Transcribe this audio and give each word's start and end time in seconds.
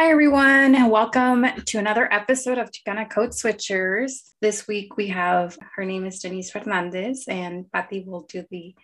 Hi, 0.00 0.10
everyone, 0.10 0.74
and 0.74 0.90
welcome 0.90 1.44
to 1.66 1.76
another 1.76 2.10
episode 2.10 2.56
of 2.56 2.70
Chicana 2.70 3.06
Code 3.10 3.32
Switchers. 3.32 4.32
This 4.40 4.66
week 4.66 4.96
we 4.96 5.08
have 5.08 5.58
her 5.76 5.84
name 5.84 6.06
is 6.06 6.20
Denise 6.20 6.50
Fernandez, 6.50 7.26
and 7.28 7.70
Patty 7.70 8.04
will 8.06 8.22
do 8.22 8.46
the 8.50 8.74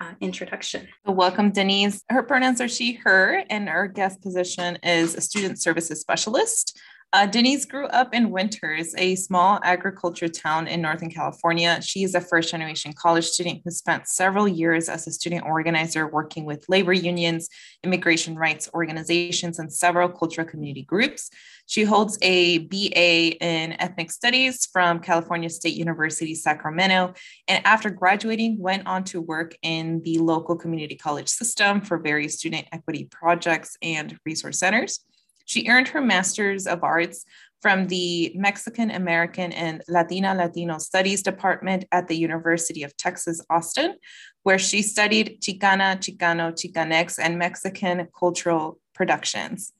uh, 0.00 0.12
introduction. 0.22 0.88
Welcome, 1.04 1.50
Denise. 1.50 2.02
Her 2.08 2.22
pronouns 2.22 2.62
are 2.62 2.70
she, 2.70 2.94
her, 3.04 3.44
and 3.50 3.68
our 3.68 3.86
guest 3.86 4.22
position 4.22 4.78
is 4.82 5.14
a 5.14 5.20
student 5.20 5.60
services 5.60 6.00
specialist. 6.00 6.80
Uh, 7.14 7.26
Denise 7.26 7.66
grew 7.66 7.84
up 7.88 8.14
in 8.14 8.30
Winters, 8.30 8.94
a 8.96 9.16
small 9.16 9.60
agriculture 9.62 10.28
town 10.28 10.66
in 10.66 10.80
Northern 10.80 11.10
California. 11.10 11.78
She 11.82 12.04
is 12.04 12.14
a 12.14 12.22
first 12.22 12.50
generation 12.50 12.94
college 12.94 13.26
student 13.26 13.60
who 13.62 13.70
spent 13.70 14.08
several 14.08 14.48
years 14.48 14.88
as 14.88 15.06
a 15.06 15.12
student 15.12 15.44
organizer 15.44 16.06
working 16.08 16.46
with 16.46 16.64
labor 16.70 16.94
unions, 16.94 17.50
immigration 17.84 18.34
rights 18.34 18.70
organizations, 18.72 19.58
and 19.58 19.70
several 19.70 20.08
cultural 20.08 20.46
community 20.46 20.84
groups. 20.84 21.28
She 21.66 21.84
holds 21.84 22.18
a 22.22 22.58
BA 22.58 23.36
in 23.44 23.72
ethnic 23.78 24.10
studies 24.10 24.66
from 24.72 24.98
California 24.98 25.50
State 25.50 25.74
University, 25.74 26.34
Sacramento, 26.34 27.12
and 27.46 27.64
after 27.66 27.90
graduating, 27.90 28.58
went 28.58 28.86
on 28.86 29.04
to 29.04 29.20
work 29.20 29.54
in 29.60 30.00
the 30.02 30.16
local 30.16 30.56
community 30.56 30.96
college 30.96 31.28
system 31.28 31.82
for 31.82 31.98
various 31.98 32.38
student 32.38 32.68
equity 32.72 33.06
projects 33.10 33.76
and 33.82 34.18
resource 34.24 34.58
centers. 34.58 35.04
She 35.44 35.68
earned 35.68 35.88
her 35.88 36.00
Master's 36.00 36.66
of 36.66 36.82
Arts 36.82 37.24
from 37.60 37.86
the 37.86 38.32
Mexican 38.34 38.90
American 38.90 39.52
and 39.52 39.82
Latina 39.88 40.34
Latino 40.34 40.78
Studies 40.78 41.22
Department 41.22 41.84
at 41.92 42.08
the 42.08 42.16
University 42.16 42.82
of 42.82 42.96
Texas, 42.96 43.40
Austin, 43.48 43.94
where 44.42 44.58
she 44.58 44.82
studied 44.82 45.40
Chicana, 45.40 45.96
Chicano, 45.96 46.52
Chicanx, 46.52 47.18
and 47.22 47.38
Mexican 47.38 48.08
cultural 48.18 48.80
productions. 48.94 49.72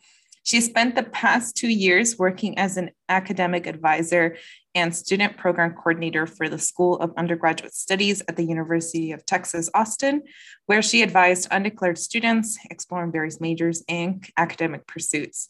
She 0.44 0.60
spent 0.60 0.94
the 0.94 1.02
past 1.02 1.56
two 1.56 1.68
years 1.68 2.18
working 2.18 2.58
as 2.58 2.76
an 2.76 2.90
academic 3.08 3.66
advisor 3.66 4.36
and 4.74 4.94
student 4.94 5.36
program 5.36 5.74
coordinator 5.74 6.26
for 6.26 6.48
the 6.48 6.58
School 6.58 6.96
of 6.98 7.12
Undergraduate 7.16 7.74
Studies 7.74 8.22
at 8.28 8.36
the 8.36 8.44
University 8.44 9.12
of 9.12 9.24
Texas, 9.26 9.68
Austin, 9.74 10.22
where 10.66 10.82
she 10.82 11.02
advised 11.02 11.48
undeclared 11.50 11.98
students 11.98 12.58
exploring 12.70 13.12
various 13.12 13.40
majors 13.40 13.82
and 13.88 14.24
academic 14.36 14.86
pursuits. 14.86 15.48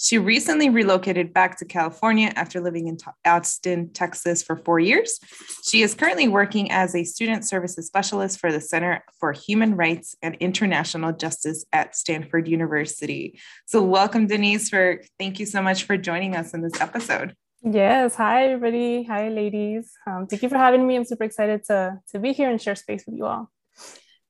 She 0.00 0.16
recently 0.16 0.70
relocated 0.70 1.34
back 1.34 1.58
to 1.58 1.64
California 1.64 2.32
after 2.36 2.60
living 2.60 2.86
in 2.86 2.98
Austin, 3.26 3.92
Texas 3.92 4.44
for 4.44 4.56
four 4.56 4.78
years. 4.78 5.18
She 5.64 5.82
is 5.82 5.94
currently 5.94 6.28
working 6.28 6.70
as 6.70 6.94
a 6.94 7.02
student 7.02 7.44
services 7.44 7.88
specialist 7.88 8.38
for 8.38 8.52
the 8.52 8.60
Center 8.60 9.02
for 9.18 9.32
Human 9.32 9.74
Rights 9.74 10.14
and 10.22 10.36
International 10.36 11.12
Justice 11.12 11.64
at 11.72 11.96
Stanford 11.96 12.46
University. 12.46 13.40
So, 13.66 13.82
welcome, 13.82 14.28
Denise, 14.28 14.68
for 14.68 15.02
thank 15.18 15.40
you 15.40 15.46
so 15.46 15.60
much 15.62 15.82
for 15.82 15.96
joining 15.96 16.36
us 16.36 16.54
in 16.54 16.62
this 16.62 16.80
episode. 16.80 17.34
Yes. 17.62 18.14
Hi, 18.14 18.44
everybody. 18.44 19.02
Hi, 19.04 19.28
ladies. 19.28 19.92
Um, 20.06 20.28
thank 20.28 20.42
you 20.42 20.48
for 20.48 20.56
having 20.56 20.86
me. 20.86 20.94
I'm 20.94 21.04
super 21.04 21.24
excited 21.24 21.64
to, 21.64 21.98
to 22.10 22.18
be 22.20 22.32
here 22.32 22.48
and 22.48 22.62
share 22.62 22.76
space 22.76 23.04
with 23.04 23.16
you 23.16 23.26
all. 23.26 23.50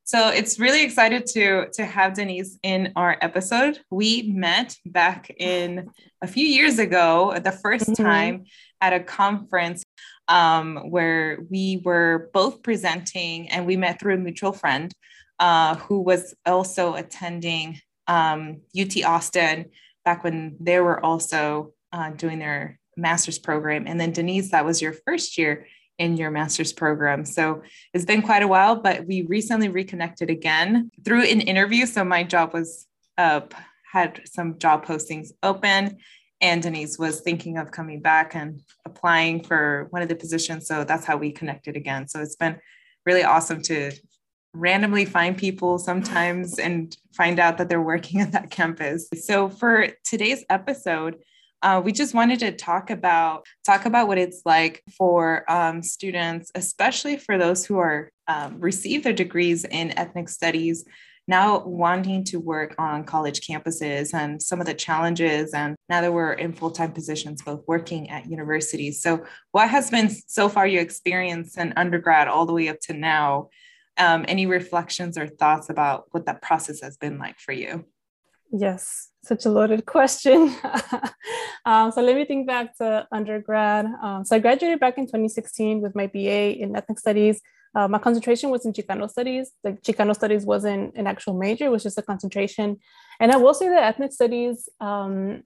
So 0.05 0.31
it's 0.31 0.59
really 0.59 0.83
excited 0.83 1.27
to 1.35 1.67
to 1.75 1.85
have 1.85 2.15
Denise 2.15 2.59
in 2.63 2.95
our 2.97 3.19
episode. 3.21 3.81
We 3.91 4.33
met 4.35 4.75
back 4.87 5.31
in 5.37 5.91
a 6.23 6.27
few 6.27 6.47
years 6.47 6.79
ago, 6.79 7.35
the 7.35 7.51
1st 7.51 7.91
mm-hmm. 7.91 8.03
time 8.03 8.45
at 8.81 8.95
a 8.95 9.01
conference 9.01 9.83
um, 10.29 10.91
where 10.91 11.41
we 11.51 11.83
were 11.85 12.31
both 12.33 12.63
presenting, 12.63 13.51
and 13.51 13.67
we 13.67 13.77
met 13.77 14.01
through 14.01 14.15
a 14.15 14.19
mutual 14.19 14.53
friend 14.53 14.91
uh, 15.39 15.75
who 15.75 16.01
was 16.01 16.35
also 16.47 16.95
attending 16.95 17.79
um, 18.07 18.63
UT 18.75 19.05
Austin 19.05 19.67
back 20.07 20.25
when 20.25 20.57
they 20.59 20.81
were 20.81 21.05
also 21.05 21.75
uh, 21.93 22.09
doing 22.09 22.39
their 22.39 22.79
master's 22.99 23.39
program. 23.39 23.87
And 23.87 23.99
then 24.01 24.13
Denise, 24.13 24.51
that 24.51 24.65
was 24.65 24.83
your 24.83 24.93
first 24.93 25.39
year 25.39 25.67
in 25.99 26.17
your 26.17 26.31
master's 26.31 26.73
program. 26.73 27.25
So 27.25 27.63
it's 27.93 28.05
been 28.05 28.23
quite 28.23 28.43
a 28.43 28.49
while, 28.49 28.77
but 28.77 29.07
we 29.07 29.23
recently 29.23 29.69
reconnected 29.69 30.31
again 30.31 30.91
through 31.05 31.23
an 31.23 31.41
interview. 31.41 31.87
So 31.87 32.05
my 32.05 32.23
job 32.23 32.55
was 32.55 32.87
up, 33.17 33.55
had 33.91 34.21
some 34.25 34.59
job 34.59 34.85
postings 34.85 35.31
open, 35.43 35.99
and 36.41 36.63
Denise 36.63 36.99
was 36.99 37.21
thinking 37.21 37.59
of 37.59 37.73
coming 37.73 38.01
back 38.01 38.37
and 38.37 38.63
applying 38.85 39.43
for 39.43 39.89
one 39.91 40.03
of 40.03 40.09
the 40.09 40.15
positions. 40.15 40.69
So 40.69 40.85
that's 40.85 41.05
how 41.05 41.17
we 41.17 41.33
connected 41.33 41.77
again. 41.77 42.07
So 42.07 42.21
it's 42.21 42.37
been 42.37 42.59
really 43.05 43.25
awesome 43.25 43.61
to 43.63 43.91
randomly 44.55 45.05
find 45.05 45.37
people 45.37 45.79
sometimes 45.79 46.59
and 46.59 46.97
find 47.13 47.39
out 47.41 47.59
that 47.59 47.69
they're 47.69 47.83
working 47.83 48.21
at 48.23 48.33
that 48.33 48.51
campus. 48.51 49.09
So 49.21 49.49
for 49.49 49.89
today's 50.05 50.45
episode, 50.49 51.17
uh, 51.63 51.81
we 51.85 51.93
just 51.93 52.15
wanted 52.15 52.39
to 52.39 52.53
talk 52.53 52.91
about 52.91 53.45
talk 53.67 53.85
about 53.85 54.07
what 54.07 54.19
it's 54.19 54.43
like 54.45 54.83
for 54.97 55.51
um, 55.51 55.83
students, 55.83 56.53
especially 56.55 57.17
for 57.17 57.37
those 57.37 57.67
who 57.67 57.79
are 57.79 58.11
um, 58.29 58.61
receive 58.61 59.03
their 59.03 59.13
degrees 59.13 59.65
in 59.65 59.97
ethnic 59.99 60.29
studies, 60.29 60.85
now 61.27 61.59
wanting 61.65 62.25
to 62.25 62.39
work 62.39 62.75
on 62.79 63.05
college 63.05 63.41
campuses 63.41 64.15
and 64.15 64.41
some 64.41 64.61
of 64.61 64.67
the 64.67 64.75
challenges. 64.75 65.53
And 65.53 65.75
now 65.89 66.01
that 66.01 66.13
we're 66.13 66.33
in 66.33 66.53
full 66.53 66.71
time 66.71 66.93
positions, 66.93 67.43
both 67.43 67.65
working 67.67 68.09
at 68.09 68.31
universities. 68.31 69.03
So, 69.03 69.25
what 69.53 69.69
has 69.69 69.91
been 69.91 70.11
so 70.11 70.49
far 70.49 70.67
your 70.67 70.83
experience 70.83 71.59
in 71.59 71.73
undergrad 71.77 72.29
all 72.29 72.47
the 72.47 72.55
way 72.55 72.69
up 72.69 72.81
to 72.83 72.93
now? 72.93 73.49
Um, 73.97 74.25
any 74.29 74.47
reflections 74.47 75.19
or 75.19 75.27
thoughts 75.27 75.71
about 75.71 76.05
what 76.13 76.27
that 76.27 76.41
process 76.41 76.81
has 76.83 76.97
been 76.97 77.19
like 77.19 77.41
for 77.41 77.51
you? 77.51 77.85
Yes, 78.51 79.11
such 79.23 79.45
a 79.45 79.51
loaded 79.51 79.85
question. 79.85 80.55
um, 81.67 81.93
so 81.93 82.01
let 82.01 82.17
me 82.17 82.25
think 82.25 82.47
back 82.47 82.77
to 82.79 83.07
undergrad. 83.13 83.87
Um, 84.03 84.25
so 84.25 84.37
I 84.37 84.39
graduated 84.39 84.81
back 84.81 84.97
in 84.97 85.05
2016 85.05 85.83
with 85.83 85.95
my 85.95 86.07
BA 86.07 86.59
in 86.59 86.75
ethnic 86.75 86.99
studies. 86.99 87.41
Uh, 87.75 87.87
my 87.87 87.99
concentration 87.99 88.49
was 88.49 88.65
in 88.65 88.73
Chicano 88.73 89.09
studies. 89.11 89.51
The 89.63 89.73
Chicano 89.73 90.15
studies 90.15 90.47
wasn't 90.47 90.95
an 90.97 91.07
actual 91.07 91.35
major; 91.35 91.67
it 91.67 91.71
was 91.71 91.83
just 91.83 91.99
a 91.99 92.03
concentration. 92.03 92.79
And 93.21 93.31
I 93.31 93.37
will 93.37 93.53
say 93.53 93.69
that 93.69 93.83
ethnic 93.83 94.13
studies 94.13 94.69
um, 94.81 95.43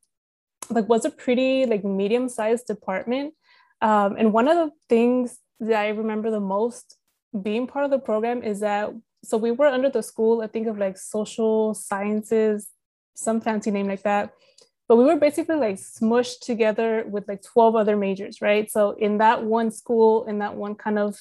like 0.71 0.89
was 0.89 1.05
a 1.05 1.11
pretty 1.11 1.67
like 1.67 1.85
medium-sized 1.85 2.67
department. 2.67 3.35
Um, 3.81 4.15
and 4.17 4.33
one 4.33 4.47
of 4.47 4.57
the 4.57 4.71
things 4.89 5.41
that 5.59 5.81
I 5.81 5.89
remember 5.89 6.31
the 6.31 6.41
most 6.41 6.97
being 7.43 7.67
part 7.67 7.85
of 7.85 7.91
the 7.91 7.99
program 7.99 8.45
is 8.45 8.61
that 8.61 8.91
so 9.25 9.37
we 9.37 9.51
were 9.51 9.67
under 9.67 9.91
the 9.91 10.03
school. 10.03 10.41
I 10.43 10.47
think 10.47 10.69
of 10.69 10.79
like 10.79 10.97
social 10.97 11.75
sciences 11.75 12.69
some 13.15 13.41
fancy 13.41 13.71
name 13.71 13.89
like 13.89 14.03
that. 14.03 14.33
But 14.89 14.97
we 14.97 15.05
were 15.05 15.17
basically 15.17 15.57
like 15.57 15.77
smushed 15.77 16.41
together 16.41 17.05
with 17.09 17.27
like 17.29 17.43
12 17.43 17.77
other 17.77 17.97
majors, 17.97 18.43
right? 18.43 18.71
So 18.71 18.91
in 18.93 19.19
that 19.19 19.45
one 19.45 19.71
school, 19.71 20.27
in 20.27 20.39
that 20.41 20.55
one 20.55 20.75
kind 20.75 20.99
of 20.99 21.19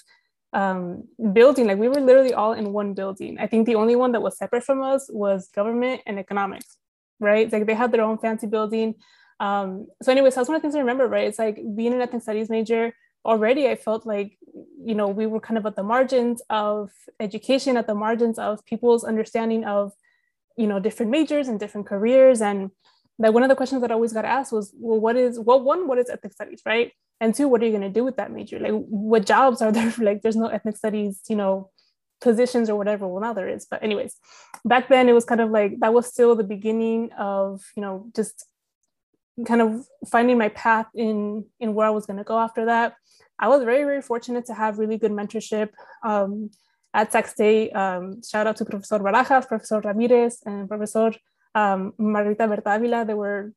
um, 0.53 1.07
building, 1.31 1.68
like 1.68 1.78
we 1.78 1.88
were 1.88 2.02
literally 2.02 2.34
all 2.34 2.53
in 2.53 2.74
one 2.74 2.94
building. 2.94 3.38
I 3.40 3.47
think 3.47 3.66
the 3.66 3.75
only 3.75 3.96
one 3.96 4.12
that 4.12 4.22
was 4.22 4.38
separate 4.38 4.63
from 4.63 4.81
us 4.81 5.09
was 5.12 5.47
government 5.50 6.02
and 6.06 6.19
economics, 6.19 6.78
right? 7.19 7.52
Like 7.52 7.66
they 7.66 7.73
had 7.73 7.91
their 7.91 8.02
own 8.02 8.17
fancy 8.17 8.47
building. 8.47 8.96
Um, 9.40 9.87
so, 10.02 10.11
anyways, 10.11 10.35
that's 10.35 10.49
one 10.49 10.55
of 10.55 10.61
the 10.61 10.66
things 10.66 10.76
I 10.76 10.79
remember, 10.79 11.08
right? 11.08 11.28
It's 11.28 11.40
like 11.40 11.59
being 11.76 11.94
an 11.94 12.02
ethnic 12.02 12.23
studies 12.23 12.49
major, 12.49 12.94
already 13.26 13.67
I 13.67 13.76
felt 13.76 14.05
like, 14.05 14.37
you 14.84 14.96
know, 14.96 15.08
we 15.08 15.26
were 15.26 15.40
kind 15.40 15.58
of 15.58 15.66
at 15.66 15.76
the 15.76 15.84
margins 15.84 16.41
of 16.49 16.91
education, 17.20 17.78
at 17.78 17.87
the 17.87 17.96
margins 17.96 18.37
of 18.37 18.66
people's 18.66 19.03
understanding 19.03 19.64
of 19.64 19.94
you 20.58 20.68
know 20.68 20.80
different 20.80 21.12
majors 21.12 21.48
and 21.48 21.59
different 21.59 21.88
careers. 21.88 22.42
And 22.42 22.72
like 23.20 23.34
one 23.34 23.44
of 23.44 23.50
the 23.50 23.56
questions 23.56 23.82
that 23.82 23.92
I 23.92 23.96
always 23.96 24.14
got 24.14 24.26
asked 24.26 24.52
was 24.52 24.74
well 24.76 25.00
what 25.00 25.16
is 25.16 25.40
well 25.40 25.62
one 25.62 25.88
what 25.88 25.98
is 25.98 26.09
ethnic 26.09 26.34
studies 26.34 26.62
right? 26.66 26.92
And 27.20 27.36
two 27.36 27.48
what 27.48 27.62
are 27.62 27.66
you 27.66 27.72
going 27.72 27.82
to 27.84 27.90
do 27.90 28.03
with 28.03 28.18
that 28.18 28.32
major? 28.32 28.59
Like 28.59 28.74
what 28.74 29.26
jobs 29.26 29.62
are 29.62 29.72
there? 29.78 29.94
Like 30.00 30.22
there's 30.22 30.36
no 30.36 30.48
ethnic 30.48 30.78
studies 30.78 31.22
you 31.30 31.36
know 31.36 31.70
positions 32.20 32.70
or 32.70 32.76
whatever. 32.76 33.08
Well 33.08 33.22
now 33.22 33.34
there 33.34 33.50
is. 33.50 33.68
But 33.70 33.84
anyways 33.84 34.16
back 34.66 34.90
then 34.90 35.09
it 35.09 35.14
was 35.14 35.26
kind 35.26 35.42
of 35.42 35.50
like 35.50 35.80
that 35.80 35.94
was 35.94 36.08
still 36.08 36.36
the 36.36 36.44
beginning 36.44 37.12
of 37.18 37.62
you 37.76 37.82
know 37.82 38.08
just 38.16 38.46
kind 39.46 39.62
of 39.62 39.86
finding 40.09 40.38
my 40.38 40.50
path 40.50 40.88
in 40.94 41.46
in 41.59 41.74
where 41.74 41.88
I 41.88 41.92
was 41.92 42.06
going 42.06 42.18
to 42.18 42.24
go 42.24 42.38
after 42.38 42.66
that. 42.66 42.96
I 43.40 43.47
was 43.47 43.64
very 43.64 43.84
very 43.84 44.02
fortunate 44.02 44.46
to 44.46 44.54
have 44.54 44.80
really 44.80 44.97
good 44.97 45.12
mentorship. 45.12 45.70
Um, 46.04 46.52
at 46.93 47.11
Sac 47.11 47.28
State. 47.28 47.72
Um, 47.72 48.22
shout 48.23 48.47
out 48.47 48.58
to 48.58 48.66
Professor 48.66 48.99
Barajas, 48.99 49.47
Professor 49.47 49.79
Ramirez, 49.79 50.40
and 50.46 50.67
Professor 50.67 51.14
um, 51.55 51.93
Margarita 51.97 52.47
Berta-Ávila. 52.47 53.08
They 53.08 53.14
were 53.14 53.53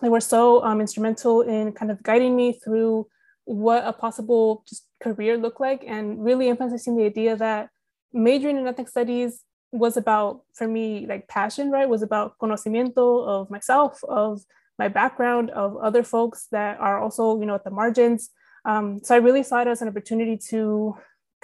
they 0.00 0.08
were 0.08 0.20
so 0.20 0.62
um, 0.64 0.80
instrumental 0.80 1.42
in 1.42 1.72
kind 1.72 1.90
of 1.90 2.02
guiding 2.02 2.36
me 2.36 2.52
through 2.52 3.06
what 3.44 3.86
a 3.86 3.92
possible 3.92 4.64
just 4.68 4.86
career 5.02 5.36
looked 5.36 5.60
like 5.60 5.84
and 5.86 6.24
really 6.24 6.48
emphasizing 6.48 6.96
the 6.96 7.04
idea 7.04 7.36
that 7.36 7.68
majoring 8.12 8.56
in 8.56 8.66
ethnic 8.66 8.88
studies 8.88 9.42
was 9.70 9.96
about 9.96 10.42
for 10.54 10.66
me 10.66 11.04
like 11.06 11.28
passion 11.28 11.70
right 11.70 11.88
was 11.88 12.02
about 12.02 12.38
conocimiento 12.38 13.26
of 13.26 13.50
myself 13.50 14.02
of 14.04 14.42
my 14.78 14.88
background 14.88 15.50
of 15.50 15.76
other 15.76 16.02
folks 16.02 16.46
that 16.50 16.78
are 16.80 16.98
also 16.98 17.38
you 17.38 17.46
know 17.46 17.56
at 17.56 17.64
the 17.64 17.70
margins 17.70 18.30
um, 18.64 19.00
so 19.02 19.14
i 19.14 19.18
really 19.18 19.42
saw 19.42 19.60
it 19.60 19.68
as 19.68 19.82
an 19.82 19.88
opportunity 19.88 20.38
to 20.38 20.96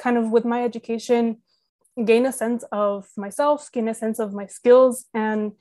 kind 0.05 0.17
of 0.17 0.31
with 0.31 0.45
my 0.45 0.61
education 0.65 1.25
gain 2.11 2.25
a 2.27 2.33
sense 2.33 2.65
of 2.73 3.07
myself 3.17 3.71
gain 3.73 3.89
a 3.89 3.95
sense 3.95 4.19
of 4.19 4.33
my 4.33 4.47
skills 4.47 4.95
and 5.15 5.53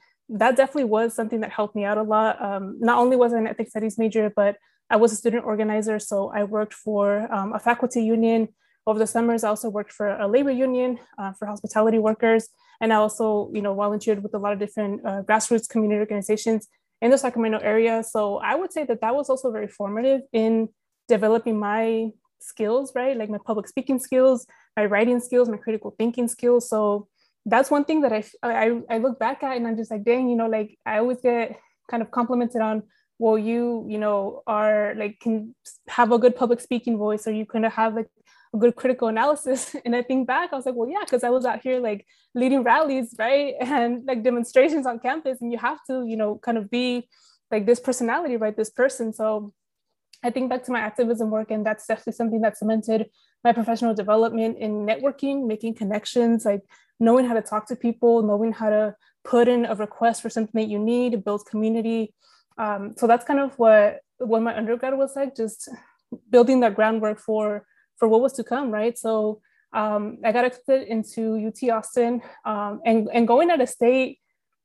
that 0.42 0.56
definitely 0.56 0.90
was 0.98 1.14
something 1.14 1.42
that 1.42 1.52
helped 1.52 1.76
me 1.76 1.84
out 1.84 1.98
a 1.98 2.04
lot 2.16 2.42
um, 2.42 2.78
not 2.80 2.98
only 2.98 3.16
was 3.16 3.34
i 3.34 3.38
an 3.38 3.48
ethnic 3.48 3.70
studies 3.70 3.98
major 3.98 4.32
but 4.42 4.56
i 4.90 4.96
was 4.96 5.12
a 5.12 5.16
student 5.16 5.44
organizer 5.46 5.98
so 6.00 6.32
i 6.40 6.44
worked 6.44 6.74
for 6.74 7.32
um, 7.34 7.54
a 7.54 7.60
faculty 7.60 8.02
union 8.04 8.48
over 8.90 8.98
the 8.98 9.06
summers, 9.06 9.44
I 9.44 9.50
also 9.50 9.70
worked 9.70 9.94
for 9.94 10.08
a 10.08 10.28
labor 10.28 10.50
union 10.52 11.00
uh, 11.20 11.32
for 11.34 11.46
hospitality 11.46 12.00
workers. 12.00 12.50
And 12.82 12.92
I 12.92 12.96
also, 12.96 13.52
you 13.54 13.62
know, 13.62 13.76
volunteered 13.76 14.24
with 14.24 14.34
a 14.34 14.40
lot 14.40 14.52
of 14.52 14.60
different 14.60 15.06
uh, 15.06 15.22
grassroots 15.22 15.70
community 15.70 16.00
organizations 16.00 16.68
in 17.00 17.12
the 17.12 17.18
Sacramento 17.18 17.60
area. 17.60 18.04
So 18.04 18.38
I 18.38 18.56
would 18.56 18.74
say 18.74 18.86
that 18.86 19.02
that 19.02 19.16
was 19.16 19.30
also 19.30 19.52
very 19.52 19.68
formative 19.68 20.22
in 20.34 20.70
developing 21.08 21.60
my 21.60 22.10
skills, 22.40 22.94
right? 22.96 23.18
Like 23.18 23.30
my 23.30 23.40
public 23.46 23.68
speaking 23.68 24.00
skills, 24.00 24.46
my 24.76 24.86
writing 24.86 25.20
skills, 25.20 25.50
my 25.50 25.58
critical 25.58 25.96
thinking 25.98 26.28
skills. 26.28 26.70
So 26.70 27.08
that's 27.46 27.72
one 27.72 27.86
thing 27.86 28.02
that 28.02 28.14
I, 28.14 28.24
I, 28.44 28.82
I 28.90 28.98
look 28.98 29.20
back 29.20 29.44
at 29.44 29.58
and 29.58 29.68
I'm 29.68 29.78
just 29.78 29.92
like, 29.92 30.04
dang, 30.04 30.30
you 30.30 30.36
know, 30.36 30.48
like 30.48 30.78
I 30.86 31.00
always 31.00 31.22
get 31.22 31.60
kind 31.90 32.04
of 32.04 32.12
complimented 32.12 32.62
on 32.62 32.84
well 33.18 33.38
you 33.38 33.84
you 33.90 33.98
know 33.98 34.44
are 34.46 34.94
like 34.96 35.20
can 35.20 35.54
have 35.90 36.12
a 36.12 36.20
good 36.20 36.36
public 36.36 36.62
speaking 36.62 36.98
voice 36.98 37.28
or 37.28 37.32
you 37.32 37.46
kind 37.46 37.66
of 37.66 37.74
have 37.74 37.94
like 37.96 38.08
a 38.54 38.58
good 38.58 38.76
critical 38.76 39.08
analysis. 39.08 39.76
And 39.86 39.96
I 39.96 40.02
think 40.04 40.28
back, 40.28 40.52
I 40.52 40.56
was 40.56 40.66
like, 40.66 40.76
well, 40.76 40.90
yeah, 40.90 41.02
because 41.02 41.24
I 41.24 41.30
was 41.30 41.46
out 41.46 41.62
here 41.62 41.80
like 41.80 42.06
leading 42.34 42.64
rallies, 42.64 43.16
right? 43.18 43.56
And 43.62 44.06
like 44.06 44.24
demonstrations 44.24 44.86
on 44.86 45.00
campus. 45.00 45.42
And 45.42 45.52
you 45.52 45.58
have 45.58 45.80
to, 45.88 46.06
you 46.06 46.18
know, 46.18 46.38
kind 46.38 46.58
of 46.58 46.70
be 46.70 47.08
like 47.52 47.66
this 47.66 47.80
personality, 47.80 48.38
right? 48.38 48.56
This 48.56 48.70
person. 48.70 49.14
So 49.14 49.54
I 50.24 50.30
think 50.30 50.50
back 50.50 50.64
to 50.66 50.72
my 50.72 50.80
activism 50.80 51.30
work, 51.30 51.52
and 51.52 51.66
that's 51.66 51.88
definitely 51.88 52.14
something 52.14 52.42
that 52.42 52.58
cemented 52.58 53.10
my 53.44 53.54
professional 53.54 53.94
development 53.94 54.58
in 54.58 54.86
networking, 54.86 55.48
making 55.48 55.76
connections, 55.76 56.46
like 56.46 56.62
knowing 57.00 57.26
how 57.26 57.34
to 57.34 57.42
talk 57.42 57.68
to 57.68 57.76
people, 57.76 58.22
knowing 58.22 58.52
how 58.52 58.70
to 58.70 58.96
put 59.24 59.48
in 59.48 59.66
a 59.66 59.76
request 59.76 60.22
for 60.22 60.30
something 60.30 60.60
that 60.62 60.70
you 60.70 60.80
need, 60.80 61.24
build 61.24 61.46
community. 61.46 62.14
Um, 62.58 62.96
so 62.98 63.08
that's 63.08 63.26
kind 63.26 63.40
of 63.40 63.58
what 63.58 64.00
what 64.18 64.42
my 64.42 64.56
undergrad 64.56 64.98
was 64.98 65.16
like, 65.16 65.36
just 65.36 65.70
building 66.30 66.60
that 66.60 66.76
groundwork 66.76 67.20
for 67.20 67.66
for 67.98 68.08
what 68.08 68.22
was 68.22 68.34
to 68.34 68.44
come, 68.44 68.72
right? 68.72 68.98
So 68.98 69.42
um, 69.74 70.18
I 70.24 70.32
got 70.32 70.46
accepted 70.46 70.88
into 70.88 71.48
UT 71.48 71.70
Austin 71.70 72.22
um, 72.46 72.82
and, 72.86 73.08
and 73.14 73.28
going 73.28 73.52
out 73.52 73.62
of 73.62 73.70
state, 73.70 74.20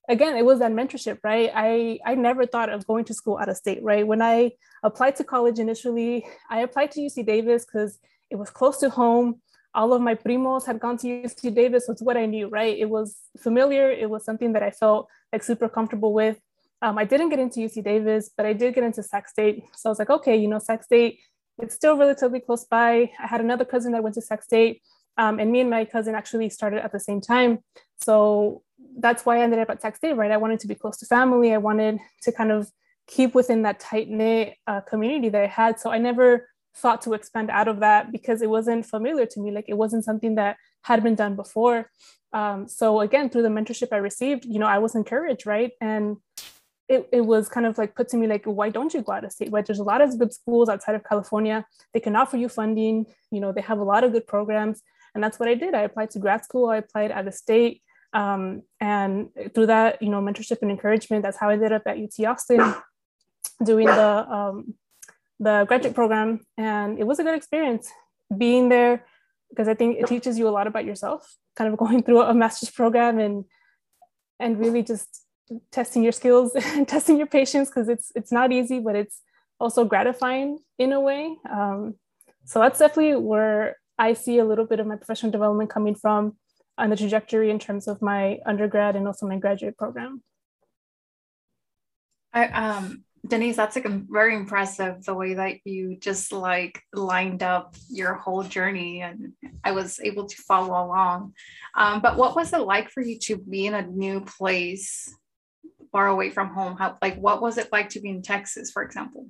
again, 0.09 0.37
it 0.37 0.45
was 0.45 0.59
that 0.59 0.73
mentorship, 0.73 1.19
right? 1.23 1.51
I, 1.55 1.99
I 2.05 2.15
never 2.15 2.47
thought 2.47 2.71
of 2.71 2.87
going 2.87 3.05
to 3.07 3.15
school 3.15 3.39
out 3.39 3.49
of 3.49 3.57
state, 3.57 3.83
right? 3.83 4.07
When 4.07 4.23
I 4.23 4.53
applied 4.83 5.17
to 5.17 5.25
college 5.25 5.59
initially, 5.59 6.27
I 6.51 6.61
applied 6.61 6.93
to 6.93 7.01
UC 7.01 7.27
Davis 7.27 7.65
because 7.65 7.99
it 8.31 8.37
was 8.37 8.51
close 8.51 8.79
to 8.79 8.91
home. 8.91 9.41
All 9.75 9.93
of 9.93 10.03
my 10.03 10.15
primos 10.15 10.67
had 10.67 10.79
gone 10.79 10.99
to 10.99 11.07
UC 11.07 11.55
Davis. 11.55 11.87
So 11.87 11.93
it's 11.93 12.03
what 12.03 12.17
I 12.17 12.27
knew, 12.27 12.49
right? 12.49 12.77
It 12.77 12.89
was 12.89 13.17
familiar. 13.39 13.91
It 13.91 14.09
was 14.09 14.25
something 14.25 14.53
that 14.53 14.63
I 14.63 14.71
felt 14.71 15.09
like 15.33 15.43
super 15.43 15.69
comfortable 15.69 16.13
with. 16.13 16.39
Um, 16.83 16.99
I 16.99 17.05
didn't 17.05 17.31
get 17.31 17.39
into 17.39 17.61
UC 17.61 17.83
Davis, 17.83 18.31
but 18.37 18.47
I 18.47 18.53
did 18.53 18.75
get 18.75 18.85
into 18.85 19.03
Sac 19.03 19.29
State. 19.29 19.65
So 19.75 19.89
I 19.89 19.91
was 19.91 19.99
like, 19.99 20.11
okay, 20.11 20.37
you 20.37 20.49
know, 20.49 20.59
Sac 20.59 20.85
State 20.85 21.19
it's 21.59 21.75
still 21.75 21.97
relatively 21.97 22.41
close 22.41 22.65
by. 22.65 23.11
I 23.19 23.27
had 23.27 23.41
another 23.41 23.65
cousin 23.65 23.93
that 23.93 24.03
went 24.03 24.15
to 24.17 24.23
Sac 24.23 24.43
State, 24.43 24.83
um, 25.17 25.39
and 25.39 25.51
me 25.53 25.61
and 25.61 25.71
my 25.71 25.85
cousin 25.85 26.15
actually 26.15 26.51
started 26.51 26.85
at 26.85 26.93
the 26.93 27.01
same 27.01 27.21
time. 27.21 27.59
So 28.03 28.63
that's 28.99 29.25
why 29.25 29.39
I 29.39 29.41
ended 29.43 29.59
up 29.59 29.71
at 29.71 29.83
Sac 29.83 29.97
State, 29.97 30.15
right? 30.15 30.31
I 30.31 30.37
wanted 30.37 30.61
to 30.61 30.67
be 30.67 30.75
close 30.75 30.97
to 30.99 31.07
family. 31.07 31.53
I 31.53 31.59
wanted 31.59 31.99
to 32.23 32.33
kind 32.33 32.53
of 32.53 32.71
keep 33.07 33.35
within 33.35 33.63
that 33.63 33.81
tight 33.81 34.09
knit 34.09 34.57
uh, 34.67 34.81
community 34.81 35.29
that 35.29 35.43
I 35.43 35.47
had. 35.47 35.79
So 35.79 35.91
I 35.91 35.99
never 35.99 36.49
thought 36.77 37.03
to 37.03 37.13
expand 37.13 37.51
out 37.51 37.69
of 37.69 37.81
that 37.81 38.11
because 38.11 38.43
it 38.43 38.51
wasn't 38.51 38.87
familiar 38.87 39.27
to 39.27 39.41
me. 39.41 39.51
Like 39.51 39.67
it 39.69 39.77
wasn't 39.77 40.05
something 40.05 40.35
that 40.37 40.57
had 40.83 41.03
been 41.03 41.15
done 41.15 41.37
before. 41.37 41.91
Um, 42.33 42.67
so 42.67 43.01
again, 43.01 43.31
through 43.31 43.43
the 43.43 43.49
mentorship 43.49 43.89
I 43.93 43.99
received, 43.99 44.45
you 44.45 44.59
know, 44.59 44.67
I 44.67 44.79
was 44.79 44.95
encouraged, 44.95 45.47
right? 45.47 45.73
And 45.81 46.17
it, 46.89 47.09
it 47.13 47.21
was 47.23 47.49
kind 47.49 47.67
of 47.67 47.79
like 47.79 47.95
put 47.95 48.09
to 48.09 48.17
me 48.17 48.27
like 48.27 48.45
why 48.45 48.69
don't 48.69 48.93
you 48.93 49.01
go 49.01 49.13
out 49.13 49.25
of 49.25 49.33
state 49.33 49.51
right 49.51 49.65
there's 49.65 49.79
a 49.79 49.85
lot 49.85 50.03
of 50.03 50.19
good 50.19 50.35
schools 50.35 50.69
outside 50.69 50.95
of 50.95 51.03
california 51.03 51.65
they 51.95 52.01
can 52.01 52.15
offer 52.15 52.37
you 52.37 52.47
funding 52.47 53.07
you 53.31 53.41
know 53.41 53.53
they 53.53 53.63
have 53.63 53.79
a 53.79 53.83
lot 53.85 54.05
of 54.05 54.13
good 54.13 54.27
programs 54.27 54.83
and 55.15 55.23
that's 55.23 55.39
what 55.39 55.49
i 55.49 55.55
did. 55.55 55.75
I 55.75 55.83
applied 55.83 56.11
to 56.11 56.19
grad 56.19 56.45
school. 56.45 56.69
I 56.69 56.79
applied 56.79 57.11
out 57.11 57.27
of 57.27 57.35
state. 57.35 57.83
Um, 58.13 58.63
and 58.81 59.31
through 59.55 59.67
that 59.67 60.01
you 60.01 60.09
know 60.09 60.21
mentorship 60.21 60.59
and 60.63 60.71
encouragement 60.71 61.25
that's 61.25 61.37
how 61.37 61.49
i 61.49 61.55
ended 61.55 61.73
up 61.73 61.83
at 61.87 61.99
ut 61.99 62.25
austin 62.25 62.63
doing 63.65 63.87
the 63.87 64.33
um, 64.37 64.75
the 65.41 65.65
graduate 65.67 65.97
program. 65.97 66.47
And 66.57 66.99
it 66.99 67.07
was 67.09 67.19
a 67.19 67.25
good 67.25 67.35
experience 67.35 67.91
being 68.37 68.69
there 68.69 69.05
because 69.51 69.69
i 69.69 69.75
think 69.75 69.99
it 69.99 70.07
teaches 70.07 70.39
you 70.39 70.49
a 70.49 70.55
lot 70.57 70.67
about 70.67 70.85
yourself 70.85 71.37
kind 71.57 71.73
of 71.73 71.79
going 71.85 72.03
through 72.03 72.23
a 72.23 72.35
master's 72.35 72.71
program 72.71 73.19
and 73.19 73.45
and 74.41 74.59
really 74.59 74.83
just 74.83 75.25
testing 75.71 76.03
your 76.03 76.13
skills 76.13 76.53
and 76.75 76.89
testing 76.89 77.17
your 77.17 77.27
patience 77.27 77.69
because 77.69 77.89
it's 77.89 78.13
it's 78.15 78.33
not 78.33 78.53
easy, 78.53 78.81
but 78.81 78.97
it's 78.97 79.21
also 79.61 79.85
gratifying 79.85 80.59
in 80.79 80.93
a 80.93 81.01
way. 81.01 81.37
Um, 81.51 81.95
so 82.45 82.61
that's 82.61 82.79
definitely 82.79 83.17
where 83.17 83.77
I 83.99 84.15
see 84.15 84.39
a 84.39 84.45
little 84.45 84.67
bit 84.67 84.81
of 84.81 84.87
my 84.87 84.97
professional 84.97 85.33
development 85.33 85.71
coming 85.71 85.95
from 85.95 86.37
on 86.77 86.91
the 86.91 86.97
trajectory 86.97 87.51
in 87.51 87.59
terms 87.59 87.87
of 87.87 88.03
my 88.03 88.39
undergrad 88.45 88.97
and 88.97 89.07
also 89.07 89.27
my 89.27 89.39
graduate 89.39 89.77
program. 89.77 90.23
I, 92.33 92.47
um, 92.49 93.05
Denise, 93.27 93.57
that's 93.57 93.77
like 93.77 93.87
very 94.11 94.35
impressive 94.35 95.05
the 95.05 95.15
way 95.15 95.35
that 95.35 95.59
you 95.65 95.97
just 95.97 96.33
like 96.33 96.81
lined 96.93 97.43
up 97.43 97.77
your 97.89 98.15
whole 98.15 98.43
journey, 98.43 99.03
and 99.03 99.33
I 99.63 99.73
was 99.73 100.01
able 100.01 100.27
to 100.27 100.37
follow 100.43 100.71
along. 100.71 101.35
Um, 101.77 102.03
but 102.03 102.17
what 102.17 102.35
was 102.35 102.53
it 102.53 102.59
like 102.59 102.91
for 102.91 103.03
you 103.03 103.19
to 103.21 103.37
be 103.37 103.67
in 103.67 103.75
a 103.75 103.87
new 103.87 104.21
place 104.21 105.15
far 105.95 106.09
away 106.09 106.29
from 106.29 106.49
home 106.49 106.77
how 106.77 106.99
like 107.01 107.17
what 107.19 107.41
was 107.41 107.57
it 107.57 107.71
like 107.71 107.89
to 107.89 108.01
be 108.01 108.09
in 108.09 108.21
texas 108.21 108.73
for 108.73 108.83
example 108.83 109.29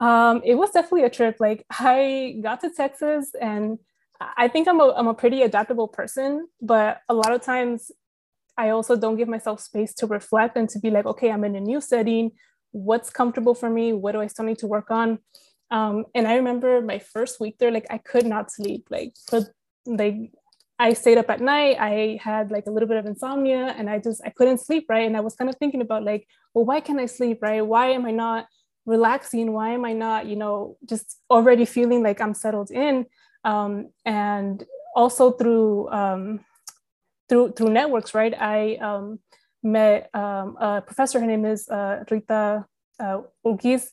um, 0.00 0.42
it 0.44 0.54
was 0.54 0.70
definitely 0.70 1.04
a 1.04 1.10
trip 1.10 1.36
like 1.40 1.64
i 1.70 2.36
got 2.42 2.60
to 2.60 2.70
texas 2.70 3.32
and 3.40 3.78
i 4.36 4.48
think 4.48 4.68
i'm 4.68 4.80
a, 4.80 4.92
I'm 4.96 5.08
a 5.08 5.14
pretty 5.14 5.42
adaptable 5.42 5.88
person 5.88 6.48
but 6.60 7.00
a 7.08 7.14
lot 7.14 7.32
of 7.32 7.42
times 7.42 7.90
i 8.56 8.70
also 8.70 8.96
don't 8.96 9.16
give 9.16 9.28
myself 9.28 9.60
space 9.60 9.94
to 9.94 10.06
reflect 10.06 10.56
and 10.56 10.68
to 10.70 10.78
be 10.78 10.90
like 10.90 11.06
okay 11.06 11.30
i'm 11.30 11.44
in 11.44 11.56
a 11.56 11.60
new 11.60 11.80
setting 11.80 12.32
what's 12.72 13.10
comfortable 13.10 13.54
for 13.54 13.70
me 13.70 13.92
what 13.92 14.12
do 14.12 14.20
i 14.20 14.26
still 14.26 14.44
need 14.44 14.58
to 14.58 14.66
work 14.66 14.90
on 14.90 15.18
um, 15.70 16.04
and 16.14 16.26
i 16.26 16.34
remember 16.36 16.80
my 16.80 16.98
first 16.98 17.40
week 17.40 17.56
there 17.58 17.70
like 17.70 17.86
i 17.90 17.98
could 17.98 18.26
not 18.26 18.50
sleep 18.50 18.86
like 18.90 19.14
for 19.28 19.40
like 19.86 20.32
I 20.78 20.92
stayed 20.92 21.18
up 21.18 21.30
at 21.30 21.40
night. 21.40 21.76
I 21.78 22.18
had 22.22 22.50
like 22.50 22.66
a 22.66 22.70
little 22.70 22.88
bit 22.88 22.96
of 22.96 23.06
insomnia 23.06 23.74
and 23.78 23.88
I 23.88 23.98
just 23.98 24.20
I 24.24 24.30
couldn't 24.30 24.58
sleep, 24.58 24.86
right? 24.88 25.06
And 25.06 25.16
I 25.16 25.20
was 25.20 25.36
kind 25.36 25.48
of 25.48 25.56
thinking 25.56 25.80
about 25.80 26.02
like, 26.02 26.26
well, 26.52 26.64
why 26.64 26.80
can't 26.80 27.00
I 27.00 27.06
sleep, 27.06 27.38
right? 27.42 27.64
Why 27.64 27.90
am 27.90 28.04
I 28.06 28.10
not 28.10 28.46
relaxing? 28.86 29.52
Why 29.52 29.70
am 29.70 29.84
I 29.84 29.92
not, 29.92 30.26
you 30.26 30.36
know, 30.36 30.76
just 30.88 31.18
already 31.30 31.64
feeling 31.64 32.02
like 32.02 32.20
I'm 32.20 32.34
settled 32.34 32.70
in? 32.70 33.06
Um, 33.44 33.90
and 34.04 34.64
also 34.94 35.32
through 35.32 35.90
um, 35.90 36.40
through 37.28 37.52
through 37.52 37.70
networks, 37.70 38.14
right? 38.14 38.34
I 38.38 38.76
um, 38.76 39.18
met 39.62 40.10
um, 40.14 40.56
a 40.60 40.82
professor. 40.82 41.20
Her 41.20 41.26
name 41.26 41.44
is 41.44 41.68
uh, 41.68 42.04
Rita 42.10 42.64
uh, 43.00 43.18
Urquijo, 43.44 43.86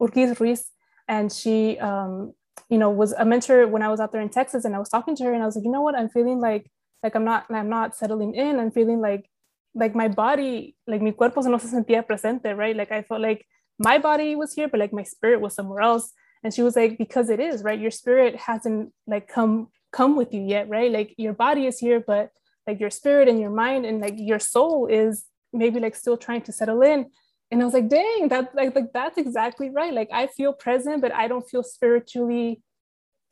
Urquijo 0.00 0.38
Ruiz, 0.38 0.70
and 1.08 1.32
she 1.32 1.78
um, 1.78 2.34
you 2.70 2.78
know, 2.78 2.88
was 2.88 3.12
a 3.12 3.24
mentor 3.24 3.66
when 3.66 3.82
I 3.82 3.88
was 3.88 4.00
out 4.00 4.12
there 4.12 4.20
in 4.20 4.28
Texas 4.28 4.64
and 4.64 4.74
I 4.74 4.78
was 4.78 4.88
talking 4.88 5.16
to 5.16 5.24
her 5.24 5.32
and 5.34 5.42
I 5.42 5.46
was 5.46 5.56
like, 5.56 5.64
you 5.64 5.72
know 5.72 5.82
what, 5.82 5.96
I'm 5.96 6.08
feeling 6.08 6.40
like, 6.40 6.70
like 7.02 7.16
I'm 7.16 7.24
not, 7.24 7.46
I'm 7.50 7.68
not 7.68 7.96
settling 7.96 8.34
in. 8.34 8.60
I'm 8.60 8.70
feeling 8.70 9.00
like, 9.00 9.28
like 9.74 9.94
my 9.94 10.08
body, 10.08 10.76
like 10.86 11.02
mi 11.02 11.12
cuerpo 11.12 11.42
no 11.42 11.58
se 11.58 11.68
sentía 11.68 12.06
presente, 12.06 12.56
right? 12.56 12.76
Like 12.76 12.92
I 12.92 13.02
felt 13.02 13.20
like 13.20 13.44
my 13.80 13.98
body 13.98 14.36
was 14.36 14.52
here, 14.52 14.68
but 14.68 14.78
like 14.78 14.92
my 14.92 15.02
spirit 15.02 15.40
was 15.40 15.54
somewhere 15.54 15.80
else. 15.80 16.12
And 16.44 16.54
she 16.54 16.62
was 16.62 16.76
like, 16.76 16.98
because 16.98 17.28
it 17.30 17.40
is, 17.40 17.64
right? 17.64 17.78
Your 17.78 17.90
spirit 17.90 18.36
hasn't 18.36 18.92
like 19.06 19.26
come, 19.26 19.68
come 19.92 20.14
with 20.16 20.32
you 20.32 20.42
yet, 20.42 20.68
right? 20.68 20.92
Like 20.92 21.14
your 21.18 21.32
body 21.32 21.66
is 21.66 21.78
here, 21.80 22.00
but 22.00 22.30
like 22.66 22.78
your 22.78 22.90
spirit 22.90 23.28
and 23.28 23.40
your 23.40 23.50
mind 23.50 23.84
and 23.84 24.00
like 24.00 24.14
your 24.16 24.38
soul 24.38 24.86
is 24.86 25.24
maybe 25.52 25.80
like 25.80 25.96
still 25.96 26.16
trying 26.16 26.42
to 26.42 26.52
settle 26.52 26.82
in 26.82 27.06
and 27.50 27.60
i 27.60 27.64
was 27.64 27.74
like 27.74 27.88
dang 27.88 28.28
that 28.28 28.54
like, 28.54 28.74
like 28.74 28.92
that's 28.92 29.18
exactly 29.18 29.70
right 29.70 29.92
like 29.92 30.08
i 30.12 30.26
feel 30.26 30.52
present 30.52 31.00
but 31.00 31.12
i 31.12 31.26
don't 31.26 31.48
feel 31.48 31.62
spiritually 31.62 32.62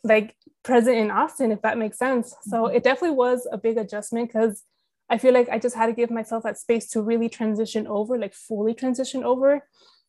like 0.04 0.34
present 0.64 0.96
in 0.96 1.10
austin 1.10 1.52
if 1.52 1.62
that 1.62 1.78
makes 1.78 1.98
sense 1.98 2.34
so 2.42 2.64
mm-hmm. 2.64 2.76
it 2.76 2.82
definitely 2.82 3.16
was 3.16 3.46
a 3.52 3.58
big 3.58 3.78
adjustment 3.78 4.28
because 4.28 4.64
i 5.08 5.18
feel 5.18 5.32
like 5.32 5.48
i 5.48 5.58
just 5.58 5.76
had 5.76 5.86
to 5.86 5.92
give 5.92 6.10
myself 6.10 6.42
that 6.42 6.58
space 6.58 6.88
to 6.88 7.02
really 7.02 7.28
transition 7.28 7.86
over 7.86 8.18
like 8.18 8.34
fully 8.34 8.74
transition 8.74 9.22
over 9.22 9.62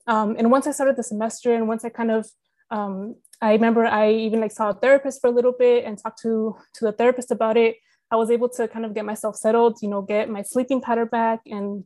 Um, 0.09 0.35
and 0.39 0.49
once 0.49 0.65
I 0.65 0.71
started 0.71 0.95
the 0.95 1.03
semester 1.03 1.53
and 1.53 1.67
once 1.67 1.85
I 1.85 1.89
kind 1.89 2.09
of, 2.09 2.27
um, 2.71 3.15
I 3.41 3.51
remember 3.51 3.85
I 3.85 4.11
even 4.11 4.41
like 4.41 4.51
saw 4.51 4.71
a 4.71 4.73
therapist 4.73 5.21
for 5.21 5.27
a 5.27 5.31
little 5.31 5.53
bit 5.53 5.85
and 5.85 5.99
talked 5.99 6.19
to, 6.23 6.55
to 6.73 6.85
the 6.85 6.91
therapist 6.91 7.29
about 7.29 7.57
it. 7.57 7.77
I 8.09 8.15
was 8.15 8.31
able 8.31 8.49
to 8.49 8.67
kind 8.67 8.85
of 8.85 8.95
get 8.95 9.05
myself 9.05 9.35
settled, 9.35 9.77
you 9.83 9.87
know, 9.87 10.01
get 10.01 10.27
my 10.27 10.41
sleeping 10.41 10.81
pattern 10.81 11.09
back 11.09 11.41
and 11.45 11.83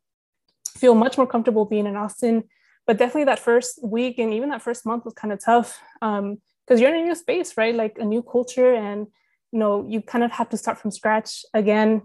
feel 0.78 0.96
much 0.96 1.18
more 1.18 1.28
comfortable 1.28 1.66
being 1.66 1.86
in 1.86 1.98
Austin. 1.98 2.46
But 2.88 2.98
definitely 2.98 3.26
that 3.26 3.40
first 3.40 3.80
week 3.84 4.20
and 4.20 4.34
even 4.34 4.50
that 4.50 4.62
first 4.62 4.86
month 4.86 5.04
was 5.04 5.14
kind 5.14 5.34
of 5.34 5.44
tough 5.44 5.82
because 6.00 6.20
um, 6.20 6.38
you're 6.78 6.96
in 6.96 7.02
a 7.02 7.06
new 7.06 7.16
space, 7.16 7.58
right? 7.58 7.76
Like 7.76 7.98
a 7.98 8.06
new 8.06 8.24
culture, 8.24 8.74
and 8.74 9.08
you 9.52 9.60
know 9.60 9.86
you 9.88 10.02
kind 10.02 10.24
of 10.24 10.32
have 10.32 10.50
to 10.50 10.58
start 10.58 10.78
from 10.80 10.92
scratch 10.92 11.46
again. 11.54 12.02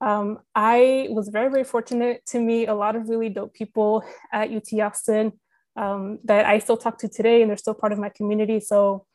Um, 0.00 0.38
I 0.54 1.08
was 1.10 1.28
very 1.28 1.50
very 1.50 1.64
fortunate 1.64 2.24
to 2.28 2.40
meet 2.40 2.68
a 2.68 2.74
lot 2.74 2.96
of 2.96 3.10
really 3.10 3.28
dope 3.28 3.52
people 3.52 4.04
at 4.32 4.50
UT 4.50 4.72
Austin 4.80 5.32
um, 5.76 6.18
that 6.24 6.44
I 6.44 6.58
still 6.58 6.76
talk 6.76 6.98
to 6.98 7.08
today, 7.08 7.42
and 7.42 7.50
they're 7.50 7.56
still 7.56 7.74
part 7.74 7.92
of 7.92 7.98
my 7.98 8.08
community. 8.08 8.60
So 8.60 9.06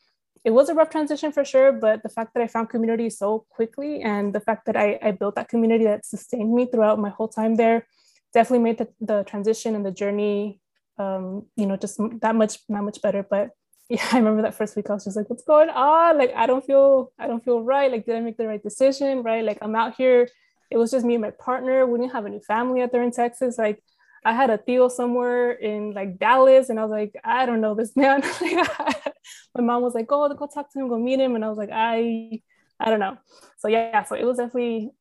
it 0.44 0.52
was 0.52 0.70
a 0.70 0.74
rough 0.74 0.90
transition 0.90 1.32
for 1.32 1.44
sure, 1.44 1.72
but 1.72 2.04
the 2.04 2.10
fact 2.10 2.34
that 2.34 2.44
I 2.44 2.48
found 2.48 2.70
community 2.70 3.10
so 3.10 3.46
quickly 3.50 4.02
and 4.02 4.34
the 4.34 4.40
fact 4.40 4.66
that 4.68 4.78
I, 4.78 4.98
I 5.02 5.12
built 5.12 5.36
that 5.36 5.50
community 5.50 5.84
that 5.86 6.06
sustained 6.06 6.54
me 6.54 6.66
throughout 6.66 7.00
my 7.00 7.10
whole 7.10 7.28
time 7.28 7.56
there 7.56 7.86
definitely 8.34 8.64
made 8.64 8.78
the, 8.78 8.88
the 9.02 9.24
transition 9.24 9.76
and 9.76 9.86
the 9.86 9.92
journey 9.92 10.62
um, 10.98 11.46
you 11.56 11.66
know, 11.66 11.78
just 11.78 12.00
that 12.22 12.36
much, 12.36 12.60
not 12.70 12.84
much 12.84 13.02
better. 13.02 13.26
But 13.28 13.52
yeah, 13.90 14.06
I 14.12 14.18
remember 14.18 14.42
that 14.42 14.56
first 14.56 14.76
week 14.76 14.90
I 14.90 14.94
was 14.94 15.06
just 15.06 15.18
like, 15.18 15.30
what's 15.30 15.44
going 15.44 15.70
on? 15.70 16.18
Like, 16.18 16.34
I 16.36 16.46
don't 16.46 16.66
feel, 16.66 17.12
I 17.18 17.28
don't 17.28 17.44
feel 17.44 17.62
right. 17.62 17.92
Like, 17.92 18.06
did 18.06 18.16
I 18.16 18.20
make 18.20 18.38
the 18.38 18.48
right 18.48 18.62
decision? 18.62 19.24
Right. 19.24 19.44
Like, 19.44 19.60
I'm 19.62 19.76
out 19.76 19.96
here. 19.96 20.28
It 20.70 20.78
was 20.78 20.92
just 20.92 21.06
me 21.06 21.16
and 21.16 21.22
my 21.22 21.32
partner. 21.32 21.86
We 21.86 22.00
didn't 22.00 22.12
have 22.12 22.26
any 22.26 22.40
family 22.40 22.82
out 22.82 22.92
there 22.92 23.04
in 23.04 23.12
Texas. 23.12 23.58
Like, 23.58 23.82
I 24.28 24.34
had 24.34 24.50
a 24.50 24.58
tío 24.58 24.92
somewhere 24.92 25.54
in 25.54 25.94
like 25.94 26.20
Dallas, 26.20 26.68
and 26.70 26.78
I 26.78 26.84
was 26.84 26.92
like, 26.92 27.16
I 27.24 27.46
don't 27.46 27.62
know 27.62 27.76
this 27.76 27.96
man. 27.96 28.22
my 29.56 29.62
mom 29.62 29.82
was 29.82 29.96
like, 29.96 30.06
go, 30.08 30.28
go 30.34 30.48
talk 30.48 30.70
to 30.74 30.80
him, 30.80 30.90
go 30.90 31.00
meet 31.00 31.22
him, 31.22 31.36
and 31.36 31.46
I 31.46 31.48
was 31.48 31.58
like, 31.58 31.70
I, 31.72 32.42
I 32.78 32.90
don't 32.90 33.00
know. 33.00 33.18
So 33.60 33.70
yeah, 33.70 34.04
so 34.04 34.16
it 34.16 34.26
was 34.26 34.36
definitely 34.36 34.92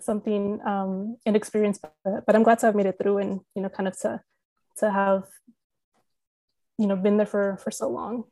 something 0.00 0.60
um, 0.66 1.16
an 1.26 1.36
experience, 1.36 1.78
but, 1.78 2.26
but 2.26 2.34
I'm 2.34 2.42
glad 2.42 2.58
to 2.58 2.66
have 2.66 2.74
made 2.74 2.86
it 2.86 2.98
through 3.00 3.18
and 3.18 3.40
you 3.54 3.62
know, 3.62 3.68
kind 3.68 3.86
of 3.86 3.96
to 4.00 4.20
to 4.78 4.90
have 4.90 5.22
you 6.76 6.88
know 6.88 6.96
been 6.96 7.16
there 7.16 7.26
for 7.26 7.56
for 7.62 7.70
so 7.70 7.88
long 7.88 8.24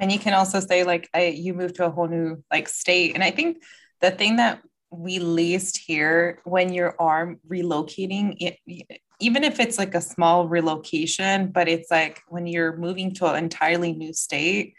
and 0.00 0.10
you 0.10 0.18
can 0.18 0.32
also 0.32 0.58
say 0.58 0.84
like 0.84 1.10
I, 1.12 1.26
you 1.26 1.52
moved 1.52 1.74
to 1.74 1.84
a 1.84 1.90
whole 1.90 2.08
new 2.08 2.42
like 2.50 2.66
state 2.66 3.14
and 3.14 3.22
i 3.22 3.30
think 3.30 3.62
the 4.00 4.10
thing 4.10 4.36
that 4.36 4.62
we 4.92 5.18
least 5.18 5.78
hear 5.78 6.40
when 6.44 6.72
you 6.72 6.90
are 6.98 7.36
relocating 7.48 8.36
it, 8.40 9.00
even 9.22 9.44
if 9.44 9.60
it's 9.60 9.78
like 9.78 9.94
a 9.94 10.00
small 10.00 10.48
relocation 10.48 11.48
but 11.48 11.68
it's 11.68 11.90
like 11.90 12.22
when 12.28 12.46
you're 12.46 12.76
moving 12.76 13.14
to 13.14 13.26
an 13.26 13.36
entirely 13.44 13.92
new 13.92 14.12
state 14.12 14.74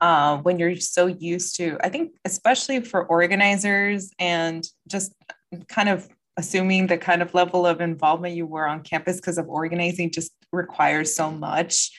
uh, 0.00 0.38
when 0.38 0.58
you're 0.58 0.76
so 0.76 1.06
used 1.06 1.56
to 1.56 1.76
i 1.82 1.88
think 1.88 2.12
especially 2.24 2.80
for 2.80 3.04
organizers 3.06 4.10
and 4.18 4.66
just 4.88 5.12
kind 5.68 5.88
of 5.88 6.08
assuming 6.36 6.86
the 6.86 6.96
kind 6.96 7.20
of 7.20 7.34
level 7.34 7.66
of 7.66 7.80
involvement 7.80 8.34
you 8.34 8.46
were 8.46 8.66
on 8.66 8.82
campus 8.82 9.16
because 9.16 9.38
of 9.38 9.48
organizing 9.48 10.10
just 10.10 10.32
requires 10.50 11.14
so 11.14 11.30
much 11.30 11.90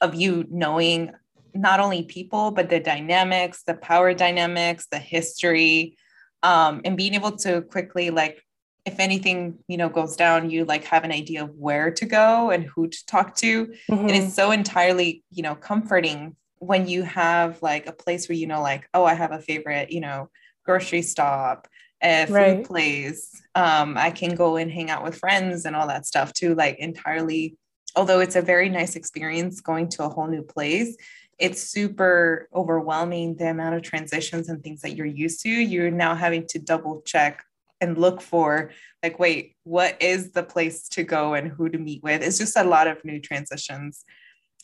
of 0.00 0.14
you 0.14 0.46
knowing 0.50 1.10
not 1.54 1.80
only 1.80 2.04
people 2.04 2.52
but 2.52 2.70
the 2.70 2.80
dynamics 2.80 3.64
the 3.66 3.74
power 3.74 4.14
dynamics 4.14 4.86
the 4.90 4.98
history 4.98 5.96
um, 6.44 6.80
and 6.84 6.96
being 6.96 7.14
able 7.14 7.32
to 7.32 7.62
quickly 7.62 8.10
like 8.10 8.42
if 8.84 8.98
anything 8.98 9.58
you 9.68 9.76
know 9.76 9.88
goes 9.88 10.16
down 10.16 10.50
you 10.50 10.64
like 10.64 10.84
have 10.84 11.04
an 11.04 11.12
idea 11.12 11.44
of 11.44 11.54
where 11.56 11.90
to 11.90 12.04
go 12.04 12.50
and 12.50 12.64
who 12.64 12.88
to 12.88 13.06
talk 13.06 13.34
to 13.36 13.66
mm-hmm. 13.66 13.94
and 13.94 14.10
it's 14.10 14.34
so 14.34 14.50
entirely 14.50 15.22
you 15.30 15.42
know 15.42 15.54
comforting 15.54 16.36
when 16.58 16.86
you 16.86 17.02
have 17.02 17.60
like 17.62 17.86
a 17.86 17.92
place 17.92 18.28
where 18.28 18.36
you 18.36 18.46
know 18.46 18.60
like 18.60 18.88
oh 18.94 19.04
i 19.04 19.14
have 19.14 19.32
a 19.32 19.40
favorite 19.40 19.90
you 19.90 20.00
know 20.00 20.28
grocery 20.64 21.02
stop 21.02 21.68
a 22.02 22.26
food 22.26 22.34
right. 22.34 22.64
place. 22.64 23.42
Um, 23.54 23.96
I 23.96 24.10
can 24.10 24.34
go 24.34 24.56
and 24.56 24.70
hang 24.70 24.90
out 24.90 25.04
with 25.04 25.16
friends 25.16 25.64
and 25.64 25.76
all 25.76 25.86
that 25.88 26.06
stuff 26.06 26.32
too. 26.32 26.54
Like 26.54 26.78
entirely, 26.78 27.56
although 27.96 28.20
it's 28.20 28.36
a 28.36 28.42
very 28.42 28.68
nice 28.68 28.96
experience 28.96 29.60
going 29.60 29.88
to 29.90 30.04
a 30.04 30.08
whole 30.08 30.26
new 30.26 30.42
place, 30.42 30.96
it's 31.38 31.62
super 31.62 32.48
overwhelming 32.54 33.36
the 33.36 33.48
amount 33.48 33.76
of 33.76 33.82
transitions 33.82 34.48
and 34.48 34.62
things 34.62 34.80
that 34.82 34.96
you're 34.96 35.06
used 35.06 35.42
to. 35.42 35.48
You're 35.48 35.90
now 35.90 36.14
having 36.14 36.46
to 36.48 36.58
double 36.58 37.02
check 37.02 37.44
and 37.82 37.98
look 37.98 38.22
for 38.22 38.70
like, 39.02 39.18
wait, 39.18 39.56
what 39.64 40.00
is 40.00 40.32
the 40.32 40.42
place 40.42 40.88
to 40.90 41.02
go 41.02 41.34
and 41.34 41.48
who 41.48 41.68
to 41.68 41.78
meet 41.78 42.02
with? 42.02 42.22
It's 42.22 42.38
just 42.38 42.56
a 42.56 42.64
lot 42.64 42.86
of 42.86 43.04
new 43.04 43.20
transitions 43.20 44.04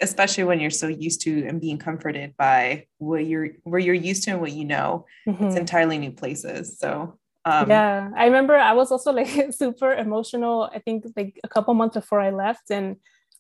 especially 0.00 0.44
when 0.44 0.60
you're 0.60 0.70
so 0.70 0.86
used 0.86 1.22
to 1.22 1.44
and 1.48 1.60
being 1.60 1.76
comforted 1.76 2.32
by 2.36 2.86
what 2.98 3.26
you're 3.26 3.48
where 3.64 3.80
you're 3.80 3.92
used 3.92 4.22
to 4.22 4.30
and 4.30 4.40
what 4.40 4.52
you 4.52 4.64
know 4.64 5.04
mm-hmm. 5.26 5.44
it's 5.44 5.56
entirely 5.56 5.98
new 5.98 6.12
places 6.12 6.78
so 6.78 7.18
um, 7.48 7.70
yeah, 7.70 8.10
I 8.14 8.26
remember 8.26 8.56
I 8.56 8.74
was 8.74 8.92
also 8.92 9.12
like 9.12 9.28
super 9.52 9.94
emotional. 9.94 10.70
I 10.74 10.80
think 10.80 11.06
like 11.16 11.40
a 11.42 11.48
couple 11.48 11.72
months 11.72 11.94
before 11.94 12.20
I 12.20 12.30
left, 12.30 12.70
and 12.70 12.96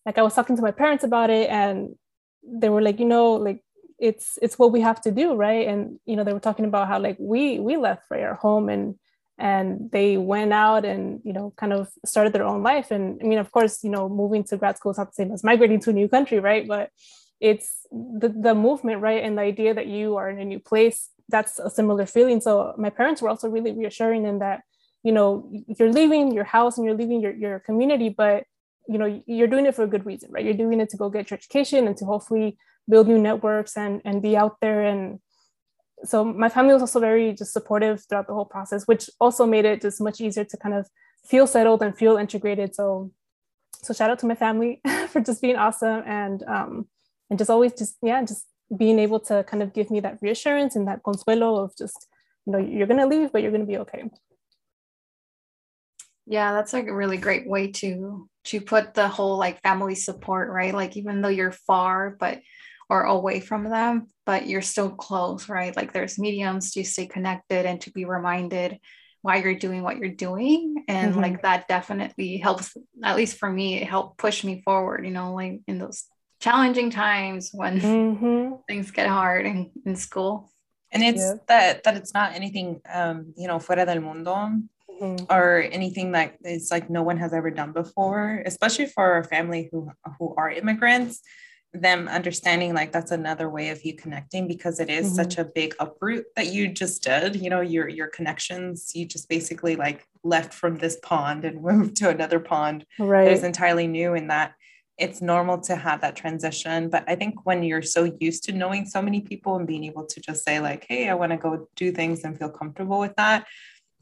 like 0.06 0.16
I 0.16 0.22
was 0.22 0.34
talking 0.34 0.56
to 0.56 0.62
my 0.62 0.70
parents 0.70 1.04
about 1.04 1.28
it, 1.28 1.50
and 1.50 1.94
they 2.42 2.70
were 2.70 2.80
like, 2.80 3.00
you 3.00 3.04
know, 3.04 3.32
like 3.32 3.62
it's 3.98 4.38
it's 4.40 4.58
what 4.58 4.72
we 4.72 4.80
have 4.80 5.00
to 5.02 5.10
do, 5.10 5.34
right? 5.34 5.68
And 5.68 5.98
you 6.06 6.16
know, 6.16 6.24
they 6.24 6.32
were 6.32 6.40
talking 6.40 6.64
about 6.64 6.88
how 6.88 6.98
like 6.98 7.16
we 7.18 7.58
we 7.58 7.76
left 7.76 8.04
right 8.10 8.22
our 8.22 8.34
home 8.34 8.70
and 8.70 8.94
and 9.38 9.90
they 9.92 10.16
went 10.16 10.52
out 10.52 10.84
and 10.84 11.20
you 11.24 11.32
know 11.32 11.52
kind 11.56 11.72
of 11.72 11.88
started 12.04 12.32
their 12.32 12.44
own 12.44 12.62
life. 12.62 12.90
And 12.90 13.20
I 13.22 13.26
mean, 13.26 13.38
of 13.38 13.52
course, 13.52 13.84
you 13.84 13.90
know, 13.90 14.08
moving 14.08 14.44
to 14.44 14.56
grad 14.56 14.76
school 14.76 14.92
is 14.92 14.98
not 14.98 15.08
the 15.08 15.14
same 15.14 15.32
as 15.32 15.44
migrating 15.44 15.80
to 15.80 15.90
a 15.90 15.92
new 15.92 16.08
country, 16.08 16.40
right? 16.40 16.66
But 16.66 16.90
it's 17.40 17.86
the 17.92 18.28
the 18.28 18.54
movement, 18.54 19.00
right, 19.00 19.22
and 19.22 19.38
the 19.38 19.42
idea 19.42 19.74
that 19.74 19.86
you 19.86 20.16
are 20.16 20.28
in 20.28 20.40
a 20.40 20.44
new 20.44 20.58
place 20.58 21.10
that's 21.28 21.58
a 21.58 21.70
similar 21.70 22.06
feeling. 22.06 22.40
So 22.40 22.74
my 22.78 22.90
parents 22.90 23.20
were 23.20 23.28
also 23.28 23.48
really 23.48 23.72
reassuring 23.72 24.24
in 24.24 24.38
that, 24.38 24.62
you 25.02 25.12
know, 25.12 25.50
you're 25.78 25.92
leaving 25.92 26.32
your 26.32 26.44
house 26.44 26.78
and 26.78 26.86
you're 26.86 26.96
leaving 26.96 27.20
your, 27.20 27.34
your 27.34 27.58
community, 27.60 28.08
but 28.08 28.44
you 28.88 28.96
know, 28.96 29.22
you're 29.26 29.48
doing 29.48 29.66
it 29.66 29.74
for 29.74 29.82
a 29.82 29.86
good 29.86 30.06
reason, 30.06 30.30
right? 30.32 30.44
You're 30.44 30.54
doing 30.54 30.80
it 30.80 30.88
to 30.90 30.96
go 30.96 31.10
get 31.10 31.30
your 31.30 31.36
education 31.36 31.86
and 31.86 31.96
to 31.98 32.06
hopefully 32.06 32.56
build 32.88 33.06
new 33.06 33.18
networks 33.18 33.76
and 33.76 34.00
and 34.04 34.22
be 34.22 34.36
out 34.36 34.56
there. 34.60 34.82
And 34.82 35.20
so 36.04 36.24
my 36.24 36.48
family 36.48 36.72
was 36.72 36.82
also 36.82 37.00
very 37.00 37.32
just 37.32 37.52
supportive 37.52 38.04
throughout 38.08 38.26
the 38.26 38.34
whole 38.34 38.44
process, 38.44 38.86
which 38.86 39.10
also 39.20 39.46
made 39.46 39.64
it 39.64 39.80
just 39.80 40.00
much 40.00 40.20
easier 40.20 40.44
to 40.44 40.56
kind 40.56 40.74
of 40.74 40.88
feel 41.24 41.46
settled 41.46 41.82
and 41.82 41.96
feel 41.96 42.16
integrated. 42.16 42.74
So 42.74 43.12
so 43.82 43.94
shout 43.94 44.10
out 44.10 44.18
to 44.20 44.26
my 44.26 44.34
family 44.34 44.80
for 45.08 45.20
just 45.20 45.40
being 45.40 45.56
awesome 45.56 46.02
and 46.06 46.42
um 46.44 46.88
and 47.30 47.38
just 47.38 47.50
always 47.50 47.72
just 47.72 47.96
yeah 48.02 48.20
just 48.22 48.44
being 48.76 48.98
able 48.98 49.20
to 49.20 49.44
kind 49.44 49.62
of 49.62 49.72
give 49.72 49.90
me 49.90 50.00
that 50.00 50.18
reassurance 50.20 50.76
and 50.76 50.86
that 50.88 51.02
consuelo 51.02 51.56
of 51.56 51.76
just, 51.76 52.06
you 52.46 52.52
know, 52.52 52.58
you're 52.58 52.86
going 52.86 53.00
to 53.00 53.06
leave, 53.06 53.32
but 53.32 53.42
you're 53.42 53.50
going 53.50 53.62
to 53.62 53.66
be 53.66 53.78
okay. 53.78 54.04
Yeah, 56.26 56.52
that's 56.52 56.74
like 56.74 56.86
a 56.88 56.94
really 56.94 57.16
great 57.16 57.48
way 57.48 57.72
to 57.72 58.28
to 58.44 58.60
put 58.60 58.94
the 58.94 59.08
whole 59.08 59.38
like 59.38 59.62
family 59.62 59.94
support, 59.94 60.50
right? 60.50 60.74
Like 60.74 60.96
even 60.96 61.22
though 61.22 61.28
you're 61.28 61.52
far, 61.52 62.16
but 62.20 62.40
or 62.88 63.02
away 63.02 63.40
from 63.40 63.64
them, 63.64 64.06
but 64.24 64.46
you're 64.46 64.62
still 64.62 64.90
close, 64.90 65.48
right? 65.48 65.76
Like 65.76 65.92
there's 65.92 66.18
mediums 66.18 66.72
to 66.72 66.84
stay 66.84 67.06
connected 67.06 67.66
and 67.66 67.80
to 67.82 67.90
be 67.90 68.04
reminded 68.04 68.78
why 69.20 69.36
you're 69.36 69.54
doing 69.54 69.82
what 69.82 69.98
you're 69.98 70.08
doing. 70.08 70.84
And 70.88 71.12
mm-hmm. 71.12 71.20
like 71.20 71.42
that 71.42 71.68
definitely 71.68 72.38
helps, 72.38 72.76
at 73.02 73.16
least 73.16 73.36
for 73.36 73.50
me, 73.50 73.76
it 73.80 73.86
helped 73.86 74.16
push 74.16 74.44
me 74.44 74.62
forward, 74.62 75.04
you 75.04 75.10
know, 75.10 75.34
like 75.34 75.60
in 75.66 75.78
those 75.78 76.04
challenging 76.40 76.90
times 76.90 77.50
when 77.52 77.80
mm-hmm. 77.80 78.54
things 78.66 78.90
get 78.90 79.08
hard 79.08 79.44
in, 79.44 79.70
in 79.84 79.96
school. 79.96 80.50
And 80.90 81.02
it's 81.02 81.20
yeah. 81.20 81.34
that 81.48 81.84
that 81.84 81.96
it's 81.98 82.14
not 82.14 82.32
anything 82.32 82.80
um, 82.90 83.34
you 83.36 83.46
know, 83.46 83.58
fuera 83.58 83.84
del 83.84 84.00
mundo 84.00 84.62
mm-hmm. 85.02 85.24
or 85.28 85.60
anything 85.70 86.12
that 86.12 86.36
it's 86.40 86.70
like 86.70 86.88
no 86.88 87.02
one 87.02 87.18
has 87.18 87.34
ever 87.34 87.50
done 87.50 87.72
before, 87.72 88.42
especially 88.46 88.86
for 88.86 89.12
our 89.12 89.24
family 89.24 89.68
who 89.70 89.90
who 90.18 90.34
are 90.38 90.50
immigrants 90.50 91.20
them 91.74 92.08
understanding 92.08 92.72
like 92.72 92.92
that's 92.92 93.10
another 93.10 93.50
way 93.50 93.68
of 93.68 93.84
you 93.84 93.94
connecting 93.94 94.48
because 94.48 94.80
it 94.80 94.88
is 94.88 95.06
mm-hmm. 95.06 95.16
such 95.16 95.36
a 95.36 95.44
big 95.44 95.74
uproot 95.78 96.24
that 96.34 96.46
you 96.46 96.66
just 96.66 97.02
did 97.02 97.36
you 97.36 97.50
know 97.50 97.60
your 97.60 97.88
your 97.88 98.08
connections 98.08 98.92
you 98.94 99.04
just 99.04 99.28
basically 99.28 99.76
like 99.76 100.06
left 100.24 100.54
from 100.54 100.76
this 100.78 100.98
pond 101.02 101.44
and 101.44 101.62
moved 101.62 101.96
to 101.96 102.08
another 102.08 102.40
pond 102.40 102.86
right 102.98 103.26
that 103.26 103.32
is 103.32 103.44
entirely 103.44 103.86
new 103.86 104.14
in 104.14 104.28
that 104.28 104.54
it's 104.96 105.20
normal 105.20 105.60
to 105.60 105.76
have 105.76 106.00
that 106.00 106.16
transition 106.16 106.88
but 106.88 107.04
i 107.06 107.14
think 107.14 107.44
when 107.44 107.62
you're 107.62 107.82
so 107.82 108.10
used 108.18 108.44
to 108.44 108.52
knowing 108.52 108.86
so 108.86 109.02
many 109.02 109.20
people 109.20 109.56
and 109.56 109.66
being 109.66 109.84
able 109.84 110.06
to 110.06 110.20
just 110.20 110.44
say 110.44 110.60
like 110.60 110.86
hey 110.88 111.10
i 111.10 111.14
want 111.14 111.30
to 111.30 111.36
go 111.36 111.68
do 111.76 111.92
things 111.92 112.24
and 112.24 112.38
feel 112.38 112.50
comfortable 112.50 112.98
with 112.98 113.14
that 113.16 113.46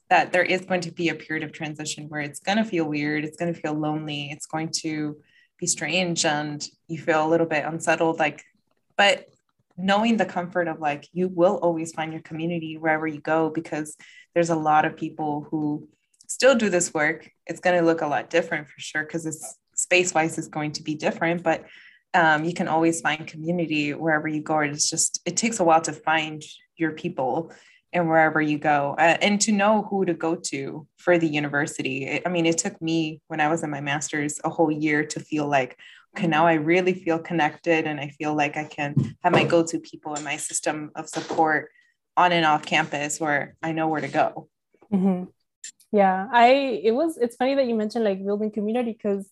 that 0.09 0.31
there 0.31 0.45
is 0.45 0.65
going 0.65 0.81
to 0.81 0.93
be 0.93 1.09
a 1.09 1.17
period 1.17 1.43
of 1.43 1.51
transition 1.51 2.09
where 2.09 2.21
it's 2.21 2.39
going 2.39 2.59
to 2.59 2.65
feel 2.65 2.85
weird 2.85 3.25
it's 3.25 3.37
going 3.37 3.53
to 3.53 3.61
feel 3.61 3.75
lonely 3.75 4.31
it's 4.31 4.47
going 4.47 4.69
to 4.69 5.17
be 5.59 5.67
strange 5.67 6.25
and 6.25 6.67
you 6.89 6.99
feel 6.99 7.27
a 7.27 7.29
little 7.29 7.47
bit 7.47 7.65
unsettled 7.65 8.19
like 8.19 8.43
but 8.97 9.27
knowing 9.77 10.17
the 10.17 10.25
comfort 10.25 10.69
of 10.69 10.81
like 10.81 11.07
you 11.13 11.29
will 11.29 11.57
always 11.57 11.93
find 11.93 12.13
your 12.13 12.23
community 12.23 12.77
wherever 12.77 13.07
you 13.07 13.21
go 13.21 13.51
because 13.51 13.97
there's 14.35 14.51
a 14.51 14.57
lot 14.57 14.85
of 14.85 14.97
people 14.97 15.47
who 15.51 15.89
still 16.27 16.55
do 16.55 16.69
this 16.69 16.93
work 16.93 17.31
it's 17.47 17.61
going 17.61 17.79
to 17.79 17.85
look 17.85 18.01
a 18.01 18.07
lot 18.07 18.31
different 18.31 18.67
for 18.69 18.81
sure 18.81 19.03
because 19.03 19.27
it's 19.27 19.57
space 19.75 20.15
wise 20.15 20.39
is 20.39 20.49
going 20.49 20.73
to 20.73 20.83
be 20.83 20.95
different 20.95 21.43
but 21.43 21.65
um, 22.17 22.45
you 22.45 22.55
can 22.55 22.67
always 22.67 23.03
find 23.03 23.27
community 23.27 23.93
wherever 23.93 24.27
you 24.27 24.41
go. 24.41 24.61
It's 24.61 24.89
just, 24.89 25.21
it 25.27 25.37
takes 25.37 25.61
a 25.61 25.65
while 25.65 25.83
to 25.83 25.93
find 25.93 26.43
your 26.77 26.93
people 26.93 27.53
and 27.97 28.09
wherever 28.09 28.41
you 28.41 28.59
go 28.59 28.95
uh, 28.99 29.17
and 29.23 29.41
to 29.41 29.53
know 29.53 29.83
who 29.89 30.05
to 30.05 30.15
go 30.15 30.35
to 30.35 30.87
for 30.99 31.19
the 31.19 31.27
university. 31.27 32.21
I 32.25 32.29
mean, 32.29 32.47
it 32.47 32.59
took 32.59 32.81
me 32.81 33.21
when 33.29 33.41
I 33.41 33.49
was 33.49 33.63
in 33.63 33.71
my 33.71 33.81
master's 33.81 34.39
a 34.45 34.51
whole 34.51 34.71
year 34.71 35.05
to 35.07 35.21
feel 35.21 35.49
like, 35.49 35.79
okay, 36.15 36.27
now 36.27 36.47
I 36.47 36.55
really 36.55 36.93
feel 36.93 37.19
connected 37.19 37.87
and 37.87 37.99
I 37.99 38.09
feel 38.09 38.35
like 38.35 38.57
I 38.57 38.65
can 38.65 38.95
have 39.23 39.33
my 39.33 39.45
go 39.45 39.65
to 39.65 39.81
people 39.81 40.15
in 40.15 40.23
my 40.23 40.37
system 40.37 40.91
of 40.95 41.09
support 41.09 41.71
on 42.17 42.33
and 42.33 42.45
off 42.45 42.65
campus 42.65 43.19
where 43.19 43.57
I 43.63 43.73
know 43.73 43.89
where 43.89 44.03
to 44.03 44.09
go. 44.09 44.49
Mm-hmm. 44.93 45.25
Yeah, 45.93 46.29
I, 46.31 46.49
it 46.85 46.93
was, 46.93 47.17
it's 47.17 47.37
funny 47.37 47.55
that 47.55 47.67
you 47.67 47.75
mentioned 47.75 48.05
like 48.05 48.25
building 48.25 48.51
community 48.51 48.93
because 48.93 49.31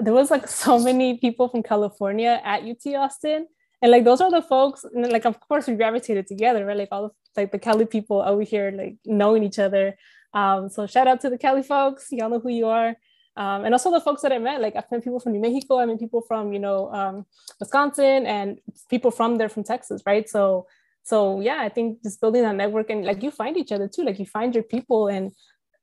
there 0.00 0.12
was 0.12 0.30
like 0.30 0.46
so 0.64 0.78
many 0.78 1.16
people 1.16 1.48
from 1.48 1.62
California 1.62 2.40
at 2.44 2.64
UT 2.64 2.94
Austin. 2.94 3.46
And 3.82 3.92
like 3.92 4.04
those 4.04 4.20
are 4.20 4.30
the 4.30 4.42
folks, 4.42 4.84
and 4.84 5.10
like 5.12 5.26
of 5.26 5.38
course 5.40 5.66
we 5.66 5.74
gravitated 5.74 6.26
together, 6.26 6.64
right? 6.64 6.76
Like 6.76 6.88
all 6.92 7.06
of 7.06 7.12
like 7.36 7.52
the 7.52 7.58
Cali 7.58 7.86
people 7.86 8.22
over 8.22 8.42
here, 8.42 8.70
like 8.70 8.96
knowing 9.04 9.42
each 9.42 9.58
other. 9.58 9.96
Um, 10.32 10.68
so 10.68 10.86
shout 10.86 11.06
out 11.06 11.20
to 11.22 11.30
the 11.30 11.38
Cali 11.38 11.62
folks, 11.62 12.08
y'all 12.10 12.30
know 12.30 12.40
who 12.40 12.50
you 12.50 12.66
are. 12.66 12.96
Um, 13.36 13.64
and 13.64 13.74
also 13.74 13.90
the 13.90 14.00
folks 14.00 14.22
that 14.22 14.32
I 14.32 14.38
met, 14.38 14.62
like 14.62 14.76
I've 14.76 14.90
met 14.90 15.04
people 15.04 15.20
from 15.20 15.32
New 15.32 15.40
Mexico, 15.40 15.78
I 15.78 15.86
met 15.86 15.98
people 15.98 16.22
from, 16.22 16.52
you 16.52 16.58
know, 16.58 16.90
um, 16.92 17.26
Wisconsin 17.60 18.26
and 18.26 18.58
people 18.88 19.10
from 19.10 19.36
there 19.36 19.50
from 19.50 19.62
Texas, 19.62 20.02
right? 20.06 20.26
So, 20.26 20.66
so 21.02 21.40
yeah, 21.40 21.58
I 21.60 21.68
think 21.68 22.02
just 22.02 22.20
building 22.20 22.42
that 22.42 22.54
network 22.54 22.88
and 22.88 23.04
like 23.04 23.22
you 23.22 23.30
find 23.30 23.56
each 23.56 23.72
other 23.72 23.88
too, 23.88 24.04
like 24.04 24.18
you 24.18 24.24
find 24.26 24.54
your 24.54 24.64
people 24.64 25.08
and 25.08 25.32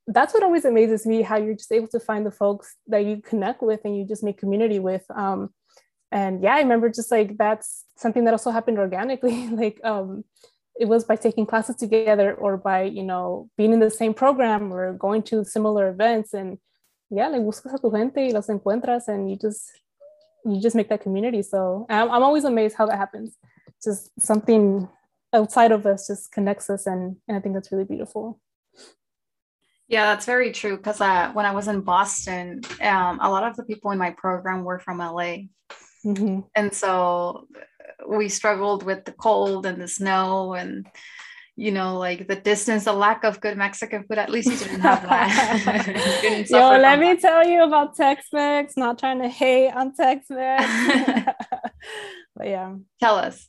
that's 0.08 0.34
what 0.34 0.42
always 0.42 0.64
amazes 0.64 1.06
me 1.06 1.22
how 1.22 1.36
you're 1.36 1.54
just 1.54 1.72
able 1.72 1.88
to 1.88 2.00
find 2.00 2.26
the 2.26 2.30
folks 2.30 2.76
that 2.88 3.04
you 3.04 3.22
connect 3.22 3.62
with 3.62 3.80
and 3.84 3.96
you 3.96 4.04
just 4.04 4.24
make 4.24 4.36
community 4.36 4.78
with 4.78 5.04
um, 5.14 5.50
and 6.14 6.42
yeah 6.42 6.54
i 6.54 6.60
remember 6.60 6.88
just 6.88 7.10
like 7.10 7.36
that's 7.36 7.84
something 7.96 8.24
that 8.24 8.32
also 8.32 8.50
happened 8.50 8.78
organically 8.78 9.48
like 9.62 9.78
um, 9.84 10.24
it 10.80 10.88
was 10.88 11.04
by 11.04 11.16
taking 11.16 11.44
classes 11.44 11.76
together 11.76 12.34
or 12.34 12.56
by 12.56 12.82
you 12.82 13.02
know 13.02 13.50
being 13.58 13.72
in 13.72 13.80
the 13.80 13.90
same 13.90 14.14
program 14.14 14.72
or 14.72 14.94
going 14.94 15.22
to 15.22 15.44
similar 15.44 15.88
events 15.90 16.32
and 16.32 16.58
yeah 17.10 17.28
like 17.28 17.42
buscas 17.42 17.74
a 17.74 17.78
tu 17.78 17.90
gente 17.90 18.16
y 18.16 18.30
los 18.32 18.48
encuentras 18.48 19.08
and 19.08 19.30
you 19.30 19.36
just 19.36 19.72
you 20.46 20.60
just 20.60 20.76
make 20.76 20.88
that 20.88 21.02
community 21.02 21.42
so 21.42 21.84
I'm, 21.90 22.10
I'm 22.10 22.22
always 22.22 22.44
amazed 22.44 22.76
how 22.76 22.86
that 22.86 22.98
happens 22.98 23.36
just 23.82 24.10
something 24.18 24.88
outside 25.32 25.72
of 25.72 25.84
us 25.84 26.06
just 26.06 26.32
connects 26.32 26.70
us 26.70 26.86
and, 26.86 27.16
and 27.26 27.36
i 27.36 27.40
think 27.40 27.54
that's 27.54 27.72
really 27.72 27.84
beautiful 27.84 28.40
yeah, 29.86 30.06
that's 30.06 30.24
very 30.24 30.50
true. 30.50 30.78
Because 30.78 31.00
uh, 31.00 31.30
when 31.34 31.44
I 31.44 31.52
was 31.52 31.68
in 31.68 31.82
Boston, 31.82 32.62
um, 32.80 33.20
a 33.20 33.30
lot 33.30 33.44
of 33.44 33.54
the 33.54 33.64
people 33.64 33.90
in 33.90 33.98
my 33.98 34.10
program 34.12 34.64
were 34.64 34.78
from 34.78 34.98
LA. 34.98 35.48
Mm-hmm. 36.04 36.40
And 36.54 36.72
so 36.72 37.46
we 38.06 38.28
struggled 38.28 38.82
with 38.82 39.04
the 39.04 39.12
cold 39.12 39.66
and 39.66 39.80
the 39.80 39.88
snow 39.88 40.54
and, 40.54 40.86
you 41.56 41.72
know, 41.72 41.98
like 41.98 42.28
the 42.28 42.36
distance, 42.36 42.84
the 42.84 42.92
lack 42.92 43.24
of 43.24 43.40
good 43.40 43.56
Mexican 43.56 44.04
food. 44.04 44.18
At 44.18 44.30
least 44.30 44.50
you 44.50 44.56
didn't 44.56 44.80
have 44.80 45.02
that. 45.02 46.46
Yo, 46.50 46.78
let 46.78 46.98
me 46.98 47.14
that. 47.14 47.20
tell 47.20 47.46
you 47.46 47.62
about 47.64 47.96
Tex 47.96 48.26
Mex. 48.32 48.76
Not 48.76 48.98
trying 48.98 49.20
to 49.22 49.28
hate 49.28 49.70
on 49.70 49.94
Tex 49.94 50.26
Mex. 50.30 50.64
but 52.36 52.46
yeah. 52.46 52.74
Tell 53.00 53.16
us 53.16 53.48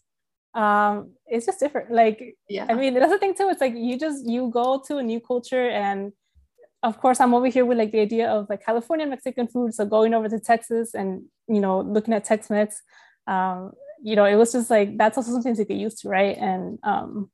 um 0.55 1.11
it's 1.27 1.45
just 1.45 1.59
different 1.59 1.91
like 1.91 2.37
yeah 2.47 2.65
i 2.69 2.73
mean 2.73 2.93
that's 2.93 3.11
the 3.11 3.17
thing 3.17 3.35
too 3.35 3.49
it's 3.49 3.59
like 3.59 3.73
you 3.75 3.99
just 3.99 4.25
you 4.25 4.49
go 4.49 4.81
to 4.87 4.97
a 4.97 5.03
new 5.03 5.19
culture 5.19 5.67
and 5.67 6.13
of 6.85 6.99
course, 6.99 7.19
I'm 7.19 7.33
over 7.33 7.47
here 7.47 7.65
with 7.65 7.77
like 7.77 7.91
the 7.91 7.99
idea 7.99 8.29
of 8.29 8.47
like 8.49 8.63
California 8.63 9.07
Mexican 9.07 9.47
food. 9.47 9.73
So 9.73 9.85
going 9.85 10.13
over 10.13 10.29
to 10.29 10.39
Texas 10.39 10.93
and, 10.93 11.23
you 11.47 11.59
know, 11.59 11.81
looking 11.81 12.13
at 12.13 12.25
Tex 12.25 12.49
Mex, 12.49 12.81
um, 13.27 13.71
you 14.03 14.15
know, 14.15 14.25
it 14.25 14.35
was 14.35 14.51
just 14.51 14.69
like, 14.69 14.97
that's 14.97 15.17
also 15.17 15.31
something 15.31 15.55
to 15.55 15.65
get 15.65 15.77
used 15.77 15.99
to. 16.01 16.09
Right. 16.09 16.37
And, 16.37 16.77
um, 16.83 17.31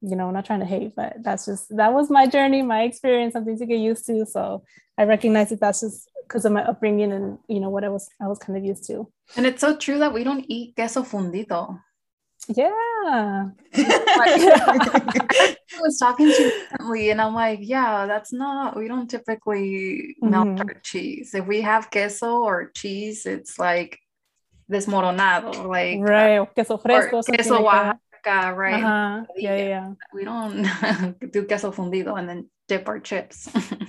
you 0.00 0.16
know, 0.16 0.30
not 0.30 0.44
trying 0.44 0.60
to 0.60 0.66
hate, 0.66 0.94
but 0.94 1.16
that's 1.22 1.46
just, 1.46 1.76
that 1.76 1.92
was 1.92 2.10
my 2.10 2.26
journey, 2.26 2.62
my 2.62 2.82
experience, 2.82 3.32
something 3.32 3.58
to 3.58 3.66
get 3.66 3.78
used 3.78 4.06
to. 4.06 4.24
So 4.26 4.64
I 4.96 5.04
recognize 5.04 5.50
that 5.50 5.60
that's 5.60 5.80
just 5.80 6.10
because 6.26 6.44
of 6.44 6.52
my 6.52 6.64
upbringing 6.64 7.12
and, 7.12 7.38
you 7.48 7.60
know, 7.60 7.70
what 7.70 7.84
I 7.84 7.88
was, 7.88 8.08
I 8.20 8.28
was 8.28 8.38
kind 8.38 8.56
of 8.56 8.64
used 8.64 8.86
to. 8.86 9.10
And 9.36 9.46
it's 9.46 9.60
so 9.60 9.76
true 9.76 9.98
that 9.98 10.12
we 10.12 10.24
don't 10.24 10.44
eat 10.48 10.76
queso 10.76 11.02
fundido. 11.02 11.80
Yeah. 12.48 13.48
I 13.74 15.56
was 15.80 15.98
talking 15.98 16.26
to 16.26 16.44
recently 16.44 17.10
and 17.10 17.20
I'm 17.20 17.34
like, 17.34 17.60
yeah, 17.62 18.06
that's 18.06 18.32
not, 18.32 18.76
we 18.76 18.88
don't 18.88 19.08
typically 19.08 20.16
melt 20.20 20.48
mm-hmm. 20.48 20.68
our 20.68 20.74
cheese. 20.82 21.34
If 21.34 21.46
we 21.46 21.60
have 21.62 21.90
queso 21.90 22.42
or 22.42 22.70
cheese, 22.74 23.26
it's 23.26 23.58
like 23.58 23.98
desmoronado, 24.70 25.66
like 25.66 25.98
right, 26.00 26.38
uh, 26.38 26.46
queso 26.46 26.78
fresco, 26.78 27.22
queso 27.22 27.66
Oaxaca, 27.66 28.54
right? 28.54 28.82
Uh-huh. 28.82 29.24
Yeah, 29.36 29.56
yeah. 29.56 29.92
We 30.12 30.24
don't 30.24 30.62
do 31.32 31.44
queso 31.46 31.72
fundido 31.72 32.18
and 32.18 32.28
then 32.28 32.50
dip 32.68 32.88
our 32.88 33.00
chips. 33.00 33.48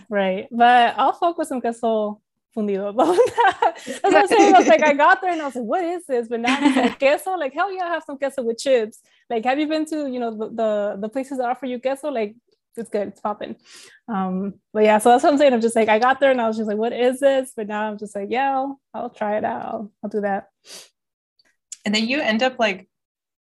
right. 0.10 0.48
But 0.52 0.96
I'll 0.98 1.14
focus 1.14 1.52
on 1.52 1.62
queso 1.62 2.22
fundido. 2.56 2.96
That's 2.96 4.04
what 4.04 4.16
I'm 4.16 4.28
saying. 4.28 4.56
I 4.56 4.60
was 4.60 4.68
like, 4.68 4.84
I 4.84 4.94
got 4.94 5.22
there 5.22 5.32
and 5.32 5.42
I 5.42 5.46
was 5.46 5.56
like, 5.56 5.66
what 5.66 5.84
is 5.84 6.06
this? 6.06 6.28
But 6.28 6.42
now 6.42 6.58
it's 6.62 6.76
like 6.76 7.00
queso, 7.00 7.32
like 7.38 7.54
hell 7.54 7.72
yeah, 7.74 7.86
I 7.86 7.90
have 7.90 8.04
some 8.04 8.18
queso 8.18 8.44
with 8.44 8.58
chips. 8.58 9.00
Like, 9.30 9.46
have 9.46 9.60
you 9.60 9.68
been 9.68 9.86
to, 9.88 10.08
you 10.08 10.20
know, 10.20 10.32
the 10.32 10.50
the, 10.50 10.98
the 11.02 11.10
places 11.10 11.38
that 11.38 11.50
offer 11.50 11.66
you 11.66 11.80
queso? 11.80 12.10
Like, 12.10 12.36
it's 12.76 12.90
good, 12.90 13.10
it's 13.10 13.22
popping. 13.22 13.56
Um, 14.08 14.56
but 14.74 14.84
yeah, 14.84 14.98
so 14.98 15.10
that's 15.10 15.24
what 15.24 15.32
I'm 15.32 15.38
saying. 15.38 15.54
I'm 15.54 15.62
just 15.62 15.76
like, 15.76 15.90
I 15.90 16.00
got 16.00 16.20
there 16.20 16.32
and 16.32 16.42
I 16.42 16.48
was 16.48 16.58
just 16.58 16.68
like, 16.68 16.78
what 16.78 16.94
is 16.94 17.20
this? 17.20 17.54
But 17.56 17.68
now 17.68 17.84
I'm 17.84 17.98
just 17.98 18.16
like, 18.16 18.30
yeah, 18.32 18.52
I'll, 18.52 18.80
I'll 18.94 19.10
try 19.10 19.38
it 19.38 19.44
out. 19.44 19.62
I'll, 19.62 19.92
I'll 20.04 20.10
do 20.10 20.22
that. 20.22 20.50
And 21.86 21.94
then 21.94 22.08
you 22.08 22.20
end 22.20 22.42
up 22.42 22.58
like 22.60 22.88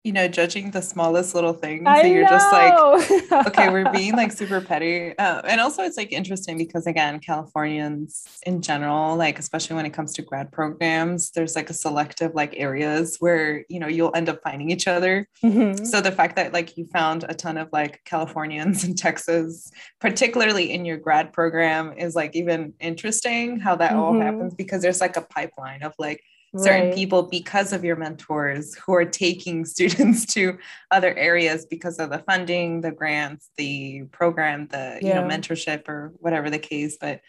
you 0.02 0.12
know, 0.12 0.28
judging 0.28 0.70
the 0.70 0.80
smallest 0.80 1.34
little 1.34 1.52
things. 1.52 1.82
I 1.86 2.02
you're 2.04 2.22
know. 2.22 2.30
just 2.30 2.52
like, 2.52 3.46
okay, 3.48 3.68
we're 3.68 3.90
being 3.92 4.16
like 4.16 4.32
super 4.32 4.62
petty. 4.62 5.16
Uh, 5.18 5.42
and 5.44 5.60
also, 5.60 5.82
it's 5.82 5.98
like 5.98 6.10
interesting 6.10 6.56
because, 6.56 6.86
again, 6.86 7.20
Californians 7.20 8.40
in 8.46 8.62
general, 8.62 9.16
like, 9.16 9.38
especially 9.38 9.76
when 9.76 9.84
it 9.84 9.92
comes 9.92 10.14
to 10.14 10.22
grad 10.22 10.52
programs, 10.52 11.32
there's 11.32 11.54
like 11.54 11.68
a 11.68 11.74
selective 11.74 12.34
like 12.34 12.54
areas 12.56 13.18
where, 13.20 13.66
you 13.68 13.78
know, 13.78 13.88
you'll 13.88 14.14
end 14.14 14.30
up 14.30 14.40
finding 14.42 14.70
each 14.70 14.88
other. 14.88 15.28
Mm-hmm. 15.44 15.84
So 15.84 16.00
the 16.00 16.12
fact 16.12 16.36
that 16.36 16.54
like 16.54 16.78
you 16.78 16.86
found 16.86 17.26
a 17.28 17.34
ton 17.34 17.58
of 17.58 17.68
like 17.70 18.00
Californians 18.06 18.84
in 18.88 18.94
Texas, 18.94 19.70
particularly 20.00 20.72
in 20.72 20.86
your 20.86 20.96
grad 20.96 21.30
program, 21.34 21.92
is 21.92 22.16
like 22.16 22.34
even 22.34 22.72
interesting 22.80 23.60
how 23.60 23.76
that 23.76 23.90
mm-hmm. 23.90 24.00
all 24.00 24.18
happens 24.18 24.54
because 24.54 24.80
there's 24.80 25.02
like 25.02 25.18
a 25.18 25.22
pipeline 25.22 25.82
of 25.82 25.92
like, 25.98 26.22
certain 26.56 26.88
right. 26.88 26.94
people 26.94 27.22
because 27.22 27.72
of 27.72 27.84
your 27.84 27.96
mentors 27.96 28.74
who 28.74 28.92
are 28.92 29.04
taking 29.04 29.64
students 29.64 30.26
to 30.26 30.58
other 30.90 31.14
areas 31.14 31.66
because 31.66 31.98
of 31.98 32.10
the 32.10 32.18
funding 32.18 32.80
the 32.80 32.90
grants 32.90 33.50
the 33.56 34.02
program 34.10 34.66
the 34.68 34.98
yeah. 35.00 35.08
you 35.08 35.14
know 35.14 35.22
mentorship 35.22 35.88
or 35.88 36.12
whatever 36.18 36.50
the 36.50 36.58
case 36.58 36.96
but 37.00 37.20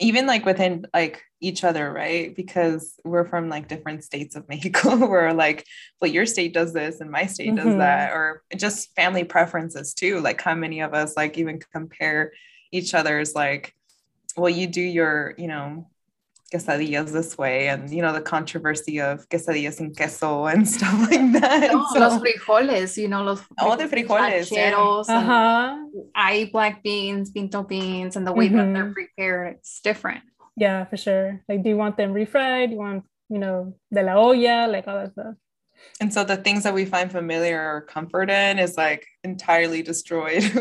even 0.00 0.26
like 0.26 0.46
within 0.46 0.86
like 0.94 1.22
each 1.40 1.62
other 1.62 1.92
right 1.92 2.34
because 2.34 2.94
we're 3.04 3.26
from 3.26 3.48
like 3.48 3.68
different 3.68 4.02
states 4.02 4.34
of 4.34 4.48
mexico 4.48 4.96
where 5.06 5.32
like 5.32 5.64
well 6.00 6.10
your 6.10 6.26
state 6.26 6.52
does 6.52 6.72
this 6.72 7.00
and 7.00 7.10
my 7.10 7.26
state 7.26 7.48
mm-hmm. 7.48 7.68
does 7.68 7.76
that 7.76 8.12
or 8.12 8.42
just 8.56 8.94
family 8.94 9.24
preferences 9.24 9.94
too 9.94 10.18
like 10.20 10.40
how 10.40 10.54
many 10.54 10.80
of 10.80 10.92
us 10.92 11.16
like 11.16 11.38
even 11.38 11.60
compare 11.72 12.32
each 12.72 12.94
other's 12.94 13.34
like 13.34 13.74
well 14.36 14.50
you 14.50 14.66
do 14.66 14.82
your 14.82 15.34
you 15.38 15.46
know 15.46 15.86
quesadillas 16.52 17.12
this 17.12 17.38
way 17.38 17.68
and 17.68 17.90
you 17.90 18.02
know 18.02 18.12
the 18.12 18.20
controversy 18.20 19.00
of 19.00 19.28
quesadillas 19.28 19.74
sin 19.74 19.94
queso 19.94 20.46
and 20.46 20.68
stuff 20.76 20.98
like 21.10 21.32
that. 21.40 21.70
No, 21.72 21.86
so, 21.92 22.00
los 22.00 22.20
frijoles, 22.20 22.96
you 22.96 23.08
know, 23.08 23.22
los 23.22 23.40
oh 23.60 23.76
the 23.76 23.84
frijoles, 23.84 24.50
yeah. 24.50 24.74
uh-huh. 24.74 25.76
I 26.14 26.36
eat 26.38 26.52
black 26.52 26.82
beans, 26.82 27.30
pinto 27.30 27.62
beans, 27.62 28.16
and 28.16 28.26
the 28.26 28.32
way 28.32 28.48
mm-hmm. 28.48 28.56
that 28.56 28.72
they're 28.72 28.84
mm-hmm. 28.84 28.92
prepared, 28.92 29.56
it's 29.56 29.80
different. 29.80 30.22
Yeah, 30.56 30.84
for 30.84 30.96
sure. 30.96 31.40
Like, 31.48 31.62
do 31.62 31.70
you 31.70 31.76
want 31.76 31.96
them 31.96 32.12
refried? 32.12 32.70
You 32.70 32.76
want, 32.76 33.04
you 33.28 33.38
know, 33.38 33.74
de 33.92 34.02
la 34.02 34.14
olla, 34.14 34.66
like 34.68 34.86
all 34.86 34.96
that 34.96 35.12
stuff. 35.12 35.34
And 36.00 36.12
so 36.12 36.24
the 36.24 36.36
things 36.36 36.62
that 36.62 36.72
we 36.72 36.84
find 36.86 37.12
familiar 37.12 37.60
or 37.60 37.82
comfort 37.82 38.30
in 38.30 38.58
is 38.58 38.76
like 38.76 39.06
entirely 39.22 39.82
destroyed. 39.82 40.42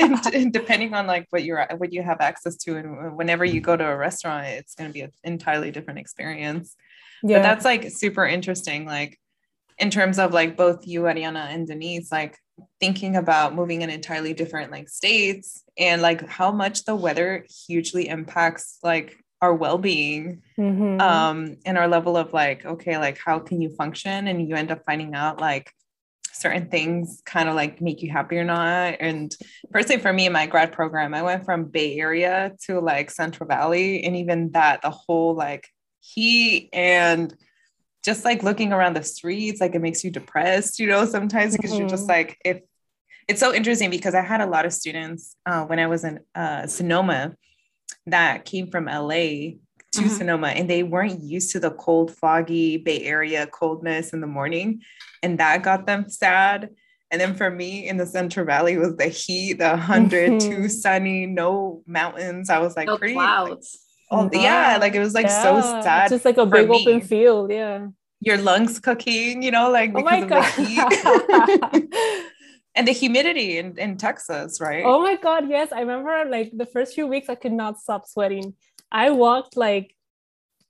and, 0.00 0.34
and, 0.34 0.52
depending 0.52 0.94
on 0.94 1.06
like 1.06 1.26
what 1.30 1.44
you're 1.44 1.66
what 1.76 1.92
you 1.92 2.02
have 2.02 2.20
access 2.20 2.56
to, 2.56 2.76
and 2.76 3.16
whenever 3.16 3.44
you 3.44 3.60
go 3.60 3.76
to 3.76 3.86
a 3.86 3.96
restaurant, 3.96 4.46
it's 4.46 4.74
going 4.74 4.90
to 4.90 4.94
be 4.94 5.02
an 5.02 5.12
entirely 5.22 5.70
different 5.70 6.00
experience. 6.00 6.74
Yeah. 7.22 7.38
But 7.38 7.42
that's 7.42 7.64
like 7.64 7.90
super 7.90 8.26
interesting. 8.26 8.84
Like 8.84 9.18
in 9.78 9.90
terms 9.90 10.18
of 10.18 10.32
like 10.32 10.56
both 10.56 10.86
you, 10.86 11.02
Ariana, 11.02 11.52
and 11.52 11.66
Denise, 11.66 12.10
like 12.10 12.36
thinking 12.80 13.16
about 13.16 13.54
moving 13.54 13.82
in 13.82 13.90
entirely 13.90 14.34
different 14.34 14.70
like 14.70 14.88
states 14.88 15.62
and 15.78 16.02
like 16.02 16.28
how 16.28 16.52
much 16.52 16.84
the 16.84 16.94
weather 16.94 17.46
hugely 17.66 18.08
impacts 18.08 18.78
like 18.82 19.16
our 19.42 19.54
well-being 19.54 20.40
mm-hmm. 20.58 21.00
um 21.00 21.56
and 21.66 21.76
our 21.76 21.88
level 21.88 22.16
of 22.16 22.32
like 22.32 22.64
okay 22.64 22.96
like 22.96 23.18
how 23.18 23.38
can 23.38 23.60
you 23.60 23.68
function 23.68 24.28
and 24.28 24.48
you 24.48 24.54
end 24.54 24.70
up 24.70 24.82
finding 24.86 25.14
out 25.14 25.40
like 25.40 25.70
certain 26.32 26.68
things 26.70 27.22
kind 27.26 27.48
of 27.48 27.54
like 27.54 27.80
make 27.80 28.02
you 28.02 28.10
happy 28.10 28.38
or 28.38 28.44
not 28.44 28.94
and 29.00 29.36
personally 29.70 30.00
for 30.00 30.12
me 30.12 30.26
in 30.26 30.32
my 30.32 30.46
grad 30.46 30.72
program 30.72 31.12
i 31.12 31.22
went 31.22 31.44
from 31.44 31.64
bay 31.64 31.98
area 31.98 32.52
to 32.64 32.80
like 32.80 33.10
central 33.10 33.46
valley 33.46 34.02
and 34.04 34.16
even 34.16 34.50
that 34.52 34.80
the 34.80 34.90
whole 34.90 35.34
like 35.34 35.68
heat 36.00 36.70
and 36.72 37.34
just 38.04 38.24
like 38.24 38.42
looking 38.42 38.72
around 38.72 38.96
the 38.96 39.02
streets, 39.02 39.60
like 39.60 39.74
it 39.74 39.80
makes 39.80 40.02
you 40.02 40.10
depressed, 40.10 40.78
you 40.78 40.86
know, 40.86 41.04
sometimes 41.06 41.56
because 41.56 41.70
mm-hmm. 41.70 41.80
you're 41.80 41.88
just 41.88 42.02
mm-hmm. 42.02 42.10
like, 42.10 42.38
if 42.44 42.60
it's 43.28 43.40
so 43.40 43.54
interesting 43.54 43.90
because 43.90 44.14
I 44.14 44.22
had 44.22 44.40
a 44.40 44.46
lot 44.46 44.66
of 44.66 44.72
students 44.72 45.36
uh, 45.46 45.64
when 45.64 45.78
I 45.78 45.86
was 45.86 46.04
in 46.04 46.20
uh, 46.34 46.66
Sonoma 46.66 47.36
that 48.06 48.44
came 48.44 48.70
from 48.70 48.86
LA 48.86 49.58
to 49.92 50.00
mm-hmm. 50.00 50.08
Sonoma 50.08 50.48
and 50.48 50.68
they 50.68 50.82
weren't 50.82 51.22
used 51.22 51.52
to 51.52 51.60
the 51.60 51.70
cold, 51.70 52.14
foggy 52.14 52.78
Bay 52.78 53.02
Area 53.02 53.46
coldness 53.46 54.12
in 54.12 54.20
the 54.20 54.26
morning. 54.26 54.82
And 55.22 55.38
that 55.38 55.62
got 55.62 55.86
them 55.86 56.08
sad. 56.08 56.70
And 57.10 57.20
then 57.20 57.34
for 57.34 57.50
me 57.50 57.88
in 57.88 57.98
the 57.98 58.06
Central 58.06 58.46
Valley 58.46 58.78
was 58.78 58.96
the 58.96 59.08
heat, 59.08 59.54
the 59.54 59.68
100, 59.68 60.30
mm-hmm. 60.30 60.38
too 60.38 60.68
sunny, 60.68 61.26
no 61.26 61.82
mountains. 61.86 62.48
I 62.48 62.58
was 62.58 62.74
like, 62.74 62.86
no 62.86 62.96
pretty, 62.96 63.14
clouds. 63.14 63.78
Oh, 64.10 64.30
yeah. 64.32 64.78
Like 64.80 64.94
it 64.94 65.00
was 65.00 65.14
like 65.14 65.26
yeah. 65.26 65.42
so 65.42 65.60
sad. 65.60 66.04
It's 66.04 66.12
just 66.12 66.24
like 66.24 66.38
a 66.38 66.46
big 66.46 66.68
me. 66.70 66.80
open 66.80 67.00
field. 67.02 67.52
Yeah. 67.52 67.88
Your 68.20 68.38
lungs 68.38 68.78
cooking, 68.80 69.42
you 69.42 69.50
know, 69.50 69.70
like 69.70 69.92
because 69.92 70.06
oh 70.06 70.10
my 70.10 70.16
of 70.18 70.28
God. 70.28 70.52
the 70.56 71.80
heat. 71.82 72.22
and 72.74 72.88
the 72.88 72.92
humidity 72.92 73.58
in, 73.58 73.78
in 73.78 73.96
Texas, 73.96 74.60
right? 74.60 74.84
Oh 74.84 75.02
my 75.02 75.16
God. 75.16 75.48
Yes. 75.48 75.72
I 75.72 75.80
remember 75.80 76.24
like 76.28 76.52
the 76.56 76.66
first 76.66 76.94
few 76.94 77.06
weeks, 77.06 77.28
I 77.28 77.34
could 77.34 77.52
not 77.52 77.78
stop 77.78 78.06
sweating. 78.06 78.54
I 78.90 79.10
walked 79.10 79.56
like 79.56 79.94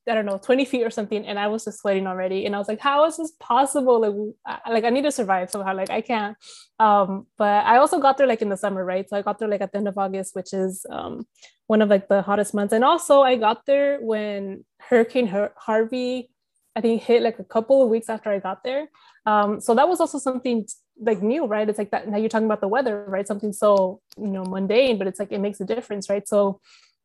I 0.09 0.15
don't 0.15 0.27
know, 0.27 0.39
20 0.39 0.65
feet 0.65 0.83
or 0.83 0.91
something, 0.91 1.25
and 1.25 1.39
I 1.39 1.47
was 1.47 1.65
just 1.65 1.81
sweating 1.81 2.09
already. 2.09 2.45
And 2.45 2.57
I 2.57 2.59
was 2.59 2.67
like, 2.67 2.81
how 2.81 3.05
is 3.05 3.19
this 3.19 3.33
possible? 3.39 4.01
Like, 4.01 4.59
I, 4.65 4.71
like 4.73 4.85
I 4.85 4.91
need 4.91 5.03
to 5.03 5.13
survive 5.13 5.49
somehow. 5.49 5.77
Like 5.77 5.91
I 5.91 6.01
can't. 6.01 6.37
Um, 6.81 7.29
but 7.39 7.65
I 7.65 7.77
also 7.77 8.01
got 8.01 8.19
there 8.19 8.27
like 8.27 8.43
in 8.43 8.49
the 8.49 8.57
summer, 8.57 8.85
right? 8.85 9.09
So 9.09 9.17
I 9.17 9.23
got 9.23 9.39
there 9.39 9.47
like 9.49 9.61
at 9.61 9.71
the 9.71 9.79
end 9.79 9.87
of 9.87 9.97
August, 9.97 10.35
which 10.35 10.53
is 10.53 10.85
um, 10.91 11.25
one 11.69 11.83
of 11.83 11.89
like 11.89 12.09
the 12.09 12.21
hottest 12.21 12.53
months. 12.53 12.73
And 12.73 12.83
also 12.83 13.23
I 13.23 13.37
got 13.37 13.65
there 13.65 14.01
when 14.01 14.65
Hurricane 14.81 15.29
Har- 15.29 15.55
Harvey, 15.57 16.31
I 16.75 16.81
think 16.81 17.03
hit 17.03 17.23
like 17.23 17.39
a 17.39 17.45
couple 17.45 17.83
of 17.83 17.89
weeks 17.89 18.09
after 18.09 18.31
I 18.31 18.41
got 18.41 18.65
there. 18.65 18.89
Um, 19.25 19.61
so 19.61 19.75
that 19.75 19.89
was 19.89 20.01
also 20.01 20.19
something 20.19 20.67
like 21.01 21.23
new, 21.23 21.47
right? 21.47 21.69
It's 21.69 21.79
like 21.79 21.91
that 21.91 22.09
now 22.09 22.19
you're 22.19 22.29
talking 22.29 22.47
about 22.47 22.61
the 22.61 22.69
weather, 22.69 23.05
right? 23.09 23.27
Something 23.27 23.53
so 23.53 24.01
you 24.19 24.29
know 24.29 24.45
mundane, 24.45 24.99
but 24.99 25.07
it's 25.07 25.21
like 25.21 25.33
it 25.33 25.41
makes 25.41 25.61
a 25.61 25.65
difference, 25.65 26.11
right? 26.11 26.27
So 26.27 26.61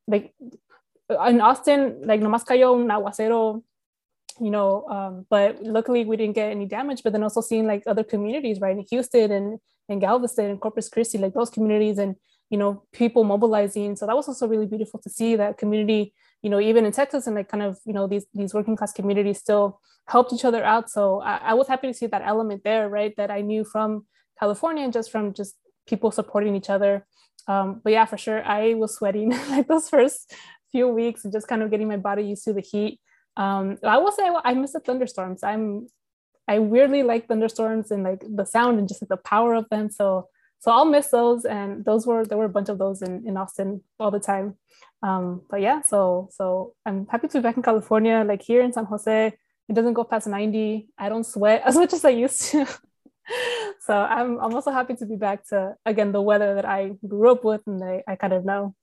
like 0.08 0.34
in 1.10 1.42
Austin, 1.42 2.02
like 2.04 2.22
nomás 2.22 2.46
cayó 2.46 2.80
un 2.80 2.88
aguacero, 2.88 3.64
you 4.40 4.52
know, 4.52 4.86
um, 4.88 5.26
but 5.30 5.62
luckily 5.64 6.06
we 6.06 6.18
didn't 6.18 6.36
get 6.36 6.52
any 6.52 6.66
damage. 6.66 7.04
But 7.04 7.14
then 7.14 7.24
also 7.24 7.42
seeing 7.42 7.68
like 7.68 7.84
other 7.88 8.04
communities, 8.04 8.60
right, 8.60 8.78
in 8.78 8.86
Houston 8.90 9.32
and, 9.32 9.60
and 9.90 10.02
Galveston 10.02 10.50
and 10.50 10.60
Corpus 10.60 10.90
Christi, 10.90 11.18
like 11.18 11.34
those 11.34 11.50
communities 11.50 11.98
and, 11.98 12.16
you 12.50 12.58
know, 12.58 12.84
people 12.94 13.24
mobilizing. 13.24 13.96
So 13.96 14.06
that 14.06 14.16
was 14.16 14.28
also 14.28 14.48
really 14.48 14.66
beautiful 14.66 15.00
to 15.02 15.10
see 15.10 15.36
that 15.36 15.58
community, 15.58 16.14
you 16.48 16.52
know, 16.52 16.62
even 16.62 16.86
in 16.86 16.94
Texas 16.94 17.28
and 17.28 17.36
like 17.36 17.50
kind 17.50 17.62
of, 17.62 17.78
you 17.84 17.92
know, 17.92 18.08
these, 18.08 18.26
these 18.34 18.54
working 18.54 18.78
class 18.78 18.94
communities 18.94 19.38
still 19.38 19.82
helped 20.08 20.32
each 20.32 20.46
other 20.46 20.64
out. 20.64 20.90
So 20.90 21.20
I, 21.20 21.36
I 21.52 21.54
was 21.56 21.68
happy 21.68 21.88
to 21.88 21.94
see 21.94 22.08
that 22.08 22.22
element 22.24 22.64
there, 22.64 22.88
right, 22.88 23.14
that 23.18 23.30
I 23.30 23.42
knew 23.42 23.66
from 23.66 24.06
California 24.40 24.86
and 24.86 24.94
just 24.94 25.12
from 25.12 25.34
just 25.34 25.56
people 25.88 26.10
supporting 26.10 26.56
each 26.56 26.70
other. 26.70 27.06
Um, 27.50 27.82
but 27.84 27.92
yeah, 27.92 28.06
for 28.06 28.18
sure, 28.18 28.42
I 28.46 28.76
was 28.76 28.96
sweating 28.96 29.32
like 29.50 29.68
those 29.68 29.90
first 29.90 30.34
few 30.72 30.88
weeks 30.88 31.26
and 31.26 31.34
just 31.34 31.50
kind 31.50 31.62
of 31.62 31.70
getting 31.70 31.90
my 31.90 31.98
body 31.98 32.24
used 32.24 32.46
to 32.46 32.54
the 32.54 32.62
heat. 32.62 33.02
Um, 33.36 33.78
I 33.84 33.98
will 33.98 34.14
say 34.14 34.24
I 34.46 34.54
miss 34.54 34.72
the 34.72 34.80
thunderstorms. 34.80 35.44
I'm 35.44 35.88
I 36.48 36.60
weirdly 36.60 37.04
like 37.04 37.28
thunderstorms 37.28 37.92
and 37.92 38.04
like 38.04 38.24
the 38.26 38.46
sound 38.46 38.80
and 38.80 38.88
just 38.88 39.02
like 39.02 39.10
the 39.10 39.18
power 39.18 39.54
of 39.54 39.68
them. 39.68 39.90
So 39.90 40.30
so 40.60 40.72
I'll 40.72 40.86
miss 40.86 41.10
those. 41.10 41.46
And 41.46 41.86
those 41.86 42.08
were 42.08 42.26
there 42.26 42.38
were 42.38 42.46
a 42.46 42.58
bunch 42.58 42.70
of 42.70 42.78
those 42.78 43.02
in, 43.02 43.28
in 43.28 43.38
Austin 43.38 43.82
all 44.00 44.12
the 44.12 44.20
time. 44.20 44.56
Um, 45.04 45.42
but 45.50 45.62
yeah, 45.62 45.82
so 45.82 46.30
so 46.32 46.74
I'm 46.86 47.08
happy 47.08 47.28
to 47.28 47.38
be 47.38 47.44
back 47.44 47.58
in 47.58 47.64
California. 47.64 48.24
Like 48.26 48.42
here 48.42 48.62
in 48.62 48.74
San 48.74 48.86
Jose, 48.86 49.34
it 49.70 49.74
doesn't 49.74 49.94
go 49.94 50.04
past 50.04 50.28
90. 50.28 50.88
I 50.98 51.10
don't 51.10 51.26
sweat 51.26 51.62
as 51.66 51.76
much 51.76 51.94
as 51.94 52.06
I 52.06 52.10
used 52.10 52.42
to. 52.52 52.66
so 53.82 53.94
I'm 53.94 54.40
I'm 54.40 54.54
also 54.54 54.72
happy 54.72 54.96
to 54.96 55.06
be 55.06 55.16
back 55.16 55.48
to 55.50 55.76
again 55.86 56.12
the 56.12 56.22
weather 56.22 56.56
that 56.56 56.66
I 56.66 56.92
grew 57.08 57.32
up 57.32 57.44
with 57.44 57.62
and 57.68 57.84
I, 57.84 58.04
I 58.08 58.16
kind 58.16 58.34
of 58.34 58.46
know. 58.46 58.76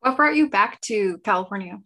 What 0.00 0.16
brought 0.16 0.36
you 0.36 0.50
back 0.50 0.80
to 0.82 1.18
California? 1.18 1.80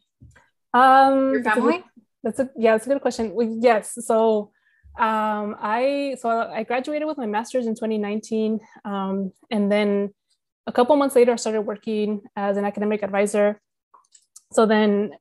Um, 0.75 1.33
Your 1.33 1.45
family? 1.45 1.85
That's 2.25 2.41
a, 2.41 2.45
that's 2.45 2.57
a 2.57 2.61
yeah, 2.61 2.73
that's 2.73 2.87
a 2.87 2.91
good 2.91 3.01
question. 3.01 3.33
Well, 3.33 3.59
yes, 3.61 3.97
so 4.01 4.51
um, 4.99 5.55
I 5.61 6.17
so 6.21 6.29
I 6.29 6.65
graduated 6.65 7.07
with 7.07 7.17
my 7.17 7.27
master's 7.27 7.67
in 7.67 7.75
2019, 7.75 8.59
um, 8.85 9.33
and 9.51 9.71
then 9.71 10.13
a 10.69 10.73
couple 10.73 10.95
months 10.97 11.17
later, 11.17 11.33
I 11.33 11.37
started 11.37 11.63
working 11.63 12.21
as 12.37 12.59
an 12.59 12.65
academic 12.67 13.03
advisor. 13.03 13.61
So 14.53 14.67
then 14.67 15.13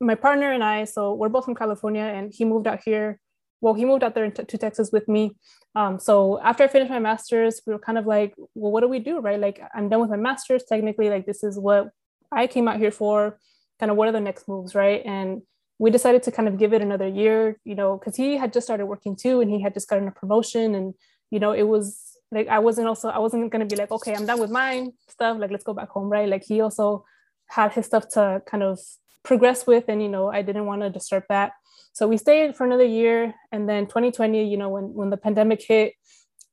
my 0.00 0.14
partner 0.14 0.50
and 0.50 0.64
I, 0.64 0.84
so 0.84 1.12
we're 1.12 1.28
both 1.28 1.44
from 1.44 1.54
California, 1.54 2.02
and 2.02 2.32
he 2.32 2.44
moved 2.44 2.66
out 2.66 2.80
here. 2.82 3.20
Well, 3.60 3.74
he 3.74 3.84
moved 3.84 4.02
out 4.02 4.14
there 4.14 4.30
to 4.30 4.58
Texas 4.58 4.90
with 4.92 5.06
me. 5.06 5.36
Um, 5.74 5.98
so 5.98 6.40
after 6.40 6.64
I 6.64 6.68
finished 6.68 6.90
my 6.90 6.98
master's, 6.98 7.60
we 7.66 7.74
were 7.74 7.78
kind 7.78 7.98
of 7.98 8.06
like, 8.06 8.34
well, 8.54 8.72
what 8.72 8.80
do 8.80 8.88
we 8.88 8.98
do, 8.98 9.20
right? 9.20 9.38
Like 9.38 9.60
I'm 9.74 9.88
done 9.88 10.00
with 10.00 10.10
my 10.10 10.16
master's. 10.16 10.64
Technically, 10.64 11.10
like 11.10 11.26
this 11.26 11.44
is 11.44 11.58
what 11.58 11.90
I 12.32 12.46
came 12.46 12.66
out 12.66 12.78
here 12.78 12.90
for 12.90 13.38
kind 13.78 13.90
of 13.90 13.96
what 13.96 14.08
are 14.08 14.12
the 14.12 14.20
next 14.20 14.48
moves, 14.48 14.74
right? 14.74 15.02
And 15.04 15.42
we 15.78 15.90
decided 15.90 16.22
to 16.24 16.32
kind 16.32 16.48
of 16.48 16.58
give 16.58 16.72
it 16.72 16.82
another 16.82 17.08
year, 17.08 17.58
you 17.64 17.74
know, 17.74 17.96
because 17.98 18.16
he 18.16 18.36
had 18.36 18.52
just 18.52 18.66
started 18.66 18.86
working 18.86 19.16
too 19.16 19.40
and 19.40 19.50
he 19.50 19.60
had 19.60 19.74
just 19.74 19.88
gotten 19.88 20.08
a 20.08 20.12
promotion. 20.12 20.74
And, 20.74 20.94
you 21.30 21.40
know, 21.40 21.52
it 21.52 21.64
was 21.64 22.03
like 22.34 22.48
I 22.48 22.58
wasn't 22.58 22.88
also, 22.88 23.08
I 23.08 23.18
wasn't 23.18 23.50
gonna 23.50 23.66
be 23.66 23.76
like, 23.76 23.90
okay, 23.90 24.14
I'm 24.14 24.26
done 24.26 24.40
with 24.40 24.50
mine 24.50 24.92
stuff, 25.08 25.38
like 25.38 25.50
let's 25.50 25.64
go 25.64 25.74
back 25.74 25.88
home, 25.88 26.08
right? 26.08 26.28
Like 26.28 26.44
he 26.44 26.60
also 26.60 27.04
had 27.46 27.72
his 27.72 27.86
stuff 27.86 28.08
to 28.10 28.42
kind 28.46 28.62
of 28.62 28.78
progress 29.22 29.66
with 29.66 29.84
and 29.88 30.02
you 30.02 30.08
know 30.08 30.28
i 30.28 30.42
didn't 30.42 30.66
want 30.66 30.82
to 30.82 30.90
disturb 30.90 31.24
that. 31.28 31.52
So 31.92 32.06
we 32.08 32.16
stayed 32.18 32.56
for 32.56 32.66
another 32.66 32.84
year 32.84 33.34
and 33.52 33.68
then 33.68 33.86
2020 33.86 34.48
you 34.48 34.56
know 34.56 34.68
when 34.68 34.92
when 34.94 35.10
the 35.10 35.16
pandemic 35.16 35.62
hit 35.62 35.94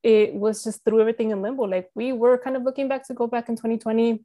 it 0.04 0.34
was 0.34 0.64
just 0.64 0.84
threw 0.84 1.00
everything 1.00 1.32
in 1.32 1.42
limbo. 1.42 1.64
Like 1.64 1.90
we 1.96 2.12
were 2.12 2.38
kind 2.38 2.56
of 2.56 2.64
looking 2.64 2.88
back 2.88 3.06
to 3.08 3.14
go 3.14 3.28
back 3.28 3.50
in 3.50 3.56
2020 3.56 4.24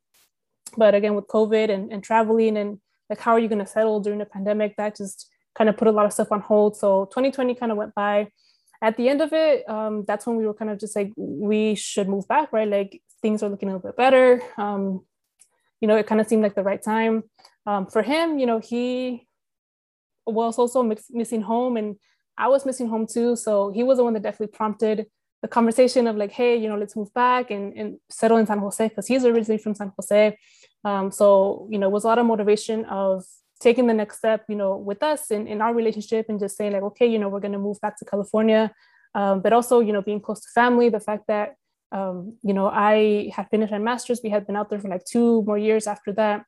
but 0.76 0.94
again 0.94 1.14
with 1.14 1.26
covid 1.26 1.70
and, 1.70 1.92
and 1.92 2.02
traveling 2.02 2.56
and 2.56 2.80
like 3.10 3.20
how 3.20 3.32
are 3.32 3.38
you 3.38 3.48
going 3.48 3.64
to 3.64 3.66
settle 3.66 4.00
during 4.00 4.18
the 4.18 4.26
pandemic? 4.26 4.76
That 4.76 4.96
just 4.96 5.28
kind 5.54 5.70
of 5.70 5.76
put 5.76 5.88
a 5.88 5.92
lot 5.92 6.06
of 6.06 6.12
stuff 6.12 6.32
on 6.32 6.40
hold. 6.40 6.76
So 6.76 7.06
2020 7.06 7.54
kind 7.54 7.72
of 7.72 7.78
went 7.78 7.94
by 7.94 8.28
at 8.82 8.96
the 8.96 9.08
end 9.08 9.20
of 9.22 9.32
it 9.32 9.68
um, 9.68 10.04
that's 10.06 10.26
when 10.26 10.36
we 10.36 10.46
were 10.46 10.54
kind 10.54 10.70
of 10.70 10.78
just 10.78 10.96
like 10.96 11.12
we 11.16 11.74
should 11.74 12.08
move 12.08 12.26
back 12.28 12.52
right? 12.52 12.68
Like 12.68 13.02
things 13.22 13.42
are 13.42 13.48
looking 13.48 13.68
a 13.68 13.72
little 13.72 13.88
bit 13.88 13.96
better. 13.96 14.42
Um, 14.58 15.04
you 15.80 15.88
know 15.88 15.96
it 15.96 16.06
kind 16.06 16.20
of 16.20 16.26
seemed 16.26 16.42
like 16.42 16.54
the 16.54 16.62
right 16.62 16.82
time. 16.82 17.24
Um, 17.66 17.86
for 17.86 18.02
him 18.02 18.38
you 18.38 18.46
know 18.46 18.58
he 18.58 19.26
was 20.26 20.58
also 20.58 20.82
mix- 20.82 21.10
missing 21.10 21.40
home 21.40 21.76
and 21.76 21.96
i 22.36 22.48
was 22.48 22.66
missing 22.66 22.88
home 22.88 23.06
too. 23.06 23.36
So 23.36 23.70
he 23.70 23.82
was 23.82 23.98
the 23.98 24.04
one 24.04 24.14
that 24.14 24.22
definitely 24.22 24.56
prompted 24.56 25.06
the 25.42 25.48
conversation 25.48 26.06
of 26.06 26.16
like, 26.16 26.32
hey, 26.32 26.56
you 26.56 26.68
know, 26.68 26.76
let's 26.76 26.96
move 26.96 27.12
back 27.14 27.50
and, 27.50 27.72
and 27.76 27.98
settle 28.08 28.38
in 28.38 28.46
San 28.46 28.58
Jose 28.58 28.88
because 28.88 29.06
he's 29.06 29.24
originally 29.24 29.58
from 29.58 29.74
San 29.74 29.92
Jose. 29.96 30.38
Um, 30.84 31.10
so, 31.10 31.68
you 31.70 31.78
know, 31.78 31.88
it 31.88 31.92
was 31.92 32.04
a 32.04 32.08
lot 32.08 32.18
of 32.18 32.26
motivation 32.26 32.84
of 32.86 33.24
taking 33.60 33.86
the 33.86 33.94
next 33.94 34.18
step, 34.18 34.44
you 34.48 34.56
know, 34.56 34.76
with 34.76 35.02
us 35.02 35.30
in, 35.30 35.46
in 35.46 35.60
our 35.60 35.74
relationship 35.74 36.26
and 36.28 36.38
just 36.38 36.56
saying 36.56 36.72
like, 36.72 36.82
okay, 36.82 37.06
you 37.06 37.18
know, 37.18 37.28
we're 37.28 37.40
going 37.40 37.52
to 37.52 37.58
move 37.58 37.80
back 37.80 37.98
to 37.98 38.04
California. 38.04 38.72
Um, 39.14 39.40
but 39.40 39.52
also, 39.52 39.80
you 39.80 39.92
know, 39.92 40.02
being 40.02 40.20
close 40.20 40.40
to 40.40 40.48
family, 40.54 40.88
the 40.88 41.00
fact 41.00 41.24
that, 41.28 41.54
um, 41.92 42.36
you 42.42 42.52
know, 42.52 42.68
I 42.68 43.30
had 43.34 43.48
finished 43.48 43.72
my 43.72 43.78
master's, 43.78 44.20
we 44.22 44.30
had 44.30 44.46
been 44.46 44.56
out 44.56 44.68
there 44.68 44.78
for 44.78 44.88
like 44.88 45.04
two 45.04 45.42
more 45.42 45.56
years 45.56 45.86
after 45.86 46.12
that. 46.12 46.44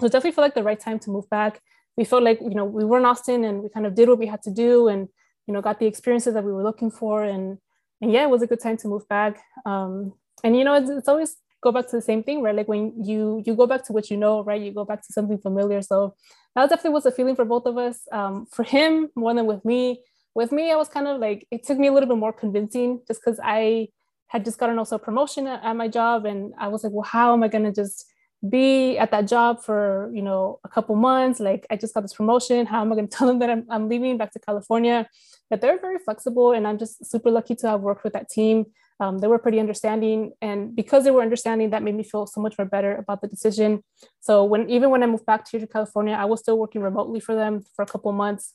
So 0.00 0.08
definitely 0.08 0.32
felt 0.32 0.44
like 0.44 0.54
the 0.54 0.62
right 0.62 0.78
time 0.78 0.98
to 1.00 1.10
move 1.10 1.28
back. 1.30 1.60
We 1.96 2.04
felt 2.04 2.22
like, 2.22 2.40
you 2.42 2.54
know, 2.54 2.66
we 2.66 2.84
were 2.84 2.98
in 2.98 3.06
Austin 3.06 3.44
and 3.44 3.62
we 3.62 3.70
kind 3.70 3.86
of 3.86 3.94
did 3.94 4.08
what 4.08 4.18
we 4.18 4.26
had 4.26 4.42
to 4.42 4.50
do 4.50 4.88
and, 4.88 5.08
you 5.46 5.54
know, 5.54 5.62
got 5.62 5.80
the 5.80 5.86
experiences 5.86 6.34
that 6.34 6.44
we 6.44 6.52
were 6.52 6.62
looking 6.62 6.90
for. 6.90 7.24
And, 7.24 7.56
and 8.02 8.12
yeah, 8.12 8.24
it 8.24 8.30
was 8.30 8.42
a 8.42 8.46
good 8.46 8.60
time 8.60 8.76
to 8.78 8.88
move 8.88 9.08
back. 9.08 9.40
Um, 9.64 10.12
and 10.44 10.56
you 10.56 10.64
know, 10.64 10.74
it's, 10.74 10.90
it's, 10.90 11.08
always 11.08 11.36
go 11.62 11.72
back 11.72 11.86
to 11.88 11.96
the 11.96 12.02
same 12.02 12.22
thing, 12.22 12.42
right? 12.42 12.54
Like 12.54 12.68
when 12.68 12.92
you 13.04 13.42
you 13.44 13.54
go 13.54 13.66
back 13.66 13.84
to 13.86 13.92
what 13.92 14.10
you 14.10 14.16
know, 14.16 14.44
right? 14.44 14.60
You 14.60 14.72
go 14.72 14.84
back 14.84 15.02
to 15.06 15.12
something 15.12 15.38
familiar. 15.38 15.82
So 15.82 16.14
that 16.54 16.68
definitely 16.68 16.90
was 16.90 17.06
a 17.06 17.12
feeling 17.12 17.36
for 17.36 17.44
both 17.44 17.66
of 17.66 17.76
us. 17.78 18.00
Um, 18.12 18.46
for 18.46 18.62
him, 18.62 19.08
more 19.14 19.34
than 19.34 19.46
with 19.46 19.64
me. 19.64 20.02
With 20.34 20.52
me, 20.52 20.70
I 20.70 20.76
was 20.76 20.88
kind 20.88 21.08
of 21.08 21.20
like 21.20 21.46
it 21.50 21.64
took 21.64 21.78
me 21.78 21.88
a 21.88 21.92
little 21.92 22.08
bit 22.08 22.18
more 22.18 22.32
convincing, 22.32 23.00
just 23.06 23.20
because 23.24 23.40
I 23.42 23.88
had 24.28 24.44
just 24.44 24.58
gotten 24.58 24.78
also 24.78 24.96
a 24.96 24.98
promotion 24.98 25.46
at, 25.46 25.64
at 25.64 25.76
my 25.76 25.88
job, 25.88 26.26
and 26.26 26.52
I 26.58 26.68
was 26.68 26.84
like, 26.84 26.92
well, 26.92 27.04
how 27.04 27.32
am 27.32 27.42
I 27.42 27.48
gonna 27.48 27.72
just 27.72 28.06
be 28.48 28.98
at 28.98 29.10
that 29.10 29.26
job 29.26 29.62
for 29.62 30.10
you 30.12 30.22
know 30.22 30.60
a 30.64 30.68
couple 30.68 30.94
months 30.94 31.40
like 31.40 31.66
i 31.70 31.76
just 31.76 31.94
got 31.94 32.02
this 32.02 32.12
promotion 32.12 32.66
how 32.66 32.82
am 32.82 32.92
i 32.92 32.94
going 32.94 33.08
to 33.08 33.16
tell 33.16 33.26
them 33.26 33.38
that 33.38 33.50
I'm, 33.50 33.66
I'm 33.70 33.88
leaving 33.88 34.18
back 34.18 34.32
to 34.32 34.38
california 34.38 35.08
but 35.48 35.60
they're 35.60 35.80
very 35.80 35.98
flexible 35.98 36.52
and 36.52 36.66
i'm 36.66 36.78
just 36.78 37.04
super 37.10 37.30
lucky 37.30 37.54
to 37.56 37.68
have 37.68 37.80
worked 37.80 38.04
with 38.04 38.12
that 38.12 38.28
team 38.28 38.66
um, 38.98 39.18
they 39.18 39.26
were 39.26 39.38
pretty 39.38 39.60
understanding 39.60 40.32
and 40.40 40.74
because 40.74 41.04
they 41.04 41.10
were 41.10 41.22
understanding 41.22 41.70
that 41.70 41.82
made 41.82 41.94
me 41.94 42.02
feel 42.02 42.26
so 42.26 42.40
much 42.40 42.56
more 42.58 42.66
better 42.66 42.96
about 42.96 43.20
the 43.20 43.28
decision 43.28 43.82
so 44.20 44.44
when 44.44 44.68
even 44.70 44.90
when 44.90 45.02
i 45.02 45.06
moved 45.06 45.26
back 45.26 45.44
to 45.44 45.66
california 45.66 46.14
i 46.14 46.24
was 46.24 46.40
still 46.40 46.58
working 46.58 46.80
remotely 46.80 47.20
for 47.20 47.34
them 47.34 47.62
for 47.74 47.82
a 47.82 47.86
couple 47.86 48.10
months 48.12 48.54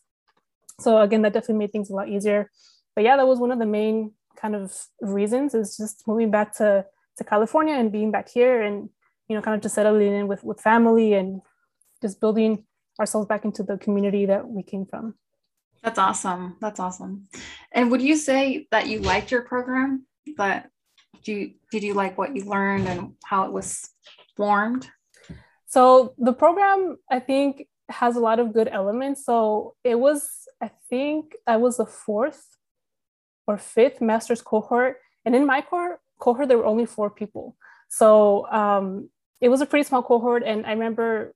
so 0.80 0.99
again 0.99 1.21
that 1.21 1.34
definitely 1.34 1.56
made 1.56 1.71
things 1.71 1.89
a 1.89 1.93
lot 1.93 2.10
easier 2.10 2.49
but 2.95 3.04
yeah 3.04 3.15
that 3.17 3.27
was 3.27 3.39
one 3.39 3.51
of 3.51 3.60
the 3.60 3.65
main 3.65 4.12
kind 4.36 4.56
of 4.56 4.73
reasons 5.01 5.54
is 5.54 5.77
just 5.77 6.08
moving 6.08 6.32
back 6.32 6.56
to 6.56 6.86
to 7.17 7.23
california 7.23 7.75
and 7.75 7.91
being 7.91 8.12
back 8.12 8.30
here 8.30 8.62
and 8.62 8.89
you 9.27 9.36
know 9.36 9.41
kind 9.41 9.56
of 9.56 9.62
just 9.62 9.75
settling 9.75 10.13
in 10.13 10.27
with 10.27 10.43
with 10.43 10.60
family 10.60 11.13
and 11.13 11.41
just 12.01 12.19
building 12.19 12.65
ourselves 12.99 13.27
back 13.27 13.45
into 13.45 13.63
the 13.63 13.77
community 13.77 14.25
that 14.25 14.47
we 14.47 14.63
came 14.63 14.86
from. 14.86 15.15
That's 15.84 15.97
awesome. 15.97 16.58
That's 16.62 16.80
awesome. 16.80 17.27
And 17.71 17.89
would 17.91 18.01
you 18.01 18.15
say 18.15 18.67
that 18.71 18.88
you 18.88 18.99
liked 18.99 19.32
your 19.32 19.41
program? 19.41 20.06
That 20.38 20.69
do 21.23 21.34
you, 21.34 21.51
did 21.71 21.84
you 21.84 21.93
like 21.93 22.17
what 22.17 22.36
you 22.36 22.45
learned 22.45 22.88
and 22.88 23.13
how 23.23 23.45
it 23.45 23.51
was 23.51 23.89
formed? 24.36 24.89
So 25.67 26.15
the 26.17 26.34
program, 26.34 26.97
I 27.10 27.19
think, 27.19 27.67
has 27.89 28.15
a 28.15 28.19
lot 28.19 28.39
of 28.39 28.53
good 28.53 28.67
elements. 28.67 29.25
So 29.25 29.75
it 29.84 29.99
was, 29.99 30.29
I 30.62 30.71
think, 30.89 31.36
I 31.45 31.57
was 31.57 31.77
the 31.77 31.86
fourth 31.86 32.43
or 33.47 33.57
fifth 33.57 34.01
master's 34.01 34.41
cohort, 34.41 34.97
and 35.25 35.36
in 35.36 35.45
my 35.45 35.62
cohort, 35.62 35.99
cohort 36.19 36.47
there 36.47 36.57
were 36.57 36.65
only 36.65 36.86
four 36.86 37.10
people. 37.10 37.55
So 37.89 38.47
um, 38.51 39.10
it 39.41 39.49
was 39.49 39.62
a 39.62 39.65
pretty 39.65 39.84
small 39.84 40.03
cohort, 40.03 40.43
and 40.45 40.65
I 40.65 40.71
remember 40.71 41.34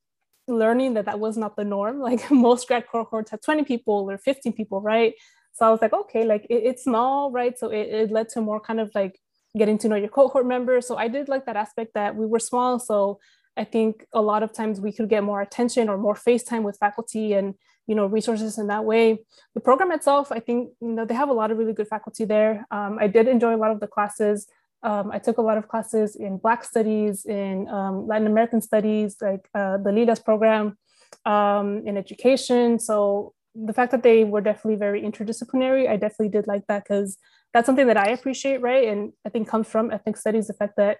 learning 0.47 0.93
that 0.93 1.05
that 1.05 1.19
was 1.19 1.37
not 1.37 1.55
the 1.55 1.63
norm. 1.63 1.99
Like 2.05 2.29
most 2.31 2.67
grad 2.67 2.87
cohorts 2.87 3.31
have 3.31 3.41
20 3.41 3.63
people 3.63 4.09
or 4.09 4.17
15 4.17 4.53
people, 4.53 4.81
right? 4.81 5.13
So 5.55 5.65
I 5.65 5.71
was 5.71 5.81
like, 5.81 5.93
okay, 5.93 6.25
like 6.25 6.45
it, 6.49 6.63
it's 6.65 6.83
small, 6.83 7.31
right? 7.31 7.57
So 7.57 7.69
it, 7.69 7.87
it 7.87 8.11
led 8.11 8.29
to 8.29 8.41
more 8.41 8.59
kind 8.59 8.79
of 8.79 8.91
like 8.93 9.19
getting 9.57 9.77
to 9.79 9.87
know 9.87 9.95
your 9.95 10.09
cohort 10.09 10.45
members. 10.45 10.85
So 10.85 10.97
I 10.97 11.07
did 11.07 11.29
like 11.29 11.45
that 11.45 11.55
aspect 11.55 11.93
that 11.95 12.15
we 12.15 12.25
were 12.25 12.39
small. 12.39 12.77
So 12.77 13.19
I 13.57 13.63
think 13.63 14.05
a 14.13 14.21
lot 14.21 14.43
of 14.43 14.51
times 14.51 14.81
we 14.81 14.91
could 14.91 15.09
get 15.09 15.23
more 15.23 15.41
attention 15.41 15.87
or 15.87 15.97
more 15.97 16.15
face 16.15 16.43
time 16.43 16.63
with 16.63 16.77
faculty 16.77 17.33
and 17.33 17.55
you 17.87 17.95
know 17.95 18.05
resources 18.05 18.57
in 18.57 18.67
that 18.67 18.83
way. 18.83 19.19
The 19.53 19.61
program 19.61 19.91
itself, 19.91 20.31
I 20.31 20.39
think 20.39 20.71
you 20.81 20.89
know 20.89 21.05
they 21.05 21.13
have 21.13 21.29
a 21.29 21.33
lot 21.33 21.51
of 21.51 21.57
really 21.57 21.73
good 21.73 21.87
faculty 21.87 22.25
there. 22.25 22.65
Um, 22.71 22.97
I 22.99 23.07
did 23.07 23.27
enjoy 23.27 23.55
a 23.55 23.61
lot 23.63 23.71
of 23.71 23.79
the 23.79 23.87
classes. 23.87 24.47
Um, 24.83 25.09
I 25.11 25.19
took 25.19 25.37
a 25.37 25.41
lot 25.41 25.57
of 25.57 25.67
classes 25.67 26.15
in 26.15 26.37
Black 26.37 26.63
Studies, 26.63 27.25
in 27.25 27.67
um, 27.69 28.07
Latin 28.07 28.27
American 28.27 28.61
Studies, 28.61 29.15
like 29.21 29.47
uh, 29.55 29.77
the 29.77 29.89
LLILAS 29.89 30.23
program, 30.23 30.77
um, 31.25 31.81
in 31.87 31.97
education. 31.97 32.77
So 32.77 33.33
the 33.55 33.73
fact 33.73 33.91
that 33.91 34.03
they 34.03 34.23
were 34.23 34.41
definitely 34.41 34.75
very 34.75 35.01
interdisciplinary, 35.01 35.89
I 35.89 35.95
definitely 35.95 36.29
did 36.29 36.47
like 36.47 36.67
that 36.67 36.83
because 36.83 37.17
that's 37.53 37.65
something 37.65 37.87
that 37.87 37.97
I 37.97 38.09
appreciate, 38.09 38.61
right? 38.61 38.87
And 38.87 39.13
I 39.25 39.29
think 39.29 39.47
comes 39.47 39.67
from 39.67 39.91
ethnic 39.91 40.17
studies, 40.17 40.47
the 40.47 40.53
fact 40.53 40.73
that 40.77 40.97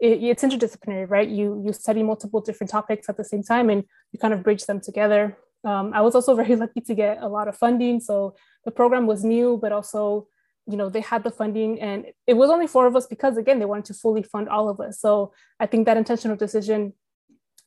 it, 0.00 0.22
it's 0.22 0.42
interdisciplinary, 0.42 1.08
right? 1.08 1.28
You 1.28 1.62
you 1.64 1.72
study 1.72 2.02
multiple 2.02 2.40
different 2.40 2.70
topics 2.70 3.08
at 3.08 3.16
the 3.16 3.24
same 3.24 3.42
time, 3.42 3.70
and 3.70 3.84
you 4.10 4.18
kind 4.18 4.34
of 4.34 4.42
bridge 4.42 4.66
them 4.66 4.80
together. 4.80 5.38
Um, 5.64 5.92
I 5.94 6.00
was 6.00 6.14
also 6.14 6.34
very 6.42 6.56
lucky 6.56 6.80
to 6.80 6.94
get 6.94 7.18
a 7.22 7.28
lot 7.28 7.48
of 7.48 7.56
funding, 7.56 8.00
so 8.00 8.34
the 8.64 8.72
program 8.72 9.06
was 9.06 9.24
new, 9.24 9.58
but 9.62 9.70
also 9.72 10.26
you 10.66 10.76
know 10.76 10.88
they 10.88 11.00
had 11.00 11.24
the 11.24 11.30
funding 11.30 11.80
and 11.80 12.06
it 12.26 12.34
was 12.34 12.48
only 12.48 12.68
four 12.68 12.86
of 12.86 12.94
us 12.94 13.06
because 13.06 13.36
again 13.36 13.58
they 13.58 13.64
wanted 13.64 13.84
to 13.84 13.94
fully 13.94 14.22
fund 14.22 14.48
all 14.48 14.68
of 14.68 14.78
us 14.78 15.00
so 15.00 15.32
i 15.58 15.66
think 15.66 15.86
that 15.86 15.96
intentional 15.96 16.36
decision 16.36 16.92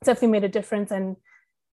definitely 0.05 0.29
made 0.29 0.45
a 0.45 0.49
difference 0.49 0.91
and 0.91 1.17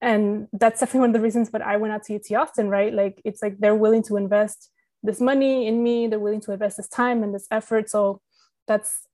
and 0.02 0.48
that's 0.52 0.80
definitely 0.80 1.00
one 1.00 1.10
of 1.10 1.14
the 1.14 1.20
reasons 1.20 1.48
but 1.48 1.62
i 1.62 1.76
went 1.76 1.94
out 1.94 2.02
to 2.02 2.14
ut 2.14 2.30
austin 2.32 2.68
right? 2.68 2.92
Like 2.92 3.22
it's 3.24 3.40
like 3.42 3.58
they're 3.58 3.74
willing 3.74 4.02
to 4.04 4.16
invest 4.16 4.70
this 5.02 5.20
money 5.20 5.66
in 5.66 5.82
me. 5.82 6.06
They're 6.06 6.18
willing 6.18 6.40
to 6.42 6.52
invest 6.52 6.76
this 6.76 6.88
time 6.88 7.22
and 7.22 7.34
this 7.34 7.46
effort. 7.50 7.90
So 7.90 8.20
that's 8.68 9.06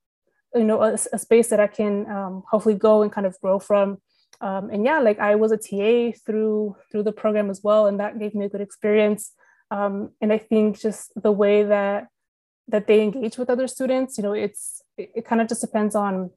you 0.55 0.65
know 0.65 0.83
a, 0.83 0.95
a 1.13 1.19
space 1.19 1.49
that 1.49 1.61
i 1.61 1.67
can 1.67 2.11
um, 2.11 2.43
hopefully 2.51 2.75
go 2.75 3.03
and 3.03 3.13
kind 3.13 3.27
of 3.27 3.37
grow 3.41 3.59
from. 3.59 3.99
Um, 4.41 4.71
and 4.71 4.85
yeah 4.85 5.01
like 5.01 5.19
i 5.19 5.35
was 5.35 5.51
a 5.53 5.57
ta 5.57 6.17
through 6.25 6.77
through 6.91 7.03
the 7.03 7.13
program 7.13 7.51
as 7.51 7.61
well 7.63 7.87
and 7.89 7.99
that 7.99 8.19
gave 8.19 8.35
me 8.35 8.45
a 8.47 8.49
good 8.49 8.61
experience. 8.61 9.33
Um, 9.71 10.11
and 10.23 10.33
i 10.33 10.39
think 10.39 10.81
just 10.81 11.13
the 11.21 11.33
way 11.33 11.65
that 11.65 12.09
that 12.69 12.87
they 12.87 13.03
engage 13.03 13.37
with 13.39 13.51
other 13.51 13.69
students 13.69 14.17
you 14.17 14.23
know 14.23 14.33
it's 14.33 14.83
it, 14.97 15.11
it 15.17 15.25
kind 15.27 15.41
of 15.43 15.49
just 15.49 15.61
depends 15.61 15.95
on 15.95 16.31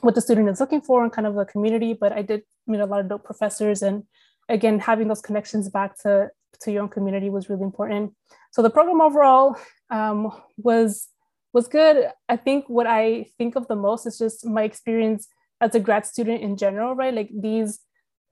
what 0.00 0.14
the 0.14 0.20
student 0.20 0.48
is 0.48 0.60
looking 0.60 0.80
for 0.80 1.02
and 1.02 1.12
kind 1.12 1.26
of 1.26 1.34
the 1.34 1.44
community 1.44 1.92
but 1.92 2.12
i 2.12 2.22
did 2.22 2.42
meet 2.66 2.80
a 2.80 2.86
lot 2.86 3.00
of 3.00 3.08
dope 3.08 3.24
professors. 3.24 3.82
And 3.82 4.04
again 4.48 4.78
having 4.78 5.08
those 5.08 5.22
connections 5.22 5.68
back 5.68 5.98
to 6.02 6.30
to 6.60 6.72
your 6.72 6.82
own 6.82 6.88
community 6.88 7.28
was 7.28 7.50
really 7.50 7.64
important. 7.64 8.14
So 8.52 8.62
the 8.62 8.70
program 8.70 9.00
overall 9.00 9.56
um, 9.90 10.32
was 10.56 11.08
was 11.52 11.68
good. 11.68 12.08
I 12.28 12.36
think 12.36 12.68
what 12.68 12.86
i 12.86 13.26
think 13.38 13.56
of 13.56 13.66
the 13.68 13.76
most 13.76 14.06
is 14.06 14.18
just 14.18 14.46
my 14.46 14.62
experience 14.62 15.28
as 15.60 15.74
a 15.74 15.80
grad 15.80 16.06
student 16.06 16.42
in 16.42 16.56
general 16.56 16.94
right? 16.94 17.14
Like 17.14 17.30
these 17.34 17.80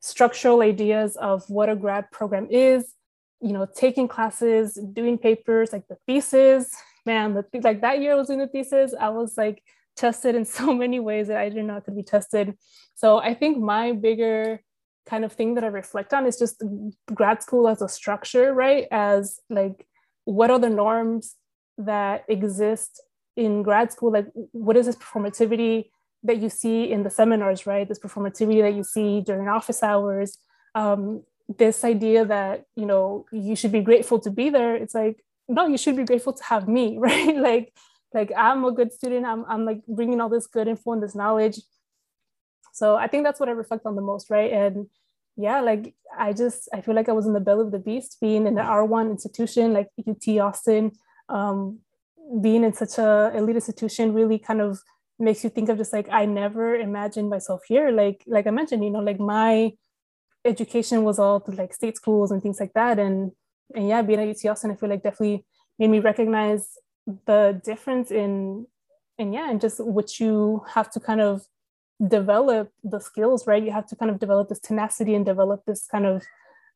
structural 0.00 0.61
ideas 0.61 1.16
of 1.16 1.48
what 1.48 1.70
a 1.70 1.77
grad 1.77 2.11
program 2.11 2.46
is 2.50 2.92
you 3.40 3.53
know, 3.53 3.66
taking 3.77 4.09
classes, 4.09 4.79
doing 4.94 5.18
papers, 5.18 5.70
like 5.70 5.87
the 5.88 5.98
thesis, 6.07 6.74
man, 7.05 7.35
the, 7.35 7.44
like 7.61 7.83
that 7.83 8.00
year 8.00 8.12
I 8.12 8.14
was 8.14 8.29
doing 8.29 8.38
the 8.38 8.46
thesis, 8.46 8.94
I 8.98 9.11
was 9.11 9.37
like 9.37 9.62
tested 9.96 10.35
in 10.35 10.44
so 10.59 10.74
many 10.74 11.00
ways 11.00 11.28
that 11.28 11.37
I 11.37 11.48
didn't 11.48 11.66
know 11.66 11.80
could 11.80 11.96
be 11.96 12.02
tested. 12.02 12.57
So 12.94 13.18
I 13.18 13.35
think 13.35 13.59
my 13.59 13.92
bigger 13.92 14.61
kind 15.07 15.24
of 15.24 15.33
thing 15.33 15.54
that 15.54 15.64
I 15.64 15.68
reflect 15.68 16.14
on 16.14 16.26
is 16.26 16.38
just 16.38 16.62
grad 17.12 17.42
school 17.42 17.68
as 17.68 17.83
a 17.83 17.88
structure, 17.88 18.54
right? 18.54 18.87
As 18.90 19.40
like, 19.50 19.87
what 20.24 20.50
are 20.50 20.59
the 20.59 20.70
norms 20.70 21.35
that 21.76 22.24
exist 22.28 23.02
in 23.37 23.62
grad 23.62 23.92
school? 23.92 24.12
Like, 24.12 24.28
what 24.52 24.76
is 24.76 24.87
this 24.87 24.96
performativity 24.96 25.90
that 26.22 26.38
you 26.38 26.48
see 26.48 26.90
in 26.90 27.02
the 27.02 27.11
seminars, 27.11 27.66
right? 27.66 27.87
This 27.87 27.98
performativity 27.98 28.62
that 28.62 28.74
you 28.74 28.83
see 28.83 29.20
during 29.20 29.46
office 29.46 29.83
hours. 29.83 30.38
Um, 30.74 31.22
this 31.59 31.85
idea 31.85 32.24
that 32.24 32.64
you 32.74 32.87
know 32.87 33.26
you 33.33 33.54
should 33.54 33.72
be 33.72 33.83
grateful 33.83 34.18
to 34.18 34.30
be 34.30 34.48
there 34.48 34.74
it's 34.74 34.94
like 34.94 35.22
no 35.48 35.66
you 35.66 35.76
should 35.76 35.96
be 35.96 36.04
grateful 36.04 36.33
to 36.33 36.42
have 36.44 36.68
me 36.68 36.96
right 36.98 37.37
like 37.37 37.72
like 38.14 38.33
i'm 38.37 38.64
a 38.64 38.72
good 38.72 38.92
student. 38.92 39.27
I'm, 39.27 39.44
I'm 39.46 39.64
like 39.64 39.81
bringing 39.87 40.20
all 40.20 40.29
this 40.29 40.46
good 40.46 40.68
info 40.68 40.92
and 40.92 41.03
this 41.03 41.14
knowledge. 41.14 41.61
So 42.72 42.96
i 42.96 43.07
think 43.07 43.24
that's 43.24 43.40
what 43.40 43.48
i 43.48 43.53
reflect 43.53 43.87
on 43.87 43.96
the 43.96 44.03
most 44.03 44.31
right? 44.31 44.53
And 44.53 44.87
yeah 45.37 45.61
like 45.61 45.94
i 46.16 46.33
just 46.33 46.68
i 46.72 46.81
feel 46.81 46.94
like 46.94 47.09
i 47.09 47.12
was 47.12 47.27
in 47.27 47.33
the 47.33 47.40
belly 47.40 47.62
of 47.62 47.72
the 47.72 47.79
beast 47.79 48.18
being 48.20 48.46
in 48.46 48.55
the 48.55 48.61
r1 48.61 49.11
institution 49.11 49.72
like 49.72 49.88
ut 50.09 50.29
austin. 50.38 50.92
Um, 51.29 51.81
being 52.40 52.64
in 52.64 52.72
such 52.72 52.98
a 52.98 53.33
elite 53.35 53.57
institution 53.57 54.14
really 54.14 54.38
kind 54.38 54.61
of 54.61 54.79
makes 55.18 55.42
you 55.44 55.50
think 55.50 55.68
of 55.68 55.79
just 55.79 55.92
like 55.92 56.09
i 56.11 56.24
never 56.24 56.77
imagined 56.77 57.29
myself 57.31 57.62
here. 57.66 57.90
Like 57.90 58.22
like 58.27 58.46
i 58.46 58.50
mentioned 58.50 58.85
you 58.85 58.90
know 58.90 59.00
like 59.00 59.20
my 59.20 59.72
education 60.44 61.05
was 61.05 61.18
all 61.18 61.40
through 61.40 61.57
like 61.57 61.72
state 61.72 61.96
schools 61.96 62.31
and 62.31 62.42
things 62.42 62.61
like 62.61 62.72
that. 62.74 62.98
And 62.98 63.33
and 63.74 63.88
yeah, 63.88 64.03
being 64.03 64.20
at 64.20 64.29
UT 64.29 64.50
Austin, 64.50 64.70
I 64.70 64.77
feel 64.77 64.90
like 64.90 65.03
definitely 65.03 65.44
made 65.79 65.90
me 65.90 66.00
recognize 66.00 66.77
the 67.27 67.61
difference 67.64 68.11
in 68.11 68.67
and 69.19 69.33
yeah, 69.33 69.51
and 69.51 69.61
just 69.61 69.79
what 69.79 70.19
you 70.19 70.64
have 70.75 70.90
to 70.90 71.01
kind 71.01 71.21
of 71.21 71.47
develop 72.09 72.73
the 72.83 72.99
skills, 72.99 73.47
right? 73.47 73.62
You 73.62 73.71
have 73.71 73.87
to 73.88 73.97
kind 73.97 74.11
of 74.11 74.19
develop 74.19 74.49
this 74.49 74.59
tenacity 74.59 75.14
and 75.14 75.25
develop 75.25 75.64
this 75.67 75.87
kind 75.87 76.07
of 76.07 76.23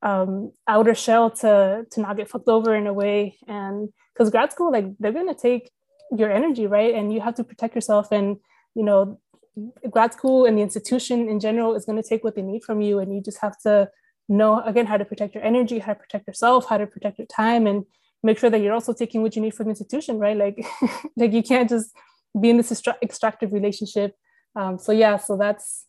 um, 0.03 0.53
outer 0.69 0.95
shell 0.95 1.31
to 1.43 1.87
to 1.91 2.01
not 2.01 2.17
get 2.17 2.29
fucked 2.29 2.49
over 2.49 2.75
in 2.75 2.87
a 2.87 2.93
way. 2.93 3.37
And 3.49 3.88
because 4.14 4.31
grad 4.31 4.53
school, 4.53 4.71
like 4.71 4.87
they're 5.01 5.12
gonna 5.12 5.35
take 5.35 5.71
your 6.17 6.31
energy, 6.31 6.67
right? 6.67 6.95
And 6.95 7.12
you 7.12 7.21
have 7.21 7.35
to 7.37 7.45
protect 7.45 7.75
yourself. 7.75 8.12
And 8.12 8.37
you 8.75 8.85
know, 8.85 9.19
grad 9.91 10.12
school 10.12 10.45
and 10.45 10.57
the 10.57 10.62
institution 10.62 11.29
in 11.29 11.41
general 11.41 11.75
is 11.75 11.85
going 11.85 12.01
to 12.01 12.09
take 12.09 12.25
what 12.25 12.35
they 12.35 12.43
need 12.43 12.62
from 12.62 12.81
you 12.81 12.99
and 12.99 13.14
you 13.14 13.21
just 13.21 13.38
have 13.38 13.59
to 13.59 13.88
know 14.29 14.61
again 14.64 14.87
how 14.87 14.97
to 14.97 15.05
protect 15.05 15.35
your 15.35 15.45
energy 15.45 15.79
how 15.79 15.93
to 15.95 15.99
protect 15.99 16.27
yourself 16.27 16.69
how 16.69 16.77
to 16.77 16.87
protect 16.87 17.19
your 17.19 17.27
time 17.27 17.67
and 17.67 17.85
make 18.22 18.38
sure 18.38 18.50
that 18.50 18.61
you're 18.61 18.74
also 18.74 18.92
taking 18.92 19.22
what 19.22 19.37
you 19.37 19.42
need 19.42 19.54
from 19.54 19.66
the 19.66 19.70
institution 19.70 20.18
right? 20.18 20.37
Like 20.37 20.64
like 21.16 21.33
you 21.33 21.42
can't 21.42 21.68
just 21.68 21.90
be 22.38 22.50
in 22.50 22.57
this 22.57 22.70
extractive 23.02 23.52
relationship. 23.52 24.14
Um, 24.57 24.78
so 24.78 24.92
yeah 24.92 25.16
so 25.18 25.37
that's 25.37 25.85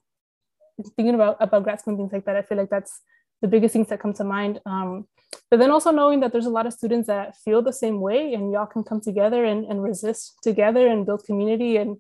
thinking 0.95 1.15
about 1.15 1.37
about 1.39 1.63
grad 1.63 1.79
school 1.79 1.93
and 1.93 1.99
things 1.99 2.13
like 2.13 2.25
that 2.25 2.37
i 2.37 2.41
feel 2.41 2.57
like 2.57 2.69
that's 2.69 3.01
the 3.41 3.47
biggest 3.47 3.73
things 3.73 3.87
that 3.89 3.99
come 3.99 4.13
to 4.13 4.23
mind. 4.23 4.59
Um, 4.65 5.07
but 5.49 5.59
then 5.59 5.71
also 5.71 5.91
knowing 5.91 6.19
that 6.21 6.31
there's 6.31 6.45
a 6.45 6.51
lot 6.51 6.65
of 6.65 6.73
students 6.73 7.07
that 7.07 7.35
feel 7.37 7.61
the 7.61 7.73
same 7.73 8.01
way 8.01 8.33
and 8.33 8.51
y'all 8.51 8.65
can 8.65 8.83
come 8.83 9.01
together 9.01 9.45
and, 9.45 9.65
and 9.65 9.83
resist 9.83 10.37
together 10.43 10.87
and 10.87 11.05
build 11.05 11.23
community 11.23 11.77
and 11.77 11.97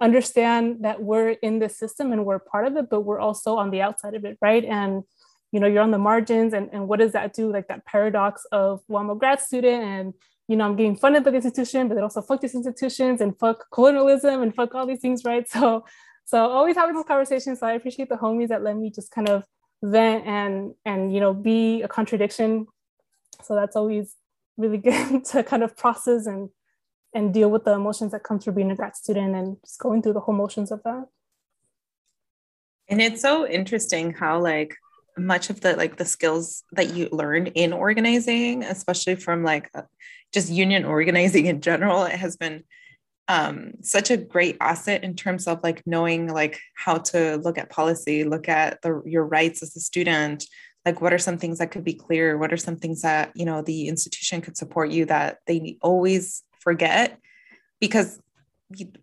understand 0.00 0.78
that 0.84 1.02
we're 1.02 1.30
in 1.30 1.60
the 1.60 1.68
system 1.68 2.12
and 2.12 2.26
we're 2.26 2.38
part 2.38 2.66
of 2.66 2.76
it, 2.76 2.90
but 2.90 3.02
we're 3.02 3.20
also 3.20 3.56
on 3.56 3.70
the 3.70 3.80
outside 3.80 4.14
of 4.14 4.24
it, 4.24 4.36
right? 4.42 4.64
And 4.64 5.04
you 5.54 5.60
know, 5.60 5.68
you're 5.68 5.84
on 5.84 5.92
the 5.92 5.98
margins, 5.98 6.52
and, 6.52 6.68
and 6.72 6.88
what 6.88 6.98
does 6.98 7.12
that 7.12 7.32
do? 7.32 7.52
Like 7.52 7.68
that 7.68 7.86
paradox 7.86 8.44
of, 8.50 8.80
well, 8.88 9.00
I'm 9.00 9.08
a 9.08 9.14
grad 9.14 9.40
student 9.40 9.84
and 9.84 10.14
you 10.48 10.56
know, 10.56 10.64
I'm 10.64 10.76
getting 10.76 10.96
funded 10.96 11.24
by 11.24 11.30
the 11.30 11.36
institution, 11.36 11.88
but 11.88 11.94
then 11.94 12.02
also 12.02 12.20
fuck 12.20 12.40
these 12.40 12.56
institutions 12.56 13.20
and 13.20 13.38
fuck 13.38 13.64
colonialism 13.72 14.42
and 14.42 14.54
fuck 14.54 14.74
all 14.74 14.84
these 14.84 15.00
things, 15.00 15.24
right? 15.24 15.46
So, 15.54 15.84
so 16.26 16.38
always 16.50 16.74
having 16.74 16.96
those 16.96 17.04
conversations. 17.06 17.60
So 17.60 17.66
I 17.66 17.74
appreciate 17.74 18.08
the 18.08 18.16
homies 18.16 18.48
that 18.48 18.62
let 18.62 18.76
me 18.76 18.90
just 18.90 19.12
kind 19.12 19.28
of 19.28 19.44
vent 19.82 20.26
and 20.26 20.74
and 20.84 21.14
you 21.14 21.20
know 21.20 21.32
be 21.32 21.82
a 21.82 21.88
contradiction. 21.88 22.66
So 23.44 23.54
that's 23.54 23.76
always 23.76 24.16
really 24.56 24.78
good 24.88 25.24
to 25.26 25.44
kind 25.44 25.62
of 25.62 25.76
process 25.76 26.26
and 26.26 26.48
and 27.14 27.32
deal 27.32 27.50
with 27.50 27.64
the 27.64 27.72
emotions 27.72 28.10
that 28.10 28.24
come 28.24 28.40
through 28.40 28.54
being 28.54 28.72
a 28.72 28.74
grad 28.74 28.96
student 28.96 29.36
and 29.36 29.56
just 29.64 29.78
going 29.78 30.02
through 30.02 30.14
the 30.14 30.20
whole 30.20 30.34
motions 30.34 30.72
of 30.72 30.82
that. 30.82 31.06
And 32.88 33.00
it's 33.00 33.22
so 33.22 33.46
interesting 33.46 34.12
how 34.12 34.40
like 34.40 34.74
much 35.16 35.50
of 35.50 35.60
the 35.60 35.76
like 35.76 35.96
the 35.96 36.04
skills 36.04 36.64
that 36.72 36.94
you 36.94 37.08
learned 37.12 37.52
in 37.54 37.72
organizing, 37.72 38.62
especially 38.62 39.16
from 39.16 39.44
like 39.44 39.70
uh, 39.74 39.82
just 40.32 40.50
union 40.50 40.84
organizing 40.84 41.46
in 41.46 41.60
general, 41.60 42.04
it 42.04 42.16
has 42.16 42.36
been 42.36 42.64
um, 43.28 43.72
such 43.80 44.10
a 44.10 44.16
great 44.16 44.56
asset 44.60 45.02
in 45.02 45.14
terms 45.14 45.46
of 45.46 45.62
like 45.62 45.82
knowing 45.86 46.28
like 46.28 46.60
how 46.76 46.98
to 46.98 47.36
look 47.36 47.56
at 47.56 47.70
policy, 47.70 48.24
look 48.24 48.48
at 48.48 48.82
the, 48.82 49.02
your 49.06 49.24
rights 49.24 49.62
as 49.62 49.74
a 49.76 49.80
student, 49.80 50.44
like 50.84 51.00
what 51.00 51.12
are 51.12 51.18
some 51.18 51.38
things 51.38 51.58
that 51.58 51.70
could 51.70 51.84
be 51.84 51.94
clear? 51.94 52.36
What 52.36 52.52
are 52.52 52.58
some 52.58 52.76
things 52.76 53.02
that 53.02 53.32
you 53.34 53.46
know 53.46 53.62
the 53.62 53.88
institution 53.88 54.40
could 54.40 54.56
support 54.56 54.90
you 54.90 55.06
that 55.06 55.38
they 55.46 55.78
always 55.80 56.42
forget? 56.60 57.18
Because 57.80 58.20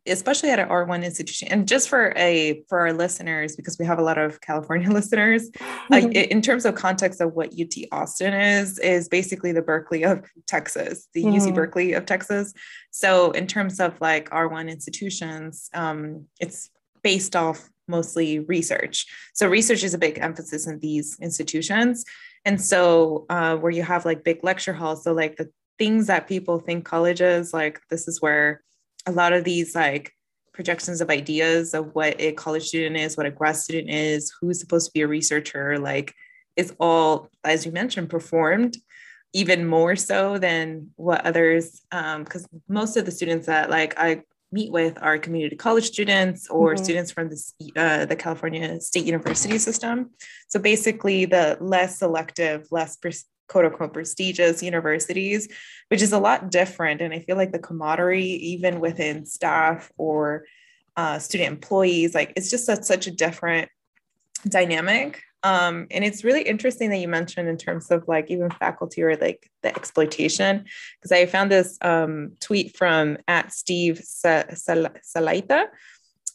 especially 0.07 0.49
at 0.49 0.59
an 0.59 0.67
R1 0.67 1.03
institution 1.03 1.47
and 1.49 1.67
just 1.67 1.87
for 1.87 2.13
a 2.17 2.63
for 2.67 2.79
our 2.79 2.93
listeners 2.93 3.55
because 3.55 3.77
we 3.77 3.85
have 3.85 3.99
a 3.99 4.03
lot 4.03 4.17
of 4.17 4.41
California 4.41 4.89
listeners 4.91 5.49
like 5.89 6.05
mm-hmm. 6.05 6.31
in 6.31 6.41
terms 6.41 6.65
of 6.65 6.75
context 6.75 7.21
of 7.21 7.33
what 7.33 7.53
UT 7.59 7.73
Austin 7.91 8.33
is 8.33 8.79
is 8.79 9.07
basically 9.07 9.51
the 9.51 9.61
Berkeley 9.61 10.03
of 10.03 10.27
Texas 10.47 11.07
the 11.13 11.23
mm-hmm. 11.23 11.37
UC 11.37 11.55
Berkeley 11.55 11.93
of 11.93 12.05
Texas 12.05 12.53
so 12.89 13.31
in 13.31 13.45
terms 13.47 13.79
of 13.79 13.99
like 14.01 14.29
R1 14.31 14.69
institutions 14.69 15.69
um, 15.73 16.25
it's 16.39 16.69
based 17.03 17.35
off 17.35 17.69
mostly 17.87 18.39
research 18.39 19.05
so 19.33 19.47
research 19.47 19.83
is 19.83 19.93
a 19.93 19.99
big 19.99 20.17
emphasis 20.19 20.67
in 20.67 20.79
these 20.79 21.17
institutions 21.21 22.03
and 22.45 22.59
so 22.59 23.25
uh, 23.29 23.55
where 23.57 23.71
you 23.71 23.83
have 23.83 24.05
like 24.05 24.23
big 24.23 24.43
lecture 24.43 24.73
halls 24.73 25.03
so 25.03 25.13
like 25.13 25.35
the 25.37 25.49
things 25.77 26.07
that 26.07 26.27
people 26.27 26.59
think 26.59 26.83
colleges 26.83 27.53
like 27.53 27.79
this 27.89 28.07
is 28.07 28.21
where 28.21 28.63
a 29.05 29.11
lot 29.11 29.33
of 29.33 29.43
these 29.43 29.75
like 29.75 30.13
projections 30.53 31.01
of 31.01 31.09
ideas 31.09 31.73
of 31.73 31.95
what 31.95 32.15
a 32.19 32.33
college 32.33 32.67
student 32.67 32.97
is, 32.97 33.17
what 33.17 33.25
a 33.25 33.31
grad 33.31 33.55
student 33.55 33.89
is, 33.89 34.31
who's 34.39 34.59
supposed 34.59 34.87
to 34.87 34.93
be 34.93 35.01
a 35.01 35.07
researcher, 35.07 35.79
like 35.79 36.13
is 36.55 36.73
all, 36.79 37.29
as 37.43 37.65
you 37.65 37.71
mentioned, 37.71 38.09
performed 38.09 38.77
even 39.33 39.65
more 39.65 39.95
so 39.95 40.37
than 40.37 40.89
what 40.97 41.25
others, 41.25 41.81
because 41.89 42.43
um, 42.43 42.61
most 42.67 42.97
of 42.97 43.05
the 43.05 43.11
students 43.11 43.47
that 43.47 43.69
like 43.69 43.97
I 43.97 44.23
meet 44.51 44.71
with 44.71 44.97
are 45.01 45.17
community 45.17 45.55
college 45.55 45.85
students 45.85 46.49
or 46.49 46.73
mm-hmm. 46.73 46.83
students 46.83 47.11
from 47.11 47.29
the, 47.29 47.71
uh, 47.77 48.05
the 48.05 48.15
California 48.15 48.79
State 48.81 49.05
University 49.05 49.57
system. 49.57 50.11
So 50.49 50.59
basically, 50.59 51.25
the 51.25 51.57
less 51.61 51.99
selective, 51.99 52.67
less 52.71 52.97
quote 53.51 53.65
unquote 53.65 53.91
prestigious 53.91 54.63
universities, 54.63 55.49
which 55.89 56.01
is 56.01 56.13
a 56.13 56.19
lot 56.19 56.49
different. 56.49 57.01
And 57.01 57.13
I 57.13 57.19
feel 57.19 57.35
like 57.35 57.51
the 57.51 57.59
camaraderie, 57.59 58.23
even 58.53 58.79
within 58.79 59.25
staff 59.25 59.91
or 59.97 60.45
uh, 60.95 61.19
student 61.19 61.51
employees, 61.51 62.15
like 62.15 62.31
it's 62.37 62.49
just 62.49 62.69
a, 62.69 62.81
such 62.81 63.07
a 63.07 63.11
different 63.11 63.67
dynamic. 64.47 65.21
Um, 65.43 65.87
and 65.91 66.05
it's 66.05 66.23
really 66.23 66.43
interesting 66.43 66.91
that 66.91 66.99
you 66.99 67.09
mentioned 67.09 67.49
in 67.49 67.57
terms 67.57 67.91
of 67.91 68.07
like 68.07 68.31
even 68.31 68.51
faculty 68.51 69.03
or 69.03 69.15
like 69.17 69.49
the 69.63 69.69
exploitation, 69.69 70.65
because 70.97 71.11
I 71.11 71.25
found 71.25 71.51
this 71.51 71.77
um, 71.81 72.33
tweet 72.39 72.77
from 72.77 73.17
at 73.27 73.51
Steve 73.51 73.99
Salaita. 73.99 75.65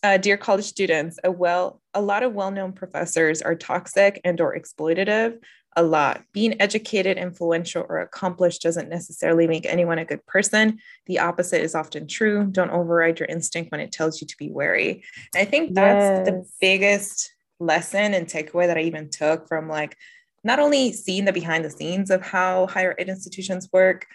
Uh, 0.02 0.18
dear 0.18 0.36
college 0.36 0.66
students, 0.66 1.18
a 1.24 1.30
well, 1.30 1.80
a 1.94 2.02
lot 2.02 2.22
of 2.22 2.34
well-known 2.34 2.72
professors 2.72 3.40
are 3.42 3.54
toxic 3.54 4.20
and 4.24 4.40
or 4.40 4.56
exploitative 4.56 5.38
a 5.76 5.82
lot. 5.82 6.24
Being 6.32 6.60
educated, 6.60 7.18
influential, 7.18 7.84
or 7.88 7.98
accomplished 8.00 8.62
doesn't 8.62 8.88
necessarily 8.88 9.46
make 9.46 9.66
anyone 9.66 9.98
a 9.98 10.06
good 10.06 10.24
person. 10.26 10.78
The 11.04 11.18
opposite 11.18 11.62
is 11.62 11.74
often 11.74 12.08
true. 12.08 12.46
Don't 12.50 12.70
override 12.70 13.20
your 13.20 13.28
instinct 13.28 13.70
when 13.70 13.80
it 13.80 13.92
tells 13.92 14.20
you 14.20 14.26
to 14.26 14.36
be 14.38 14.50
wary. 14.50 15.04
And 15.34 15.42
I 15.42 15.44
think 15.44 15.74
that's 15.74 16.26
yes. 16.26 16.26
the 16.26 16.44
biggest 16.60 17.34
lesson 17.58 18.14
and 18.14 18.26
takeaway 18.26 18.66
that 18.66 18.78
I 18.78 18.82
even 18.82 19.10
took 19.10 19.48
from 19.48 19.68
like 19.68 19.96
not 20.42 20.58
only 20.58 20.92
seeing 20.92 21.24
the 21.24 21.32
behind 21.32 21.64
the 21.64 21.70
scenes 21.70 22.10
of 22.10 22.22
how 22.22 22.66
higher 22.68 22.94
ed 22.98 23.08
institutions 23.08 23.68
work, 23.72 24.06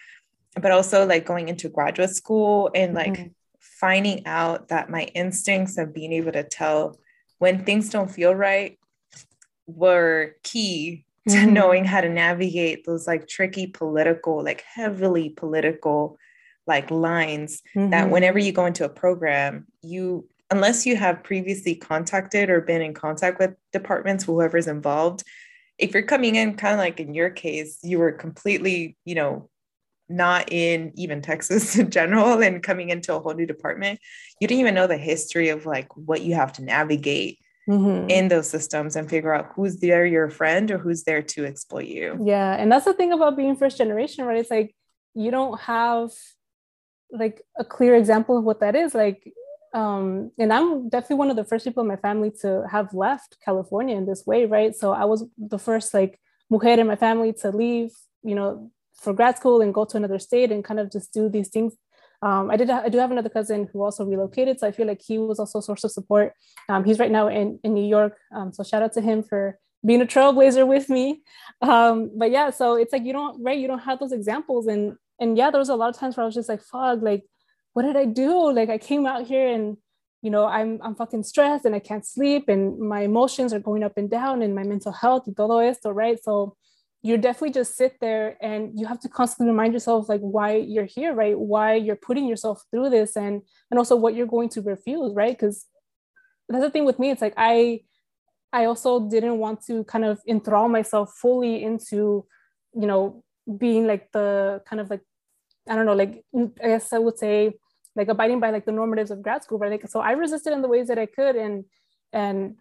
but 0.60 0.72
also 0.72 1.06
like 1.06 1.26
going 1.26 1.48
into 1.48 1.68
graduate 1.68 2.10
school 2.10 2.70
and 2.74 2.94
like 2.94 3.12
mm-hmm. 3.12 3.28
finding 3.58 4.26
out 4.26 4.68
that 4.68 4.90
my 4.90 5.04
instincts 5.14 5.78
of 5.78 5.94
being 5.94 6.12
able 6.12 6.32
to 6.32 6.42
tell 6.42 6.98
when 7.38 7.64
things 7.64 7.90
don't 7.90 8.10
feel 8.10 8.34
right 8.34 8.78
were 9.66 10.34
key 10.42 11.04
to 11.28 11.36
mm-hmm. 11.36 11.52
knowing 11.52 11.84
how 11.84 12.00
to 12.00 12.08
navigate 12.08 12.84
those 12.84 13.06
like 13.06 13.28
tricky 13.28 13.66
political, 13.66 14.42
like 14.42 14.62
heavily 14.62 15.30
political 15.30 16.18
like 16.66 16.90
lines 16.90 17.62
mm-hmm. 17.76 17.90
that 17.90 18.10
whenever 18.10 18.38
you 18.38 18.52
go 18.52 18.66
into 18.66 18.84
a 18.84 18.88
program, 18.88 19.66
you 19.82 20.28
unless 20.50 20.84
you 20.84 20.96
have 20.96 21.24
previously 21.24 21.74
contacted 21.74 22.50
or 22.50 22.60
been 22.60 22.82
in 22.82 22.92
contact 22.92 23.38
with 23.38 23.54
departments, 23.72 24.24
whoever's 24.24 24.66
involved, 24.66 25.24
if 25.78 25.94
you're 25.94 26.02
coming 26.02 26.36
in 26.36 26.54
kind 26.56 26.74
of 26.74 26.78
like 26.78 27.00
in 27.00 27.14
your 27.14 27.30
case, 27.30 27.78
you 27.82 27.98
were 27.98 28.12
completely, 28.12 28.96
you 29.04 29.14
know, 29.14 29.48
not 30.08 30.52
in 30.52 30.92
even 30.96 31.22
Texas 31.22 31.76
in 31.78 31.90
general 31.90 32.42
and 32.42 32.62
coming 32.62 32.90
into 32.90 33.14
a 33.14 33.20
whole 33.20 33.34
new 33.34 33.46
department, 33.46 33.98
you 34.40 34.46
didn't 34.46 34.60
even 34.60 34.74
know 34.74 34.86
the 34.86 34.96
history 34.96 35.48
of 35.48 35.64
like 35.66 35.94
what 35.96 36.22
you 36.22 36.34
have 36.34 36.52
to 36.52 36.62
navigate 36.62 37.38
mm-hmm. 37.68 38.08
in 38.08 38.28
those 38.28 38.48
systems 38.48 38.96
and 38.96 39.08
figure 39.08 39.34
out 39.34 39.52
who's 39.54 39.78
there 39.78 40.04
your 40.04 40.28
friend 40.28 40.70
or 40.70 40.78
who's 40.78 41.04
there 41.04 41.22
to 41.22 41.44
exploit 41.44 41.86
you. 41.86 42.18
Yeah 42.22 42.54
and 42.54 42.70
that's 42.70 42.84
the 42.84 42.94
thing 42.94 43.12
about 43.12 43.36
being 43.36 43.56
first 43.56 43.78
generation 43.78 44.24
right? 44.24 44.38
It's 44.38 44.50
like 44.50 44.74
you 45.14 45.30
don't 45.30 45.60
have 45.60 46.10
like 47.10 47.42
a 47.58 47.64
clear 47.64 47.94
example 47.94 48.38
of 48.38 48.44
what 48.44 48.60
that 48.60 48.74
is 48.74 48.94
like 48.94 49.30
um, 49.74 50.30
and 50.38 50.52
i'm 50.52 50.88
definitely 50.88 51.16
one 51.16 51.30
of 51.30 51.36
the 51.36 51.44
first 51.44 51.64
people 51.64 51.82
in 51.82 51.88
my 51.88 51.96
family 51.96 52.30
to 52.40 52.66
have 52.70 52.92
left 52.94 53.36
california 53.44 53.96
in 53.96 54.06
this 54.06 54.26
way 54.26 54.46
right? 54.46 54.74
So 54.74 54.92
i 54.92 55.04
was 55.04 55.24
the 55.36 55.58
first 55.58 55.94
like 55.94 56.18
mujer 56.50 56.80
in 56.80 56.86
my 56.86 56.96
family 56.96 57.32
to 57.34 57.50
leave 57.50 57.90
you 58.22 58.34
know 58.34 58.70
for 58.94 59.12
grad 59.12 59.36
school 59.36 59.60
and 59.60 59.74
go 59.74 59.84
to 59.84 59.96
another 59.96 60.18
state 60.18 60.52
and 60.52 60.64
kind 60.64 60.80
of 60.80 60.90
just 60.90 61.12
do 61.12 61.28
these 61.28 61.48
things 61.48 61.74
um, 62.22 62.50
I 62.50 62.56
did 62.56 62.70
I 62.70 62.88
do 62.88 62.98
have 62.98 63.10
another 63.10 63.28
cousin 63.28 63.68
who 63.72 63.82
also 63.82 64.04
relocated, 64.04 64.60
so 64.60 64.66
I 64.68 64.72
feel 64.72 64.86
like 64.86 65.02
he 65.02 65.18
was 65.18 65.40
also 65.40 65.58
a 65.58 65.62
source 65.62 65.82
of 65.82 65.90
support. 65.90 66.34
Um, 66.68 66.84
he's 66.84 67.00
right 67.00 67.10
now 67.10 67.26
in 67.28 67.58
in 67.64 67.74
New 67.74 67.84
York, 67.86 68.16
um, 68.34 68.52
so 68.52 68.62
shout 68.62 68.82
out 68.82 68.92
to 68.94 69.00
him 69.00 69.22
for 69.24 69.58
being 69.84 70.00
a 70.00 70.06
trailblazer 70.06 70.66
with 70.66 70.88
me. 70.88 71.22
Um, 71.60 72.12
but 72.16 72.30
yeah, 72.30 72.50
so 72.50 72.76
it's 72.76 72.92
like 72.92 73.04
you 73.04 73.12
don't 73.12 73.42
right, 73.42 73.58
you 73.58 73.66
don't 73.66 73.80
have 73.80 73.98
those 73.98 74.12
examples, 74.12 74.68
and 74.68 74.96
and 75.18 75.36
yeah, 75.36 75.50
there 75.50 75.58
was 75.58 75.68
a 75.68 75.74
lot 75.74 75.90
of 75.90 75.96
times 75.98 76.16
where 76.16 76.22
I 76.22 76.26
was 76.26 76.34
just 76.34 76.48
like, 76.48 76.62
"Fuck, 76.62 77.02
like, 77.02 77.24
what 77.72 77.82
did 77.82 77.96
I 77.96 78.04
do? 78.04 78.52
Like, 78.52 78.70
I 78.70 78.78
came 78.78 79.06
out 79.06 79.26
here 79.26 79.48
and." 79.48 79.76
You 80.24 80.30
know, 80.30 80.46
I'm 80.46 80.78
I'm 80.84 80.94
fucking 80.94 81.24
stressed 81.24 81.64
and 81.64 81.74
I 81.74 81.80
can't 81.80 82.06
sleep 82.06 82.48
and 82.48 82.78
my 82.78 83.00
emotions 83.00 83.52
are 83.52 83.58
going 83.58 83.82
up 83.82 83.94
and 83.96 84.08
down 84.08 84.40
and 84.42 84.54
my 84.54 84.62
mental 84.62 84.92
health 84.92 85.24
todo 85.36 85.58
esto, 85.58 85.90
right? 85.90 86.16
So 86.22 86.54
you 87.02 87.18
definitely 87.18 87.50
just 87.50 87.76
sit 87.76 87.96
there 88.00 88.36
and 88.40 88.78
you 88.78 88.86
have 88.86 89.00
to 89.00 89.08
constantly 89.08 89.50
remind 89.50 89.72
yourself 89.72 90.08
like 90.08 90.20
why 90.20 90.56
you're 90.56 90.84
here 90.84 91.12
right? 91.12 91.38
Why 91.38 91.74
you're 91.74 91.96
putting 91.96 92.26
yourself 92.26 92.62
through 92.70 92.90
this 92.90 93.16
and 93.16 93.42
and 93.70 93.78
also 93.78 93.96
what 93.96 94.14
you're 94.14 94.26
going 94.26 94.48
to 94.50 94.62
refuse 94.62 95.12
right? 95.14 95.36
Because 95.36 95.66
that's 96.48 96.64
the 96.64 96.70
thing 96.70 96.84
with 96.84 96.98
me. 96.98 97.10
It's 97.10 97.22
like 97.22 97.34
i 97.36 97.80
i 98.52 98.66
also 98.66 99.08
didn't 99.08 99.38
want 99.38 99.64
to 99.66 99.84
kind 99.84 100.04
of 100.04 100.20
enthrall 100.28 100.68
myself 100.68 101.14
fully 101.20 101.62
into 101.62 102.24
you 102.74 102.86
know 102.86 103.24
being 103.58 103.86
like 103.86 104.10
the 104.12 104.60
kind 104.68 104.78
of 104.78 104.90
like 104.90 105.00
i 105.68 105.74
don't 105.74 105.86
know 105.86 105.94
like 105.94 106.22
i 106.62 106.66
guess 106.68 106.92
i 106.92 106.98
would 106.98 107.18
say 107.18 107.52
like 107.96 108.08
abiding 108.08 108.40
by 108.40 108.50
like 108.50 108.64
the 108.64 108.72
normatives 108.72 109.10
of 109.10 109.22
grad 109.22 109.42
school 109.42 109.58
right? 109.58 109.70
Like 109.70 109.88
so 109.88 110.00
i 110.00 110.12
resisted 110.12 110.52
in 110.52 110.62
the 110.62 110.68
ways 110.68 110.88
that 110.88 110.98
i 110.98 111.06
could 111.06 111.36
and 111.36 111.64
and 112.12 112.56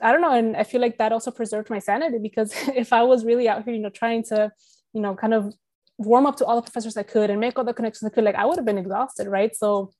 I 0.00 0.12
don't 0.12 0.20
know. 0.20 0.32
And 0.32 0.56
I 0.56 0.64
feel 0.64 0.80
like 0.80 0.98
that 0.98 1.12
also 1.12 1.30
preserved 1.30 1.70
my 1.70 1.78
sanity 1.78 2.18
because 2.18 2.52
if 2.74 2.92
I 2.92 3.02
was 3.02 3.24
really 3.24 3.48
out 3.48 3.64
here, 3.64 3.74
you 3.74 3.80
know, 3.80 3.90
trying 3.90 4.22
to, 4.24 4.50
you 4.92 5.00
know, 5.00 5.14
kind 5.14 5.34
of 5.34 5.54
warm 5.98 6.26
up 6.26 6.36
to 6.36 6.44
all 6.44 6.56
the 6.56 6.62
professors 6.62 6.96
I 6.96 7.02
could 7.02 7.30
and 7.30 7.40
make 7.40 7.58
all 7.58 7.64
the 7.64 7.74
connections 7.74 8.10
I 8.10 8.14
could, 8.14 8.24
like 8.24 8.36
I 8.36 8.46
would 8.46 8.56
have 8.56 8.64
been 8.64 8.78
exhausted, 8.78 9.26
right? 9.28 9.54
So 9.54 9.92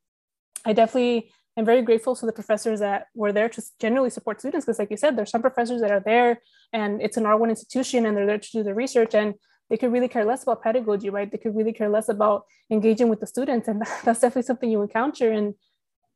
I 0.64 0.72
definitely 0.72 1.32
am 1.56 1.64
very 1.64 1.82
grateful 1.82 2.14
to 2.16 2.26
the 2.26 2.32
professors 2.32 2.78
that 2.80 3.06
were 3.14 3.32
there 3.32 3.48
to 3.48 3.62
generally 3.80 4.10
support 4.10 4.38
students 4.38 4.64
because, 4.64 4.78
like 4.78 4.90
you 4.90 4.96
said, 4.96 5.16
there's 5.16 5.30
some 5.30 5.42
professors 5.42 5.80
that 5.80 5.90
are 5.90 6.00
there 6.00 6.40
and 6.72 7.02
it's 7.02 7.16
an 7.16 7.24
R1 7.24 7.50
institution 7.50 8.06
and 8.06 8.16
they're 8.16 8.26
there 8.26 8.38
to 8.38 8.50
do 8.52 8.62
the 8.62 8.74
research 8.74 9.14
and 9.14 9.34
they 9.68 9.76
could 9.76 9.92
really 9.92 10.08
care 10.08 10.24
less 10.24 10.44
about 10.44 10.62
pedagogy, 10.62 11.10
right? 11.10 11.30
They 11.30 11.38
could 11.38 11.54
really 11.54 11.72
care 11.72 11.90
less 11.90 12.08
about 12.08 12.44
engaging 12.70 13.08
with 13.08 13.20
the 13.20 13.26
students. 13.26 13.68
And 13.68 13.82
that's 14.04 14.20
definitely 14.20 14.42
something 14.42 14.70
you 14.70 14.80
encounter. 14.82 15.30
And 15.30 15.54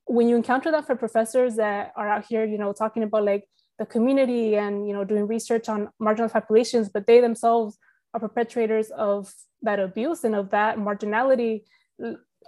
when 0.07 0.29
you 0.29 0.37
encounter 0.37 0.71
that 0.71 0.87
for 0.87 0.97
professors 0.97 1.57
that 1.57 1.93
are 1.97 2.09
out 2.09 2.25
here, 2.29 2.45
you 2.45 2.59
know, 2.59 2.73
talking 2.73 3.03
about 3.03 3.25
like 3.25 3.45
the 3.79 3.87
community 3.87 4.57
and 4.57 4.87
you 4.87 4.93
know 4.93 5.05
doing 5.05 5.27
research 5.27 5.69
on 5.69 5.89
marginalized 6.01 6.33
populations 6.33 6.89
but 6.89 7.07
they 7.07 7.21
themselves 7.21 7.79
are 8.15 8.21
perpetrators 8.21 8.91
of 8.91 9.33
that 9.63 9.81
abuse 9.81 10.25
and 10.25 10.35
of 10.35 10.51
that 10.51 10.77
marginality 10.77 11.63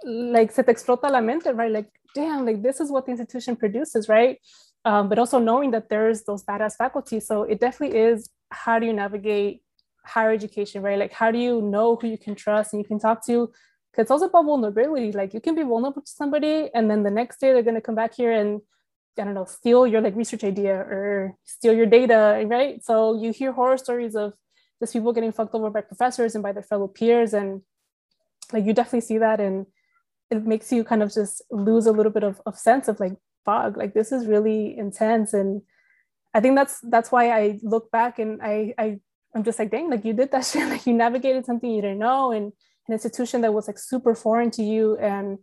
like 0.03 0.51
se 0.51 0.63
te 0.63 0.71
explota 0.71 1.09
la 1.09 1.21
mente 1.21 1.53
right? 1.53 1.71
Like 1.71 1.89
damn 2.13 2.45
like 2.45 2.61
this 2.61 2.79
is 2.79 2.91
what 2.91 3.05
the 3.05 3.11
institution 3.11 3.55
produces 3.55 4.09
right? 4.09 4.39
Um, 4.83 5.09
but 5.09 5.17
also 5.17 5.39
knowing 5.39 5.71
that 5.71 5.89
there's 5.89 6.23
those 6.23 6.43
badass 6.43 6.75
faculty. 6.75 7.19
So 7.19 7.43
it 7.43 7.59
definitely 7.59 7.97
is 7.97 8.29
how 8.51 8.79
do 8.79 8.85
you 8.85 8.93
navigate 8.93 9.63
higher 10.05 10.31
education 10.31 10.81
right? 10.81 10.99
Like 10.99 11.13
how 11.13 11.31
do 11.31 11.39
you 11.39 11.61
know 11.61 11.95
who 11.95 12.07
you 12.07 12.17
can 12.17 12.35
trust 12.35 12.73
and 12.73 12.81
you 12.81 12.87
can 12.87 12.99
talk 12.99 13.25
to? 13.25 13.51
Because 13.91 14.03
it's 14.03 14.11
also 14.11 14.25
about 14.25 14.45
vulnerability. 14.45 15.11
Like 15.11 15.33
you 15.33 15.41
can 15.41 15.55
be 15.55 15.63
vulnerable 15.63 16.01
to 16.01 16.11
somebody 16.11 16.69
and 16.73 16.89
then 16.89 17.03
the 17.03 17.11
next 17.11 17.39
day 17.39 17.53
they're 17.53 17.63
going 17.63 17.75
to 17.75 17.81
come 17.81 17.95
back 17.95 18.13
here 18.13 18.31
and 18.31 18.61
I 19.17 19.23
don't 19.23 19.33
know, 19.33 19.45
steal 19.45 19.87
your 19.87 20.01
like 20.01 20.15
research 20.15 20.43
idea 20.43 20.75
or 20.75 21.35
steal 21.43 21.73
your 21.73 21.85
data, 21.85 22.43
right? 22.45 22.83
So 22.83 23.21
you 23.21 23.31
hear 23.31 23.51
horror 23.51 23.77
stories 23.77 24.15
of 24.15 24.33
just 24.79 24.93
people 24.93 25.13
getting 25.13 25.31
fucked 25.31 25.55
over 25.55 25.69
by 25.69 25.81
professors 25.81 26.35
and 26.35 26.43
by 26.43 26.51
their 26.51 26.63
fellow 26.63 26.87
peers. 26.87 27.33
And 27.33 27.61
like 28.51 28.65
you 28.65 28.73
definitely 28.73 29.01
see 29.01 29.17
that 29.19 29.39
and 29.39 29.65
it 30.29 30.45
makes 30.45 30.71
you 30.71 30.83
kind 30.83 31.03
of 31.03 31.13
just 31.13 31.41
lose 31.51 31.85
a 31.85 31.91
little 31.91 32.11
bit 32.11 32.23
of, 32.23 32.41
of 32.45 32.57
sense 32.57 32.87
of 32.87 32.99
like, 32.99 33.13
fog. 33.45 33.77
like 33.77 33.93
this 33.93 34.11
is 34.11 34.27
really 34.27 34.77
intense. 34.77 35.33
And 35.33 35.61
I 36.33 36.41
think 36.41 36.55
that's 36.55 36.79
that's 36.81 37.11
why 37.11 37.31
I 37.31 37.59
look 37.61 37.91
back 37.91 38.19
and 38.19 38.41
I 38.41 38.73
I 38.77 38.99
I'm 39.33 39.43
just 39.43 39.59
like, 39.59 39.71
dang, 39.71 39.89
like 39.89 40.03
you 40.03 40.13
did 40.13 40.31
that 40.31 40.45
shit. 40.51 40.67
Like 40.67 40.85
you 40.85 40.93
navigated 40.93 41.45
something 41.45 41.69
you 41.69 41.81
didn't 41.81 41.99
know 41.99 42.31
and 42.31 42.51
an 42.87 42.93
institution 42.93 43.41
that 43.41 43.53
was 43.53 43.67
like 43.67 43.79
super 43.79 44.15
foreign 44.15 44.51
to 44.51 44.63
you. 44.63 44.97
And 44.97 45.39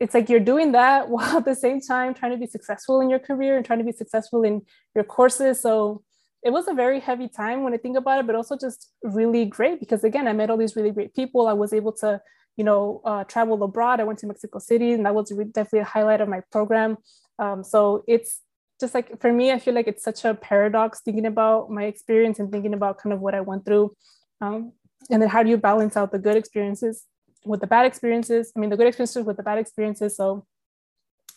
it's 0.00 0.14
like 0.14 0.28
you're 0.28 0.40
doing 0.40 0.72
that 0.72 1.08
while 1.12 1.38
at 1.38 1.44
the 1.44 1.54
same 1.54 1.80
time 1.80 2.14
trying 2.14 2.32
to 2.32 2.38
be 2.38 2.46
successful 2.46 3.00
in 3.00 3.10
your 3.10 3.18
career 3.18 3.56
and 3.56 3.64
trying 3.64 3.78
to 3.78 3.84
be 3.84 3.92
successful 3.92 4.42
in 4.42 4.62
your 4.94 5.04
courses. 5.04 5.60
So 5.60 6.02
it 6.42 6.50
was 6.50 6.68
a 6.68 6.74
very 6.74 7.00
heavy 7.00 7.28
time 7.28 7.64
when 7.64 7.74
I 7.74 7.78
think 7.78 7.96
about 7.96 8.20
it, 8.20 8.26
but 8.26 8.36
also 8.36 8.56
just 8.56 8.90
really 9.02 9.44
great 9.44 9.80
because 9.80 10.04
again, 10.04 10.28
I 10.28 10.32
met 10.32 10.50
all 10.50 10.56
these 10.56 10.76
really 10.76 10.92
great 10.92 11.14
people. 11.14 11.48
I 11.48 11.52
was 11.52 11.72
able 11.72 11.92
to, 11.94 12.20
you 12.56 12.64
know, 12.64 13.00
uh, 13.04 13.24
travel 13.24 13.62
abroad. 13.62 14.00
I 14.00 14.04
went 14.04 14.20
to 14.20 14.26
Mexico 14.26 14.58
City, 14.58 14.92
and 14.92 15.04
that 15.04 15.14
was 15.14 15.30
definitely 15.30 15.80
a 15.80 15.84
highlight 15.84 16.20
of 16.20 16.28
my 16.28 16.42
program. 16.52 16.96
Um, 17.40 17.64
so 17.64 18.04
it's 18.06 18.40
just 18.80 18.94
like 18.94 19.20
for 19.20 19.32
me, 19.32 19.50
I 19.50 19.58
feel 19.58 19.74
like 19.74 19.88
it's 19.88 20.04
such 20.04 20.24
a 20.24 20.34
paradox 20.34 21.00
thinking 21.00 21.26
about 21.26 21.70
my 21.70 21.84
experience 21.84 22.38
and 22.38 22.52
thinking 22.52 22.74
about 22.74 22.98
kind 22.98 23.12
of 23.12 23.20
what 23.20 23.34
I 23.34 23.40
went 23.40 23.64
through. 23.64 23.96
Um, 24.40 24.72
and 25.10 25.20
then 25.20 25.28
how 25.28 25.42
do 25.42 25.50
you 25.50 25.56
balance 25.56 25.96
out 25.96 26.12
the 26.12 26.18
good 26.18 26.36
experiences 26.36 27.04
with 27.44 27.60
the 27.60 27.66
bad 27.66 27.86
experiences? 27.86 28.52
I 28.56 28.60
mean, 28.60 28.70
the 28.70 28.76
good 28.76 28.86
experiences 28.86 29.24
with 29.24 29.36
the 29.36 29.42
bad 29.42 29.58
experiences. 29.58 30.16
So, 30.16 30.46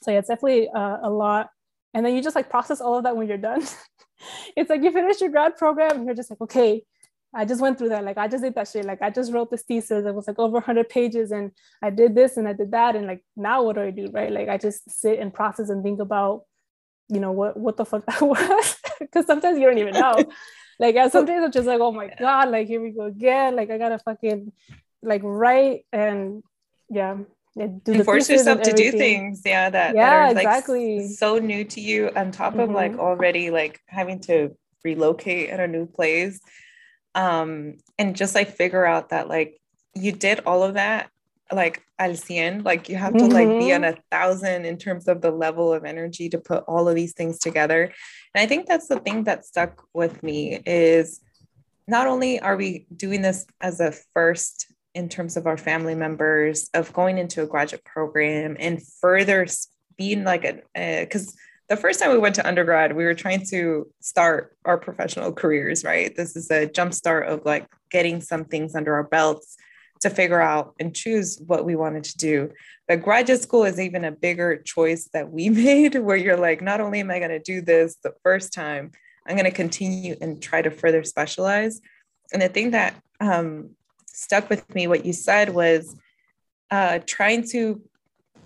so 0.02 0.12
yeah, 0.12 0.20
it's 0.20 0.28
definitely 0.28 0.70
uh, 0.70 0.97
a 1.04 1.10
lot. 1.10 1.49
And 1.93 2.06
then 2.06 2.16
you 2.16 2.22
just 2.22 2.36
like 2.36 2.49
process 2.49 2.82
all 2.82 2.97
of 2.97 3.04
that 3.04 3.16
when 3.16 3.28
you're 3.28 3.38
done. 3.38 3.64
it's 4.56 4.70
like 4.70 4.82
you 4.82 4.91
finish 4.91 5.20
your 5.22 5.30
grad 5.30 5.58
program 5.58 5.97
and 5.97 6.06
you're 6.06 6.16
just 6.16 6.30
like, 6.30 6.41
okay, 6.41 6.84
I 7.34 7.45
just 7.45 7.62
went 7.62 7.78
through 7.78 7.89
that. 7.89 8.04
Like 8.04 8.18
I 8.18 8.28
just 8.28 8.43
did 8.43 8.56
that 8.56 8.68
shit. 8.68 8.86
Like 8.86 9.02
I 9.02 9.10
just 9.10 9.32
wrote 9.32 9.52
this 9.52 9.64
thesis. 9.64 10.06
It 10.06 10.16
was 10.16 10.28
like 10.28 10.39
over 10.39 10.54
100 10.54 10.89
pages, 10.89 11.32
and 11.32 11.52
I 11.82 11.89
did 11.89 12.14
this 12.14 12.36
and 12.36 12.45
I 12.45 12.52
did 12.52 12.72
that. 12.72 12.95
And 12.95 13.08
like 13.08 13.24
now, 13.38 13.64
what 13.64 13.76
do 13.76 13.82
I 13.82 13.91
do? 13.91 14.08
Right? 14.12 14.32
Like 14.32 14.49
I 14.49 14.58
just 14.58 14.89
sit 14.89 15.20
and 15.20 15.34
process 15.34 15.70
and 15.70 15.82
think 15.82 16.02
about 16.02 16.43
you 17.12 17.20
know 17.20 17.32
what 17.32 17.58
what 17.58 17.78
the 17.78 17.86
fuck 17.86 18.06
that 18.08 18.22
was 18.22 18.78
because 18.99 19.26
sometimes 19.26 19.60
you 19.60 19.66
don't 19.68 19.78
even 19.78 19.93
know 19.93 20.24
like 20.80 20.95
some 21.12 21.26
days 21.26 21.41
i'm 21.43 21.52
just 21.52 21.68
like 21.68 21.82
oh 21.82 21.91
my 21.91 22.10
god 22.18 22.49
like 22.49 22.68
here 22.68 22.82
we 22.82 22.91
go 22.91 23.06
again 23.06 23.56
like 23.56 23.70
i 23.70 23.78
gotta 23.78 23.99
fucking 23.99 24.52
like 25.02 25.22
write 25.24 25.86
and 25.91 26.43
yeah 26.89 27.18
do 27.84 28.04
force 28.04 28.30
yourself 28.30 28.62
to 28.62 28.72
do 28.72 28.91
things 28.91 29.41
yeah 29.45 29.70
that, 29.70 29.95
yeah 29.95 30.10
that 30.10 30.16
are 30.16 30.34
like 30.34 30.45
exactly 30.45 31.08
so 31.08 31.38
new 31.38 31.64
to 31.66 31.82
you 31.82 32.10
on 32.16 32.32
top 32.32 32.54
of 32.54 32.62
mm-hmm. 32.62 32.76
like 32.76 32.97
already 32.97 33.52
like 33.52 33.80
having 33.88 34.20
to 34.20 34.56
relocate 34.86 35.49
at 35.49 35.60
a 35.60 35.68
new 35.68 35.86
place 35.86 36.39
um 37.16 37.76
and 37.99 38.16
just 38.16 38.36
like 38.36 38.56
figure 38.56 38.86
out 38.86 39.10
that 39.10 39.28
like 39.28 39.60
you 39.93 40.12
did 40.12 40.39
all 40.45 40.64
of 40.64 40.76
that 40.76 41.10
like 41.52 41.84
al 41.99 42.12
cien, 42.12 42.64
like 42.64 42.89
you 42.89 42.95
have 42.95 43.14
to 43.14 43.20
mm-hmm. 43.20 43.34
like 43.34 43.47
be 43.60 43.74
on 43.74 43.82
mm-hmm. 43.82 43.97
a 43.97 44.04
thousand 44.12 44.66
in 44.66 44.78
terms 44.78 45.08
of 45.08 45.22
the 45.22 45.32
level 45.32 45.74
of 45.74 45.84
energy 45.86 46.30
to 46.30 46.38
put 46.38 46.64
all 46.68 46.88
of 46.88 46.95
these 46.95 47.14
things 47.14 47.39
together. 47.39 47.91
And 48.34 48.41
I 48.41 48.45
think 48.45 48.68
that's 48.68 48.88
the 48.88 48.99
thing 48.99 49.26
that 49.26 49.45
stuck 49.45 49.84
with 49.93 50.24
me 50.24 50.62
is 50.66 51.20
not 51.88 52.08
only 52.08 52.39
are 52.39 52.56
we 52.56 52.86
doing 52.95 53.22
this 53.22 53.45
as 53.60 53.80
a 53.80 53.93
first 54.14 54.71
in 54.94 55.10
terms 55.10 55.38
of 55.38 55.48
our 55.48 55.58
family 55.58 55.96
members 55.96 56.70
of 56.74 56.92
going 56.94 57.18
into 57.18 57.44
a 57.44 57.48
graduate 57.48 57.84
program 57.84 58.58
and 58.60 58.82
further 59.02 59.48
being 59.98 60.24
like 60.24 60.44
a 60.44 60.62
because 61.02 61.36
the 61.70 61.78
first 61.78 62.00
time 62.00 62.12
we 62.12 62.18
went 62.18 62.36
to 62.36 62.48
undergrad 62.48 62.96
we 62.96 63.06
were 63.06 63.14
trying 63.14 63.46
to 63.46 63.88
start 64.02 64.56
our 64.66 64.78
professional 64.78 65.32
careers 65.32 65.84
right 65.84 66.16
this 66.16 66.36
is 66.36 66.52
a 66.52 66.66
jump 66.66 66.94
start 66.94 67.28
of 67.28 67.46
like 67.46 67.66
getting 67.89 68.20
some 68.20 68.44
things 68.46 68.76
under 68.76 68.94
our 68.94 69.04
belts 69.04 69.58
to 70.02 70.10
figure 70.10 70.42
out 70.42 70.74
and 70.80 70.96
choose 70.96 71.39
what 71.46 71.64
we 71.64 71.76
wanted 71.76 72.04
to 72.04 72.18
do. 72.18 72.52
But 72.88 73.04
graduate 73.04 73.42
school 73.42 73.64
is 73.64 73.80
even 73.80 74.04
a 74.04 74.12
bigger 74.12 74.58
choice 74.58 75.08
that 75.14 75.32
we 75.32 75.50
made, 75.50 75.96
where 75.96 76.18
you're 76.18 76.38
like, 76.38 76.62
not 76.62 76.82
only 76.82 77.00
am 77.00 77.12
I 77.12 77.20
going 77.20 77.32
to 77.32 77.39
do 77.39 77.62
this 77.62 77.96
the 78.04 78.14
first 78.24 78.54
time, 78.54 78.92
I'm 79.28 79.36
going 79.36 79.46
to 79.46 79.56
continue 79.56 80.16
and 80.20 80.42
try 80.42 80.62
to 80.62 80.72
further 80.72 81.04
specialize. 81.04 81.80
And 82.34 82.42
the 82.42 82.50
thing 82.50 82.72
that 82.72 82.96
um, 83.20 83.72
stuck 84.14 84.49
with 84.49 84.74
me, 84.74 84.88
what 84.88 85.05
you 85.05 85.14
said 85.14 85.53
was 85.53 85.95
uh, 86.70 86.99
trying 87.05 87.47
to 87.49 87.82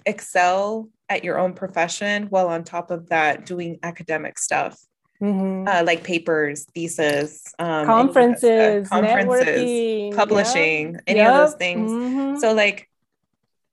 excel 0.06 0.90
at 1.10 1.24
your 1.24 1.38
own 1.38 1.54
profession 1.54 2.24
while 2.28 2.48
on 2.48 2.64
top 2.64 2.92
of 2.92 3.10
that 3.10 3.46
doing 3.46 3.80
academic 3.84 4.40
stuff 4.40 4.80
mm-hmm. 5.22 5.68
uh, 5.68 5.84
like 5.84 6.04
papers, 6.04 6.66
thesis, 6.74 7.54
um, 7.60 7.86
conferences, 7.86 8.90
conferences, 8.90 10.16
publishing, 10.16 10.94
yep. 10.94 11.02
any 11.08 11.20
yep. 11.20 11.32
of 11.32 11.38
those 11.38 11.56
things. 11.58 11.92
Mm-hmm. 11.92 12.40
So 12.40 12.54
like 12.54 12.90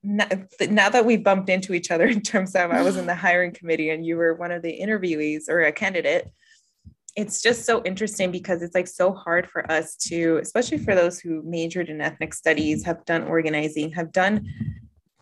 now, 0.02 0.26
now 0.68 0.90
that 0.90 1.04
we 1.04 1.16
bumped 1.16 1.48
into 1.48 1.74
each 1.74 1.90
other 1.90 2.06
in 2.08 2.20
terms 2.20 2.54
of 2.54 2.70
I 2.70 2.82
was 2.82 2.96
in 2.96 3.06
the 3.06 3.14
hiring 3.14 3.52
committee 3.52 3.90
and 3.90 4.04
you 4.04 4.16
were 4.16 4.34
one 4.34 4.52
of 4.52 4.62
the 4.62 4.78
interviewees 4.80 5.48
or 5.48 5.60
a 5.62 5.72
candidate, 5.72 6.30
it's 7.14 7.42
just 7.42 7.64
so 7.64 7.82
interesting 7.84 8.30
because 8.30 8.62
it's 8.62 8.74
like 8.74 8.86
so 8.86 9.12
hard 9.12 9.48
for 9.48 9.70
us 9.70 9.96
to, 9.96 10.38
especially 10.38 10.78
for 10.78 10.94
those 10.94 11.20
who 11.20 11.42
majored 11.42 11.88
in 11.88 12.00
ethnic 12.00 12.32
studies, 12.32 12.84
have 12.84 13.04
done 13.04 13.24
organizing, 13.24 13.92
have 13.92 14.12
done 14.12 14.46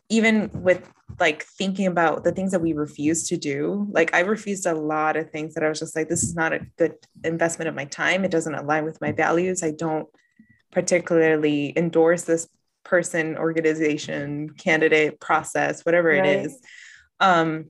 even 0.08 0.50
with 0.52 0.90
like 1.18 1.44
thinking 1.44 1.86
about 1.86 2.24
the 2.24 2.32
things 2.32 2.50
that 2.50 2.60
we 2.60 2.72
refuse 2.72 3.28
to 3.28 3.36
do. 3.36 3.86
Like 3.90 4.14
i 4.14 4.20
refused 4.20 4.66
a 4.66 4.74
lot 4.74 5.16
of 5.16 5.30
things 5.30 5.54
that 5.54 5.64
i 5.64 5.68
was 5.68 5.78
just 5.78 5.96
like 5.96 6.08
this 6.08 6.22
is 6.22 6.34
not 6.34 6.52
a 6.52 6.60
good 6.76 6.94
investment 7.24 7.68
of 7.68 7.74
my 7.74 7.86
time. 7.86 8.24
It 8.24 8.30
doesn't 8.30 8.54
align 8.54 8.84
with 8.84 9.00
my 9.00 9.12
values. 9.12 9.62
I 9.62 9.70
don't 9.70 10.08
particularly 10.72 11.72
endorse 11.76 12.22
this 12.22 12.48
person 12.84 13.36
organization 13.36 14.50
candidate 14.50 15.20
process 15.20 15.84
whatever 15.84 16.08
right. 16.08 16.24
it 16.24 16.46
is. 16.46 16.60
Um, 17.20 17.66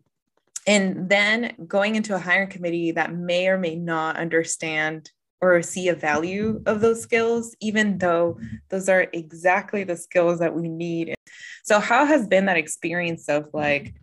and 0.66 1.08
then 1.08 1.54
going 1.66 1.96
into 1.96 2.14
a 2.14 2.18
hiring 2.18 2.48
committee 2.48 2.92
that 2.92 3.14
may 3.14 3.48
or 3.48 3.58
may 3.58 3.76
not 3.76 4.16
understand 4.16 5.10
or 5.40 5.62
see 5.62 5.88
a 5.88 5.94
value 5.94 6.62
of 6.66 6.80
those 6.80 7.00
skills, 7.00 7.56
even 7.60 7.98
though 7.98 8.38
those 8.68 8.88
are 8.88 9.06
exactly 9.12 9.84
the 9.84 9.96
skills 9.96 10.38
that 10.40 10.54
we 10.54 10.68
need. 10.68 11.14
So, 11.64 11.80
how 11.80 12.04
has 12.04 12.26
been 12.26 12.46
that 12.46 12.58
experience 12.58 13.28
of 13.28 13.48
like 13.54 13.94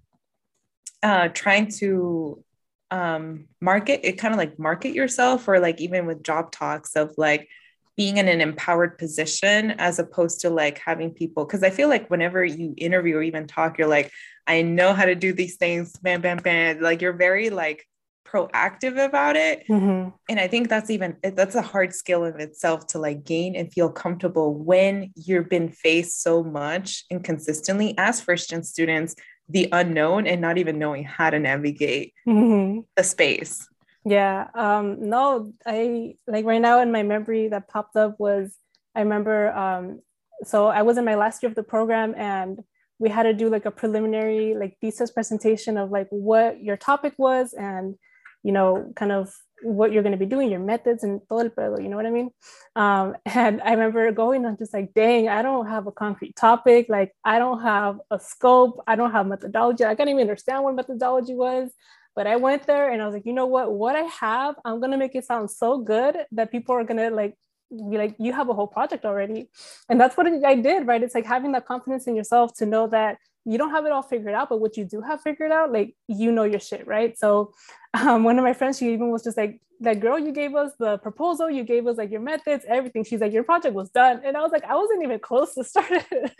uh, 1.03 1.27
trying 1.29 1.69
to 1.79 2.43
um, 2.89 3.45
market 3.61 4.01
it, 4.03 4.13
kind 4.13 4.33
of 4.33 4.37
like 4.39 4.57
market 4.57 4.93
yourself, 4.93 5.47
or 5.47 5.59
like 5.59 5.79
even 5.79 6.05
with 6.05 6.23
job 6.23 6.51
talks 6.51 6.95
of 6.95 7.13
like 7.17 7.47
being 7.95 8.17
in 8.17 8.27
an 8.27 8.41
empowered 8.41 8.97
position 8.97 9.71
as 9.71 9.99
opposed 9.99 10.41
to 10.41 10.49
like 10.49 10.79
having 10.79 11.11
people? 11.11 11.45
Because 11.45 11.63
I 11.63 11.69
feel 11.69 11.89
like 11.89 12.09
whenever 12.09 12.43
you 12.43 12.73
interview 12.77 13.17
or 13.17 13.21
even 13.21 13.45
talk, 13.45 13.77
you're 13.77 13.87
like, 13.87 14.11
I 14.47 14.61
know 14.61 14.93
how 14.93 15.05
to 15.05 15.15
do 15.15 15.33
these 15.33 15.57
things, 15.57 15.93
bam, 15.97 16.21
bam, 16.21 16.37
bam. 16.37 16.79
Like 16.81 17.01
you're 17.01 17.13
very 17.13 17.49
like 17.49 17.85
proactive 18.27 19.03
about 19.03 19.35
it 19.35 19.63
mm-hmm. 19.69 20.09
and 20.29 20.39
i 20.39 20.47
think 20.47 20.67
that's 20.67 20.89
even 20.89 21.15
that's 21.23 21.55
a 21.55 21.61
hard 21.61 21.93
skill 21.93 22.25
in 22.25 22.39
itself 22.39 22.85
to 22.85 22.99
like 22.99 23.23
gain 23.23 23.55
and 23.55 23.71
feel 23.71 23.89
comfortable 23.89 24.53
when 24.53 25.11
you've 25.15 25.49
been 25.49 25.69
faced 25.69 26.21
so 26.21 26.43
much 26.43 27.05
and 27.09 27.23
consistently 27.23 27.95
as 27.97 28.19
first 28.19 28.49
gen 28.49 28.63
students 28.63 29.15
the 29.49 29.69
unknown 29.71 30.27
and 30.27 30.41
not 30.41 30.57
even 30.57 30.77
knowing 30.77 31.05
how 31.05 31.29
to 31.29 31.39
navigate 31.39 32.13
mm-hmm. 32.27 32.81
the 32.95 33.03
space 33.03 33.67
yeah 34.03 34.47
um 34.55 35.09
no 35.09 35.53
i 35.65 36.13
like 36.27 36.43
right 36.43 36.61
now 36.61 36.81
in 36.81 36.91
my 36.91 37.03
memory 37.03 37.47
that 37.47 37.69
popped 37.69 37.95
up 37.95 38.19
was 38.19 38.57
i 38.93 38.99
remember 38.99 39.51
um 39.55 40.01
so 40.43 40.67
i 40.67 40.81
was 40.81 40.97
in 40.97 41.05
my 41.05 41.15
last 41.15 41.41
year 41.41 41.49
of 41.49 41.55
the 41.55 41.63
program 41.63 42.13
and 42.17 42.61
we 42.99 43.09
had 43.09 43.23
to 43.23 43.33
do 43.33 43.49
like 43.49 43.65
a 43.65 43.71
preliminary 43.71 44.55
like 44.55 44.77
thesis 44.81 45.11
presentation 45.11 45.77
of 45.77 45.91
like 45.91 46.07
what 46.09 46.61
your 46.61 46.77
topic 46.77 47.13
was 47.17 47.53
and 47.53 47.95
you 48.43 48.53
know, 48.53 48.93
kind 48.95 49.11
of 49.11 49.33
what 49.63 49.91
you're 49.91 50.03
going 50.03 50.13
to 50.13 50.17
be 50.17 50.25
doing, 50.25 50.49
your 50.49 50.59
methods 50.59 51.03
and 51.03 51.19
todo 51.27 51.39
el 51.39 51.49
pedo, 51.49 51.81
you 51.81 51.89
know 51.89 51.97
what 51.97 52.05
I 52.05 52.11
mean? 52.11 52.29
Um, 52.77 53.15
and 53.25 53.61
I 53.61 53.71
remember 53.71 54.09
going 54.11 54.45
on 54.45 54.57
just 54.57 54.73
like, 54.73 54.93
dang, 54.93 55.27
I 55.27 55.41
don't 55.41 55.67
have 55.67 55.85
a 55.85 55.91
concrete 55.91 56.35
topic. 56.35 56.87
Like, 56.87 57.11
I 57.25 57.39
don't 57.39 57.61
have 57.61 57.99
a 58.09 58.19
scope. 58.19 58.81
I 58.87 58.95
don't 58.95 59.11
have 59.11 59.27
methodology. 59.27 59.83
I 59.83 59.95
can't 59.95 60.09
even 60.09 60.21
understand 60.21 60.63
what 60.63 60.75
methodology 60.75 61.35
was. 61.35 61.71
But 62.15 62.25
I 62.25 62.37
went 62.37 62.65
there 62.65 62.89
and 62.89 63.01
I 63.01 63.05
was 63.05 63.13
like, 63.13 63.25
you 63.25 63.33
know 63.33 63.45
what? 63.45 63.73
What 63.73 63.95
I 63.95 64.03
have, 64.03 64.55
I'm 64.65 64.79
going 64.79 64.91
to 64.91 64.97
make 64.97 65.13
it 65.13 65.25
sound 65.25 65.51
so 65.51 65.79
good 65.79 66.15
that 66.31 66.49
people 66.49 66.73
are 66.73 66.83
going 66.83 66.97
to 66.97 67.13
like 67.13 67.35
be 67.69 67.97
like, 67.97 68.15
you 68.17 68.33
have 68.33 68.49
a 68.49 68.53
whole 68.53 68.67
project 68.67 69.05
already. 69.05 69.49
And 69.89 69.99
that's 69.99 70.15
what 70.15 70.27
I 70.27 70.55
did, 70.55 70.87
right? 70.87 71.01
It's 71.01 71.15
like 71.15 71.25
having 71.25 71.51
that 71.53 71.65
confidence 71.65 72.07
in 72.07 72.15
yourself 72.15 72.53
to 72.57 72.65
know 72.65 72.87
that 72.87 73.17
you 73.45 73.57
don't 73.57 73.71
have 73.71 73.85
it 73.85 73.91
all 73.91 74.01
figured 74.01 74.33
out, 74.33 74.49
but 74.49 74.59
what 74.59 74.75
you 74.75 74.85
do 74.85 75.01
have 75.01 75.21
figured 75.21 75.51
out, 75.51 75.71
like 75.71 75.95
you 76.07 76.31
know 76.31 76.43
your 76.43 76.59
shit, 76.59 76.85
right? 76.85 77.17
So 77.17 77.53
um, 77.93 78.23
one 78.23 78.37
of 78.37 78.43
my 78.43 78.53
friends, 78.53 78.77
she 78.77 78.91
even 78.93 79.09
was 79.09 79.23
just 79.23 79.37
like, 79.37 79.61
that 79.79 79.99
girl, 79.99 80.17
you 80.17 80.31
gave 80.31 80.55
us 80.55 80.71
the 80.79 80.97
proposal, 80.97 81.49
you 81.49 81.63
gave 81.63 81.85
us 81.85 81.97
like 81.97 82.09
your 82.09 82.21
methods, 82.21 82.65
everything. 82.67 83.03
She's 83.03 83.21
like, 83.21 83.31
your 83.31 83.43
project 83.43 83.75
was 83.75 83.89
done. 83.91 84.21
And 84.25 84.35
I 84.35 84.41
was 84.41 84.51
like, 84.51 84.63
I 84.63 84.75
wasn't 84.75 85.03
even 85.03 85.19
close 85.19 85.53
to 85.53 85.63
start 85.71 85.91
it. 85.91 86.31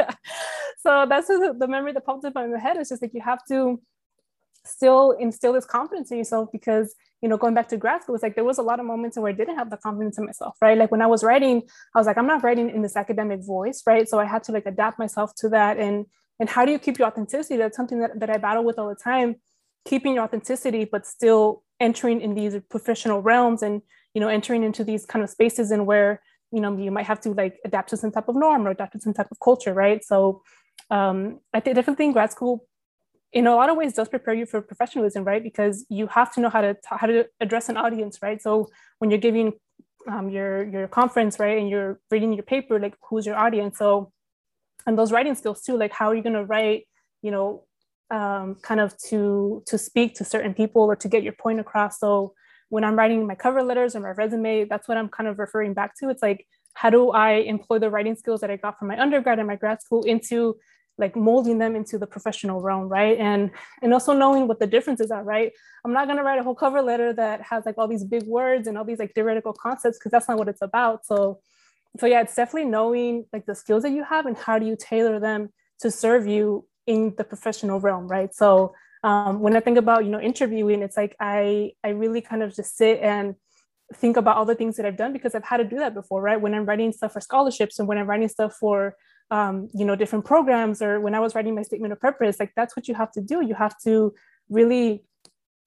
so 0.79 1.05
that's 1.07 1.27
the 1.27 1.67
memory 1.67 1.93
that 1.93 2.05
popped 2.05 2.25
up 2.25 2.35
in 2.35 2.51
my 2.51 2.59
head. 2.59 2.77
It's 2.77 2.89
just 2.89 3.01
like 3.01 3.13
you 3.13 3.21
have 3.21 3.45
to 3.49 3.79
still 4.67 5.11
instill 5.11 5.53
this 5.53 5.65
confidence 5.65 6.11
in 6.11 6.17
yourself 6.17 6.49
because 6.51 6.95
you 7.21 7.29
know 7.29 7.37
going 7.37 7.53
back 7.53 7.67
to 7.67 7.77
grad 7.77 8.03
school 8.03 8.15
it's 8.15 8.23
like 8.23 8.35
there 8.35 8.43
was 8.43 8.57
a 8.57 8.61
lot 8.61 8.79
of 8.79 8.85
moments 8.85 9.17
where 9.17 9.29
i 9.29 9.35
didn't 9.35 9.55
have 9.55 9.69
the 9.69 9.77
confidence 9.77 10.17
in 10.17 10.25
myself 10.25 10.55
right? 10.61 10.77
Like 10.77 10.91
when 10.91 11.01
i 11.01 11.07
was 11.07 11.23
writing 11.23 11.63
i 11.95 11.99
was 11.99 12.07
like 12.07 12.17
i'm 12.17 12.27
not 12.27 12.43
writing 12.43 12.69
in 12.69 12.81
this 12.81 12.95
academic 12.95 13.41
voice 13.45 13.83
right? 13.85 14.07
So 14.07 14.19
i 14.19 14.25
had 14.25 14.43
to 14.43 14.51
like 14.51 14.65
adapt 14.65 14.99
myself 14.99 15.33
to 15.37 15.49
that. 15.49 15.77
And 15.77 16.05
and 16.39 16.49
how 16.49 16.65
do 16.65 16.71
you 16.71 16.77
keep 16.77 16.99
your 16.99 17.07
authenticity? 17.07 17.57
That's 17.57 17.75
something 17.75 17.99
that, 17.99 18.19
that 18.19 18.29
i 18.29 18.37
battle 18.37 18.63
with 18.63 18.77
all 18.77 18.89
the 18.89 18.95
time 18.95 19.35
keeping 19.85 20.15
your 20.15 20.23
authenticity 20.23 20.83
but 20.85 21.05
still 21.05 21.63
entering 21.79 22.19
in 22.19 22.35
these 22.35 22.55
professional 22.69 23.21
realms 23.21 23.61
and 23.61 23.81
you 24.13 24.19
know 24.19 24.27
entering 24.27 24.63
into 24.63 24.83
these 24.83 25.05
kind 25.05 25.23
of 25.23 25.29
spaces 25.29 25.71
and 25.71 25.85
where 25.85 26.21
you 26.51 26.59
know 26.59 26.75
you 26.77 26.91
might 26.91 27.05
have 27.05 27.21
to 27.21 27.31
like 27.31 27.57
adapt 27.63 27.89
to 27.89 27.97
some 27.97 28.11
type 28.11 28.27
of 28.27 28.35
norm 28.35 28.67
or 28.67 28.71
adapt 28.71 28.93
to 28.93 28.99
some 28.99 29.13
type 29.13 29.27
of 29.31 29.39
culture 29.39 29.73
right? 29.73 30.03
So 30.03 30.41
um, 30.89 31.39
i 31.53 31.59
think 31.59 31.75
definitely 31.75 32.03
think 32.03 32.13
grad 32.13 32.31
school 32.31 32.65
in 33.33 33.45
a 33.47 33.55
lot 33.55 33.69
of 33.69 33.77
ways 33.77 33.93
does 33.93 34.07
prepare 34.07 34.33
you 34.33 34.45
for 34.45 34.61
professionalism 34.61 35.23
right? 35.23 35.43
Because 35.43 35.85
you 35.89 36.07
have 36.07 36.33
to 36.33 36.41
know 36.41 36.49
how 36.49 36.61
to 36.61 36.75
how 36.85 37.07
to 37.07 37.25
address 37.39 37.69
an 37.69 37.77
audience 37.77 38.19
right? 38.21 38.41
So 38.41 38.67
when 38.99 39.11
you're 39.11 39.19
giving 39.19 39.53
um, 40.09 40.29
your 40.29 40.63
your 40.67 40.87
conference 40.87 41.39
right 41.39 41.57
and 41.57 41.69
you're 41.69 41.99
reading 42.09 42.33
your 42.33 42.43
paper 42.43 42.79
like 42.79 42.95
who's 43.09 43.25
your 43.25 43.35
audience? 43.35 43.77
So 43.77 44.11
and 44.85 44.97
those 44.97 45.11
writing 45.11 45.35
skills 45.35 45.61
too 45.61 45.77
like 45.77 45.91
how 45.91 46.07
are 46.09 46.15
you 46.15 46.23
going 46.23 46.35
to 46.41 46.45
write 46.45 46.87
you 47.21 47.31
know 47.31 47.63
um, 48.09 48.55
kind 48.61 48.79
of 48.79 48.97
to 49.09 49.63
to 49.67 49.77
speak 49.77 50.15
to 50.15 50.23
certain 50.23 50.53
people 50.53 50.83
or 50.83 50.95
to 50.95 51.07
get 51.07 51.23
your 51.23 51.33
point 51.33 51.59
across? 51.59 51.99
So 51.99 52.33
when 52.69 52.83
i'm 52.83 52.97
writing 52.97 53.25
my 53.25 53.35
cover 53.35 53.63
letters 53.63 53.95
or 53.95 54.01
my 54.01 54.09
resume 54.09 54.65
that's 54.65 54.87
what 54.89 54.97
i'm 54.97 55.09
kind 55.09 55.29
of 55.29 55.39
referring 55.39 55.73
back 55.73 55.95
to. 55.97 56.09
It's 56.09 56.21
like 56.21 56.45
how 56.73 56.89
do 56.89 57.11
i 57.11 57.31
employ 57.31 57.79
the 57.79 57.89
writing 57.89 58.15
skills 58.15 58.41
that 58.41 58.51
i 58.51 58.55
got 58.55 58.77
from 58.77 58.87
my 58.89 58.99
undergrad 58.99 59.39
and 59.39 59.47
my 59.47 59.55
grad 59.55 59.81
school 59.81 60.03
into 60.03 60.55
like 60.97 61.15
molding 61.15 61.59
them 61.59 61.75
into 61.75 61.97
the 61.97 62.07
professional 62.07 62.61
realm 62.61 62.87
right? 62.87 63.17
And 63.17 63.51
and 63.81 63.93
also 63.93 64.13
knowing 64.13 64.47
what 64.47 64.59
the 64.59 64.67
differences 64.67 65.11
are 65.11 65.23
right? 65.23 65.51
I'm 65.85 65.93
not 65.93 66.05
going 66.05 66.17
to 66.17 66.23
write 66.23 66.39
a 66.39 66.43
whole 66.43 66.55
cover 66.55 66.81
letter 66.81 67.13
that 67.13 67.41
has 67.41 67.65
like 67.65 67.77
all 67.77 67.87
these 67.87 68.03
big 68.03 68.23
words 68.23 68.67
and 68.67 68.77
all 68.77 68.85
these 68.85 68.99
like 68.99 69.13
theoretical 69.13 69.53
concepts 69.53 69.97
because 69.97 70.11
that's 70.11 70.27
not 70.27 70.37
what 70.37 70.47
it's 70.47 70.61
about. 70.61 71.05
So 71.05 71.39
so 71.99 72.05
yeah 72.05 72.21
it's 72.21 72.35
definitely 72.35 72.69
knowing 72.69 73.25
like 73.33 73.45
the 73.45 73.55
skills 73.55 73.83
that 73.83 73.91
you 73.91 74.03
have 74.03 74.25
and 74.25 74.37
how 74.37 74.59
do 74.59 74.65
you 74.65 74.75
tailor 74.75 75.19
them 75.19 75.49
to 75.79 75.91
serve 75.91 76.27
you 76.27 76.65
in 76.85 77.13
the 77.17 77.23
professional 77.23 77.79
realm 77.79 78.07
right? 78.07 78.33
So 78.33 78.73
um, 79.03 79.39
when 79.39 79.55
i 79.55 79.59
think 79.59 79.77
about 79.77 80.05
you 80.05 80.11
know 80.11 80.19
interviewing 80.19 80.81
it's 80.81 80.97
like 80.97 81.15
i 81.19 81.71
i 81.83 81.89
really 81.89 82.19
kind 82.19 82.41
of 82.41 82.55
just 82.55 82.75
sit 82.75 82.99
and 82.99 83.35
think 83.95 84.17
about 84.17 84.35
all 84.35 84.45
the 84.45 84.55
things 84.55 84.75
that 84.75 84.85
i've 84.85 84.97
done 84.97 85.13
because 85.13 85.35
i've 85.35 85.43
had 85.43 85.57
to 85.57 85.63
do 85.63 85.77
that 85.77 85.93
before 85.93 86.21
right? 86.21 86.41
When 86.41 86.53
i'm 86.53 86.65
writing 86.65 86.91
stuff 86.91 87.13
for 87.13 87.21
scholarships 87.21 87.79
and 87.79 87.87
when 87.87 87.97
i'm 87.97 88.07
writing 88.07 88.27
stuff 88.27 88.55
for 88.55 88.95
um, 89.29 89.67
you 89.73 89.85
know 89.85 89.95
different 89.95 90.23
programs 90.23 90.81
or 90.81 91.01
when 91.01 91.13
i 91.13 91.19
was 91.19 91.35
writing 91.35 91.53
my 91.53 91.61
statement 91.61 91.91
of 91.91 91.99
purpose 91.99 92.39
like 92.39 92.53
that's 92.55 92.75
what 92.75 92.87
you 92.87 92.95
have 92.95 93.11
to 93.11 93.21
do. 93.21 93.41
You 93.41 93.55
have 93.55 93.77
to 93.79 94.13
really 94.49 95.03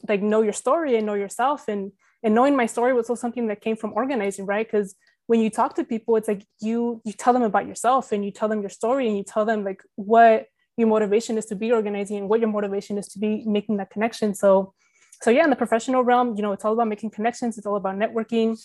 like 0.09 0.23
know 0.23 0.43
your 0.43 0.53
story 0.53 0.97
and 0.97 1.07
know 1.07 1.15
yourself. 1.15 1.69
And 1.69 1.93
and 2.23 2.35
knowing 2.35 2.57
my 2.57 2.67
story 2.67 2.93
was 2.93 3.09
also 3.09 3.21
something 3.21 3.47
that 3.49 3.61
came 3.61 3.77
from 3.77 3.93
organizing 3.95 4.47
right? 4.47 4.67
Because 4.67 4.95
when 5.27 5.41
you 5.41 5.51
talk 5.51 5.75
to 5.77 5.85
people 5.85 6.17
it's 6.17 6.29
like 6.29 6.45
you 6.61 7.01
you 7.05 7.13
tell 7.13 7.33
them 7.33 7.43
about 7.43 7.67
yourself 7.67 8.13
and 8.13 8.25
you 8.25 8.31
tell 8.31 8.49
them 8.49 8.61
your 8.61 8.71
story 8.71 9.07
and 9.09 9.17
you 9.17 9.25
tell 9.25 9.45
them 9.45 9.65
like 9.65 9.83
what 9.97 10.47
your 10.77 10.89
motivation 10.89 11.37
is 11.37 11.47
to 11.47 11.55
be 11.55 11.71
organizing 11.73 12.17
and 12.17 12.29
what 12.29 12.41
your 12.41 12.49
motivation 12.49 12.97
is 12.99 13.07
to 13.09 13.19
be 13.19 13.45
making 13.47 13.77
that 13.77 13.91
connection. 13.91 14.35
So 14.35 14.75
so 15.23 15.31
yeah 15.31 15.45
in 15.45 15.51
the 15.51 15.57
professional 15.57 16.03
realm 16.03 16.35
you 16.37 16.43
know 16.43 16.53
it's 16.53 16.65
all 16.65 16.73
about 16.73 16.89
making 16.89 17.11
connections. 17.11 17.59
It's 17.59 17.67
all 17.67 17.77
about 17.77 17.97
networking 17.97 18.59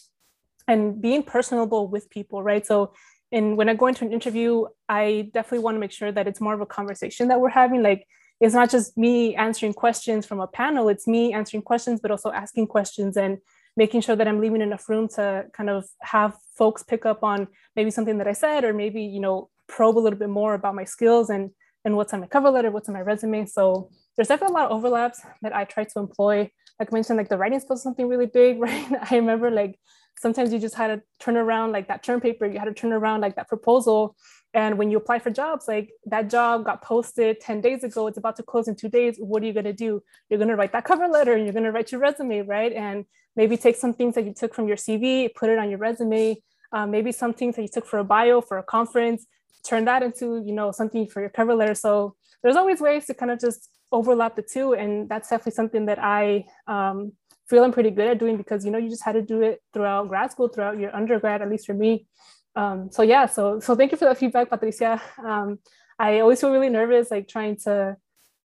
and 0.68 1.00
being 1.02 1.22
personable 1.22 1.88
with 1.88 2.10
people 2.10 2.42
right? 2.42 2.66
So 2.66 2.94
and 3.36 3.58
when 3.58 3.68
I 3.68 3.74
go 3.74 3.88
into 3.88 4.06
an 4.06 4.14
interview, 4.14 4.66
I 4.88 5.30
definitely 5.34 5.60
want 5.60 5.76
to 5.76 5.80
make 5.80 5.92
sure 5.92 6.10
that 6.10 6.26
it's 6.26 6.40
more 6.40 6.54
of 6.54 6.62
a 6.62 6.66
conversation 6.66 7.28
that 7.28 7.42
we're 7.42 7.50
having. 7.50 7.84
Like 7.84 8.08
it's 8.40 8.56
not 8.56 8.70
just 8.70 8.98
me 8.98 9.36
answering 9.36 9.74
questions 9.74 10.26
from 10.26 10.40
a 10.40 10.48
panel, 10.48 10.88
it's 10.88 11.06
me 11.06 11.34
answering 11.34 11.62
questions, 11.62 12.00
but 12.00 12.12
also 12.12 12.32
asking 12.32 12.68
questions 12.68 13.18
and 13.18 13.40
making 13.76 14.00
sure 14.00 14.16
that 14.16 14.26
I'm 14.26 14.40
leaving 14.40 14.62
enough 14.62 14.88
room 14.88 15.10
to 15.16 15.48
kind 15.52 15.70
of 15.70 15.86
have 16.02 16.38
folks 16.58 16.82
pick 16.82 17.06
up 17.06 17.24
on 17.24 17.50
maybe 17.76 17.92
something 17.92 18.20
that 18.20 18.28
I 18.28 18.32
said, 18.32 18.64
or 18.64 18.74
maybe, 18.74 19.04
you 19.04 19.20
know, 19.20 19.50
probe 19.68 19.98
a 19.98 20.00
little 20.00 20.18
bit 20.18 20.30
more 20.30 20.54
about 20.54 20.74
my 20.74 20.86
skills 20.86 21.30
and 21.30 21.52
and 21.84 21.98
what's 21.98 22.14
on 22.14 22.22
my 22.22 22.28
cover 22.28 22.50
letter, 22.50 22.72
what's 22.72 22.88
on 22.88 22.96
my 22.96 23.02
resume. 23.02 23.46
So 23.48 23.90
there's 24.16 24.30
definitely 24.30 24.56
a 24.56 24.60
lot 24.60 24.72
of 24.72 24.78
overlaps 24.78 25.22
that 25.42 25.54
I 25.54 25.66
try 25.66 25.84
to 25.84 26.00
employ. 26.00 26.50
Like 26.80 26.90
I 26.90 26.94
mentioned, 26.94 27.18
like 27.18 27.30
the 27.30 27.38
writing 27.38 27.60
skills 27.60 27.80
is 27.80 27.84
something 27.84 28.08
really 28.08 28.28
big, 28.28 28.60
right? 28.66 28.92
I 29.12 29.18
remember 29.18 29.52
like 29.52 29.78
sometimes 30.18 30.54
you 30.54 30.60
just 30.60 30.76
had 30.76 30.88
to 30.88 31.02
turn 31.20 31.38
around 31.38 31.72
like 31.72 31.88
that 31.88 32.04
term 32.04 32.22
paper 32.22 32.46
you 32.46 32.60
had 32.60 32.66
to 32.66 32.74
turn 32.74 32.94
around 32.94 33.22
like 33.22 33.36
that 33.36 33.48
proposal. 33.48 34.16
And 34.54 34.78
when 34.78 34.90
you 34.90 34.98
apply 34.98 35.20
for 35.20 35.32
jobs 35.32 35.68
like 35.68 35.92
that 36.06 36.30
job 36.30 36.66
got 36.66 36.82
posted 36.82 37.42
10 37.42 37.62
days 37.62 37.84
ago 37.84 38.08
it's 38.08 38.18
about 38.18 38.36
to 38.38 38.44
close 38.44 38.68
in 38.68 38.76
two 38.76 38.90
days 38.90 39.18
what 39.18 39.44
are 39.44 39.46
you 39.46 39.54
going 39.54 39.66
to 39.66 39.74
do? 39.74 40.02
You're 40.30 40.40
going 40.40 40.50
to 40.50 40.56
write 40.56 40.72
that 40.72 40.86
cover 40.86 41.08
letter 41.08 41.34
and 41.34 41.44
you're 41.44 41.54
going 41.54 41.66
to 41.66 41.72
write 41.72 41.92
your 41.92 42.02
resume 42.02 42.42
right? 42.42 42.72
And 42.72 43.06
maybe 43.36 43.58
take 43.58 43.76
some 43.76 43.94
things 43.94 44.16
that 44.16 44.26
you 44.26 44.34
took 44.34 44.54
from 44.54 44.68
your 44.68 44.78
cv 44.78 45.34
put 45.36 45.50
it 45.50 45.60
on 45.60 45.70
your 45.70 45.80
resume. 45.80 46.38
Um, 46.72 46.92
maybe 46.92 47.12
some 47.12 47.34
things 47.34 47.56
that 47.56 47.62
you 47.62 47.68
took 47.68 47.86
for 47.86 48.00
a 48.00 48.04
bio 48.04 48.42
for 48.42 48.58
a 48.58 48.64
conference 48.64 49.26
turn 49.64 49.86
that 49.86 50.04
into 50.04 50.44
you 50.46 50.54
know 50.54 50.72
something 50.72 51.08
for 51.08 51.20
your 51.22 51.30
cover 51.30 51.56
letter. 51.56 51.76
So 51.76 52.16
there's 52.44 52.56
always 52.56 52.80
ways 52.80 53.06
to 53.08 53.14
kind 53.14 53.32
of 53.32 53.40
just 53.40 53.70
overlap 53.92 54.36
the 54.36 54.42
two 54.42 54.74
and 54.74 55.08
that's 55.10 55.30
definitely 55.30 55.54
something 55.54 55.86
that 55.86 56.00
i 56.00 56.46
um, 56.68 57.14
feeling 57.50 57.72
pretty 57.72 57.92
good 57.92 58.08
at 58.08 58.20
doing 58.20 58.38
because 58.38 58.66
you 58.66 58.72
know 58.72 58.78
you 58.78 58.90
just 58.90 59.04
had 59.04 59.14
to 59.14 59.22
do 59.22 59.42
it 59.42 59.62
throughout 59.74 60.10
grad 60.10 60.32
school, 60.32 60.48
throughout 60.48 60.80
your 60.80 60.96
undergrad, 60.96 61.42
at 61.42 61.50
least 61.50 61.66
for 61.66 61.74
me. 61.74 62.08
Um, 62.56 62.90
so 62.92 63.02
yeah, 63.02 63.26
so 63.26 63.60
so 63.60 63.76
thank 63.76 63.92
you 63.92 63.98
for 63.98 64.06
that 64.06 64.18
feedback, 64.18 64.50
Patricia. 64.50 65.02
Um, 65.24 65.60
I 66.00 66.20
always 66.20 66.42
feel 66.42 66.52
really 66.52 66.70
nervous, 66.70 67.12
like 67.12 67.28
trying 67.28 67.58
to 67.66 67.98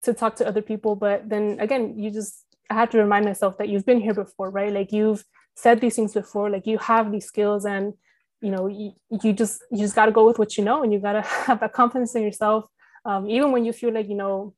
to 0.05 0.14
talk 0.14 0.36
to 0.36 0.47
other 0.47 0.62
people, 0.62 0.97
but 0.97 1.28
then 1.28 1.59
again, 1.61 1.99
you 1.99 2.11
just 2.11 2.45
I 2.70 2.74
have 2.74 2.91
to 2.91 2.99
remind 2.99 3.24
myself 3.24 3.59
that 3.59 3.68
you've 3.68 3.86
been 3.86 4.01
here 4.01 4.14
before, 4.14 4.51
right? 4.51 4.72
Like 4.72 4.93
you've 4.93 5.24
said 5.57 5.80
these 5.80 5.97
things 5.97 6.14
before, 6.14 6.51
like 6.51 6.66
you 6.66 6.78
have 6.78 7.11
these 7.11 7.26
skills, 7.26 7.64
and 7.64 7.95
you 8.41 8.51
know 8.51 8.68
you, 8.68 8.93
you 9.22 9.32
just 9.32 9.62
you 9.70 9.78
just 9.78 9.97
got 9.97 10.07
to 10.07 10.12
go 10.12 10.26
with 10.26 10.39
what 10.39 10.57
you 10.57 10.64
know, 10.64 10.82
and 10.82 10.93
you 10.93 11.01
got 11.01 11.12
to 11.12 11.22
have 11.47 11.61
that 11.61 11.72
confidence 11.72 12.14
in 12.14 12.22
yourself, 12.22 12.66
um, 13.05 13.28
even 13.28 13.53
when 13.53 13.64
you 13.64 13.72
feel 13.72 13.93
like 13.93 14.09
you 14.09 14.14
know 14.14 14.55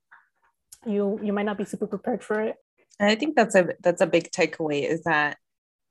you 0.87 1.19
you 1.23 1.33
might 1.33 1.47
not 1.47 1.59
be 1.59 1.65
super 1.65 1.87
prepared 1.87 2.23
for 2.23 2.41
it. 2.41 2.57
And 3.01 3.11
I 3.11 3.15
think 3.17 3.35
that's 3.35 3.55
a 3.55 3.71
that's 3.81 4.03
a 4.03 4.07
big 4.07 4.31
takeaway 4.31 4.87
is 4.87 5.03
that 5.05 5.39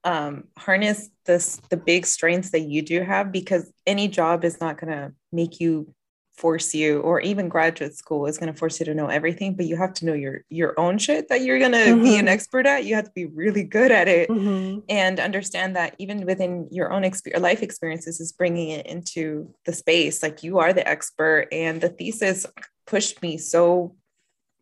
um, 0.06 0.46
harness 0.58 1.10
this 1.26 1.58
the 1.70 1.76
big 1.76 2.06
strengths 2.06 2.52
that 2.52 2.62
you 2.62 2.82
do 2.82 3.02
have 3.02 3.32
because 3.32 3.70
any 3.86 4.08
job 4.08 4.46
is 4.46 4.62
not 4.62 4.80
going 4.80 4.94
to 4.94 5.14
make 5.34 5.60
you 5.60 5.94
force 6.38 6.74
you 6.74 7.02
or 7.02 7.20
even 7.20 7.50
graduate 7.50 7.94
school 7.94 8.26
is 8.26 8.38
going 8.38 8.52
to 8.52 8.58
force 8.58 8.80
you 8.80 8.86
to 8.86 8.94
know 8.94 9.08
everything 9.08 9.56
but 9.56 9.66
you 9.66 9.76
have 9.76 9.94
to 9.94 10.06
know 10.06 10.14
your 10.14 10.46
your 10.50 10.80
own 10.80 10.98
shit 10.98 11.28
that 11.28 11.42
you're 11.42 11.60
going 11.60 11.74
to 11.74 11.78
mm-hmm. 11.80 12.02
be 12.02 12.14
an 12.14 12.20
mm-hmm. 12.20 12.28
expert 12.30 12.66
at 12.66 12.86
you 12.86 12.96
have 12.96 13.04
to 13.04 13.12
be 13.12 13.26
really 13.26 13.64
good 13.64 13.92
at 13.92 14.08
it 14.08 14.30
mm-hmm. 14.30 14.80
and 14.88 15.20
understand 15.20 15.76
that 15.76 15.94
even 15.98 16.26
within 16.26 16.66
your 16.72 16.94
own 16.94 17.04
experience 17.04 17.44
life 17.44 17.62
experiences 17.62 18.22
is 18.22 18.32
bringing 18.32 18.70
it 18.70 18.86
into 18.86 19.54
the 19.66 19.74
space 19.74 20.24
like 20.24 20.42
you 20.42 20.60
are 20.60 20.72
the 20.72 20.88
expert 20.88 21.50
and 21.52 21.82
the 21.82 21.90
thesis 21.90 22.46
pushed 22.88 23.22
me 23.22 23.38
so 23.38 23.94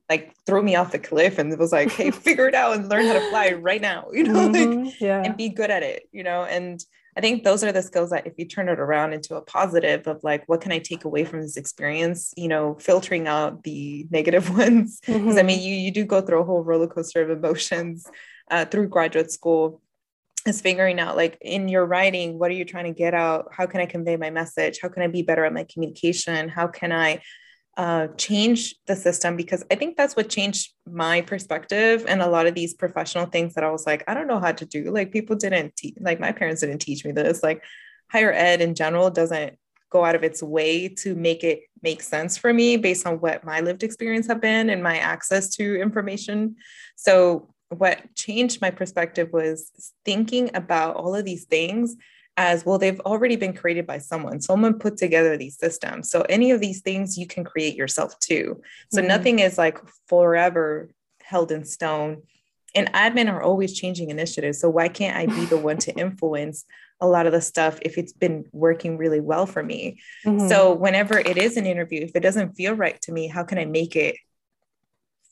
like 0.10 0.34
throw 0.46 0.62
me 0.62 0.76
off 0.76 0.92
the 0.92 1.00
cliff 1.00 1.38
and 1.38 1.52
it 1.52 1.60
was 1.60 1.72
like, 1.72 1.92
hey, 1.92 2.12
figure 2.12 2.48
it 2.48 2.56
out 2.56 2.76
and 2.76 2.90
learn 2.90 3.06
how 3.06 3.14
to 3.14 3.30
fly 3.30 3.52
right 3.52 3.82
now, 3.82 4.08
you 4.14 4.24
know, 4.24 4.50
mm-hmm, 4.50 4.86
like 4.86 5.02
yeah. 5.02 5.24
and 5.24 5.36
be 5.38 5.50
good 5.50 5.72
at 5.72 5.84
it, 5.84 6.08
you 6.12 6.24
know. 6.24 6.44
And 6.44 6.84
I 7.16 7.22
think 7.22 7.44
those 7.44 7.64
are 7.64 7.72
the 7.72 7.82
skills 7.82 8.12
that 8.12 8.28
if 8.28 8.34
you 8.38 8.46
turn 8.46 8.70
it 8.70 8.80
around 8.80 9.14
into 9.14 9.36
a 9.36 9.42
positive 9.42 10.08
of 10.08 10.24
like, 10.24 10.48
what 10.48 10.62
can 10.62 10.72
I 10.72 10.80
take 10.80 11.04
away 11.04 11.26
from 11.26 11.42
this 11.42 11.58
experience? 11.58 12.34
You 12.38 12.48
know, 12.48 12.76
filtering 12.76 13.28
out 13.28 13.64
the 13.64 14.08
negative 14.12 14.56
ones. 14.56 15.00
Because 15.06 15.22
mm-hmm. 15.22 15.38
I 15.38 15.44
mean, 15.44 15.62
you 15.62 15.76
you 15.76 15.92
do 15.92 16.06
go 16.06 16.22
through 16.22 16.42
a 16.42 16.46
whole 16.46 16.64
roller 16.64 16.88
coaster 16.88 17.24
of 17.24 17.30
emotions 17.30 18.06
uh, 18.50 18.66
through 18.66 18.90
graduate 18.90 19.32
school. 19.32 19.82
Is 20.46 20.62
figuring 20.62 20.98
out 20.98 21.18
like 21.18 21.38
in 21.42 21.68
your 21.68 21.86
writing, 21.86 22.40
what 22.40 22.50
are 22.50 22.54
you 22.54 22.64
trying 22.64 22.86
to 22.86 22.98
get 22.98 23.14
out? 23.14 23.50
How 23.52 23.66
can 23.66 23.82
I 23.82 23.86
convey 23.86 24.16
my 24.16 24.30
message? 24.30 24.80
How 24.82 24.88
can 24.88 25.04
I 25.04 25.08
be 25.08 25.22
better 25.22 25.44
at 25.44 25.52
my 25.52 25.66
communication? 25.66 26.48
How 26.48 26.68
can 26.68 26.94
I 26.94 27.22
uh, 27.78 28.08
change 28.18 28.76
the 28.88 28.96
system 28.96 29.38
because 29.38 29.64
I 29.72 29.76
think 29.76 29.98
that's 29.98 30.16
what 30.16 30.30
changed 30.30 30.74
my 30.88 31.22
perspective 31.22 32.06
and 32.08 32.24
a 32.24 32.30
lot 32.30 32.48
of 32.48 32.56
these 32.56 32.74
professional 32.74 33.28
things 33.28 33.54
that 33.54 33.64
I 33.64 33.70
was 33.70 33.86
like, 33.86 34.04
I 34.08 34.16
don't 34.16 34.28
know 34.28 34.40
how 34.40 34.52
to 34.52 34.66
do. 34.66 34.92
Like 34.92 35.12
people 35.12 35.36
didn't 35.36 35.76
teach, 35.76 35.94
like 36.02 36.20
my 36.20 36.32
parents 36.32 36.62
didn't 36.62 36.80
teach 36.80 37.06
me 37.06 37.12
this. 37.12 37.44
Like 37.44 37.64
higher 38.12 38.34
ed 38.34 38.62
in 38.62 38.74
general 38.74 39.12
doesn't 39.12 39.60
go 39.92 40.04
out 40.04 40.16
of 40.16 40.24
its 40.24 40.42
way 40.42 40.90
to 40.90 41.14
make 41.16 41.44
it 41.44 41.62
make 41.84 42.02
sense 42.02 42.36
for 42.36 42.52
me 42.52 42.78
based 42.78 43.06
on 43.06 43.20
what 43.20 43.46
my 43.46 43.62
lived 43.62 43.84
experience 43.84 44.28
have 44.28 44.42
been 44.42 44.72
and 44.72 44.82
my 44.82 44.98
access 44.98 45.50
to 45.56 45.80
information. 45.80 46.56
So 46.96 47.54
what 47.70 48.16
changed 48.16 48.60
my 48.60 48.72
perspective 48.72 49.30
was 49.32 49.72
thinking 50.04 50.50
about 50.56 50.96
all 50.96 51.14
of 51.14 51.26
these 51.26 51.46
things 51.46 51.96
as 52.38 52.66
well 52.66 52.78
they've 52.78 53.00
already 53.02 53.36
been 53.36 53.54
created 53.54 53.88
by 53.88 53.98
someone. 53.98 54.40
Someone 54.40 54.80
put 54.80 54.96
together 54.96 55.36
these 55.36 55.58
systems. 55.58 56.10
So 56.10 56.22
any 56.30 56.52
of 56.52 56.62
these 56.62 56.82
things 56.82 57.18
you 57.18 57.28
can 57.28 57.44
create 57.44 57.76
yourself 57.76 58.18
too. 58.20 58.62
So 58.92 59.00
mm-hmm. 59.00 59.08
nothing 59.08 59.40
is 59.40 59.58
like 59.58 59.80
forever 60.08 60.90
held 61.22 61.52
in 61.52 61.66
stone. 61.66 62.22
And 62.76 62.94
admin 62.94 63.32
are 63.32 63.42
always 63.42 63.74
changing 63.74 64.12
initiatives. 64.12 64.60
So 64.60 64.70
why 64.70 64.88
can't 64.88 65.18
i 65.18 65.26
be 65.26 65.46
the 65.46 65.58
one 65.58 65.78
to 65.80 65.94
influence 65.98 66.64
a 67.02 67.08
lot 67.08 67.26
of 67.26 67.32
the 67.32 67.42
stuff 67.42 67.80
if 67.82 67.98
it's 67.98 68.14
been 68.14 68.46
working 68.52 68.98
really 68.98 69.20
well 69.20 69.46
for 69.46 69.64
me? 69.64 70.00
Mm-hmm. 70.26 70.48
so 70.48 70.74
whenever 70.74 71.18
it 71.18 71.38
is 71.38 71.58
an 71.58 71.66
interview 71.66 72.02
if 72.02 72.16
it 72.16 72.22
doesn't 72.22 72.54
feel 72.54 72.74
right 72.74 73.00
to 73.02 73.12
me 73.12 73.28
how 73.28 73.44
can 73.44 73.60
i 73.60 73.66
make 73.66 73.96
it 73.96 74.16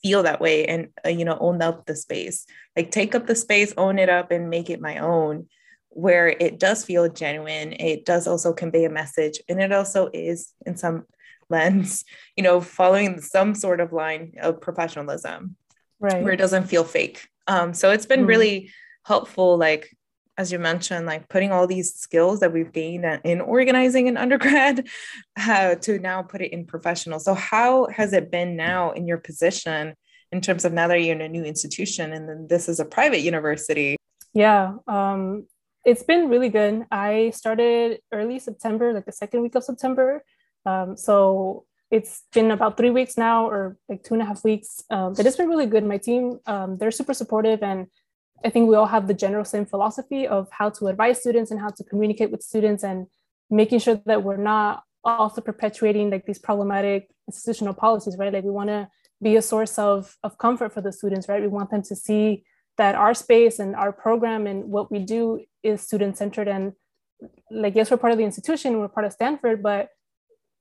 feel 0.02 0.22
that 0.22 0.40
way 0.40 0.64
and 0.66 0.88
uh, 1.04 1.08
you 1.08 1.24
know 1.24 1.36
own 1.40 1.62
up 1.62 1.86
the 1.86 1.96
space? 1.96 2.46
Like 2.76 2.90
take 2.90 3.14
up 3.14 3.26
the 3.26 3.34
space 3.34 3.74
own 3.76 3.98
it 3.98 4.08
up 4.08 4.30
and 4.30 4.50
make 4.50 4.70
it 4.70 4.80
my 4.80 4.98
own 4.98 5.48
where 5.96 6.28
it 6.28 6.58
does 6.58 6.84
feel 6.84 7.08
genuine 7.08 7.72
it 7.74 8.04
does 8.04 8.26
also 8.26 8.52
convey 8.52 8.84
a 8.84 8.90
message 8.90 9.40
and 9.48 9.60
it 9.60 9.72
also 9.72 10.10
is 10.12 10.52
in 10.66 10.76
some 10.76 11.04
lens 11.48 12.04
you 12.36 12.42
know 12.42 12.60
following 12.60 13.20
some 13.20 13.54
sort 13.54 13.80
of 13.80 13.92
line 13.92 14.32
of 14.42 14.60
professionalism 14.60 15.56
right 16.00 16.22
where 16.22 16.32
it 16.32 16.38
doesn't 16.38 16.64
feel 16.64 16.82
fake 16.84 17.28
um, 17.46 17.72
so 17.72 17.90
it's 17.90 18.06
been 18.06 18.24
mm 18.24 18.28
really 18.28 18.70
helpful 19.04 19.56
like 19.56 19.96
as 20.38 20.52
you 20.52 20.58
mentioned, 20.58 21.06
like 21.06 21.28
putting 21.28 21.50
all 21.50 21.66
these 21.66 21.94
skills 21.94 22.40
that 22.40 22.52
we've 22.52 22.72
gained 22.72 23.04
in 23.24 23.40
organizing 23.40 24.06
in 24.06 24.16
undergrad 24.24 24.86
uh, 25.40 25.76
to 25.76 25.98
now 25.98 26.22
put 26.22 26.42
it 26.42 26.52
in 26.52 26.66
professional. 26.66 27.18
So, 27.18 27.34
how 27.34 27.86
has 27.86 28.12
it 28.12 28.30
been 28.30 28.56
now 28.56 28.92
in 28.92 29.06
your 29.06 29.18
position 29.18 29.94
in 30.32 30.40
terms 30.40 30.64
of 30.64 30.72
now 30.72 30.88
that 30.88 31.00
you're 31.00 31.14
in 31.14 31.22
a 31.22 31.28
new 31.28 31.44
institution 31.44 32.12
and 32.12 32.28
then 32.28 32.46
this 32.48 32.68
is 32.68 32.80
a 32.80 32.84
private 32.84 33.20
university? 33.20 33.96
Yeah, 34.34 34.74
um, 34.86 35.46
it's 35.86 36.02
been 36.02 36.28
really 36.28 36.50
good. 36.50 36.84
I 36.90 37.30
started 37.30 38.00
early 38.12 38.38
September, 38.38 38.92
like 38.92 39.06
the 39.06 39.12
second 39.12 39.40
week 39.40 39.54
of 39.54 39.64
September. 39.64 40.22
Um, 40.66 40.96
so, 40.96 41.64
it's 41.90 42.24
been 42.32 42.50
about 42.50 42.76
three 42.76 42.90
weeks 42.90 43.16
now 43.16 43.48
or 43.48 43.78
like 43.88 44.02
two 44.02 44.14
and 44.14 44.22
a 44.22 44.26
half 44.26 44.42
weeks 44.42 44.82
um, 44.90 45.14
but 45.14 45.24
it's 45.24 45.36
been 45.36 45.48
really 45.48 45.66
good 45.66 45.84
my 45.84 45.98
team 45.98 46.40
um, 46.46 46.76
they're 46.78 46.90
super 46.90 47.14
supportive 47.14 47.62
and 47.62 47.86
I 48.44 48.50
think 48.50 48.68
we 48.68 48.74
all 48.74 48.86
have 48.86 49.06
the 49.06 49.14
general 49.14 49.44
same 49.44 49.66
philosophy 49.66 50.26
of 50.26 50.48
how 50.50 50.70
to 50.70 50.86
advise 50.88 51.20
students 51.20 51.50
and 51.50 51.60
how 51.60 51.70
to 51.70 51.84
communicate 51.84 52.30
with 52.30 52.42
students 52.42 52.84
and 52.84 53.06
making 53.50 53.78
sure 53.78 54.00
that 54.06 54.22
we're 54.22 54.36
not 54.36 54.82
also 55.04 55.40
perpetuating 55.40 56.10
like 56.10 56.26
these 56.26 56.38
problematic 56.38 57.08
institutional 57.28 57.74
policies, 57.74 58.16
right? 58.18 58.32
Like 58.32 58.44
we 58.44 58.50
want 58.50 58.68
to 58.68 58.88
be 59.22 59.36
a 59.36 59.42
source 59.42 59.78
of, 59.78 60.16
of 60.22 60.36
comfort 60.38 60.72
for 60.72 60.80
the 60.80 60.92
students, 60.92 61.28
right? 61.28 61.40
We 61.40 61.48
want 61.48 61.70
them 61.70 61.82
to 61.82 61.96
see 61.96 62.44
that 62.78 62.94
our 62.94 63.14
space 63.14 63.58
and 63.58 63.74
our 63.74 63.92
program 63.92 64.46
and 64.46 64.64
what 64.64 64.90
we 64.90 64.98
do 64.98 65.44
is 65.62 65.80
student 65.80 66.16
centered 66.16 66.48
and 66.48 66.72
like 67.50 67.74
yes 67.74 67.90
we're 67.90 67.96
part 67.96 68.12
of 68.12 68.18
the 68.18 68.24
institution 68.24 68.78
we're 68.78 68.88
part 68.88 69.06
of 69.06 69.12
stanford 69.12 69.62
but 69.62 69.88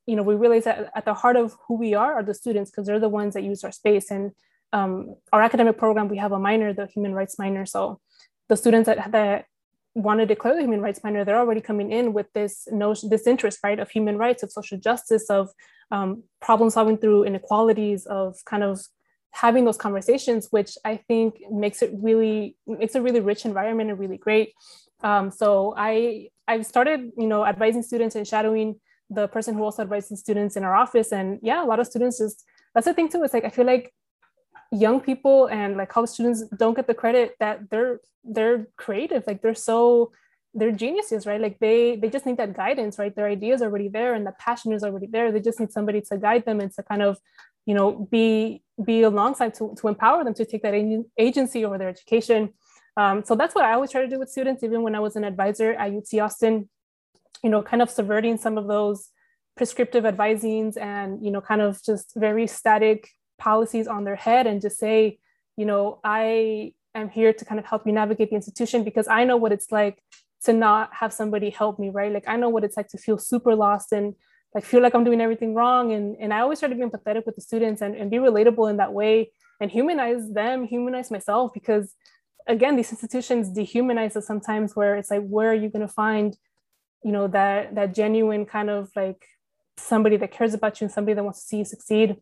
you 0.05 0.15
know 0.15 0.23
we 0.23 0.35
realize 0.35 0.63
that 0.63 0.91
at 0.95 1.05
the 1.05 1.13
heart 1.13 1.35
of 1.35 1.55
who 1.67 1.75
we 1.75 1.93
are 1.93 2.13
are 2.13 2.23
the 2.23 2.33
students 2.33 2.71
because 2.71 2.87
they're 2.87 2.99
the 2.99 3.09
ones 3.09 3.33
that 3.33 3.43
use 3.43 3.63
our 3.63 3.71
space 3.71 4.09
and 4.11 4.31
um, 4.75 5.15
our 5.31 5.41
academic 5.41 5.77
program, 5.77 6.09
we 6.09 6.17
have 6.17 6.33
a 6.33 6.39
minor, 6.39 6.73
the 6.73 6.87
human 6.87 7.13
rights 7.13 7.39
minor. 7.39 7.65
So 7.65 8.01
the 8.49 8.57
students 8.57 8.87
that, 8.87 9.11
that 9.13 9.45
want 9.93 10.19
to 10.19 10.25
declare 10.25 10.55
the 10.55 10.61
human 10.61 10.81
rights 10.81 11.01
minor, 11.01 11.23
they're 11.23 11.39
already 11.39 11.61
coming 11.61 11.93
in 11.93 12.11
with 12.11 12.31
this 12.33 12.67
notion, 12.71 13.09
this 13.09 13.25
interest, 13.25 13.59
right, 13.63 13.79
of 13.79 13.89
human 13.89 14.17
rights, 14.17 14.43
of 14.43 14.51
social 14.51 14.77
justice, 14.77 15.29
of 15.29 15.49
um, 15.91 16.23
problem 16.41 16.69
solving 16.69 16.97
through 16.97 17.23
inequalities, 17.23 18.05
of 18.05 18.43
kind 18.45 18.63
of 18.63 18.81
having 19.35 19.65
those 19.65 19.77
conversations, 19.77 20.47
which 20.51 20.77
I 20.85 20.95
think 20.95 21.41
makes 21.51 21.81
it 21.81 21.91
really 21.93 22.55
makes 22.65 22.95
a 22.95 23.01
really 23.01 23.19
rich 23.19 23.45
environment 23.45 23.89
and 23.89 23.99
really 23.99 24.17
great. 24.17 24.53
Um, 25.03 25.29
so 25.29 25.73
I 25.77 26.29
I've 26.47 26.65
started, 26.65 27.11
you 27.17 27.27
know, 27.27 27.45
advising 27.45 27.83
students 27.83 28.15
and 28.15 28.25
shadowing 28.25 28.79
the 29.09 29.27
person 29.27 29.53
who 29.55 29.63
also 29.63 29.81
advises 29.83 30.19
students 30.21 30.55
in 30.55 30.63
our 30.63 30.75
office, 30.75 31.11
and 31.11 31.39
yeah, 31.43 31.61
a 31.63 31.67
lot 31.67 31.79
of 31.79 31.87
students 31.87 32.17
just 32.17 32.45
that's 32.73 32.85
the 32.85 32.93
thing 32.93 33.09
too. 33.09 33.23
It's 33.23 33.33
like 33.33 33.43
I 33.43 33.49
feel 33.49 33.65
like 33.65 33.93
young 34.71 35.01
people 35.01 35.47
and 35.47 35.75
like 35.77 35.89
college 35.89 36.09
students 36.09 36.43
don't 36.57 36.75
get 36.75 36.87
the 36.87 36.93
credit 36.93 37.35
that 37.39 37.69
they're 37.69 37.99
they're 38.23 38.67
creative. 38.77 39.27
Like 39.27 39.41
they're 39.41 39.53
so 39.53 40.11
they're 40.53 40.71
geniuses 40.71 41.25
right? 41.25 41.41
Like 41.41 41.59
they 41.59 41.97
they 41.97 42.09
just 42.09 42.25
need 42.25 42.37
that 42.37 42.55
guidance 42.55 42.97
right? 42.97 43.13
Their 43.13 43.27
ideas 43.27 43.61
are 43.61 43.65
already 43.65 43.89
there 43.89 44.13
and 44.13 44.25
the 44.25 44.33
passion 44.39 44.71
is 44.71 44.83
already 44.83 45.07
there. 45.07 45.31
They 45.31 45.41
just 45.41 45.59
need 45.59 45.73
somebody 45.73 46.01
to 46.09 46.17
guide 46.17 46.45
them 46.45 46.61
and 46.61 46.71
to 46.75 46.83
kind 46.83 47.01
of 47.01 47.17
you 47.65 47.73
know 47.73 48.07
be 48.11 48.61
be 48.83 49.03
alongside 49.03 49.53
to, 49.53 49.75
to 49.79 49.87
empower 49.87 50.23
them 50.23 50.33
to 50.33 50.45
take 50.45 50.61
that 50.61 50.73
agency 51.17 51.65
over 51.65 51.77
their 51.77 51.89
education 51.89 52.49
um, 52.97 53.23
so 53.23 53.35
that's 53.35 53.55
what 53.55 53.65
i 53.65 53.73
always 53.73 53.91
try 53.91 54.01
to 54.01 54.07
do 54.07 54.19
with 54.19 54.29
students 54.29 54.63
even 54.63 54.81
when 54.81 54.95
i 54.95 54.99
was 54.99 55.15
an 55.15 55.23
advisor 55.23 55.73
at 55.73 55.91
ut 55.93 56.19
austin 56.19 56.69
you 57.43 57.49
know 57.49 57.61
kind 57.61 57.81
of 57.81 57.89
subverting 57.89 58.37
some 58.37 58.57
of 58.57 58.67
those 58.67 59.09
prescriptive 59.55 60.03
advisings 60.03 60.77
and 60.77 61.23
you 61.23 61.31
know 61.31 61.41
kind 61.41 61.61
of 61.61 61.81
just 61.83 62.13
very 62.15 62.47
static 62.47 63.09
policies 63.37 63.87
on 63.87 64.03
their 64.03 64.15
head 64.15 64.47
and 64.47 64.61
just 64.61 64.77
say, 64.77 65.19
you 65.57 65.65
know, 65.65 65.99
I 66.03 66.73
am 66.93 67.09
here 67.09 67.33
to 67.33 67.45
kind 67.45 67.59
of 67.59 67.65
help 67.65 67.85
you 67.85 67.93
navigate 67.93 68.29
the 68.29 68.35
institution 68.35 68.83
because 68.83 69.07
I 69.07 69.23
know 69.23 69.37
what 69.37 69.51
it's 69.51 69.71
like 69.71 70.01
to 70.43 70.53
not 70.53 70.93
have 70.93 71.13
somebody 71.13 71.49
help 71.49 71.79
me, 71.79 71.89
right? 71.89 72.11
Like 72.11 72.27
I 72.27 72.35
know 72.35 72.49
what 72.49 72.63
it's 72.63 72.77
like 72.77 72.89
to 72.89 72.97
feel 72.97 73.17
super 73.17 73.55
lost 73.55 73.91
and 73.91 74.15
like 74.55 74.63
feel 74.63 74.81
like 74.81 74.95
I'm 74.95 75.03
doing 75.03 75.21
everything 75.21 75.53
wrong. 75.53 75.91
And, 75.91 76.15
and 76.19 76.33
I 76.33 76.39
always 76.39 76.59
try 76.59 76.69
to 76.69 76.75
be 76.75 76.81
empathetic 76.81 77.25
with 77.25 77.35
the 77.35 77.41
students 77.41 77.81
and, 77.81 77.93
and 77.93 78.09
be 78.09 78.17
relatable 78.17 78.69
in 78.69 78.77
that 78.77 78.93
way 78.93 79.31
and 79.59 79.69
humanize 79.69 80.31
them, 80.31 80.63
humanize 80.65 81.11
myself 81.11 81.51
because 81.53 81.93
again, 82.47 82.75
these 82.75 82.91
institutions 82.91 83.49
dehumanize 83.49 84.15
us 84.15 84.25
sometimes 84.25 84.75
where 84.75 84.95
it's 84.95 85.11
like, 85.11 85.27
where 85.27 85.51
are 85.51 85.55
you 85.55 85.69
going 85.69 85.85
to 85.85 85.93
find, 85.93 86.37
you 87.03 87.11
know, 87.11 87.27
that 87.27 87.75
that 87.75 87.93
genuine 87.93 88.45
kind 88.45 88.69
of 88.69 88.89
like 88.95 89.27
somebody 89.77 90.15
that 90.17 90.31
cares 90.31 90.53
about 90.53 90.79
you 90.79 90.85
and 90.85 90.93
somebody 90.93 91.15
that 91.15 91.23
wants 91.23 91.41
to 91.41 91.47
see 91.47 91.57
you 91.57 91.65
succeed. 91.65 92.15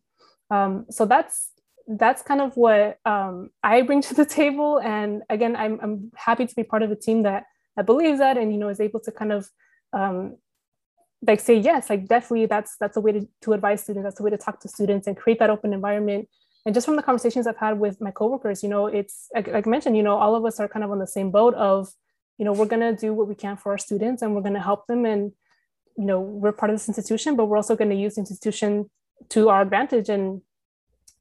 Um, 0.50 0.86
so 0.90 1.06
that's 1.06 1.50
that's 1.86 2.22
kind 2.22 2.40
of 2.40 2.56
what 2.56 2.98
um, 3.04 3.50
I 3.62 3.82
bring 3.82 4.00
to 4.02 4.14
the 4.14 4.24
table. 4.24 4.80
And 4.80 5.22
again, 5.28 5.54
I'm, 5.54 5.78
I'm 5.82 6.10
happy 6.16 6.46
to 6.46 6.54
be 6.54 6.64
part 6.64 6.82
of 6.82 6.90
a 6.90 6.96
team 6.96 7.22
that 7.24 7.44
that 7.76 7.86
believes 7.86 8.18
that 8.18 8.38
and 8.38 8.52
you 8.52 8.58
know 8.58 8.68
is 8.68 8.80
able 8.80 9.00
to 9.00 9.12
kind 9.12 9.32
of 9.32 9.48
um, 9.92 10.36
like 11.26 11.40
say 11.40 11.56
yes, 11.56 11.90
like 11.90 12.06
definitely 12.06 12.46
that's 12.46 12.76
that's 12.78 12.96
a 12.96 13.00
way 13.00 13.12
to, 13.12 13.28
to 13.42 13.52
advise 13.52 13.82
students. 13.82 14.04
That's 14.04 14.20
a 14.20 14.22
way 14.22 14.30
to 14.30 14.38
talk 14.38 14.60
to 14.60 14.68
students 14.68 15.06
and 15.06 15.16
create 15.16 15.38
that 15.38 15.50
open 15.50 15.72
environment. 15.72 16.28
And 16.66 16.74
just 16.74 16.86
from 16.86 16.96
the 16.96 17.02
conversations 17.02 17.46
I've 17.46 17.58
had 17.58 17.78
with 17.78 18.00
my 18.00 18.10
coworkers, 18.10 18.62
you 18.62 18.70
know, 18.70 18.86
it's 18.86 19.28
like, 19.34 19.48
like 19.48 19.66
I 19.66 19.70
mentioned, 19.70 19.96
you 19.98 20.02
know, 20.02 20.16
all 20.16 20.34
of 20.34 20.44
us 20.46 20.58
are 20.60 20.68
kind 20.68 20.82
of 20.82 20.90
on 20.90 20.98
the 20.98 21.06
same 21.06 21.30
boat 21.30 21.54
of, 21.54 21.88
you 22.38 22.44
know, 22.44 22.52
we're 22.52 22.66
gonna 22.66 22.96
do 22.96 23.12
what 23.12 23.28
we 23.28 23.34
can 23.34 23.56
for 23.58 23.72
our 23.72 23.78
students 23.78 24.22
and 24.22 24.34
we're 24.34 24.40
gonna 24.40 24.62
help 24.62 24.86
them 24.86 25.04
and 25.04 25.32
you 25.96 26.04
know 26.04 26.20
we're 26.20 26.52
part 26.52 26.70
of 26.70 26.74
this 26.74 26.88
institution 26.88 27.36
but 27.36 27.46
we're 27.46 27.56
also 27.56 27.76
going 27.76 27.90
to 27.90 27.96
use 27.96 28.14
the 28.14 28.20
institution 28.20 28.90
to 29.28 29.48
our 29.48 29.62
advantage 29.62 30.08
and 30.08 30.42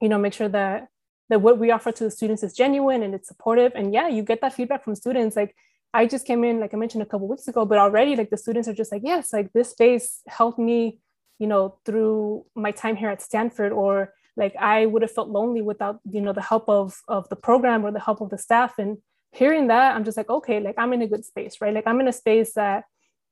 you 0.01 0.10
know 0.10 0.18
make 0.18 0.34
sure 0.34 0.49
that 0.49 0.88
that 1.30 1.41
what 1.41 1.58
we 1.58 1.72
offer 1.72 1.91
to 1.91 2.04
the 2.04 2.12
students 2.12 2.43
is 2.43 2.54
genuine 2.54 3.04
and 3.04 3.14
it's 3.14 3.28
supportive 3.28 3.72
and 3.76 3.93
yeah 3.93 4.08
you 4.08 4.24
get 4.24 4.41
that 4.41 4.54
feedback 4.54 4.84
from 4.84 4.95
students 4.95 5.36
like 5.36 5.56
i 5.94 6.06
just 6.06 6.26
came 6.26 6.44
in 6.44 6.60
like 6.60 6.74
i 6.74 6.78
mentioned 6.78 7.04
a 7.04 7.06
couple 7.06 7.28
weeks 7.28 7.48
ago 7.48 7.66
but 7.66 7.78
already 7.78 8.16
like 8.16 8.30
the 8.30 8.38
students 8.38 8.68
are 8.68 8.74
just 8.74 8.91
like 8.91 9.02
yes 9.04 9.34
like 9.34 9.52
this 9.54 9.70
space 9.70 10.22
helped 10.28 10.60
me 10.60 11.00
you 11.39 11.48
know 11.48 11.78
through 11.86 12.46
my 12.56 12.72
time 12.72 12.96
here 12.96 13.10
at 13.10 13.22
stanford 13.22 13.72
or 13.72 14.14
like 14.36 14.56
i 14.58 14.86
would 14.86 15.02
have 15.02 15.12
felt 15.12 15.30
lonely 15.30 15.62
without 15.62 16.00
you 16.10 16.22
know 16.22 16.34
the 16.34 16.41
help 16.41 16.68
of 16.68 17.02
of 17.08 17.28
the 17.30 17.36
program 17.36 17.86
or 17.86 17.91
the 17.91 18.00
help 18.00 18.22
of 18.22 18.30
the 18.30 18.38
staff 18.38 18.78
and 18.78 18.98
hearing 19.32 19.68
that 19.68 19.96
i'm 19.96 20.04
just 20.04 20.18
like 20.18 20.30
okay 20.30 20.60
like 20.60 20.76
i'm 20.78 20.94
in 20.94 21.02
a 21.02 21.08
good 21.08 21.26
space 21.26 21.60
right 21.62 21.74
like 21.74 21.88
i'm 21.88 22.00
in 22.00 22.08
a 22.08 22.14
space 22.14 22.54
that 22.54 22.84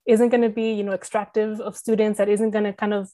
isn't 0.07 0.29
going 0.29 0.41
to 0.41 0.49
be 0.49 0.73
you 0.73 0.83
know 0.83 0.93
extractive 0.93 1.59
of 1.61 1.77
students 1.77 2.17
that 2.17 2.29
isn't 2.29 2.51
going 2.51 2.63
to 2.63 2.73
kind 2.73 2.93
of 2.93 3.11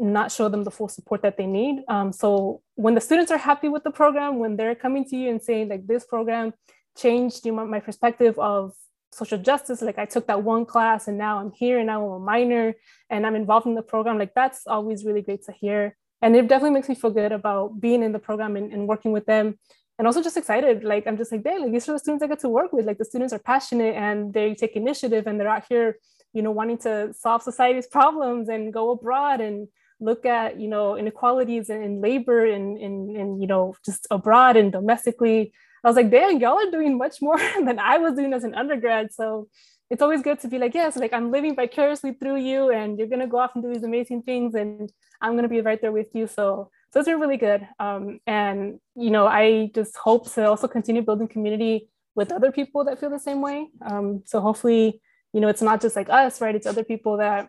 not 0.00 0.32
show 0.32 0.48
them 0.48 0.64
the 0.64 0.70
full 0.70 0.88
support 0.88 1.22
that 1.22 1.36
they 1.36 1.46
need. 1.46 1.82
Um, 1.88 2.12
so 2.12 2.62
when 2.74 2.94
the 2.94 3.00
students 3.00 3.30
are 3.30 3.38
happy 3.38 3.68
with 3.68 3.84
the 3.84 3.90
program, 3.90 4.38
when 4.38 4.56
they're 4.56 4.74
coming 4.74 5.04
to 5.06 5.16
you 5.16 5.28
and 5.30 5.42
saying 5.42 5.68
like 5.68 5.86
this 5.86 6.04
program 6.06 6.54
changed 6.96 7.46
you 7.46 7.52
know, 7.52 7.66
my 7.66 7.80
perspective 7.80 8.38
of 8.38 8.72
social 9.12 9.38
justice, 9.38 9.82
like 9.82 9.98
I 9.98 10.04
took 10.04 10.26
that 10.28 10.42
one 10.42 10.64
class 10.64 11.08
and 11.08 11.18
now 11.18 11.38
I'm 11.38 11.52
here 11.52 11.78
and 11.78 11.86
now 11.86 12.04
I'm 12.04 12.22
a 12.22 12.24
minor 12.24 12.74
and 13.08 13.26
I'm 13.26 13.34
involved 13.34 13.66
in 13.66 13.74
the 13.74 13.82
program, 13.82 14.18
like 14.18 14.34
that's 14.34 14.66
always 14.66 15.04
really 15.04 15.22
great 15.22 15.44
to 15.46 15.52
hear. 15.52 15.96
And 16.22 16.36
it 16.36 16.48
definitely 16.48 16.74
makes 16.74 16.88
me 16.88 16.94
feel 16.94 17.10
good 17.10 17.32
about 17.32 17.80
being 17.80 18.02
in 18.02 18.12
the 18.12 18.18
program 18.18 18.56
and, 18.56 18.72
and 18.72 18.86
working 18.86 19.12
with 19.12 19.26
them. 19.26 19.58
And 19.98 20.06
also 20.06 20.22
just 20.22 20.36
excited, 20.36 20.84
like 20.84 21.06
I'm 21.06 21.16
just 21.16 21.32
like, 21.32 21.42
dang, 21.42 21.62
like 21.62 21.72
these 21.72 21.88
are 21.88 21.92
the 21.92 21.98
students 21.98 22.22
I 22.22 22.26
get 22.26 22.40
to 22.40 22.48
work 22.48 22.72
with. 22.72 22.86
Like 22.86 22.98
the 22.98 23.04
students 23.04 23.32
are 23.32 23.38
passionate 23.38 23.94
and 23.96 24.32
they 24.32 24.54
take 24.54 24.76
initiative 24.76 25.26
and 25.26 25.38
they're 25.38 25.48
out 25.48 25.64
here, 25.68 25.98
you 26.32 26.42
know, 26.42 26.50
wanting 26.50 26.78
to 26.78 27.12
solve 27.12 27.42
society's 27.42 27.86
problems 27.86 28.48
and 28.48 28.72
go 28.72 28.90
abroad 28.90 29.40
and 29.40 29.68
look 30.00 30.24
at 30.24 30.58
you 30.58 30.68
know 30.68 30.96
inequalities 30.96 31.68
in, 31.68 32.00
labor 32.00 32.46
and 32.46 32.78
in, 32.78 33.14
in 33.14 33.40
you 33.40 33.46
know 33.46 33.74
just 33.84 34.06
abroad 34.10 34.56
and 34.56 34.72
domestically 34.72 35.52
i 35.84 35.88
was 35.88 35.96
like 35.96 36.10
damn 36.10 36.38
y'all 36.38 36.58
are 36.58 36.70
doing 36.70 36.96
much 36.98 37.20
more 37.20 37.38
than 37.64 37.78
i 37.78 37.98
was 37.98 38.14
doing 38.14 38.32
as 38.32 38.44
an 38.44 38.54
undergrad. 38.54 39.12
So 39.12 39.48
it's 39.90 40.02
always 40.02 40.22
good 40.22 40.38
to 40.40 40.48
be 40.48 40.58
like 40.58 40.74
yes 40.74 40.96
like 40.96 41.12
i'm 41.12 41.30
living 41.30 41.56
vicariously 41.56 42.12
through 42.12 42.36
you 42.36 42.70
and 42.70 42.98
you're 42.98 43.08
to 43.08 43.26
go 43.26 43.38
off 43.38 43.52
and 43.54 43.62
do 43.62 43.72
these 43.72 43.82
amazing 43.82 44.22
things 44.22 44.54
and 44.54 44.92
i'm 45.20 45.36
to 45.36 45.48
be 45.48 45.60
right 45.60 45.80
there 45.80 45.92
with 45.92 46.08
you. 46.14 46.26
So 46.26 46.70
so 46.92 46.98
it's 46.98 47.08
been 47.08 47.20
really 47.20 47.36
good. 47.36 47.66
Um, 47.78 48.18
and 48.26 48.80
you 48.96 49.10
know 49.10 49.26
i 49.26 49.70
just 49.74 49.96
hope 49.96 50.32
to 50.32 50.48
also 50.48 50.68
continue 50.68 51.02
building 51.02 51.28
community 51.28 51.88
with 52.14 52.32
other 52.32 52.50
people 52.50 52.84
that 52.84 52.98
feel 52.98 53.10
the 53.10 53.18
same 53.18 53.40
way. 53.40 53.68
Um, 53.84 54.22
so 54.26 54.40
hopefully 54.40 55.00
you 55.32 55.40
know 55.40 55.48
it's 55.48 55.62
not 55.62 55.80
just 55.80 55.96
like 55.96 56.08
us 56.08 56.40
right? 56.40 56.54
It's 56.54 56.66
other 56.66 56.84
people 56.84 57.16
that 57.18 57.48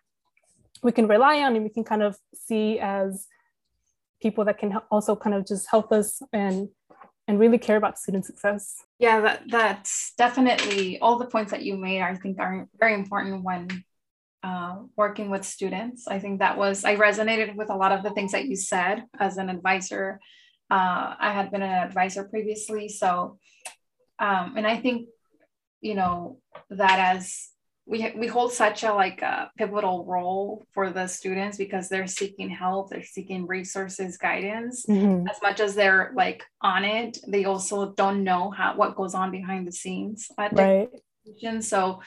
we 0.84 0.92
can 0.92 1.08
rely 1.08 1.42
on 1.44 1.56
and 1.56 1.64
we 1.64 1.70
can 1.70 1.84
kind 1.84 2.04
of 2.04 2.18
see 2.34 2.80
as 2.80 3.28
people 4.22 4.46
that 4.46 4.58
can 4.58 4.78
also 4.90 5.16
kind 5.16 5.36
of 5.36 5.46
just 5.46 5.68
help 5.70 5.92
us 5.92 6.22
and 6.32 6.70
and 7.28 7.40
really 7.40 7.58
care 7.58 7.78
about 7.78 8.00
student 8.00 8.26
success. 8.26 8.84
Yeah, 9.00 9.22
that 9.22 9.44
that's 9.48 10.14
definitely 10.18 11.00
all 11.00 11.18
the 11.18 11.28
points 11.28 11.52
that 11.52 11.64
you 11.64 11.78
made. 11.78 12.02
I 12.02 12.16
think 12.16 12.40
are 12.40 12.68
very 12.80 12.94
important 12.94 13.44
when 13.44 13.68
uh, 14.44 14.78
working 14.98 15.30
with 15.30 15.46
students. 15.46 16.08
I 16.08 16.20
think 16.20 16.40
that 16.40 16.58
was 16.58 16.84
I 16.84 16.96
resonated 16.96 17.56
with 17.56 17.70
a 17.70 17.76
lot 17.76 17.92
of 17.92 18.04
the 18.04 18.12
things 18.12 18.32
that 18.32 18.46
you 18.46 18.56
said 18.56 19.06
as 19.20 19.38
an 19.38 19.50
advisor. 19.50 20.20
Uh, 20.70 21.16
I 21.20 21.32
had 21.34 21.52
been 21.52 21.62
an 21.62 21.70
advisor 21.88 22.24
previously, 22.24 22.88
so 22.88 23.38
um, 24.20 24.54
and 24.58 24.66
I 24.66 24.78
think 24.78 25.08
you 25.82 25.96
know 25.96 26.40
that 26.70 27.16
as 27.16 27.50
we 27.86 28.12
we 28.16 28.28
hold 28.28 28.54
such 28.54 28.84
a 28.84 28.94
like 28.94 29.22
a 29.22 29.52
pivotal 29.58 30.06
role 30.06 30.66
for 30.72 30.92
the 30.92 31.08
students 31.08 31.58
because 31.58 31.90
they're 31.90 32.08
seeking 32.08 32.50
help 32.50 32.90
they're 32.90 33.04
seeking 33.04 33.48
resources 33.48 34.18
guidance 34.18 34.86
mm-hmm. 34.86 35.28
as 35.28 35.38
much 35.42 35.60
as 35.60 35.74
they're 35.74 36.12
like 36.16 36.44
on 36.62 36.86
it 36.86 37.18
they 37.28 37.46
also 37.46 37.92
don't 37.94 38.24
know 38.24 38.52
how 38.52 38.76
what 38.76 38.96
goes 38.96 39.16
on 39.16 39.32
behind 39.32 39.68
the 39.68 39.72
scenes 39.72 40.30
at, 40.38 40.54
right. 40.54 40.90
So 41.62 42.02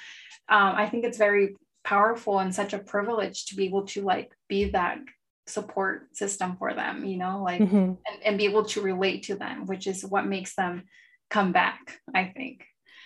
um, 0.48 0.74
I 0.76 0.88
think 0.88 1.04
it's 1.04 1.18
very 1.18 1.56
powerful 1.84 2.38
and 2.38 2.54
such 2.54 2.72
a 2.72 2.78
privilege 2.78 3.46
to 3.46 3.56
be 3.56 3.66
able 3.66 3.86
to 3.86 4.02
like 4.02 4.32
be 4.48 4.70
that 4.70 4.98
support 5.46 6.16
system 6.16 6.56
for 6.56 6.74
them, 6.74 7.04
you 7.04 7.18
know, 7.18 7.42
like 7.42 7.60
mm-hmm. 7.60 7.76
and, 7.76 8.22
and 8.24 8.38
be 8.38 8.46
able 8.46 8.64
to 8.64 8.80
relate 8.80 9.24
to 9.24 9.34
them, 9.34 9.66
which 9.66 9.86
is 9.86 10.04
what 10.04 10.26
makes 10.26 10.54
them 10.54 10.84
come 11.30 11.52
back, 11.52 12.00
I 12.14 12.32
think. 12.34 12.64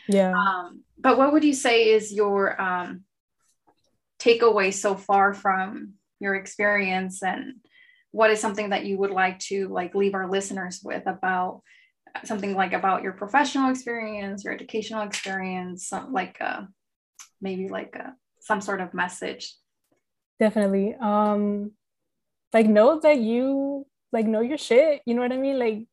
Yeah. 0.09 0.33
Um, 0.33 0.83
but 0.99 1.19
what 1.19 1.33
would 1.33 1.45
you 1.45 1.55
say 1.55 1.91
is 1.91 2.13
your 2.13 2.61
um, 2.61 3.05
takeaway 4.19 4.73
so 4.73 4.95
far 4.95 5.35
from 5.35 5.95
your 6.19 6.35
experience? 6.35 7.23
And 7.23 7.57
what 8.11 8.31
is 8.31 8.41
something 8.41 8.71
that 8.71 8.85
you 8.85 8.99
would 8.99 9.11
like 9.11 9.39
to 9.41 9.69
like 9.69 9.95
leave 9.95 10.15
our 10.15 10.29
listeners 10.29 10.81
with 10.83 11.07
about 11.07 11.63
something 12.25 12.55
like 12.55 12.73
about 12.73 13.03
your 13.03 13.13
professional 13.13 13.71
experience 13.71 14.43
your 14.45 14.53
educational 14.53 15.03
experience 15.03 15.93
like 16.11 16.37
uh, 16.41 16.63
maybe 17.41 17.69
like 17.69 17.95
a, 17.95 18.09
uh, 18.09 18.11
some 18.41 18.61
sort 18.61 18.81
of 18.81 18.95
message? 18.95 19.55
Definitely. 20.41 20.95
Um 21.01 21.73
like 22.53 22.67
know 22.67 22.99
that 23.01 23.19
you 23.19 23.87
like 24.13 24.27
know 24.27 24.41
your 24.41 24.59
shit. 24.59 25.03
You 25.05 25.15
know 25.15 25.23
what 25.23 25.33
i 25.33 25.37
mean? 25.37 25.59
Like 25.59 25.87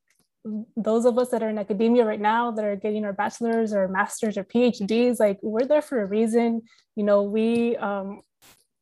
those 0.78 1.06
of 1.06 1.18
us 1.18 1.30
that 1.30 1.42
are 1.42 1.50
in 1.50 1.58
academia 1.58 2.06
right 2.06 2.22
now 2.22 2.52
that 2.52 2.64
are 2.64 2.76
getting 2.76 3.04
our 3.04 3.14
bachelors 3.14 3.74
or 3.74 3.88
masters 3.88 4.38
or 4.38 4.44
phds 4.44 5.20
like 5.20 5.40
we're 5.42 5.66
there 5.66 5.82
for 5.82 6.02
a 6.02 6.06
reason. 6.06 6.62
You 6.96 7.04
know 7.04 7.24
we 7.24 7.76
um, 7.78 8.22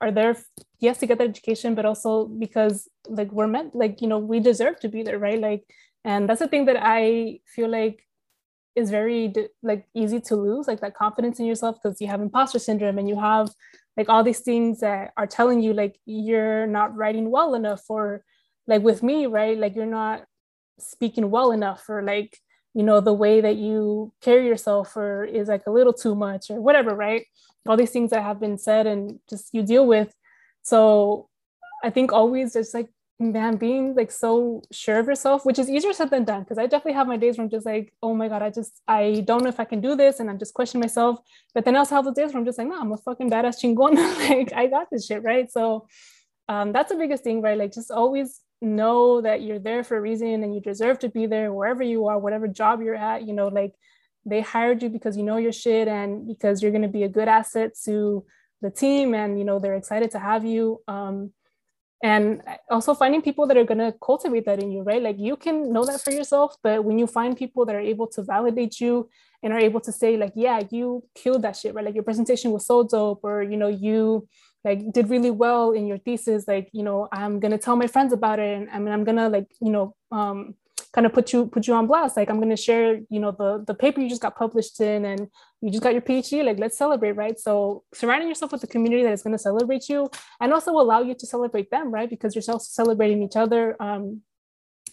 are 0.01 0.11
there 0.11 0.36
yes 0.80 0.97
to 0.99 1.07
get 1.07 1.18
the 1.18 1.24
education 1.24 1.74
but 1.76 1.86
also 1.86 2.26
because 2.26 2.89
like 3.07 3.32
we're 3.32 3.47
meant 3.47 3.76
like 3.76 4.01
you 4.01 4.07
know 4.07 4.20
we 4.20 4.39
deserve 4.39 4.80
to 4.82 4.89
be 4.89 5.03
there 5.03 5.20
right? 5.20 5.39
Like 5.39 5.64
and 6.05 6.28
that's 6.28 6.39
the 6.39 6.47
thing 6.47 6.66
that 6.66 6.78
i 6.82 7.39
feel 7.47 7.70
like 7.70 8.03
is 8.76 8.89
very 8.89 9.34
like 9.61 9.86
easy 9.93 10.20
to 10.20 10.36
lose 10.36 10.68
like 10.68 10.82
that 10.82 10.95
confidence 10.95 11.39
in 11.39 11.45
yourself 11.45 11.78
because 11.82 12.01
you 12.01 12.07
have 12.07 12.22
imposter 12.22 12.59
syndrome 12.59 12.97
and 12.97 13.07
you 13.07 13.20
have 13.20 13.49
like 13.97 14.09
all 14.09 14.24
these 14.24 14.39
things 14.39 14.80
that 14.80 15.11
are 15.16 15.28
telling 15.28 15.61
you 15.61 15.74
like 15.74 15.97
you're 16.05 16.66
not 16.66 16.95
writing 16.95 17.30
well 17.30 17.53
enough 17.53 17.84
or 17.88 18.24
like 18.66 18.82
with 18.82 19.03
me 19.03 19.28
right? 19.28 19.57
Like 19.57 19.76
you're 19.76 19.86
not 19.86 20.24
speaking 20.80 21.30
well 21.30 21.51
enough 21.51 21.84
or 21.89 22.01
like 22.03 22.39
you 22.74 22.84
know 22.84 22.99
the 22.99 23.13
way 23.13 23.41
that 23.41 23.55
you 23.55 24.11
carry 24.21 24.47
yourself 24.47 24.97
or 24.97 25.24
is 25.26 25.47
like 25.47 25.63
a 25.67 25.71
little 25.71 25.93
too 25.93 26.15
much 26.15 26.49
or 26.49 26.61
whatever 26.61 26.95
right? 26.95 27.26
All 27.67 27.78
these 27.78 27.91
things 27.91 28.09
that 28.11 28.24
have 28.24 28.39
been 28.39 28.57
said 28.57 28.88
and 28.88 29.19
just 29.30 29.49
you 29.53 29.63
deal 29.63 29.86
with. 29.86 30.13
So 30.63 31.30
i 31.84 31.89
think 31.89 32.11
always 32.11 32.53
just 32.53 32.74
like 32.74 32.89
man 33.19 33.55
being 33.57 33.93
like 33.93 34.11
so 34.11 34.61
sure 34.71 34.99
of 34.99 35.05
yourself 35.05 35.45
which 35.45 35.59
is 35.59 35.69
easier 35.69 35.93
said 35.93 36.09
than 36.09 36.24
done 36.24 36.41
because 36.41 36.57
i 36.57 36.65
definitely 36.65 36.93
have 36.93 37.07
my 37.07 37.15
days 37.15 37.38
where 37.38 37.43
i'm 37.43 37.49
just 37.49 37.65
like 37.65 37.93
oh 38.01 38.13
my 38.13 38.28
god 38.28 38.41
i 38.41 38.49
just 38.49 38.82
i 38.88 39.24
don't 39.26 39.43
know 39.43 39.49
if 39.49 39.59
i 39.59 39.65
can 39.65 39.80
do 39.80 39.95
this 39.95 40.19
and 40.19 40.30
i'm 40.30 40.39
just 40.39 40.53
questioning 40.53 40.82
myself. 40.82 41.19
But 41.53 41.63
then 41.65 41.76
i 41.76 41.80
also 41.80 41.95
have 41.95 42.05
the 42.05 42.11
days 42.11 42.34
where 42.34 42.39
i'm 42.39 42.45
just 42.45 42.57
like 42.57 42.67
no 42.67 42.80
i'm 42.80 42.91
a 42.91 42.97
fucking 42.97 43.30
badass 43.30 43.61
chingona. 43.61 44.03
Like 44.30 44.53
i 44.53 44.67
got 44.67 44.88
this 44.91 45.05
shit 45.05 45.24
right? 45.24 45.51
So 45.51 45.88
um, 46.49 46.74
that's 46.74 46.91
the 46.91 46.97
biggest 46.97 47.24
thing 47.24 47.41
right? 47.41 47.57
Like 47.57 47.71
just 47.71 47.91
always 47.91 48.41
know 48.64 49.22
that 49.22 49.41
you're 49.41 49.59
there 49.59 49.84
for 49.84 49.97
a 49.97 50.01
reason 50.01 50.43
and 50.43 50.55
you 50.55 50.61
deserve 50.61 50.99
to 50.99 51.09
be 51.09 51.26
there 51.26 51.51
wherever 51.53 51.84
you 51.84 52.07
are 52.07 52.18
whatever 52.18 52.47
job 52.47 52.82
you're 52.82 52.95
at 52.95 53.28
you 53.28 53.34
know 53.34 53.47
like 53.47 53.74
they 54.26 54.41
hired 54.41 54.82
you 54.82 54.89
because 54.89 55.18
you 55.18 55.24
know 55.24 55.38
your 55.38 55.51
shit 55.51 55.88
and 55.88 56.28
because 56.28 56.61
you're 56.61 56.72
going 56.72 56.82
to 56.82 56.88
be 56.88 57.03
a 57.03 57.09
good 57.09 57.28
asset 57.28 57.72
to 57.84 58.26
the 58.61 58.72
team 58.72 59.14
and 59.14 59.38
you 59.38 59.45
know 59.45 59.59
they're 59.59 59.76
excited 59.76 60.09
to 60.11 60.20
have 60.20 60.45
you 60.45 60.82
um, 60.88 61.32
and 62.01 62.41
also 62.70 62.93
finding 62.93 63.22
people 63.22 63.47
that 63.47 63.57
are 63.57 63.64
going 63.64 63.78
to 63.78 63.93
cultivate 64.03 64.45
that 64.45 64.61
in 64.61 64.72
you 64.72 64.82
right? 64.82 65.01
Like 65.01 65.20
you 65.20 65.36
can 65.36 65.72
know 65.72 65.86
that 65.86 66.01
for 66.01 66.11
yourself 66.11 66.55
but 66.64 66.84
when 66.84 66.97
you 66.97 67.07
find 67.07 67.38
people 67.38 67.66
that 67.66 67.76
are 67.76 67.80
able 67.80 68.07
to 68.07 68.24
validate 68.24 68.80
you 68.80 69.09
and 69.41 69.51
are 69.51 69.59
able 69.59 69.82
to 69.82 69.91
say 69.91 70.16
like 70.16 70.34
yeah 70.36 70.61
you 70.72 71.03
killed 71.16 71.41
that 71.41 71.57
shit 71.57 71.74
right? 71.74 71.86
Like 71.86 71.95
your 71.95 72.03
presentation 72.03 72.51
was 72.51 72.66
so 72.66 72.84
dope 72.84 73.22
or 73.24 73.43
you 73.43 73.57
know 73.57 73.68
you 73.68 74.28
like 74.64 74.91
did 74.91 75.09
really 75.09 75.32
well 75.32 75.72
in 75.72 75.88
your 75.88 75.97
thesis 75.97 76.47
like 76.47 76.70
you 76.72 76.84
know 76.84 77.07
i'm 77.11 77.39
gonna 77.39 77.57
tell 77.57 77.76
my 77.76 77.88
friends 77.88 78.14
about 78.14 78.39
it 78.39 78.57
and 78.57 78.70
i 78.72 78.80
mean 78.80 78.93
i'm 78.93 79.03
gonna 79.03 79.30
like 79.30 79.47
you 79.61 79.72
know 79.72 79.95
um, 80.11 80.55
kind 80.93 81.07
of 81.07 81.14
put 81.14 81.34
you 81.34 81.47
put 81.47 81.66
you 81.66 81.74
on 81.74 81.88
blast. 81.88 82.16
Like 82.16 82.30
i'm 82.30 82.39
gonna 82.39 82.55
share 82.55 82.99
you 83.09 83.20
know 83.20 83.32
the 83.32 83.64
the 83.66 83.74
paper 83.74 83.99
you 83.99 84.07
just 84.07 84.22
got 84.22 84.36
published 84.36 84.80
in 84.80 85.05
and 85.05 85.28
you 85.61 85.72
just 85.72 85.84
got 85.84 85.93
your 85.93 86.03
phd 86.03 86.45
like 86.45 86.59
let's 86.59 86.78
celebrate 86.78 87.14
right? 87.14 87.39
So 87.39 87.84
surrounding 87.93 88.28
yourself 88.28 88.51
with 88.51 88.64
a 88.64 88.68
community 88.68 89.03
that 89.03 89.14
is 89.14 89.24
going 89.24 89.34
to 89.34 89.39
celebrate 89.39 89.89
you 89.89 90.09
and 90.39 90.53
also 90.53 90.72
allow 90.72 91.01
you 91.01 91.16
to 91.16 91.26
celebrate 91.26 91.72
them 91.72 91.91
right? 91.91 92.09
Because 92.09 92.36
you're 92.36 92.43
also 92.47 92.70
celebrating 92.84 93.24
each 93.24 93.36
other 93.36 93.76
um, 93.82 94.22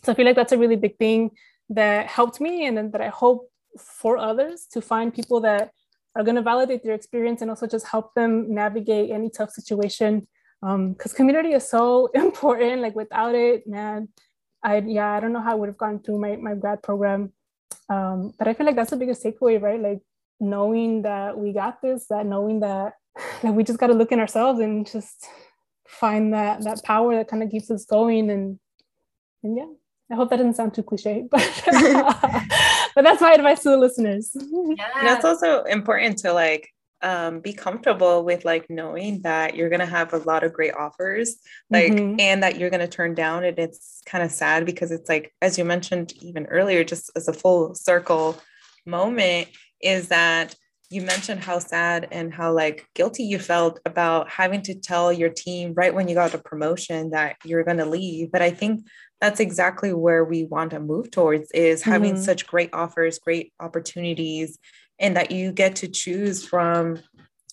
so 0.03 0.13
i 0.13 0.15
feel 0.15 0.25
like 0.25 0.37
that's 0.37 0.53
a 0.53 0.59
really 0.59 0.77
big 0.77 0.97
thing 0.99 1.31
that 1.69 2.07
helped 2.07 2.41
me 2.41 2.67
and 2.67 2.93
that 2.93 3.01
i 3.01 3.09
hope 3.09 3.51
for 3.79 4.17
others 4.17 4.67
to 4.73 4.81
find 4.81 5.15
people 5.15 5.41
that 5.41 5.71
are 6.17 6.25
going 6.25 6.37
to 6.37 6.43
validate 6.43 6.83
their 6.83 6.95
experience 6.95 7.41
and 7.43 7.51
also 7.51 7.67
just 7.67 7.87
help 7.87 8.15
them 8.15 8.53
navigate 8.53 9.11
any 9.11 9.31
tough 9.31 9.51
situation. 9.51 10.27
Because 10.61 11.13
um, 11.13 11.17
community 11.17 11.53
is 11.53 11.69
so 11.69 12.07
important 12.15 12.83
like 12.83 12.95
without 12.95 13.35
it 13.35 13.67
man 13.67 14.09
i 14.63 14.77
yeah 14.77 15.13
i 15.13 15.19
don't 15.19 15.33
know 15.33 15.41
how 15.41 15.53
i 15.53 15.55
would 15.55 15.71
have 15.71 15.79
gone 15.79 15.99
through 16.03 16.19
my, 16.19 16.37
my 16.37 16.55
grad 16.55 16.83
program. 16.83 17.33
Um, 17.89 18.33
but 18.39 18.47
i 18.47 18.53
feel 18.53 18.67
like 18.67 18.77
that's 18.77 18.91
the 18.91 18.97
biggest 18.97 19.25
takeaway 19.25 19.61
right? 19.61 19.81
Like 19.81 20.01
knowing 20.39 21.03
that 21.03 21.39
we 21.39 21.53
got 21.53 21.81
this 21.83 22.07
that 22.09 22.27
knowing 22.27 22.61
that 22.61 22.95
like 23.43 23.55
we 23.55 23.65
just 23.65 23.79
got 23.79 23.89
to 23.89 23.95
look 23.95 24.13
in 24.13 24.21
ourselves 24.21 24.61
and 24.61 24.91
just 24.91 25.27
find 25.89 26.33
that 26.35 26.63
that 26.65 26.83
power 26.85 27.15
that 27.17 27.29
kind 27.29 27.43
of 27.43 27.51
keeps 27.51 27.71
us 27.71 27.85
going 27.85 28.31
and 28.31 28.59
and 29.43 29.57
yeah. 29.57 29.67
I 30.13 30.17
hope 30.17 30.31
that 30.31 30.37
doesn't 30.37 30.55
sound 30.55 30.75
too 30.75 30.83
cliche, 30.83 31.27
but 31.31 31.41
but 32.95 33.03
that's 33.05 33.21
my 33.21 33.33
advice 33.33 33.63
to 33.63 33.71
the 33.71 33.77
listeners. 33.77 34.31
Yeah. 34.35 34.87
And 34.97 35.09
it's 35.09 35.25
also 35.25 35.63
important 35.65 36.19
to 36.19 36.33
like 36.33 36.69
um, 37.03 37.41
be 37.41 37.53
comfortable 37.53 38.25
with 38.25 38.45
like 38.45 38.69
knowing 38.69 39.23
that 39.23 39.57
you're 39.57 39.71
gonna 39.71 39.87
have 39.87 40.13
a 40.13 40.19
lot 40.19 40.45
of 40.45 40.53
great 40.53 40.75
offers, 40.75 41.37
like 41.71 41.93
mm-hmm. 41.93 42.21
and 42.21 42.43
that 42.43 42.59
you're 42.59 42.71
gonna 42.71 42.89
turn 42.89 43.15
down. 43.15 43.45
And 43.45 43.59
it's 43.59 44.03
kind 44.07 44.23
of 44.23 44.31
sad 44.31 44.67
because 44.67 44.91
it's 44.91 45.09
like, 45.09 45.33
as 45.41 45.59
you 45.59 45.65
mentioned 45.65 46.13
even 46.23 46.47
earlier, 46.47 46.85
just 46.85 47.11
as 47.17 47.29
a 47.29 47.33
full 47.33 47.75
circle 47.75 48.41
moment, 48.87 49.49
is 49.81 50.09
that 50.09 50.55
you 50.91 51.03
mentioned 51.03 51.41
how 51.41 51.61
sad 51.61 52.09
and 52.11 52.35
how 52.35 52.53
like 52.53 52.87
guilty 52.95 53.23
you 53.23 53.39
felt 53.39 53.79
about 53.87 54.29
having 54.29 54.61
to 54.61 54.75
tell 54.75 55.13
your 55.13 55.31
team 55.31 55.73
right 55.75 55.95
when 55.95 56.09
you 56.09 56.15
got 56.15 56.35
a 56.35 56.39
promotion 56.39 57.11
that 57.11 57.37
you're 57.45 57.63
going 57.63 57.77
to 57.77 57.85
leave 57.85 58.31
but 58.33 58.43
i 58.43 58.51
think 58.51 58.85
that's 59.21 59.41
exactly 59.41 59.93
where 59.93 60.25
we 60.25 60.45
want 60.45 60.71
to 60.71 60.81
move 60.81 61.11
towards 61.11 61.51
is 61.53 61.83
having 61.83 62.15
mm-hmm. 62.15 62.23
such 62.23 62.47
great 62.47 62.71
offers 62.73 63.19
great 63.19 63.53
opportunities 63.61 64.59
and 64.99 65.17
that 65.17 65.31
you 65.31 65.53
get 65.53 65.77
to 65.77 65.89
choose 65.89 66.45
from 66.45 66.99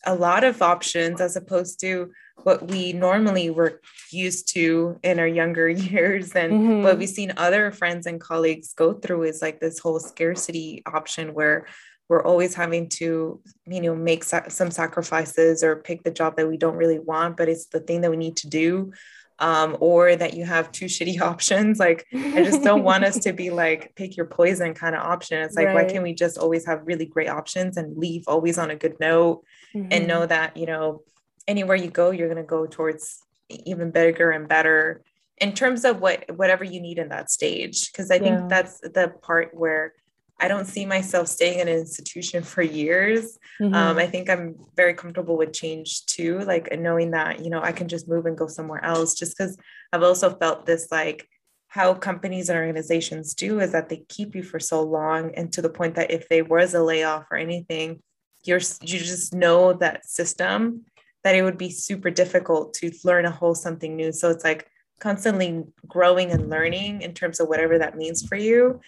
a 0.05 0.15
lot 0.15 0.43
of 0.43 0.61
options 0.61 1.19
as 1.19 1.35
opposed 1.35 1.79
to 1.81 2.11
what 2.43 2.67
we 2.69 2.93
normally 2.93 3.49
were 3.49 3.81
used 4.11 4.53
to 4.53 4.99
in 5.03 5.19
our 5.19 5.27
younger 5.27 5.67
years 5.91 6.31
and 6.33 6.53
mm-hmm. 6.53 6.83
what 6.83 6.97
we've 6.97 7.09
seen 7.09 7.33
other 7.37 7.71
friends 7.71 8.05
and 8.05 8.21
colleagues 8.21 8.73
go 8.73 8.93
through 8.93 9.23
is 9.23 9.41
like 9.41 9.59
this 9.59 9.79
whole 9.79 9.99
scarcity 9.99 10.83
option 10.85 11.33
where 11.33 11.67
we're 12.09 12.23
always 12.23 12.55
having 12.55 12.87
to 12.87 13.41
you 13.65 13.81
know 13.81 13.95
make 13.95 14.23
sa- 14.23 14.47
some 14.47 14.71
sacrifices 14.71 15.63
or 15.63 15.75
pick 15.75 16.03
the 16.03 16.11
job 16.11 16.37
that 16.37 16.47
we 16.47 16.57
don't 16.57 16.77
really 16.77 16.99
want 16.99 17.35
but 17.35 17.49
it's 17.49 17.65
the 17.67 17.81
thing 17.81 18.01
that 18.01 18.11
we 18.11 18.17
need 18.17 18.37
to 18.37 18.47
do 18.47 18.91
um, 19.39 19.77
or 19.79 20.15
that 20.15 20.33
you 20.33 20.45
have 20.45 20.71
two 20.71 20.85
shitty 20.95 21.19
options. 21.21 21.79
Like, 21.79 22.05
I 22.13 22.43
just 22.43 22.63
don't 22.63 22.83
want 22.83 23.03
us 23.03 23.19
to 23.19 23.33
be 23.33 23.49
like 23.63 23.93
pick 23.95 24.17
your 24.17 24.25
poison 24.25 24.73
kind 24.73 24.95
of 24.95 25.01
option. 25.01 25.41
It's 25.41 25.55
like, 25.55 25.67
right. 25.67 25.75
why 25.75 25.85
can't 25.85 26.03
we 26.03 26.13
just 26.13 26.37
always 26.37 26.65
have 26.65 26.81
really 26.85 27.05
great 27.05 27.29
options 27.29 27.77
and 27.77 27.97
leave 27.97 28.23
always 28.27 28.57
on 28.57 28.71
a 28.71 28.75
good 28.75 28.99
note 28.99 29.43
mm-hmm. 29.75 29.87
and 29.91 30.07
know 30.07 30.25
that, 30.25 30.57
you 30.57 30.65
know, 30.65 31.03
anywhere 31.47 31.75
you 31.75 31.89
go, 31.89 32.11
you're 32.11 32.27
going 32.27 32.43
to 32.43 32.47
go 32.47 32.65
towards 32.65 33.19
even 33.49 33.91
bigger 33.91 34.31
and 34.31 34.47
better 34.47 35.03
in 35.37 35.53
terms 35.53 35.85
of 35.85 36.01
what 36.01 36.25
whatever 36.35 36.63
you 36.63 36.81
need 36.81 36.97
in 36.97 37.09
that 37.09 37.29
stage 37.29 37.91
because 37.91 38.11
i 38.11 38.19
think 38.19 38.49
that's 38.49 38.79
the 38.81 39.13
part 39.21 39.53
where 39.53 39.93
I 40.39 40.47
don't 40.47 40.65
see 40.65 40.85
myself 40.85 41.27
staying 41.27 41.59
in 41.59 41.67
an 41.67 41.77
institution 41.77 42.43
for 42.43 42.61
years. 42.61 43.37
Mm-hmm. 43.59 43.73
Um, 43.73 43.97
I 43.97 44.05
think 44.05 44.29
I'm 44.29 44.55
very 44.75 44.93
comfortable 44.93 45.35
with 45.35 45.51
change 45.51 46.05
too, 46.05 46.39
like 46.39 46.69
knowing 46.77 47.11
that, 47.11 47.43
you 47.43 47.49
know, 47.49 47.61
I 47.61 47.71
can 47.71 47.87
just 47.87 48.07
move 48.07 48.25
and 48.27 48.37
go 48.37 48.47
somewhere 48.47 48.83
else 48.83 49.15
just 49.15 49.35
because 49.35 49.57
I've 49.91 50.03
also 50.03 50.35
felt 50.35 50.65
this 50.65 50.89
like 50.91 51.27
how 51.69 51.93
companies 51.93 52.49
and 52.49 52.57
organizations 52.57 53.33
do 53.33 53.59
is 53.59 53.71
that 53.71 53.89
they 53.89 54.05
keep 54.09 54.35
you 54.35 54.43
for 54.43 54.59
so 54.59 54.83
long 54.83 55.33
and 55.35 55.51
to 55.53 55.61
the 55.61 55.69
point 55.69 55.95
that 55.95 56.11
if 56.11 56.29
there 56.29 56.45
was 56.45 56.73
a 56.73 56.83
layoff 56.83 57.25
or 57.31 57.37
anything, 57.37 58.01
you're 58.43 58.61
you 58.81 58.99
just 58.99 59.33
know 59.33 59.73
that 59.73 60.05
system 60.05 60.85
that 61.23 61.35
it 61.35 61.41
would 61.41 61.57
be 61.57 61.69
super 61.69 62.09
difficult 62.09 62.73
to 62.75 62.91
learn 63.03 63.25
a 63.25 63.31
whole 63.31 63.55
something 63.55 63.95
new. 63.95 64.11
So 64.11 64.29
it's 64.29 64.43
like 64.43 64.67
constantly 64.99 65.63
growing 65.87 66.31
and 66.31 66.49
learning 66.49 67.01
in 67.01 67.13
terms 67.13 67.39
of 67.39 67.47
whatever 67.47 67.79
that 67.79 67.97
means 67.97 68.25
for 68.25 68.35
you. 68.35 68.79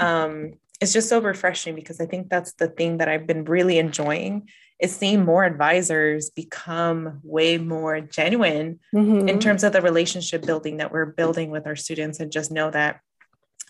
Um, 0.00 0.54
it's 0.82 0.92
just 0.92 1.08
so 1.08 1.20
refreshing 1.20 1.74
because 1.74 2.00
I 2.00 2.06
think 2.06 2.28
that's 2.28 2.52
the 2.54 2.66
thing 2.66 2.98
that 2.98 3.08
I've 3.08 3.26
been 3.26 3.44
really 3.44 3.78
enjoying 3.78 4.48
is 4.80 4.94
seeing 4.94 5.24
more 5.24 5.44
advisors 5.44 6.30
become 6.30 7.20
way 7.22 7.56
more 7.56 8.00
genuine 8.00 8.80
mm-hmm. 8.92 9.28
in 9.28 9.38
terms 9.38 9.62
of 9.62 9.72
the 9.72 9.80
relationship 9.80 10.44
building 10.44 10.78
that 10.78 10.90
we're 10.90 11.06
building 11.06 11.50
with 11.50 11.68
our 11.68 11.76
students 11.76 12.18
and 12.18 12.32
just 12.32 12.50
know 12.50 12.70
that 12.72 13.00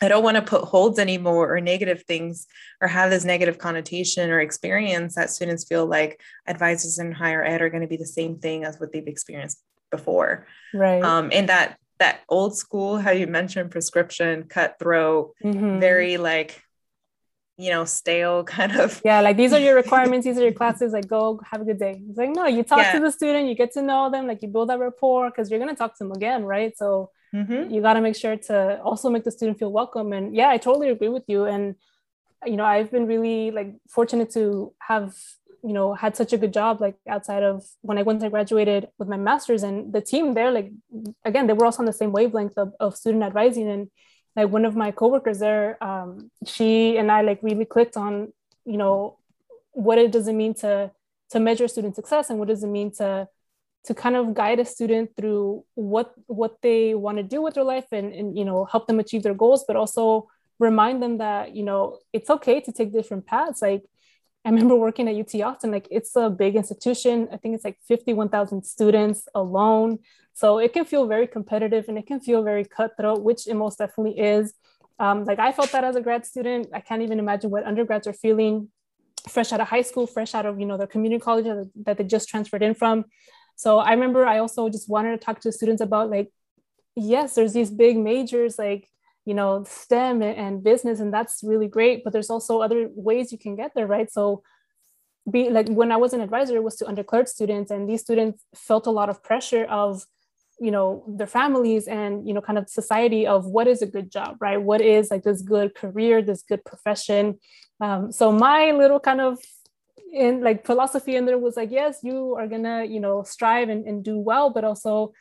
I 0.00 0.08
don't 0.08 0.24
want 0.24 0.36
to 0.36 0.42
put 0.42 0.64
holds 0.64 0.98
anymore 0.98 1.54
or 1.54 1.60
negative 1.60 2.02
things 2.08 2.46
or 2.80 2.88
have 2.88 3.10
this 3.10 3.26
negative 3.26 3.58
connotation 3.58 4.30
or 4.30 4.40
experience 4.40 5.14
that 5.14 5.30
students 5.30 5.64
feel 5.64 5.86
like 5.86 6.18
advisors 6.46 6.98
in 6.98 7.12
higher 7.12 7.44
ed 7.44 7.60
are 7.60 7.70
going 7.70 7.82
to 7.82 7.88
be 7.88 7.98
the 7.98 8.06
same 8.06 8.38
thing 8.38 8.64
as 8.64 8.80
what 8.80 8.90
they've 8.92 9.06
experienced 9.06 9.62
before. 9.90 10.46
Right. 10.72 11.02
Um, 11.02 11.28
and 11.30 11.48
that 11.50 11.76
that 11.98 12.20
old 12.28 12.56
school, 12.56 12.98
how 12.98 13.12
you 13.12 13.28
mentioned 13.28 13.70
prescription, 13.70 14.44
cutthroat, 14.44 15.34
mm-hmm. 15.44 15.78
very 15.78 16.16
like, 16.16 16.60
you 17.56 17.70
know, 17.70 17.84
stale 17.84 18.44
kind 18.56 18.72
of. 18.76 19.00
Yeah, 19.04 19.20
like 19.20 19.36
these 19.36 19.52
are 19.52 19.60
your 19.60 19.74
requirements, 19.74 20.26
these 20.26 20.38
are 20.38 20.42
your 20.42 20.52
classes, 20.60 20.92
like 20.92 21.08
go 21.08 21.40
have 21.50 21.60
a 21.60 21.64
good 21.64 21.78
day. 21.78 22.02
It's 22.08 22.18
like, 22.18 22.30
no, 22.30 22.46
you 22.46 22.62
talk 22.62 22.78
yeah. 22.78 22.92
to 22.92 23.00
the 23.00 23.12
student, 23.12 23.48
you 23.48 23.54
get 23.54 23.72
to 23.72 23.82
know 23.82 24.10
them, 24.10 24.26
like 24.26 24.42
you 24.42 24.48
build 24.48 24.70
that 24.70 24.78
rapport 24.78 25.30
because 25.30 25.50
you're 25.50 25.60
going 25.60 25.74
to 25.74 25.76
talk 25.76 25.96
to 25.98 26.04
them 26.04 26.12
again, 26.12 26.44
right? 26.44 26.76
So 26.76 27.10
mm-hmm. 27.34 27.72
you 27.72 27.80
got 27.80 27.94
to 27.94 28.00
make 28.00 28.16
sure 28.16 28.36
to 28.36 28.80
also 28.82 29.10
make 29.10 29.24
the 29.24 29.30
student 29.30 29.58
feel 29.58 29.72
welcome. 29.72 30.12
And 30.12 30.34
yeah, 30.34 30.48
I 30.48 30.58
totally 30.58 30.88
agree 30.88 31.08
with 31.08 31.24
you. 31.28 31.44
And, 31.44 31.76
you 32.44 32.56
know, 32.56 32.64
I've 32.64 32.90
been 32.90 33.06
really 33.06 33.50
like 33.50 33.74
fortunate 33.88 34.30
to 34.32 34.74
have 34.80 35.14
you 35.64 35.72
know 35.72 35.94
had 35.94 36.16
such 36.16 36.32
a 36.32 36.38
good 36.38 36.52
job 36.52 36.80
like 36.80 36.96
outside 37.08 37.44
of 37.44 37.64
when 37.82 37.96
i 37.96 38.02
once 38.02 38.24
i 38.24 38.28
graduated 38.28 38.88
with 38.98 39.08
my 39.08 39.16
master's 39.16 39.62
and 39.62 39.92
the 39.92 40.00
team 40.00 40.34
there 40.34 40.50
like 40.50 40.72
again 41.24 41.46
they 41.46 41.52
were 41.52 41.64
also 41.64 41.82
on 41.82 41.86
the 41.86 41.92
same 41.92 42.10
wavelength 42.10 42.54
of, 42.56 42.72
of 42.80 42.96
student 42.96 43.22
advising 43.22 43.68
and 43.68 43.88
like 44.36 44.48
one 44.48 44.64
of 44.64 44.74
my 44.74 44.90
coworkers 44.90 45.38
there 45.38 45.82
um, 45.82 46.30
she 46.46 46.96
and 46.96 47.10
i 47.10 47.20
like 47.22 47.40
really 47.42 47.64
clicked 47.64 47.96
on 47.96 48.32
you 48.64 48.76
know 48.76 49.18
what 49.72 49.98
it 49.98 50.12
does 50.12 50.28
it 50.28 50.34
mean 50.34 50.54
to 50.54 50.90
to 51.30 51.40
measure 51.40 51.68
student 51.68 51.94
success 51.94 52.30
and 52.30 52.38
what 52.38 52.48
does 52.48 52.62
it 52.62 52.68
mean 52.68 52.90
to 52.90 53.28
to 53.84 53.94
kind 53.94 54.14
of 54.14 54.34
guide 54.34 54.60
a 54.60 54.64
student 54.64 55.10
through 55.16 55.64
what 55.74 56.12
what 56.26 56.60
they 56.62 56.94
want 56.94 57.18
to 57.18 57.22
do 57.22 57.42
with 57.42 57.54
their 57.54 57.64
life 57.64 57.86
and, 57.90 58.12
and 58.12 58.38
you 58.38 58.44
know 58.44 58.64
help 58.64 58.86
them 58.86 59.00
achieve 59.00 59.22
their 59.22 59.34
goals 59.34 59.64
but 59.66 59.76
also 59.76 60.28
remind 60.58 61.02
them 61.02 61.18
that 61.18 61.56
you 61.56 61.62
know 61.62 61.98
it's 62.12 62.30
okay 62.30 62.60
to 62.60 62.70
take 62.70 62.92
different 62.92 63.26
paths 63.26 63.62
like 63.62 63.84
I 64.44 64.50
remember 64.50 64.76
working 64.76 65.08
at 65.08 65.14
UT 65.14 65.40
Austin, 65.40 65.70
like 65.70 65.86
it's 65.90 66.16
a 66.16 66.28
big 66.28 66.56
institution. 66.56 67.28
I 67.32 67.36
think 67.36 67.54
it's 67.54 67.64
like 67.64 67.78
51,000 67.86 68.64
students 68.64 69.28
alone. 69.34 70.00
So 70.34 70.58
it 70.58 70.72
can 70.72 70.84
feel 70.84 71.06
very 71.06 71.26
competitive 71.26 71.86
and 71.88 71.98
it 71.98 72.06
can 72.06 72.20
feel 72.20 72.42
very 72.42 72.64
cutthroat, 72.64 73.22
which 73.22 73.46
it 73.46 73.54
most 73.54 73.78
definitely 73.78 74.18
is. 74.18 74.54
Um, 74.98 75.24
like 75.24 75.38
I 75.38 75.52
felt 75.52 75.72
that 75.72 75.84
as 75.84 75.96
a 75.96 76.00
grad 76.00 76.24
student. 76.24 76.68
I 76.72 76.80
can't 76.80 77.02
even 77.02 77.18
imagine 77.18 77.50
what 77.50 77.64
undergrads 77.64 78.06
are 78.06 78.12
feeling 78.12 78.68
fresh 79.28 79.52
out 79.52 79.60
of 79.60 79.68
high 79.68 79.82
school, 79.82 80.06
fresh 80.06 80.34
out 80.34 80.46
of, 80.46 80.58
you 80.58 80.66
know, 80.66 80.76
their 80.76 80.86
community 80.86 81.20
college 81.20 81.46
that 81.84 81.96
they 81.96 82.04
just 82.04 82.28
transferred 82.28 82.62
in 82.62 82.74
from. 82.74 83.04
So 83.56 83.78
I 83.78 83.92
remember 83.92 84.26
I 84.26 84.38
also 84.38 84.68
just 84.68 84.88
wanted 84.88 85.12
to 85.12 85.24
talk 85.24 85.40
to 85.40 85.52
students 85.52 85.82
about 85.82 86.10
like, 86.10 86.32
yes, 86.96 87.34
there's 87.34 87.52
these 87.52 87.70
big 87.70 87.96
majors 87.98 88.58
like 88.58 88.88
you 89.24 89.34
know 89.34 89.64
stem 89.64 90.22
and 90.22 90.62
business 90.64 91.00
and 91.00 91.12
that's 91.14 91.42
really 91.44 91.68
great 91.68 92.02
but 92.02 92.12
there's 92.12 92.30
also 92.30 92.60
other 92.60 92.88
ways 92.94 93.30
you 93.30 93.38
can 93.38 93.54
get 93.54 93.72
there 93.74 93.86
right 93.86 94.10
so 94.12 94.42
be 95.30 95.48
like 95.48 95.68
when 95.68 95.92
i 95.92 95.96
was 95.96 96.12
an 96.12 96.20
advisor 96.20 96.56
it 96.56 96.64
was 96.64 96.76
to 96.76 96.86
undeclared 96.86 97.28
students 97.28 97.70
and 97.70 97.88
these 97.88 98.00
students 98.00 98.44
felt 98.54 98.86
a 98.86 98.90
lot 98.90 99.08
of 99.08 99.22
pressure 99.22 99.64
of 99.66 100.04
you 100.60 100.70
know 100.70 101.04
their 101.08 101.26
families 101.26 101.88
and 101.88 102.26
you 102.26 102.34
know 102.34 102.40
kind 102.40 102.58
of 102.58 102.68
society 102.68 103.26
of 103.26 103.46
what 103.46 103.66
is 103.66 103.82
a 103.82 103.86
good 103.86 104.10
job 104.10 104.36
right? 104.40 104.60
What 104.60 104.80
is 104.80 105.10
like 105.10 105.24
this 105.24 105.42
good 105.42 105.74
career 105.74 106.22
this 106.22 106.42
good 106.42 106.64
profession? 106.64 107.38
Um, 107.80 108.12
so 108.12 108.30
my 108.32 108.70
little 108.70 109.00
kind 109.00 109.20
of 109.20 109.38
in 110.12 110.42
like 110.42 110.66
philosophy 110.66 111.16
in 111.16 111.24
there 111.24 111.38
was 111.38 111.56
like 111.56 111.70
yes 111.70 111.98
you 112.02 112.36
are 112.38 112.46
gonna 112.46 112.84
you 112.84 113.00
know 113.00 113.22
strive 113.22 113.70
and, 113.70 113.86
and 113.86 114.04
do 114.04 114.18
well 114.18 114.50
but 114.50 114.62
also 114.62 115.12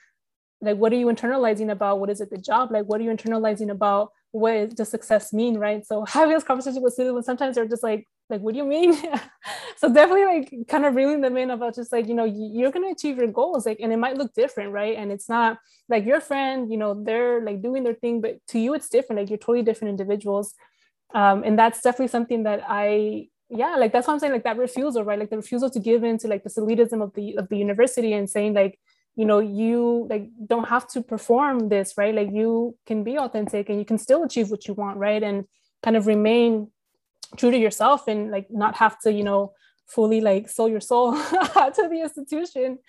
like 0.62 0.78
what 0.78 0.94
are 0.94 0.98
you 0.98 1.08
internalizing 1.08 1.72
about? 1.72 2.00
What 2.00 2.10
is 2.10 2.22
it 2.22 2.30
the 2.30 2.38
job? 2.38 2.72
Like 2.72 2.86
what 2.86 3.02
are 3.02 3.04
you 3.04 3.10
internalizing 3.10 3.72
about? 3.72 4.12
What 4.32 4.76
does 4.76 4.90
success 4.90 5.34
mean 5.34 5.58
right? 5.58 5.86
So 5.86 6.06
having 6.06 6.34
this 6.34 6.44
conversation 6.44 6.82
with 6.82 6.94
students 6.94 7.26
sometimes 7.26 7.56
they're 7.56 7.68
just 7.68 7.84
like 7.84 8.08
like 8.30 8.42
what 8.42 8.54
do 8.54 8.60
you 8.60 8.66
mean? 8.66 8.96
So 9.78 9.92
definitely 9.92 10.26
like 10.26 10.68
kind 10.68 10.86
of 10.86 10.94
reeling 10.94 11.22
them 11.22 11.38
in 11.38 11.50
about 11.50 11.74
just 11.74 11.92
like 11.92 12.08
you 12.08 12.14
know 12.14 12.24
you're 12.24 12.70
going 12.70 12.86
to 12.86 12.92
achieve 12.92 13.18
your 13.18 13.26
goals 13.26 13.66
like 13.66 13.80
and 13.80 13.92
it 13.92 13.98
might 13.98 14.16
look 14.16 14.32
different 14.36 14.72
right? 14.74 14.96
And 14.96 15.12
it's 15.12 15.28
not 15.28 15.58
like 15.90 16.06
your 16.06 16.22
friend 16.22 16.72
you 16.72 16.78
know 16.78 17.04
they're 17.04 17.42
like 17.44 17.64
doing 17.64 17.84
their 17.84 17.96
thing 17.96 18.22
but 18.22 18.38
to 18.50 18.60
you 18.60 18.76
it's 18.76 18.90
different 18.90 19.20
like 19.20 19.32
you're 19.32 19.40
totally 19.40 19.64
different 19.64 19.90
individuals. 19.90 20.54
Um, 21.16 21.44
and 21.44 21.58
that's 21.58 21.82
definitely 21.82 22.10
something 22.10 22.44
that 22.44 22.64
i 22.70 23.28
yeah 23.50 23.76
like 23.76 23.92
that's 23.92 24.08
what 24.08 24.14
i'm 24.14 24.20
saying 24.20 24.32
like 24.34 24.44
that 24.44 24.58
refusal 24.58 25.04
right? 25.04 25.20
Like 25.20 25.32
the 25.32 25.38
refusal 25.38 25.72
to 25.72 25.80
give 25.80 26.04
in 26.04 26.20
to 26.20 26.28
like 26.28 26.44
the 26.44 26.50
elitism 26.50 27.02
of 27.02 27.14
the 27.16 27.38
of 27.38 27.50
the 27.50 27.58
university 27.58 28.14
and 28.14 28.30
saying 28.30 28.54
like 28.54 28.80
you 29.16 29.26
know 29.26 29.40
you 29.40 30.08
like 30.10 30.30
don't 30.46 30.68
have 30.68 30.88
to 30.90 31.02
perform 31.02 31.70
this 31.70 31.94
right? 31.98 32.16
Like 32.16 32.32
you 32.32 32.78
can 32.86 33.04
be 33.04 33.18
authentic 33.18 33.70
and 33.70 33.78
you 33.78 33.86
can 33.86 33.98
still 33.98 34.24
achieve 34.24 34.50
what 34.50 34.68
you 34.68 34.74
want 34.74 34.98
right? 34.98 35.22
And 35.22 35.46
kind 35.84 35.98
of 35.98 36.08
remain 36.08 36.68
true 37.38 37.52
to 37.52 37.58
yourself 37.58 38.08
and 38.08 38.32
like 38.32 38.48
not 38.50 38.76
have 38.78 39.00
to 39.00 39.12
you 39.12 39.24
know 39.24 39.54
fully 39.88 40.22
like 40.22 40.48
sell 40.50 40.70
your 40.70 40.80
soul 40.80 41.12
to 41.14 41.88
the 41.90 42.02
institution. 42.02 42.80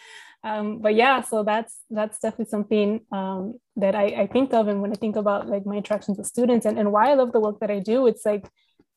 Um, 0.44 0.80
but 0.80 0.94
yeah 0.96 1.20
so 1.22 1.44
that's 1.44 1.78
that's 1.90 2.18
definitely 2.18 2.50
something 2.50 3.00
um, 3.12 3.60
that 3.76 3.94
I, 3.94 4.06
I 4.22 4.26
think 4.26 4.52
of. 4.52 4.68
And 4.68 4.82
when 4.82 4.92
i 4.92 4.96
think 4.96 5.16
about 5.16 5.48
like 5.48 5.64
my 5.64 5.76
interactions 5.76 6.18
with 6.18 6.26
students 6.26 6.66
and, 6.66 6.78
and 6.78 6.90
why 6.92 7.10
i 7.10 7.14
love 7.14 7.32
the 7.32 7.38
work 7.38 7.60
that 7.60 7.70
i 7.70 7.78
do 7.78 8.06
it's 8.08 8.26
like 8.26 8.48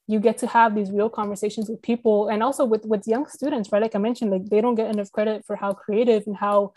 you 0.07 0.19
get 0.19 0.37
to 0.39 0.47
have 0.47 0.75
these 0.75 0.91
real 0.91 1.09
conversations 1.09 1.69
with 1.69 1.81
people 1.81 2.29
and 2.29 2.41
also 2.43 2.65
with 2.65 2.85
with 2.85 3.07
young 3.07 3.27
students 3.27 3.71
right? 3.71 3.81
Like 3.81 3.95
i 3.95 3.99
mentioned 3.99 4.31
like 4.31 4.45
they 4.49 4.61
don't 4.61 4.75
get 4.75 4.89
enough 4.89 5.11
credit 5.11 5.45
for 5.45 5.55
how 5.55 5.73
creative 5.73 6.23
and 6.25 6.35
how 6.35 6.73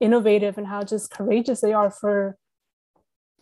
innovative 0.00 0.58
and 0.58 0.66
how 0.66 0.82
just 0.82 1.10
courageous 1.10 1.60
they 1.60 1.72
are 1.72 1.90
for 1.90 2.36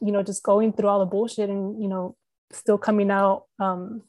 you 0.01 0.13
know 0.13 0.23
just 0.23 0.43
going 0.43 0.73
through 0.73 0.89
all 0.89 1.01
the 1.01 1.07
bullshit 1.07 1.51
and 1.51 1.83
you 1.83 1.89
know 1.89 2.17
still 2.53 2.79
coming 2.79 3.11
out 3.11 3.45
um 3.61 4.03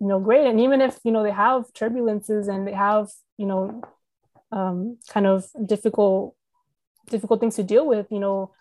you 0.00 0.06
know 0.06 0.18
great 0.18 0.46
and 0.46 0.60
even 0.60 0.80
if 0.80 0.98
you 1.04 1.12
know 1.12 1.22
they 1.22 1.30
have 1.30 1.72
turbulences 1.72 2.48
and 2.48 2.66
they 2.66 2.72
have 2.72 3.08
you 3.36 3.46
know 3.46 3.82
um 4.52 4.98
kind 5.08 5.26
of 5.26 5.46
difficult 5.66 6.34
difficult 7.08 7.40
things 7.40 7.56
to 7.56 7.62
deal 7.62 7.86
with 7.86 8.06
you 8.10 8.20
know 8.20 8.52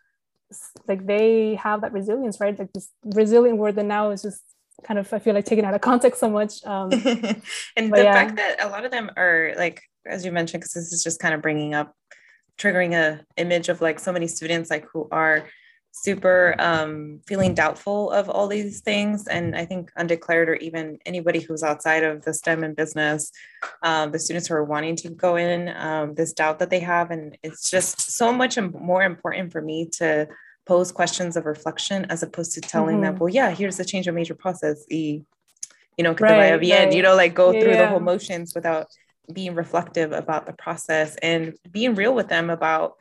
like 0.87 1.05
they 1.05 1.55
have 1.55 1.81
that 1.81 1.93
resilience 1.93 2.39
right 2.39 2.57
like 2.57 2.73
this 2.73 2.89
resilient 3.03 3.57
word 3.57 3.75
that 3.75 3.85
now 3.85 4.09
is 4.09 4.21
just 4.21 4.41
kind 4.83 4.99
of 4.99 5.11
i 5.13 5.19
feel 5.19 5.33
like 5.33 5.45
taken 5.45 5.65
out 5.65 5.73
of 5.73 5.81
context 5.81 6.19
so 6.19 6.29
much 6.29 6.63
um 6.65 6.91
and 7.75 7.93
the 7.93 8.03
yeah. 8.03 8.13
fact 8.13 8.37
that 8.37 8.63
a 8.63 8.69
lot 8.69 8.85
of 8.85 8.91
them 8.91 9.11
are 9.15 9.53
like 9.57 9.83
as 10.05 10.25
you 10.25 10.31
mentioned 10.31 10.61
because 10.61 10.73
this 10.73 10.91
is 10.91 11.03
just 11.03 11.19
kind 11.19 11.33
of 11.33 11.41
bringing 11.41 11.73
up 11.73 11.93
triggering 12.59 12.93
a 12.93 13.23
image 13.37 13.69
of 13.69 13.81
like 13.81 13.99
so 13.99 14.11
many 14.11 14.27
students 14.27 14.69
like 14.69 14.85
who 14.91 15.07
are 15.11 15.45
super 15.91 16.55
um, 16.59 17.19
feeling 17.27 17.53
doubtful 17.55 18.11
of 18.11 18.29
all 18.29 18.47
these 18.47 18.81
things 18.81 19.27
and 19.27 19.55
i 19.55 19.65
think 19.65 19.91
undeclared 19.95 20.47
or 20.47 20.55
even 20.55 20.99
anybody 21.05 21.39
who's 21.39 21.63
outside 21.63 22.03
of 22.03 22.23
the 22.23 22.33
stem 22.33 22.63
and 22.63 22.75
business 22.75 23.31
um, 23.83 24.11
the 24.11 24.19
students 24.19 24.47
who 24.47 24.53
are 24.53 24.63
wanting 24.63 24.95
to 24.95 25.09
go 25.09 25.35
in 25.35 25.69
um, 25.75 26.13
this 26.13 26.33
doubt 26.33 26.59
that 26.59 26.69
they 26.69 26.79
have 26.79 27.09
and 27.09 27.37
it's 27.43 27.69
just 27.69 28.11
so 28.11 28.31
much 28.31 28.57
more 28.59 29.03
important 29.03 29.51
for 29.51 29.61
me 29.61 29.89
to 29.91 30.27
pose 30.67 30.91
questions 30.91 31.35
of 31.35 31.45
reflection 31.45 32.05
as 32.09 32.21
opposed 32.21 32.53
to 32.53 32.61
telling 32.61 32.97
mm-hmm. 32.97 33.05
them 33.05 33.17
well 33.17 33.29
yeah 33.29 33.49
here's 33.49 33.77
the 33.77 33.85
change 33.85 34.07
of 34.07 34.13
major 34.13 34.35
process 34.35 34.85
e 34.91 35.21
you 35.97 36.03
know 36.03 36.13
right, 36.19 36.59
right. 36.59 36.93
you 36.93 37.01
know 37.01 37.15
like 37.15 37.33
go 37.33 37.51
yeah, 37.51 37.59
through 37.59 37.71
yeah. 37.71 37.81
the 37.81 37.87
whole 37.87 37.99
motions 37.99 38.53
without 38.53 38.87
being 39.33 39.55
reflective 39.55 40.11
about 40.11 40.45
the 40.45 40.53
process 40.53 41.15
and 41.21 41.55
being 41.71 41.95
real 41.95 42.13
with 42.13 42.27
them 42.27 42.49
about 42.49 42.93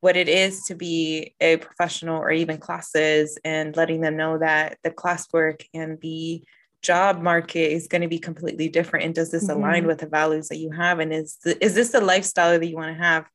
what 0.00 0.16
it 0.16 0.28
is 0.28 0.64
to 0.64 0.74
be 0.74 1.34
a 1.40 1.56
professional 1.56 2.20
or 2.20 2.30
even 2.30 2.58
classes 2.58 3.38
and 3.44 3.76
letting 3.76 4.00
them 4.00 4.16
know 4.16 4.38
that 4.38 4.78
the 4.82 4.90
classwork 4.90 5.62
and 5.74 6.00
the 6.00 6.42
job 6.82 7.20
market 7.20 7.72
is 7.72 7.88
going 7.88 8.02
to 8.02 8.08
be 8.08 8.18
completely 8.18 8.68
different 8.68 9.04
and 9.04 9.14
does 9.14 9.30
this 9.30 9.48
mm-hmm. 9.48 9.58
align 9.58 9.86
with 9.86 9.98
the 9.98 10.06
values 10.06 10.48
that 10.48 10.58
you 10.58 10.70
have 10.70 11.00
and 11.00 11.12
is 11.12 11.38
is 11.60 11.74
this 11.74 11.90
the 11.90 12.00
lifestyle 12.00 12.58
that 12.58 12.66
you 12.66 12.76
want 12.76 12.94
to 12.94 13.02
have 13.02 13.26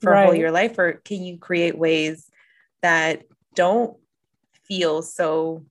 for 0.00 0.12
right. 0.12 0.26
all 0.26 0.34
your 0.34 0.50
life 0.50 0.78
or 0.78 1.00
can 1.04 1.22
you 1.22 1.38
create 1.38 1.76
ways 1.76 2.30
that 2.82 3.22
don't 3.54 3.96
feel 4.64 5.02
so 5.02 5.64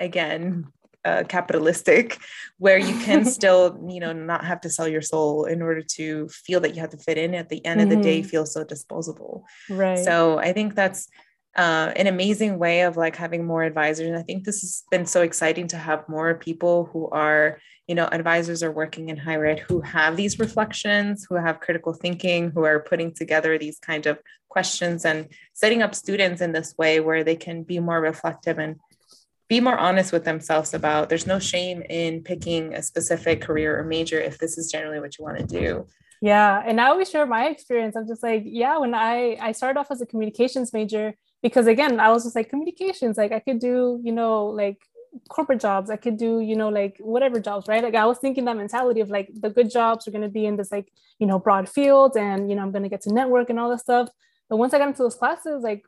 again 0.00 0.66
uh, 1.04 1.24
capitalistic 1.28 2.18
where 2.58 2.78
you 2.78 2.98
can 3.00 3.24
still 3.38 3.78
you 3.88 4.00
know 4.00 4.12
not 4.12 4.44
have 4.44 4.60
to 4.60 4.70
sell 4.70 4.88
your 4.88 5.02
soul 5.02 5.44
in 5.44 5.62
order 5.62 5.82
to 5.82 6.28
feel 6.28 6.60
that 6.60 6.74
you 6.74 6.80
have 6.80 6.90
to 6.90 6.96
fit 6.96 7.18
in 7.18 7.34
at 7.34 7.48
the 7.48 7.64
end 7.64 7.80
mm-hmm. 7.80 7.90
of 7.90 7.96
the 7.96 8.02
day 8.02 8.20
mm-hmm. 8.20 8.28
feel 8.28 8.46
so 8.46 8.64
disposable 8.64 9.44
right 9.68 9.98
so 9.98 10.38
i 10.38 10.52
think 10.52 10.74
that's 10.74 11.08
uh, 11.56 11.92
an 11.94 12.08
amazing 12.08 12.58
way 12.58 12.80
of 12.80 12.96
like 12.96 13.14
having 13.14 13.44
more 13.44 13.62
advisors 13.62 14.08
and 14.08 14.16
i 14.16 14.22
think 14.22 14.44
this 14.44 14.60
has 14.60 14.82
been 14.90 15.06
so 15.06 15.22
exciting 15.22 15.68
to 15.68 15.76
have 15.76 16.08
more 16.08 16.34
people 16.34 16.86
who 16.92 17.08
are 17.10 17.58
you 17.86 17.94
know 17.94 18.08
advisors 18.10 18.62
are 18.62 18.72
working 18.72 19.08
in 19.08 19.16
higher 19.16 19.44
ed 19.44 19.60
who 19.60 19.80
have 19.80 20.16
these 20.16 20.38
reflections 20.38 21.26
who 21.28 21.36
have 21.36 21.60
critical 21.60 21.92
thinking 21.92 22.50
who 22.50 22.64
are 22.64 22.80
putting 22.80 23.12
together 23.12 23.56
these 23.56 23.78
kind 23.78 24.06
of 24.06 24.18
questions 24.48 25.04
and 25.04 25.28
setting 25.52 25.82
up 25.82 25.94
students 25.94 26.40
in 26.40 26.52
this 26.52 26.74
way 26.78 27.00
where 27.00 27.24
they 27.24 27.36
can 27.36 27.62
be 27.62 27.78
more 27.78 28.00
reflective 28.00 28.58
and 28.58 28.76
be 29.48 29.60
more 29.60 29.78
honest 29.78 30.12
with 30.12 30.24
themselves 30.24 30.74
about 30.74 31.08
there's 31.08 31.26
no 31.26 31.38
shame 31.38 31.82
in 31.90 32.22
picking 32.22 32.74
a 32.74 32.82
specific 32.82 33.40
career 33.40 33.78
or 33.78 33.84
major 33.84 34.20
if 34.20 34.38
this 34.38 34.56
is 34.58 34.70
generally 34.70 35.00
what 35.00 35.18
you 35.18 35.24
want 35.24 35.38
to 35.38 35.44
do 35.44 35.86
yeah 36.22 36.62
and 36.66 36.80
i 36.80 36.86
always 36.86 37.10
share 37.10 37.26
my 37.26 37.46
experience 37.46 37.96
i'm 37.96 38.06
just 38.06 38.22
like 38.22 38.42
yeah 38.44 38.78
when 38.78 38.94
i 38.94 39.36
i 39.40 39.52
started 39.52 39.78
off 39.78 39.90
as 39.90 40.00
a 40.00 40.06
communications 40.06 40.72
major 40.72 41.14
because 41.42 41.66
again 41.66 42.00
i 42.00 42.10
was 42.10 42.24
just 42.24 42.36
like 42.36 42.48
communications 42.48 43.16
like 43.16 43.32
i 43.32 43.38
could 43.38 43.58
do 43.58 44.00
you 44.02 44.12
know 44.12 44.46
like 44.46 44.78
corporate 45.28 45.60
jobs. 45.60 45.90
I 45.90 45.96
could 45.96 46.16
do, 46.16 46.40
you 46.40 46.56
know, 46.56 46.68
like 46.68 46.96
whatever 47.00 47.40
jobs, 47.40 47.68
right? 47.68 47.82
Like 47.82 47.94
I 47.94 48.06
was 48.06 48.18
thinking 48.18 48.44
that 48.46 48.56
mentality 48.56 49.00
of 49.00 49.10
like 49.10 49.30
the 49.32 49.50
good 49.50 49.70
jobs 49.70 50.06
are 50.06 50.10
going 50.10 50.22
to 50.22 50.28
be 50.28 50.46
in 50.46 50.56
this 50.56 50.72
like, 50.72 50.88
you 51.18 51.26
know, 51.26 51.38
broad 51.38 51.68
field 51.68 52.16
and, 52.16 52.50
you 52.50 52.56
know, 52.56 52.62
I'm 52.62 52.72
going 52.72 52.82
to 52.82 52.88
get 52.88 53.02
to 53.02 53.12
network 53.12 53.50
and 53.50 53.58
all 53.58 53.70
this 53.70 53.82
stuff. 53.82 54.08
But 54.48 54.56
once 54.56 54.74
I 54.74 54.78
got 54.78 54.88
into 54.88 55.02
those 55.02 55.14
classes, 55.14 55.62
like 55.62 55.84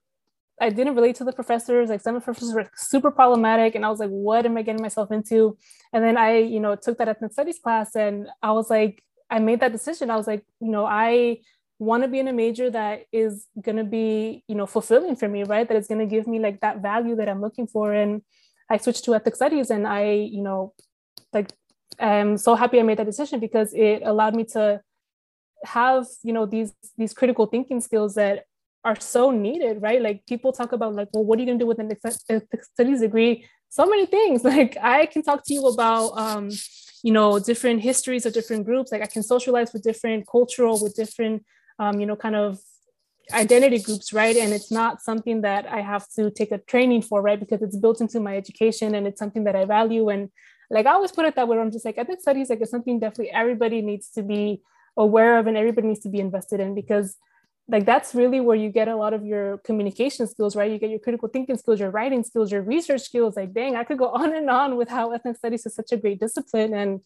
I 0.60 0.70
didn't 0.70 0.94
relate 0.94 1.16
to 1.16 1.24
the 1.24 1.32
professors. 1.32 1.90
Like 1.90 2.00
some 2.00 2.16
of 2.16 2.22
the 2.22 2.24
professors 2.24 2.54
were 2.54 2.68
super 2.76 3.10
problematic, 3.10 3.74
and 3.74 3.84
I 3.84 3.90
was 3.90 4.00
like, 4.00 4.10
"What 4.10 4.46
am 4.46 4.56
I 4.56 4.62
getting 4.62 4.82
myself 4.82 5.10
into?" 5.12 5.56
And 5.92 6.02
then 6.04 6.16
I, 6.16 6.38
you 6.38 6.60
know, 6.60 6.76
took 6.76 6.98
that 6.98 7.08
ethnic 7.08 7.32
studies 7.32 7.58
class, 7.58 7.94
and 7.94 8.28
I 8.42 8.52
was 8.52 8.70
like, 8.70 9.02
I 9.30 9.38
made 9.38 9.60
that 9.60 9.72
decision. 9.72 10.10
I 10.10 10.16
was 10.16 10.26
like, 10.26 10.44
you 10.60 10.70
know, 10.70 10.86
I 10.86 11.40
want 11.78 12.04
to 12.04 12.08
be 12.08 12.18
in 12.18 12.28
a 12.28 12.32
major 12.32 12.70
that 12.70 13.02
is 13.12 13.46
going 13.60 13.76
to 13.76 13.84
be, 13.84 14.44
you 14.48 14.54
know, 14.54 14.66
fulfilling 14.66 15.14
for 15.16 15.28
me, 15.28 15.44
right? 15.44 15.68
That 15.68 15.76
is 15.76 15.88
going 15.88 15.98
to 15.98 16.06
give 16.06 16.26
me 16.26 16.38
like 16.38 16.60
that 16.60 16.80
value 16.80 17.16
that 17.16 17.28
I'm 17.28 17.42
looking 17.42 17.66
for. 17.66 17.92
And 17.92 18.22
I 18.70 18.78
switched 18.78 19.04
to 19.04 19.14
ethnic 19.14 19.36
studies, 19.36 19.70
and 19.70 19.86
I, 19.86 20.12
you 20.12 20.42
know, 20.42 20.72
like, 21.32 21.52
I'm 21.98 22.38
so 22.38 22.54
happy 22.54 22.80
I 22.80 22.82
made 22.82 22.98
that 22.98 23.06
decision 23.06 23.40
because 23.40 23.74
it 23.74 24.02
allowed 24.04 24.34
me 24.34 24.44
to 24.52 24.80
have, 25.64 26.06
you 26.22 26.32
know, 26.32 26.46
these 26.46 26.72
these 26.96 27.12
critical 27.12 27.46
thinking 27.46 27.80
skills 27.80 28.14
that 28.14 28.44
are 28.86 28.98
so 29.00 29.32
needed, 29.32 29.82
right? 29.82 30.00
Like 30.00 30.24
people 30.26 30.52
talk 30.52 30.70
about 30.70 30.94
like, 30.94 31.08
well, 31.12 31.24
what 31.24 31.38
are 31.38 31.42
you 31.42 31.46
gonna 31.46 31.58
do 31.58 31.66
with 31.66 31.80
an 31.80 31.90
studies 32.72 33.00
degree? 33.00 33.44
So 33.68 33.84
many 33.84 34.06
things. 34.06 34.44
Like 34.56 34.76
I 34.80 35.06
can 35.06 35.22
talk 35.22 35.44
to 35.46 35.54
you 35.54 35.66
about, 35.66 36.10
um, 36.16 36.50
you 37.02 37.12
know, 37.12 37.40
different 37.40 37.80
histories 37.82 38.24
of 38.26 38.32
different 38.32 38.64
groups. 38.64 38.92
Like 38.92 39.02
I 39.02 39.06
can 39.06 39.24
socialize 39.24 39.72
with 39.72 39.82
different 39.82 40.28
cultural, 40.28 40.80
with 40.80 40.94
different, 40.94 41.44
um, 41.80 41.98
you 42.00 42.06
know, 42.06 42.14
kind 42.14 42.36
of 42.36 42.60
identity 43.32 43.80
groups, 43.80 44.12
right? 44.12 44.36
And 44.36 44.52
it's 44.52 44.70
not 44.70 45.02
something 45.02 45.40
that 45.40 45.66
I 45.66 45.80
have 45.80 46.06
to 46.16 46.30
take 46.30 46.52
a 46.52 46.58
training 46.58 47.02
for, 47.02 47.20
right? 47.20 47.40
Because 47.40 47.62
it's 47.62 47.76
built 47.76 48.00
into 48.00 48.20
my 48.20 48.36
education 48.36 48.94
and 48.94 49.04
it's 49.08 49.18
something 49.18 49.44
that 49.44 49.56
I 49.56 49.64
value. 49.64 50.08
And 50.10 50.30
like 50.70 50.86
I 50.86 50.92
always 50.92 51.10
put 51.10 51.26
it 51.26 51.34
that 51.34 51.48
way, 51.48 51.58
I'm 51.58 51.72
just 51.72 51.84
like 51.84 51.98
ethnic 51.98 52.20
studies, 52.20 52.50
like 52.50 52.60
it's 52.60 52.70
something 52.70 53.00
definitely 53.00 53.32
everybody 53.32 53.82
needs 53.82 54.10
to 54.10 54.22
be 54.22 54.62
aware 54.96 55.38
of 55.38 55.48
and 55.48 55.56
everybody 55.56 55.88
needs 55.88 56.04
to 56.06 56.08
be 56.08 56.20
invested 56.20 56.60
in 56.60 56.76
because 56.76 57.16
like 57.68 57.84
that's 57.84 58.14
really 58.14 58.40
where 58.40 58.56
you 58.56 58.70
get 58.70 58.86
a 58.86 58.96
lot 58.96 59.12
of 59.12 59.24
your 59.24 59.58
communication 59.58 60.26
skills 60.26 60.54
right? 60.54 60.70
You 60.70 60.78
get 60.78 60.90
your 60.90 61.00
critical 61.00 61.28
thinking 61.28 61.56
skills 61.56 61.80
your 61.80 61.90
writing 61.90 62.22
skills 62.22 62.52
your 62.52 62.62
research 62.62 63.02
skills. 63.02 63.36
Like 63.36 63.52
dang 63.52 63.76
i 63.76 63.84
could 63.84 63.98
go 63.98 64.08
on 64.20 64.34
and 64.34 64.48
on 64.48 64.76
with 64.76 64.88
how 64.88 65.12
ethnic 65.12 65.36
studies 65.36 65.66
is 65.66 65.74
such 65.74 65.92
a 65.92 65.96
great 65.96 66.20
discipline. 66.20 66.74
And 66.74 67.00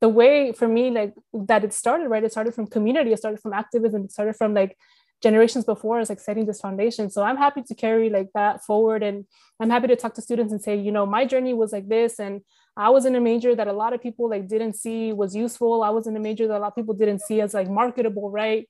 the 0.00 0.08
way 0.08 0.52
for 0.52 0.66
me 0.66 0.90
like 0.90 1.14
that 1.32 1.64
it 1.64 1.72
started 1.72 2.08
right? 2.08 2.24
It 2.24 2.32
started 2.32 2.54
from 2.54 2.66
community. 2.66 3.12
It 3.12 3.18
started 3.18 3.40
from 3.40 3.52
activism. 3.52 4.04
It 4.04 4.12
started 4.12 4.34
from 4.34 4.54
like 4.54 4.76
generations 5.22 5.64
before 5.64 6.00
us 6.00 6.08
like 6.08 6.18
setting 6.18 6.46
this 6.46 6.60
foundation. 6.60 7.08
So 7.08 7.22
i'm 7.22 7.36
happy 7.36 7.62
to 7.62 7.74
carry 7.76 8.10
like 8.10 8.30
that 8.34 8.64
forward. 8.64 9.04
And 9.04 9.24
i'm 9.60 9.70
happy 9.70 9.86
to 9.86 9.96
talk 9.96 10.14
to 10.14 10.22
students 10.22 10.52
and 10.52 10.60
say 10.60 10.76
you 10.76 10.90
know 10.90 11.06
my 11.06 11.24
journey 11.24 11.54
was 11.54 11.72
like 11.72 11.88
this. 11.88 12.18
And 12.18 12.40
i 12.76 12.90
was 12.90 13.04
in 13.04 13.14
a 13.14 13.20
major 13.20 13.54
that 13.54 13.68
a 13.68 13.72
lot 13.72 13.92
of 13.92 14.02
people 14.02 14.28
like 14.28 14.48
didn't 14.48 14.74
see 14.74 15.12
was 15.12 15.36
useful. 15.36 15.84
I 15.84 15.90
was 15.90 16.08
in 16.08 16.16
a 16.16 16.20
major 16.20 16.48
that 16.48 16.56
a 16.56 16.58
lot 16.58 16.72
of 16.72 16.74
people 16.74 16.94
didn't 16.94 17.20
see 17.20 17.40
as 17.40 17.54
like 17.54 17.70
marketable 17.70 18.28
right 18.28 18.66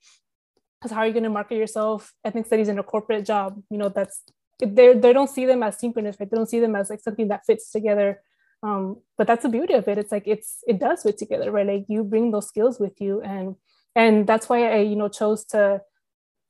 because 0.83 0.95
how 0.95 1.03
are 1.03 1.07
you 1.07 1.13
going 1.13 1.23
to 1.23 1.31
market 1.31 1.55
yourself? 1.55 2.13
Ethnic 2.25 2.47
studies 2.47 2.69
in 2.69 2.79
a 2.79 2.83
corporate 2.83 3.25
job 3.25 3.63
you 3.71 3.79
know 3.79 3.89
that's 3.89 4.23
they 4.59 4.95
they 4.95 5.13
don't 5.13 5.31
see 5.31 5.47
them 5.47 5.63
as 5.63 5.79
synchronous 5.79 6.17
right? 6.19 6.29
They 6.29 6.37
don't 6.37 6.49
see 6.49 6.61
them 6.61 6.75
as 6.75 6.91
like 6.91 7.01
something 7.01 7.29
that 7.29 7.47
fits 7.47 7.71
together. 7.71 8.21
Um, 8.65 8.99
but 9.19 9.27
that's 9.27 9.43
the 9.43 9.49
beauty 9.49 9.75
of 9.75 9.89
it. 9.89 9.99
It's 9.99 10.13
like 10.13 10.27
it's 10.27 10.59
it 10.67 10.79
does 10.79 11.03
fit 11.03 11.19
together 11.19 11.51
right? 11.51 11.67
Like 11.67 11.87
you 11.89 12.05
bring 12.05 12.31
those 12.31 12.49
skills 12.49 12.79
with 12.81 13.01
you. 13.01 13.21
And 13.23 13.57
and 13.95 14.27
that's 14.27 14.49
why 14.49 14.73
i 14.73 14.79
you 14.79 14.97
know 14.97 15.09
chose 15.09 15.45
to 15.45 15.81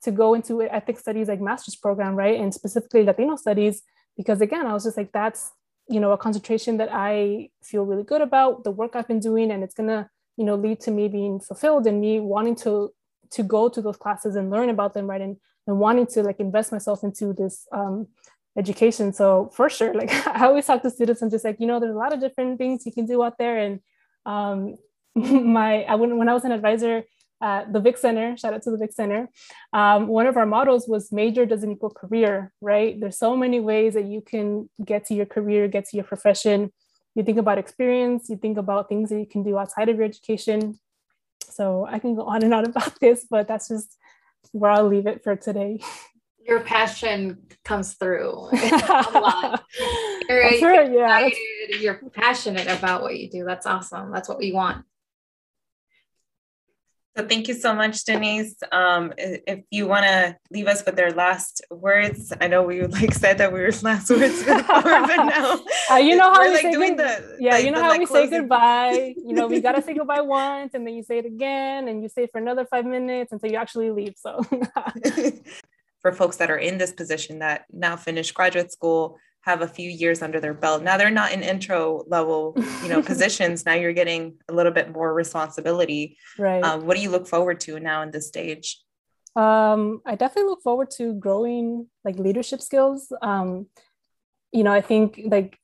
to 0.03 0.11
go 0.11 0.33
into 0.33 0.61
ethnic 0.61 0.99
studies 0.99 1.27
like 1.27 1.41
master's 1.41 1.75
program 1.75 2.15
right? 2.15 2.39
And 2.39 2.53
specifically 2.53 3.03
latino 3.03 3.35
studies 3.35 3.81
because 4.17 4.41
again 4.41 4.67
i 4.67 4.73
was 4.73 4.83
just 4.83 4.97
like 4.97 5.11
that's 5.11 5.51
you 5.89 5.99
know 5.99 6.11
a 6.11 6.17
concentration 6.17 6.77
that 6.77 6.89
i 6.91 7.49
feel 7.63 7.83
really 7.83 8.03
good 8.03 8.21
about 8.21 8.63
the 8.63 8.71
work 8.71 8.95
i've 8.95 9.07
been 9.07 9.19
doing 9.19 9.51
and 9.51 9.63
it's 9.63 9.73
gonna 9.73 10.09
you 10.37 10.45
know 10.45 10.55
lead 10.55 10.79
to 10.81 10.91
me 10.91 11.07
being 11.07 11.39
fulfilled 11.39 11.87
and 11.87 11.99
me 11.99 12.19
wanting 12.19 12.55
to 12.55 12.93
to 13.33 13.43
go 13.43 13.69
to 13.69 13.81
those 13.81 13.97
classes 13.97 14.35
and 14.35 14.49
learn 14.49 14.69
about 14.69 14.93
them, 14.93 15.07
right? 15.07 15.21
And, 15.21 15.37
and 15.67 15.79
wanting 15.79 16.07
to 16.07 16.23
like 16.23 16.39
invest 16.39 16.71
myself 16.71 17.03
into 17.03 17.33
this 17.33 17.67
um, 17.71 18.07
education. 18.57 19.13
So 19.13 19.51
for 19.53 19.69
sure, 19.69 19.93
like 20.01 20.11
I 20.27 20.45
always 20.45 20.65
talk 20.65 20.81
to 20.83 20.89
students 20.89 21.21
and 21.21 21.31
just 21.31 21.45
like, 21.45 21.59
you 21.59 21.67
know, 21.67 21.79
there's 21.79 21.95
a 21.95 21.97
lot 21.97 22.13
of 22.13 22.19
different 22.19 22.57
things 22.57 22.85
you 22.85 22.91
can 22.91 23.05
do 23.05 23.23
out 23.23 23.37
there. 23.37 23.57
And 23.57 23.79
um, 24.25 24.75
my, 25.15 25.83
I 25.83 25.95
when, 25.95 26.17
when 26.17 26.29
I 26.29 26.33
was 26.33 26.43
an 26.43 26.51
advisor 26.51 27.03
at 27.41 27.73
the 27.73 27.79
Vic 27.79 27.97
Center, 27.97 28.37
shout 28.37 28.53
out 28.53 28.61
to 28.63 28.71
the 28.71 28.77
Vic 28.77 28.93
Center, 28.93 29.29
um, 29.73 30.07
one 30.07 30.27
of 30.27 30.37
our 30.37 30.45
models 30.45 30.87
was 30.87 31.11
major 31.11 31.45
doesn't 31.45 31.71
equal 31.71 31.89
career, 31.89 32.53
right? 32.61 32.97
There's 32.97 33.17
so 33.19 33.35
many 33.35 33.59
ways 33.59 33.95
that 33.95 34.05
you 34.05 34.21
can 34.21 34.69
get 34.83 35.05
to 35.07 35.13
your 35.13 35.25
career, 35.25 35.67
get 35.67 35.85
to 35.89 35.97
your 35.97 36.05
profession. 36.05 36.71
You 37.15 37.23
think 37.23 37.37
about 37.37 37.57
experience, 37.57 38.29
you 38.29 38.37
think 38.37 38.57
about 38.57 38.87
things 38.87 39.09
that 39.09 39.19
you 39.19 39.27
can 39.27 39.43
do 39.43 39.57
outside 39.57 39.89
of 39.89 39.97
your 39.97 40.05
education. 40.05 40.79
So 41.49 41.85
I 41.89 41.99
can 41.99 42.15
go 42.15 42.23
on 42.23 42.43
and 42.43 42.53
on 42.53 42.65
about 42.65 42.99
this, 42.99 43.25
but 43.29 43.47
that's 43.47 43.67
just 43.67 43.97
where 44.51 44.71
I'll 44.71 44.87
leave 44.87 45.07
it 45.07 45.23
for 45.23 45.35
today. 45.35 45.79
Your 46.45 46.59
passion 46.59 47.45
comes 47.63 47.93
through 47.93 48.49
a 48.53 49.09
lot. 49.13 49.63
You're, 50.29 50.41
right, 50.41 50.91
yeah. 50.91 51.29
you're 51.79 52.01
passionate 52.13 52.67
about 52.67 53.01
what 53.01 53.17
you 53.17 53.29
do. 53.29 53.43
That's 53.43 53.65
awesome. 53.65 54.11
That's 54.11 54.29
what 54.29 54.39
we 54.39 54.53
want. 54.53 54.85
So 57.15 57.27
thank 57.27 57.47
you 57.47 57.53
so 57.53 57.75
much, 57.75 58.05
Denise. 58.05 58.55
Um, 58.71 59.13
if 59.17 59.59
you 59.69 59.85
want 59.87 60.05
to 60.05 60.35
leave 60.49 60.65
us 60.65 60.83
with 60.83 60.95
their 60.95 61.11
last 61.11 61.61
words, 61.69 62.33
I 62.41 62.47
know 62.47 62.63
we 62.63 62.81
would 62.81 62.91
like 62.91 63.13
said 63.13 63.37
that 63.37 63.53
we 63.53 63.61
were 63.61 63.71
last 63.83 64.09
words 64.09 64.39
before, 64.43 64.63
but 64.83 65.23
now 65.25 65.59
uh, 65.91 65.97
you 65.97 66.15
know 66.15 66.33
how 66.33 66.41
we 66.41 66.49
like 66.49 66.61
say 66.61 66.71
doing 66.71 66.95
good, 66.95 67.05
the 67.05 67.37
yeah, 67.39 67.51
like, 67.51 67.65
you 67.65 67.71
know 67.71 67.77
the, 67.77 67.83
how 67.83 67.89
like, 67.91 67.99
we 67.99 68.05
say 68.07 68.27
goodbye. 68.27 69.13
you 69.25 69.33
know, 69.33 69.45
we 69.45 69.61
gotta 69.61 69.83
say 69.83 69.93
goodbye 69.93 70.21
once, 70.21 70.73
and 70.73 70.87
then 70.87 70.95
you 70.95 71.03
say 71.03 71.19
it 71.19 71.25
again, 71.25 71.87
and 71.87 72.01
you 72.01 72.09
say 72.09 72.23
it 72.23 72.31
for 72.31 72.39
another 72.39 72.65
five 72.65 72.85
minutes 72.85 73.31
until 73.31 73.51
you 73.51 73.57
actually 73.57 73.91
leave. 73.91 74.15
So, 74.17 74.41
for 76.01 76.13
folks 76.13 76.37
that 76.37 76.49
are 76.49 76.57
in 76.57 76.79
this 76.79 76.91
position 76.91 77.39
that 77.39 77.65
now 77.71 77.95
finish 77.95 78.31
graduate 78.31 78.71
school, 78.71 79.19
have 79.43 79.61
a 79.61 79.67
few 79.67 79.89
years 79.89 80.21
under 80.21 80.39
their 80.39 80.53
belt. 80.53 80.83
Now 80.83 80.97
they're 80.97 81.11
not 81.11 81.33
in 81.33 81.43
intro 81.43 82.03
level, 82.07 82.55
you 82.81 82.89
know, 82.89 83.01
positions. 83.11 83.65
Now 83.65 83.73
you're 83.73 83.93
getting 83.93 84.37
a 84.47 84.53
little 84.53 84.71
bit 84.71 84.91
more 84.91 85.13
responsibility. 85.13 86.17
Right. 86.39 86.63
Um, 86.63 86.85
what 86.85 86.95
do 86.95 87.03
you 87.03 87.09
look 87.09 87.27
forward 87.27 87.59
to 87.61 87.79
now 87.79 88.01
in 88.03 88.11
this 88.11 88.27
stage? 88.27 88.81
Um, 89.35 90.01
I 90.05 90.15
definitely 90.15 90.49
look 90.49 90.61
forward 90.61 90.91
to 90.97 91.13
growing 91.13 91.87
like 92.05 92.17
leadership 92.17 92.61
skills. 92.61 93.11
Um, 93.21 93.67
you 94.53 94.63
know, 94.63 94.71
I 94.71 94.79
think 94.79 95.19
like 95.25 95.57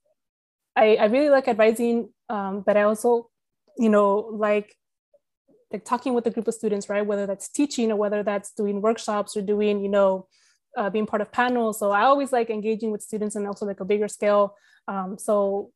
I, 0.75 0.95
I 0.95 1.05
really 1.05 1.29
like 1.29 1.47
advising, 1.47 2.09
um, 2.27 2.63
but 2.65 2.75
I 2.75 2.83
also, 2.83 3.29
you 3.77 3.89
know, 3.89 4.29
like 4.33 4.75
like 5.71 5.85
talking 5.85 6.13
with 6.13 6.25
a 6.25 6.31
group 6.31 6.47
of 6.47 6.53
students, 6.53 6.89
right? 6.89 7.05
Whether 7.05 7.27
that's 7.27 7.47
teaching 7.47 7.91
or 7.91 7.95
whether 7.95 8.23
that's 8.23 8.51
doing 8.51 8.81
workshops 8.81 9.37
or 9.37 9.41
doing, 9.41 9.81
you 9.81 9.89
know, 9.89 10.27
uh, 10.77 10.89
being 10.89 11.05
part 11.05 11.21
of 11.21 11.31
panels. 11.31 11.79
So 11.79 11.91
I 11.91 12.03
always 12.03 12.31
like 12.31 12.49
engaging 12.49 12.91
with 12.91 13.01
students 13.01 13.35
and 13.35 13.47
also 13.47 13.65
like 13.65 13.79
a 13.79 13.85
bigger 13.85 14.07
scale. 14.07 14.55
Um, 14.87 15.17
so 15.17 15.71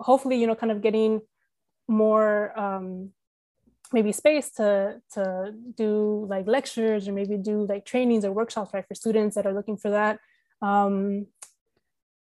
hopefully, 0.00 0.40
you 0.40 0.46
know, 0.46 0.54
kind 0.54 0.72
of 0.72 0.82
getting 0.82 1.20
more 1.88 2.58
um, 2.58 3.10
maybe 3.92 4.12
space 4.12 4.50
to 4.52 5.00
to 5.14 5.52
do 5.76 6.26
like 6.28 6.46
lectures 6.46 7.08
or 7.08 7.12
maybe 7.12 7.36
do 7.36 7.66
like 7.66 7.84
trainings 7.84 8.24
or 8.24 8.32
workshops 8.32 8.72
right 8.72 8.86
for 8.86 8.94
students 8.94 9.34
that 9.34 9.46
are 9.46 9.54
looking 9.54 9.76
for 9.76 9.90
that. 9.90 10.18
Um, 10.62 11.26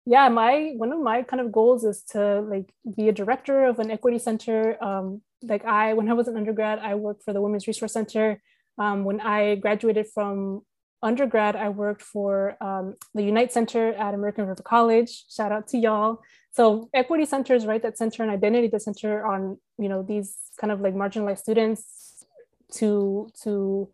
yeah, 0.06 0.28
my 0.30 0.74
one 0.76 0.92
of 0.92 1.00
my 1.00 1.24
kind 1.24 1.42
of 1.42 1.52
goals 1.52 1.84
is 1.86 2.04
to 2.12 2.42
like 2.42 2.74
be 2.98 3.08
a 3.08 3.14
director 3.14 3.66
of 3.66 3.80
an 3.80 3.90
equity 3.90 4.20
center. 4.20 4.84
Um, 4.84 5.22
like 5.42 5.66
I, 5.66 5.94
when 5.94 6.10
I 6.10 6.14
was 6.14 6.28
an 6.28 6.38
undergrad, 6.38 6.80
I 6.80 6.96
worked 6.96 7.24
for 7.24 7.34
the 7.34 7.42
Women's 7.42 7.68
Resource 7.68 7.94
Center. 7.94 8.42
Um, 8.78 9.04
when 9.04 9.22
I 9.22 9.56
graduated 9.56 10.08
from 10.08 10.64
undergrad, 11.04 11.56
I 11.56 11.70
worked 11.70 12.02
for 12.02 12.58
um, 12.62 12.96
the 13.14 13.24
Unite 13.24 13.52
Center 13.52 13.94
at 13.94 14.14
American 14.14 14.48
River 14.48 14.64
College. 14.64 15.26
Shout 15.30 15.52
out 15.52 15.68
to 15.70 15.78
y'all. 15.78 16.22
So 16.52 16.90
equity 16.94 17.26
centers, 17.26 17.66
right, 17.66 17.82
that 17.82 17.98
center 17.98 18.24
and 18.24 18.32
identity 18.32 18.68
that 18.70 18.82
center 18.82 19.26
on, 19.26 19.58
you 19.78 19.90
know, 19.90 20.04
these 20.04 20.38
kind 20.60 20.72
of 20.72 20.82
like 20.82 20.94
marginalized 20.94 21.40
students 21.40 22.26
to 22.74 23.30
to 23.44 23.90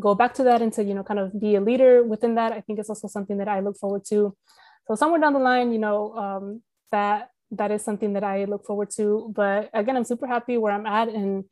go 0.00 0.14
back 0.14 0.34
to 0.34 0.44
that 0.44 0.62
and 0.62 0.72
to, 0.74 0.84
you 0.84 0.94
know, 0.94 1.02
kind 1.02 1.20
of 1.20 1.38
be 1.38 1.54
a 1.56 1.60
leader 1.60 2.02
within 2.02 2.34
that. 2.36 2.52
I 2.52 2.60
think 2.60 2.78
it's 2.78 2.88
also 2.88 3.08
something 3.08 3.38
that 3.38 3.48
I 3.48 3.60
look 3.60 3.76
forward 3.76 4.04
to. 4.06 4.36
So 4.86 4.94
somewhere 4.94 5.20
down 5.20 5.32
the 5.32 5.38
line, 5.38 5.72
you 5.72 5.78
know, 5.78 6.14
um, 6.16 6.62
that 6.90 7.30
that 7.52 7.70
is 7.70 7.82
something 7.82 8.14
that 8.14 8.24
I 8.24 8.44
look 8.44 8.64
forward 8.64 8.90
to. 8.96 9.32
But 9.34 9.70
again, 9.74 9.96
I'm 9.96 10.04
super 10.04 10.26
happy 10.26 10.56
where 10.56 10.72
I'm 10.72 10.86
at 10.86 11.08
and 11.08 11.44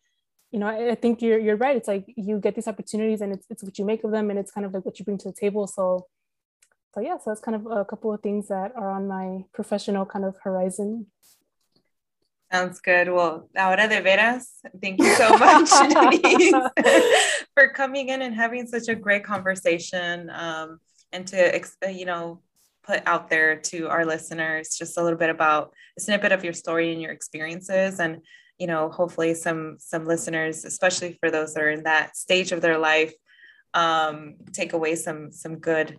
you 0.50 0.58
know, 0.58 0.66
I, 0.66 0.90
I, 0.90 0.94
think 0.94 1.22
you're 1.22 1.38
you're 1.38 1.56
right. 1.56 1.76
It's 1.76 1.88
like 1.88 2.04
you 2.16 2.38
get 2.38 2.54
these 2.54 2.68
opportunities, 2.68 3.20
and 3.20 3.32
it's 3.32 3.46
it's 3.50 3.62
what 3.62 3.78
you 3.78 3.84
make 3.84 4.02
of 4.04 4.10
them, 4.10 4.30
and 4.30 4.38
it's 4.38 4.50
kind 4.50 4.66
of 4.66 4.74
like 4.74 4.84
what 4.84 4.98
you 4.98 5.04
bring 5.04 5.18
to 5.18 5.28
the 5.28 5.34
table. 5.34 5.66
So, 5.66 6.06
so 6.94 7.00
yeah, 7.00 7.18
so 7.18 7.30
that's 7.30 7.40
kind 7.40 7.54
of 7.54 7.66
a 7.66 7.84
couple 7.84 8.12
of 8.12 8.20
things 8.20 8.48
that 8.48 8.72
are 8.76 8.90
on 8.90 9.06
my 9.06 9.44
professional 9.52 10.04
kind 10.04 10.24
of 10.24 10.36
horizon. 10.42 11.06
Sounds 12.52 12.80
good. 12.80 13.08
Well, 13.10 13.48
ahora 13.56 13.88
de 13.88 14.00
veras, 14.00 14.46
thank 14.82 15.00
you 15.00 15.14
so 15.14 15.38
much, 15.38 15.70
for 17.54 17.68
coming 17.68 18.08
in 18.08 18.22
and 18.22 18.34
having 18.34 18.66
such 18.66 18.88
a 18.88 18.96
great 18.96 19.22
conversation, 19.22 20.30
um, 20.30 20.80
and 21.12 21.28
to 21.28 21.62
you 21.92 22.06
know 22.06 22.42
put 22.82 23.02
out 23.06 23.30
there 23.30 23.56
to 23.56 23.88
our 23.88 24.04
listeners 24.04 24.76
just 24.76 24.98
a 24.98 25.02
little 25.02 25.18
bit 25.18 25.30
about 25.30 25.72
a 25.96 26.00
snippet 26.00 26.32
of 26.32 26.42
your 26.42 26.52
story 26.52 26.92
and 26.92 27.00
your 27.00 27.12
experiences 27.12 28.00
and 28.00 28.18
you 28.60 28.66
know 28.66 28.90
hopefully 28.90 29.34
some 29.34 29.76
some 29.78 30.04
listeners 30.04 30.64
especially 30.64 31.16
for 31.18 31.30
those 31.30 31.54
that 31.54 31.62
are 31.64 31.70
in 31.70 31.82
that 31.84 32.16
stage 32.16 32.52
of 32.52 32.60
their 32.60 32.78
life 32.78 33.12
um, 33.72 34.34
take 34.52 34.74
away 34.74 34.94
some 34.94 35.32
some 35.32 35.56
good 35.56 35.98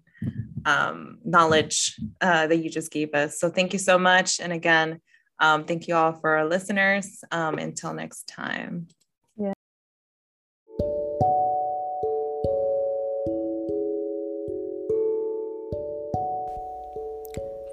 um, 0.66 1.18
knowledge 1.26 2.00
uh, 2.22 2.46
that 2.46 2.58
you 2.58 2.70
just 2.70 2.92
gave 2.92 3.14
us. 3.16 3.40
So 3.40 3.50
thank 3.50 3.74
you 3.74 3.80
so 3.80 3.98
much. 3.98 4.40
And 4.40 4.54
again 4.54 5.02
um, 5.40 5.66
thank 5.66 5.88
you 5.88 5.96
all 5.96 6.14
for 6.14 6.38
our 6.38 6.46
listeners. 6.46 7.24
Um, 7.32 7.58
until 7.58 7.94
next 7.94 8.28
time. 8.28 8.88
Yeah. 9.36 9.54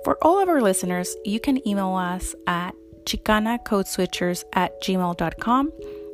For 0.03 0.17
all 0.23 0.41
of 0.41 0.49
our 0.49 0.63
listeners, 0.63 1.15
you 1.27 1.39
can 1.41 1.67
email 1.69 1.95
us 1.95 2.35
at 2.47 2.75
chicanacodeswitchers 3.09 4.45
at 4.53 4.81
gmail.com 4.83 5.73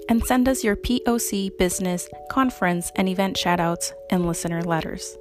and 0.08 0.24
send 0.24 0.48
us 0.48 0.62
your 0.62 0.76
POC 0.76 1.56
business, 1.58 2.08
conference, 2.30 2.92
and 2.96 3.08
event 3.08 3.36
shoutouts 3.36 3.92
and 4.10 4.26
listener 4.26 4.62
letters. 4.62 5.16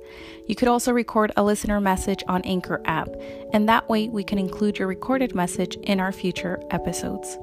You 0.47 0.55
could 0.55 0.67
also 0.67 0.91
record 0.91 1.32
a 1.38 1.43
listener 1.43 1.80
message 1.80 2.24
on 2.28 2.41
Anchor 2.43 2.82
app, 2.86 3.07
and 3.53 3.67
that 3.69 3.88
way 3.89 4.09
we 4.09 4.24
can 4.24 4.38
include 4.38 4.78
your 4.78 4.88
recorded 4.88 5.34
message 5.34 5.76
in 5.84 5.99
our 5.99 6.11
future 6.11 6.61
episodes. 6.71 7.38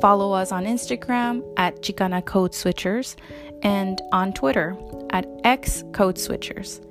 Follow 0.00 0.32
us 0.32 0.50
on 0.50 0.64
Instagram 0.64 1.42
at 1.56 1.82
Chicana 1.82 2.24
Code 2.24 2.52
Switchers 2.52 3.14
and 3.62 4.02
on 4.10 4.32
Twitter 4.32 4.76
at 5.10 5.26
X 5.44 5.84
Code 5.92 6.16
Switchers. 6.16 6.84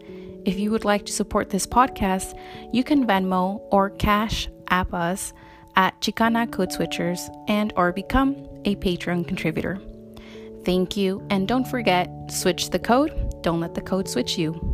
If 0.45 0.57
you 0.57 0.71
would 0.71 0.85
like 0.85 1.05
to 1.05 1.13
support 1.13 1.49
this 1.49 1.67
podcast, 1.67 2.33
you 2.71 2.83
can 2.83 3.05
Venmo 3.05 3.61
or 3.71 3.89
Cash 3.89 4.47
App 4.69 4.93
us 4.93 5.33
at 5.75 5.99
Chicana 6.01 6.51
Code 6.51 6.69
Switchers 6.69 7.29
and 7.47 7.73
or 7.75 7.91
become 7.91 8.35
a 8.65 8.75
Patreon 8.75 9.27
contributor. 9.27 9.79
Thank 10.63 10.95
you, 10.95 11.25
and 11.29 11.47
don't 11.47 11.67
forget, 11.67 12.09
switch 12.29 12.69
the 12.69 12.79
code, 12.79 13.41
don't 13.41 13.59
let 13.59 13.73
the 13.73 13.81
code 13.81 14.07
switch 14.07 14.37
you. 14.37 14.70